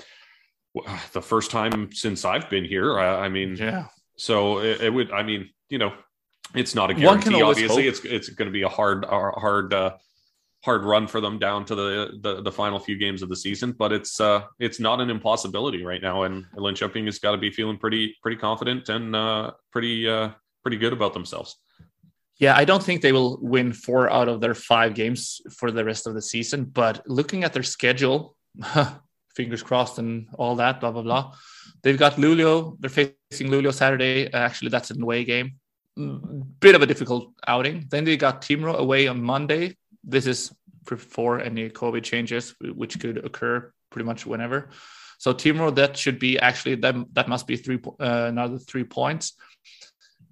the 1.13 1.23
first 1.23 1.51
time 1.51 1.93
since 1.93 2.25
I've 2.25 2.49
been 2.49 2.65
here. 2.65 2.99
I, 2.99 3.27
I 3.27 3.29
mean, 3.29 3.57
yeah. 3.57 3.87
So 4.17 4.59
it, 4.61 4.83
it, 4.83 4.91
would. 4.91 5.11
I 5.13 5.23
mean, 5.23 5.51
you 5.69 5.79
know, 5.79 5.93
it's 6.55 6.75
not 6.75 6.91
a 6.91 6.95
guarantee. 6.95 7.43
Obviously, 7.43 7.85
hope. 7.85 7.93
it's 7.93 8.05
it's 8.05 8.29
going 8.29 8.47
to 8.47 8.53
be 8.53 8.63
a 8.63 8.69
hard, 8.69 9.05
hard, 9.05 9.73
uh, 9.73 9.97
hard 10.63 10.85
run 10.85 11.07
for 11.07 11.21
them 11.21 11.39
down 11.39 11.65
to 11.65 11.75
the, 11.75 12.19
the, 12.23 12.43
the 12.43 12.53
final 12.53 12.79
few 12.79 12.99
games 12.99 13.23
of 13.23 13.29
the 13.29 13.37
season. 13.37 13.73
But 13.73 13.93
it's 13.93 14.21
uh, 14.21 14.43
it's 14.59 14.79
not 14.79 15.01
an 15.01 15.11
impossibility 15.11 15.85
right 15.85 16.03
now, 16.03 16.25
and 16.25 16.45
Linköping 16.57 17.07
has 17.07 17.19
got 17.19 17.33
to 17.33 17.39
be 17.39 17.51
feeling 17.51 17.79
pretty 17.79 18.15
pretty 18.23 18.37
confident 18.37 18.89
and 18.89 19.17
uh, 19.17 19.53
pretty 19.73 20.09
uh, 20.09 20.31
pretty 20.63 20.77
good 20.77 20.93
about 20.93 21.15
themselves. 21.15 21.57
Yeah, 22.41 22.57
I 22.57 22.65
don't 22.65 22.83
think 22.83 23.03
they 23.03 23.13
will 23.13 23.39
win 23.41 23.73
four 23.73 24.11
out 24.11 24.29
of 24.29 24.41
their 24.41 24.55
five 24.55 24.95
games 24.95 25.41
for 25.59 25.71
the 25.71 25.85
rest 25.85 26.07
of 26.07 26.15
the 26.15 26.23
season. 26.23 26.65
But 26.65 27.07
looking 27.07 27.45
at 27.45 27.53
their 27.53 27.63
schedule, 27.63 28.35
fingers 29.37 29.63
crossed 29.63 29.99
and 29.99 30.27
all 30.35 30.57
that, 30.57 30.81
blah 30.81 30.91
blah 30.91 31.03
blah. 31.03 31.35
They've 31.83 31.99
got 31.99 32.15
Luleå. 32.15 32.77
They're 32.81 32.91
facing 32.91 33.49
Luleå 33.51 33.73
Saturday. 33.73 34.33
Actually, 34.33 34.71
that's 34.71 34.91
an 34.91 35.03
away 35.03 35.25
game. 35.25 35.61
Mm, 35.99 36.47
bit 36.61 36.75
of 36.75 36.83
a 36.83 36.87
difficult 36.87 37.33
outing. 37.47 37.87
Then 37.91 38.05
they 38.05 38.17
got 38.17 38.43
Timrå 38.43 38.75
away 38.77 39.07
on 39.07 39.23
Monday. 39.23 39.77
This 40.03 40.27
is 40.27 40.51
before 40.89 41.41
any 41.41 41.69
COVID 41.69 42.03
changes, 42.03 42.55
which 42.61 42.99
could 42.99 43.19
occur 43.25 43.71
pretty 43.91 44.07
much 44.07 44.25
whenever. 44.25 44.71
So 45.19 45.35
Timrå, 45.35 45.75
that 45.75 45.97
should 45.97 46.19
be 46.19 46.39
actually 46.39 46.77
that 46.77 46.95
that 47.13 47.29
must 47.29 47.47
be 47.47 47.57
three 47.57 47.79
uh, 47.85 48.27
another 48.29 48.59
three 48.59 48.85
points. 48.85 49.35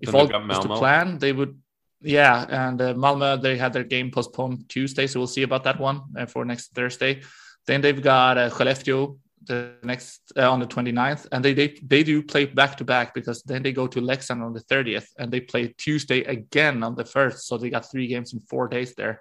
If 0.00 0.14
all 0.14 0.26
goes 0.26 0.59
to 0.61 0.68
plan, 0.68 1.18
they 1.18 1.32
would. 1.32 1.59
Yeah, 2.01 2.46
and 2.49 2.80
uh, 2.80 2.94
Malmö 2.94 3.42
they 3.42 3.57
had 3.57 3.72
their 3.72 3.84
game 3.84 4.11
postponed 4.11 4.68
Tuesday, 4.68 5.07
so 5.07 5.20
we'll 5.20 5.26
see 5.26 5.42
about 5.42 5.64
that 5.64 5.80
one 5.80 6.03
uh, 6.16 6.26
for 6.26 6.44
next 6.44 6.74
Thursday. 6.74 7.22
Then 7.66 7.80
they've 7.80 8.01
got 8.01 8.38
uh, 8.38 8.51
Skellefteå 8.51 9.18
the 9.44 9.74
next 9.82 10.32
uh, 10.36 10.51
on 10.51 10.61
the 10.61 10.66
29th 10.66 11.26
and 11.32 11.44
they, 11.44 11.55
they 11.55 11.74
they 11.82 12.03
do 12.03 12.22
play 12.22 12.44
back 12.44 12.76
to 12.76 12.84
back 12.84 13.14
because 13.14 13.42
then 13.42 13.62
they 13.62 13.72
go 13.72 13.86
to 13.86 14.01
Leksand 14.01 14.42
on 14.44 14.53
the 14.53 14.61
30th 14.61 15.07
and 15.18 15.32
they 15.32 15.40
play 15.40 15.74
Tuesday 15.78 16.22
again 16.24 16.82
on 16.82 16.94
the 16.94 17.05
1st 17.05 17.38
so 17.40 17.57
they 17.57 17.70
got 17.70 17.90
three 17.90 18.07
games 18.07 18.32
in 18.32 18.40
four 18.40 18.68
days 18.68 18.94
there. 18.94 19.20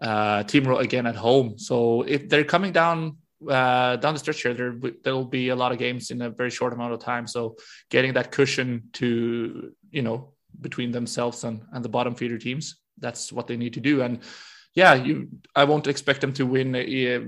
Uh 0.00 0.42
Timrå 0.44 0.80
again 0.80 1.06
at 1.06 1.16
home. 1.16 1.58
So 1.58 2.02
if 2.02 2.28
they're 2.28 2.44
coming 2.44 2.72
down 2.72 3.16
uh 3.48 3.96
down 3.96 4.14
the 4.14 4.20
stretch 4.20 4.42
here 4.42 4.54
there 4.54 4.74
there'll 5.04 5.24
be 5.24 5.48
a 5.48 5.56
lot 5.56 5.72
of 5.72 5.78
games 5.78 6.10
in 6.10 6.22
a 6.22 6.30
very 6.30 6.50
short 6.50 6.72
amount 6.72 6.92
of 6.94 7.00
time. 7.00 7.26
So 7.26 7.56
getting 7.90 8.14
that 8.14 8.32
cushion 8.32 8.90
to 8.94 9.72
you 9.90 10.02
know 10.02 10.34
between 10.60 10.90
themselves 10.90 11.44
and 11.44 11.62
and 11.72 11.84
the 11.84 11.88
bottom 11.88 12.14
feeder 12.14 12.38
teams 12.38 12.76
that's 12.98 13.32
what 13.32 13.46
they 13.46 13.56
need 13.56 13.74
to 13.74 13.80
do 13.80 14.02
and 14.02 14.20
yeah, 14.78 14.94
you 14.94 15.28
I 15.54 15.64
won't 15.64 15.86
expect 15.86 16.20
them 16.20 16.32
to 16.34 16.46
win. 16.46 16.74
Uh, 16.74 17.20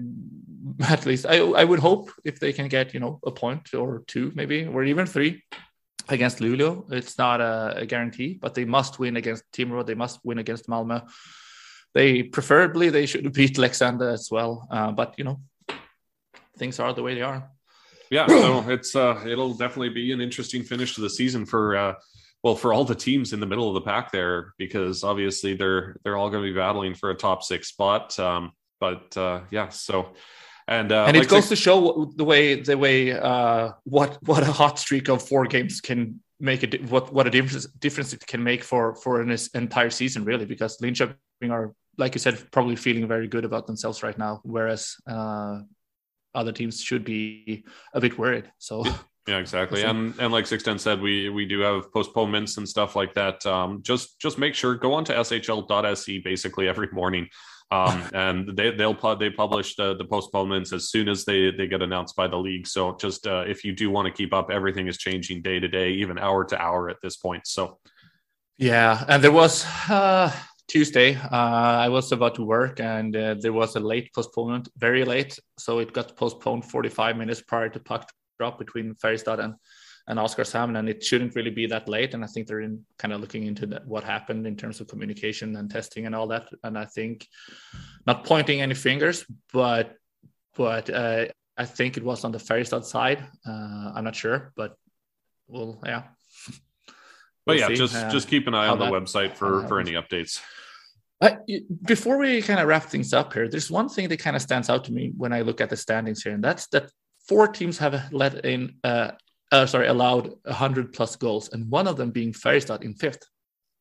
at 0.95 1.07
least 1.07 1.27
I 1.27 1.39
I 1.63 1.65
would 1.65 1.81
hope 1.81 2.11
if 2.25 2.39
they 2.39 2.53
can 2.53 2.69
get 2.69 2.95
you 2.95 3.01
know 3.01 3.19
a 3.27 3.31
point 3.31 3.75
or 3.75 4.05
two 4.07 4.33
maybe 4.35 4.67
or 4.67 4.85
even 4.85 5.07
three 5.07 5.43
against 6.09 6.39
Luleå. 6.39 6.93
It's 6.93 7.19
not 7.19 7.41
a, 7.41 7.83
a 7.83 7.87
guarantee, 7.87 8.39
but 8.41 8.55
they 8.55 8.65
must 8.65 8.99
win 8.99 9.17
against 9.17 9.45
Timrå. 9.53 9.85
They 9.85 9.95
must 9.95 10.21
win 10.25 10.39
against 10.39 10.69
Malmö. 10.69 10.99
They 11.95 12.23
preferably 12.23 12.91
they 12.91 13.07
should 13.07 13.33
beat 13.39 13.57
Leksand 13.57 14.01
as 14.03 14.29
well. 14.31 14.69
Uh, 14.71 14.93
but 14.93 15.15
you 15.19 15.25
know 15.25 15.41
things 16.59 16.79
are 16.79 16.93
the 16.93 17.03
way 17.03 17.15
they 17.15 17.23
are. 17.23 17.51
Yeah, 18.11 18.27
so 18.27 18.69
it's 18.69 18.95
uh, 18.95 19.25
it'll 19.27 19.55
definitely 19.55 19.95
be 20.01 20.13
an 20.13 20.21
interesting 20.21 20.63
finish 20.63 20.95
to 20.95 21.01
the 21.01 21.11
season 21.11 21.47
for 21.47 21.77
uh, 21.77 21.95
well 22.43 22.57
for 22.57 22.73
all 22.73 22.85
the 22.85 22.95
teams 22.95 23.33
in 23.33 23.41
the 23.41 23.47
middle 23.47 23.69
of 23.69 23.75
the 23.75 23.81
pack 23.81 24.11
there 24.13 24.55
because 24.59 25.05
obviously 25.05 25.55
they're 25.55 25.97
they're 26.03 26.17
all 26.17 26.31
going 26.31 26.43
to 26.43 26.51
be 26.51 26.57
battling 26.57 26.95
for 26.95 27.11
a 27.11 27.15
top 27.15 27.43
six 27.43 27.69
spot 27.69 28.19
um, 28.19 28.53
but 28.81 29.17
uh, 29.17 29.41
yeah 29.51 29.69
so 29.69 30.13
and 30.69 30.93
uh, 30.93 31.05
and 31.07 31.17
it 31.17 31.29
goes 31.29 31.49
to 31.49 31.57
show 31.57 32.11
the 32.17 32.25
way 32.25 32.61
the 32.61 32.79
way 32.79 33.13
uh, 33.13 33.73
what 33.85 34.19
what 34.23 34.43
a 34.43 34.53
hot 34.53 34.79
streak 34.79 35.09
of 35.09 35.27
four 35.27 35.47
games 35.47 35.81
can 35.81 36.21
make 36.39 36.63
it 36.63 36.83
what 36.91 37.13
what 37.13 37.27
a 37.27 37.31
difference 37.31 37.67
difference 37.79 38.13
it 38.13 38.27
can 38.27 38.43
make 38.43 38.63
for 38.63 38.95
for 38.95 39.21
an 39.21 39.37
entire 39.55 39.91
season 39.91 40.25
really 40.25 40.47
because 40.47 40.79
Linköping 40.79 41.51
are 41.51 41.75
like 41.99 42.15
you 42.15 42.21
said 42.21 42.51
probably 42.51 42.77
feeling 42.77 43.07
very 43.07 43.29
good 43.29 43.45
about 43.45 43.67
themselves 43.67 44.03
right 44.03 44.17
now 44.17 44.41
whereas 44.45 44.97
uh, 45.07 45.61
other 46.35 46.53
teams 46.53 46.81
should 46.81 47.05
be 47.05 47.65
a 47.93 48.01
bit 48.01 48.17
worried 48.17 48.51
so 48.59 48.85
Yeah, 49.27 49.39
exactly. 49.39 49.83
And 49.83 50.15
and 50.19 50.33
like 50.33 50.47
Sixten 50.47 50.79
said, 50.79 51.01
we 51.01 51.29
we 51.29 51.45
do 51.45 51.61
have 51.61 51.93
postponements 51.93 52.57
and 52.57 52.69
stuff 52.69 52.97
like 52.97 53.15
that. 53.15 53.45
Um, 53.47 53.83
just 53.83 54.19
just 54.19 54.39
make 54.39 54.55
sure 54.55 54.75
go 54.75 54.95
on 54.95 55.05
to 55.05 55.15
shl.se 55.15 56.19
basically 56.19 56.69
every 56.69 56.89
morning. 56.93 57.29
Um, 57.71 58.03
and 58.15 58.57
they 58.57 58.71
they'll 58.71 59.17
they 59.17 59.31
publish 59.31 59.77
the, 59.77 59.95
the 59.97 60.05
postponements 60.05 60.73
as 60.73 60.91
soon 60.91 61.09
as 61.09 61.25
they 61.25 61.51
they 61.51 61.67
get 61.67 61.83
announced 61.83 62.17
by 62.17 62.29
the 62.29 62.37
league. 62.37 62.67
So 62.67 62.97
just 62.97 63.27
uh, 63.27 63.45
if 63.47 63.63
you 63.63 63.75
do 63.75 63.91
want 63.91 64.07
to 64.07 64.13
keep 64.13 64.33
up, 64.33 64.51
everything 64.51 64.89
is 64.89 64.97
changing 64.97 65.43
day 65.43 65.61
to 65.61 65.69
day, 65.69 65.93
even 65.93 66.19
hour 66.19 66.45
to 66.47 66.61
hour 66.61 66.89
at 66.89 66.97
this 67.03 67.17
point. 67.17 67.47
So 67.47 67.79
yeah, 68.57 69.05
and 69.07 69.23
there 69.23 69.33
was 69.33 69.67
uh, 69.89 70.33
Tuesday. 70.67 71.17
Uh, 71.17 71.85
I 71.85 71.89
was 71.91 72.11
about 72.11 72.35
to 72.37 72.43
work, 72.43 72.81
and 72.81 73.15
uh, 73.15 73.35
there 73.39 73.53
was 73.53 73.77
a 73.77 73.81
late 73.81 74.13
postponement, 74.15 74.69
very 74.77 75.05
late. 75.05 75.39
So 75.59 75.79
it 75.79 75.93
got 75.93 76.17
postponed 76.17 76.65
45 76.65 77.17
minutes 77.17 77.43
prior 77.43 77.69
to 77.69 77.81
puck 77.81 78.11
drop 78.41 78.59
between 78.65 78.87
Färjestad 79.03 79.39
and 79.45 79.55
and 80.09 80.19
Oskarshamn, 80.19 80.77
and 80.79 80.89
it 80.89 81.05
shouldn't 81.05 81.37
really 81.37 81.55
be 81.61 81.67
that 81.67 81.89
late. 81.89 82.15
And 82.15 82.25
I 82.25 82.27
think 82.27 82.47
they're 82.47 82.67
in 82.69 82.85
kind 82.99 83.13
of 83.15 83.21
looking 83.21 83.45
into 83.51 83.65
that, 83.67 83.87
what 83.87 84.03
happened 84.03 84.47
in 84.47 84.57
terms 84.57 84.81
of 84.81 84.89
communication 84.89 85.57
and 85.57 85.71
testing 85.71 86.07
and 86.07 86.15
all 86.17 86.27
that. 86.29 86.49
And 86.65 86.77
I 86.77 86.87
think 86.97 87.29
not 88.07 88.25
pointing 88.25 88.61
any 88.61 88.75
fingers, 88.75 89.25
but 89.53 89.95
but 90.57 90.91
uh, 90.91 91.27
I 91.57 91.67
think 91.79 91.97
it 91.97 92.05
was 92.11 92.25
on 92.25 92.33
the 92.33 92.39
Färjestad 92.39 92.85
side. 92.85 93.21
Uh, 93.47 93.93
I'm 93.95 94.05
not 94.05 94.17
sure, 94.17 94.53
but 94.57 94.71
well, 95.47 95.81
yeah. 95.85 96.03
But 97.47 97.53
we'll 97.55 97.61
yeah, 97.61 97.69
see, 97.69 97.77
just 97.85 97.97
uh, 97.97 98.11
just 98.17 98.29
keep 98.29 98.47
an 98.49 98.55
eye 98.55 98.69
on 98.69 98.79
the 98.79 98.85
that, 98.85 98.93
website 98.99 99.33
for 99.35 99.67
for 99.69 99.81
any 99.81 99.93
updates. 99.93 100.33
Uh, 101.23 101.37
before 101.95 102.17
we 102.19 102.43
kind 102.43 102.61
of 102.61 102.67
wrap 102.69 102.85
things 102.85 103.13
up 103.13 103.33
here, 103.33 103.49
there's 103.49 103.71
one 103.71 103.89
thing 103.89 104.09
that 104.11 104.21
kind 104.27 104.37
of 104.37 104.43
stands 104.43 104.69
out 104.69 104.85
to 104.87 104.93
me 104.93 105.13
when 105.17 105.33
I 105.33 105.41
look 105.41 105.61
at 105.61 105.71
the 105.71 105.77
standings 105.77 106.23
here, 106.23 106.35
and 106.35 106.45
that's 106.45 106.67
that 106.69 106.91
four 107.29 107.49
teams 107.49 107.79
have 107.79 108.13
let 108.13 108.45
in, 108.45 108.77
uh, 108.85 109.13
uh, 109.53 109.67
sorry, 109.67 109.89
allowed 109.89 110.33
100 110.45 110.93
plus 110.93 111.17
goals, 111.17 111.51
and 111.53 111.71
one 111.71 111.87
of 111.87 111.97
them 111.97 112.11
being 112.11 112.33
Färjestad 112.33 112.83
in 112.83 112.95
fifth. 112.95 113.25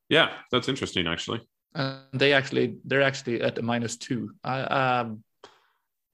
Yeah, 0.08 0.30
that's 0.50 0.68
interesting, 0.68 1.06
actually. 1.06 1.40
And 1.74 2.00
they 2.12 2.32
actually, 2.32 2.78
they're 2.84 3.02
actually 3.02 3.42
at 3.42 3.58
a 3.58 3.62
minus 3.62 3.96
two. 3.96 4.34
um, 4.44 5.22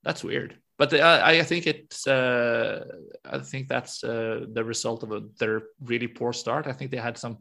that's 0.03 0.23
weird. 0.23 0.57
But 0.79 0.91
the, 0.91 1.01
I, 1.01 1.39
I 1.39 1.43
think 1.43 1.67
it's, 1.67 2.07
uh, 2.07 2.85
I 3.25 3.39
think 3.39 3.69
that's 3.69 4.05
uh, 4.05 4.45
the 4.53 4.63
result 4.63 5.03
of 5.03 5.13
a, 5.13 5.23
their 5.39 5.63
really 5.83 6.07
poor 6.07 6.35
start. 6.35 6.67
I 6.67 6.73
think 6.73 6.91
they 6.91 6.99
had 6.99 7.17
some, 7.17 7.39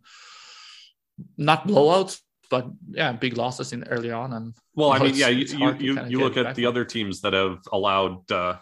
not 1.37 1.67
blowouts, 1.67 2.21
but 2.49 2.67
yeah, 2.91 3.11
big 3.11 3.37
losses 3.37 3.73
in 3.73 3.83
early 3.89 4.11
on. 4.11 4.33
And 4.33 4.53
well, 4.73 4.91
I 4.91 4.99
mean, 4.99 5.15
yeah, 5.15 5.27
you 5.27 5.45
you, 5.45 5.73
you, 5.79 6.05
you 6.07 6.19
look 6.19 6.37
at 6.37 6.55
the 6.55 6.65
other 6.65 6.85
teams 6.85 7.21
that 7.21 7.33
have 7.33 7.59
allowed 7.71 8.31
uh, 8.31 8.57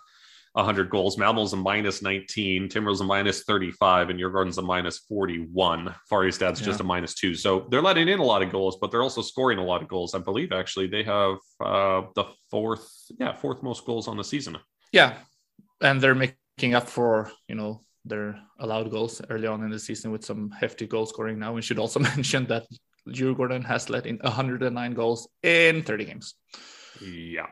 100 0.53 0.89
goals. 0.89 1.17
Malmö's 1.17 1.53
a 1.53 1.57
minus 1.57 2.01
19, 2.01 2.69
Timrå's 2.69 3.01
a 3.01 3.03
minus 3.03 3.43
35, 3.43 4.09
and 4.09 4.19
Djurgården's 4.19 4.57
a 4.57 4.61
minus 4.61 4.99
41. 4.99 5.93
Färjestad's 6.11 6.59
yeah. 6.59 6.65
just 6.65 6.79
a 6.79 6.83
minus 6.83 7.15
two. 7.15 7.33
So 7.35 7.67
they're 7.69 7.81
letting 7.81 8.07
in 8.07 8.19
a 8.19 8.23
lot 8.23 8.43
of 8.43 8.51
goals, 8.51 8.77
but 8.79 8.91
they're 8.91 9.01
also 9.01 9.21
scoring 9.21 9.57
a 9.57 9.63
lot 9.63 9.81
of 9.81 9.87
goals. 9.87 10.13
I 10.13 10.19
believe 10.19 10.51
actually 10.51 10.87
they 10.87 11.03
have 11.03 11.37
uh, 11.59 12.03
the 12.15 12.25
fourth, 12.51 12.87
yeah, 13.19 13.33
fourth 13.33 13.63
most 13.63 13.85
goals 13.85 14.07
on 14.07 14.17
the 14.17 14.23
season. 14.23 14.57
Yeah, 14.91 15.15
and 15.81 15.99
they're 15.99 16.15
making 16.15 16.75
up 16.75 16.87
for 16.87 17.31
you 17.47 17.55
know 17.55 17.83
their 18.05 18.39
allowed 18.59 18.91
goals 18.91 19.21
early 19.29 19.47
on 19.47 19.63
in 19.63 19.71
the 19.71 19.79
season 19.79 20.11
with 20.11 20.23
some 20.23 20.51
hefty 20.51 20.85
goal 20.85 21.05
scoring. 21.05 21.39
Now 21.39 21.53
we 21.53 21.61
should 21.61 21.79
also 21.79 21.99
mention 22.15 22.45
that 22.47 22.65
Djurgården 23.09 23.65
has 23.65 23.89
let 23.89 24.05
in 24.05 24.17
109 24.17 24.93
goals 24.93 25.27
in 25.41 25.83
30 25.83 26.05
games. 26.05 26.35
Yeah. 27.01 27.47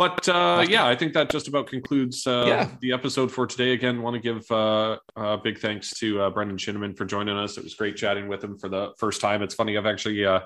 But 0.00 0.26
uh, 0.30 0.64
yeah, 0.66 0.86
I 0.86 0.96
think 0.96 1.12
that 1.12 1.28
just 1.28 1.46
about 1.46 1.66
concludes 1.66 2.26
uh, 2.26 2.44
yeah. 2.46 2.70
the 2.80 2.90
episode 2.90 3.30
for 3.30 3.46
today. 3.46 3.72
Again, 3.72 4.00
want 4.00 4.14
to 4.14 4.18
give 4.18 4.50
uh, 4.50 4.96
uh 5.14 5.36
big 5.36 5.58
thanks 5.58 5.90
to 5.98 6.22
uh, 6.22 6.30
Brendan 6.30 6.56
Shinnimin 6.56 6.96
for 6.96 7.04
joining 7.04 7.36
us. 7.36 7.58
It 7.58 7.64
was 7.64 7.74
great 7.74 7.98
chatting 7.98 8.26
with 8.26 8.42
him 8.42 8.56
for 8.56 8.70
the 8.70 8.94
first 8.96 9.20
time. 9.20 9.42
It's 9.42 9.54
funny, 9.54 9.76
I've 9.76 9.84
actually 9.84 10.24
uh, 10.24 10.40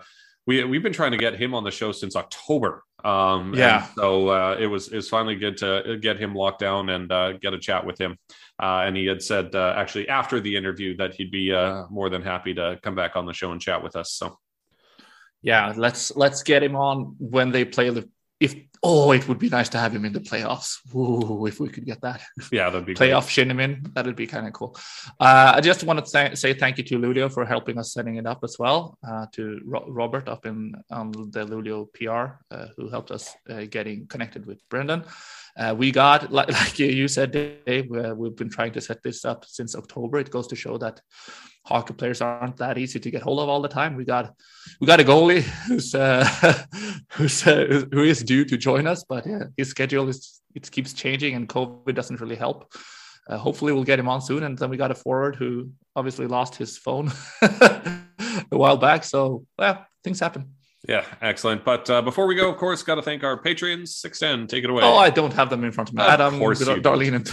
we 0.45 0.65
we've 0.65 0.83
been 0.83 0.93
trying 0.93 1.13
to 1.13 1.19
get 1.19 1.37
him 1.37 1.55
on 1.55 1.63
the 1.63 1.71
show 1.71 1.93
since 1.93 2.17
October. 2.17 2.83
Um, 3.05 3.55
yeah, 3.55 3.87
so 3.95 4.55
it 4.55 4.67
was 4.67 4.89
it 4.89 4.97
was 4.97 5.09
finally 5.09 5.37
good 5.37 5.57
to 5.59 5.99
get 6.03 6.19
him 6.19 6.35
locked 6.35 6.59
down 6.59 6.89
and 6.89 7.41
get 7.41 7.55
a 7.55 7.59
chat 7.61 7.87
with 7.87 7.97
him. 7.97 8.19
and 8.59 8.97
he 8.97 9.07
had 9.07 9.23
said 9.23 9.55
actually 9.55 10.09
after 10.09 10.41
the 10.41 10.57
interview 10.57 10.97
that 10.97 11.15
he'd 11.15 11.31
be 11.31 11.53
more 11.91 12.11
than 12.11 12.23
happy 12.23 12.55
to 12.55 12.81
come 12.83 12.97
back 12.97 13.15
on 13.15 13.25
the 13.25 13.33
show 13.33 13.53
and 13.53 13.61
chat 13.61 13.85
with 13.85 13.95
us. 13.95 14.11
So 14.11 14.37
yeah, 15.43 15.73
let's 15.77 16.17
let's 16.17 16.43
get 16.43 16.65
him 16.65 16.75
on 16.75 17.15
when 17.21 17.53
they 17.53 17.65
play 17.65 17.91
the 17.91 18.09
if 18.45 18.55
oh, 18.84 19.12
it 19.12 19.26
would 19.26 19.38
be 19.38 19.49
nice 19.49 19.70
to 19.70 19.78
have 19.78 19.95
him 19.95 20.05
in 20.05 20.12
the 20.12 20.20
playoffs. 20.20 20.78
Ooh, 20.95 21.47
if 21.47 21.59
we 21.59 21.68
could 21.70 21.86
get 21.86 22.01
that. 22.03 22.20
Yeah, 22.53 22.68
that'd 22.70 22.86
be 22.86 22.95
playoff 22.95 23.28
Shinnimin. 23.34 23.95
That'd 23.95 24.14
be 24.14 24.26
kind 24.26 24.47
of 24.47 24.53
cool. 24.53 24.76
Uh, 25.18 25.55
I 25.57 25.61
just 25.61 25.82
want 25.84 26.05
to 26.05 26.12
th- 26.12 26.36
say 26.36 26.53
thank 26.53 26.76
you 26.78 26.84
to 26.84 26.99
Luleå 26.99 27.32
for 27.32 27.45
helping 27.47 27.78
us 27.78 27.95
setting 27.95 28.16
it 28.16 28.26
up 28.26 28.45
as 28.45 28.57
well. 28.59 28.99
Uh, 29.07 29.26
to 29.32 29.61
Ro- 29.64 29.86
Robert 29.88 30.28
up 30.28 30.45
in 30.45 30.74
on 30.90 31.11
the 31.12 31.47
Luleå 31.47 31.86
PR 31.95 32.55
uh, 32.55 32.66
who 32.76 32.90
helped 32.90 33.11
us 33.11 33.34
uh, 33.49 33.64
getting 33.70 34.07
connected 34.07 34.45
with 34.47 34.61
Brendan. 34.68 35.05
Uh, 35.57 35.75
we 35.77 35.93
got 35.93 36.33
like, 36.39 36.51
like 36.51 36.79
you 36.79 37.09
said, 37.09 37.33
Dave. 37.33 37.89
we've 37.89 38.37
been 38.37 38.51
trying 38.51 38.73
to 38.73 38.81
set 38.81 39.03
this 39.03 39.25
up 39.25 39.45
since 39.45 39.75
October. 39.77 40.19
It 40.19 40.31
goes 40.31 40.47
to 40.49 40.57
show 40.57 40.79
that 40.79 41.01
hockey 41.65 41.95
players 41.95 42.21
aren't 42.21 42.57
that 42.59 42.77
easy 42.77 43.01
to 43.01 43.11
get 43.11 43.23
hold 43.23 43.41
of 43.41 43.49
all 43.49 43.63
the 43.63 43.69
time. 43.69 43.97
We 43.97 44.05
got 44.05 44.35
we 44.81 44.87
got 44.87 45.01
a 45.01 45.05
goalie 45.05 45.43
who's 45.67 45.95
uh, 45.95 46.25
who's 47.13 47.47
uh, 47.47 47.85
who 47.93 48.03
is 48.03 48.23
due 48.23 48.45
to 48.45 48.57
join 48.57 48.87
us, 48.87 49.05
but 49.05 49.27
yeah, 49.27 49.45
his 49.57 49.71
schedule 49.71 50.09
is 50.09 50.41
it 50.55 50.71
keeps 50.71 50.93
changing, 50.93 51.35
and 51.35 51.49
COVID 51.49 51.95
doesn't 51.95 52.21
really 52.21 52.37
help. 52.37 52.73
Uh, 53.29 53.39
hopefully, 53.39 53.73
we'll 53.73 53.85
get 53.85 53.99
him 53.99 54.09
on 54.09 54.21
soon. 54.21 54.43
And 54.45 54.57
then 54.59 54.71
we 54.71 54.77
got 54.77 54.91
a 54.91 54.95
forward 54.95 55.37
who 55.37 55.71
obviously 55.97 56.27
lost 56.27 56.57
his 56.57 56.77
phone 56.77 57.11
a 57.43 58.03
while 58.51 58.77
back. 58.77 59.05
So, 59.05 59.47
well, 59.59 59.87
things 60.03 60.21
happen. 60.21 60.55
Yeah, 60.89 61.05
excellent. 61.22 61.64
But 61.64 61.89
uh, 61.89 62.03
before 62.03 62.26
we 62.26 62.35
go, 62.35 62.51
of 62.51 62.59
course, 62.59 62.82
got 62.82 62.97
to 62.97 63.03
thank 63.03 63.24
our 63.24 63.41
Patreons. 63.41 63.89
Sixten, 63.89 64.47
take 64.47 64.64
it 64.64 64.70
away. 64.70 64.82
Oh, 64.82 64.97
I 64.97 65.11
don't 65.11 65.32
have 65.32 65.49
them 65.49 65.64
in 65.64 65.72
front 65.72 65.89
of 65.89 65.95
me. 65.95 66.03
Of 66.03 66.09
Adam, 66.09 66.39
course, 66.39 66.62
Darlene. 66.62 67.26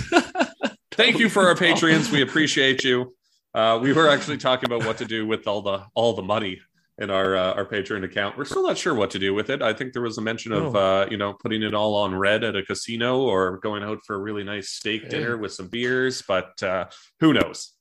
thank 0.91 1.20
you 1.20 1.28
for 1.28 1.47
our 1.47 1.56
patrons. 1.58 2.12
We 2.12 2.22
appreciate 2.22 2.84
you. 2.84 3.14
Uh, 3.54 3.80
we 3.82 3.91
were 3.91 4.08
actually 4.08 4.38
talking 4.38 4.72
about 4.72 4.86
what 4.86 4.97
to 4.99 5.06
do 5.06 5.28
with 5.28 5.47
all 5.47 5.62
the 5.62 5.84
all 5.95 6.14
the 6.14 6.22
money 6.22 6.62
in 6.97 7.10
our 7.10 7.36
uh, 7.36 7.54
our 7.54 7.66
Patreon 7.66 8.06
account. 8.06 8.38
We're 8.38 8.45
still 8.45 8.66
not 8.66 8.78
sure 8.78 8.93
what 8.93 9.12
to 9.12 9.20
do 9.20 9.34
with 9.34 9.49
it. 9.49 9.62
I 9.62 9.74
think 9.74 9.91
there 9.91 10.02
was 10.02 10.18
a 10.18 10.22
mention 10.22 10.54
of 10.54 10.74
oh. 10.74 10.80
uh, 10.80 11.08
you 11.12 11.18
know 11.18 11.34
putting 11.34 11.62
it 11.64 11.74
all 11.74 11.95
on 11.95 12.16
red 12.16 12.45
at 12.45 12.56
a 12.56 12.64
casino 12.64 13.20
or 13.22 13.58
going 13.58 13.84
out 13.84 13.99
for 14.06 14.16
a 14.16 14.20
really 14.20 14.45
nice 14.45 14.70
steak 14.70 15.10
dinner 15.10 15.36
with 15.36 15.52
some 15.52 15.68
beers, 15.68 16.24
but 16.26 16.62
uh, 16.64 16.86
who 17.20 17.34
knows? 17.34 17.74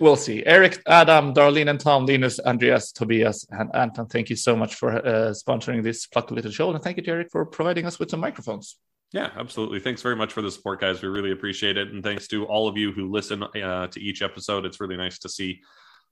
We'll 0.00 0.16
see. 0.16 0.42
Eric, 0.46 0.82
Adam, 0.86 1.34
Darlene, 1.34 1.68
and 1.68 1.78
Tom, 1.78 2.06
Linus, 2.06 2.40
Andreas, 2.40 2.90
Tobias, 2.90 3.46
and 3.50 3.68
Anton, 3.74 4.06
thank 4.06 4.30
you 4.30 4.36
so 4.36 4.56
much 4.56 4.74
for 4.74 4.96
uh, 4.96 5.34
sponsoring 5.34 5.82
this 5.82 6.06
Pluck 6.06 6.30
Little 6.30 6.50
show. 6.50 6.70
And 6.70 6.82
thank 6.82 6.96
you, 6.96 7.04
Eric, 7.06 7.30
for 7.30 7.44
providing 7.44 7.84
us 7.84 7.98
with 7.98 8.10
some 8.10 8.20
microphones. 8.20 8.78
Yeah, 9.12 9.30
absolutely. 9.36 9.78
Thanks 9.78 10.00
very 10.00 10.16
much 10.16 10.32
for 10.32 10.40
the 10.40 10.50
support, 10.50 10.80
guys. 10.80 11.02
We 11.02 11.08
really 11.08 11.32
appreciate 11.32 11.76
it. 11.76 11.88
And 11.88 12.02
thanks 12.02 12.28
to 12.28 12.46
all 12.46 12.66
of 12.66 12.78
you 12.78 12.92
who 12.92 13.10
listen 13.10 13.42
uh, 13.42 13.88
to 13.88 14.00
each 14.00 14.22
episode. 14.22 14.64
It's 14.64 14.80
really 14.80 14.96
nice 14.96 15.18
to 15.18 15.28
see 15.28 15.60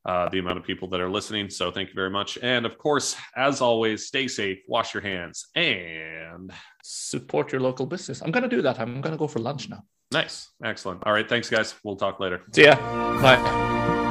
uh, 0.05 0.29
the 0.29 0.39
amount 0.39 0.59
of 0.59 0.65
people 0.65 0.89
that 0.89 1.01
are 1.01 1.11
listening. 1.11 1.51
So 1.51 1.71
thank 1.71 1.89
you 1.89 1.95
very 1.95 2.11
much. 2.11 2.39
And 2.43 2.65
of 2.67 2.79
course, 2.79 3.17
as 3.37 3.61
always, 3.61 4.07
stay 4.07 4.29
safe, 4.29 4.59
wash 4.69 4.95
your 4.95 5.03
hands, 5.03 5.47
and 5.55 6.53
support 6.83 7.53
your 7.53 7.61
local 7.61 7.87
business. 7.87 8.23
I'm 8.23 8.31
going 8.31 8.49
to 8.49 8.49
do 8.49 8.63
that. 8.63 8.81
I'm 8.81 9.01
going 9.01 9.13
to 9.13 9.19
go 9.19 9.29
for 9.29 9.39
lunch 9.39 9.69
now. 9.69 9.83
Nice. 10.11 10.49
Excellent. 10.65 11.03
All 11.05 11.13
right. 11.13 11.29
Thanks, 11.29 11.51
guys. 11.51 11.75
We'll 11.85 11.97
talk 11.97 12.21
later. 12.21 12.43
See 12.53 12.65
ya. 12.65 12.77
Bye. 13.21 14.08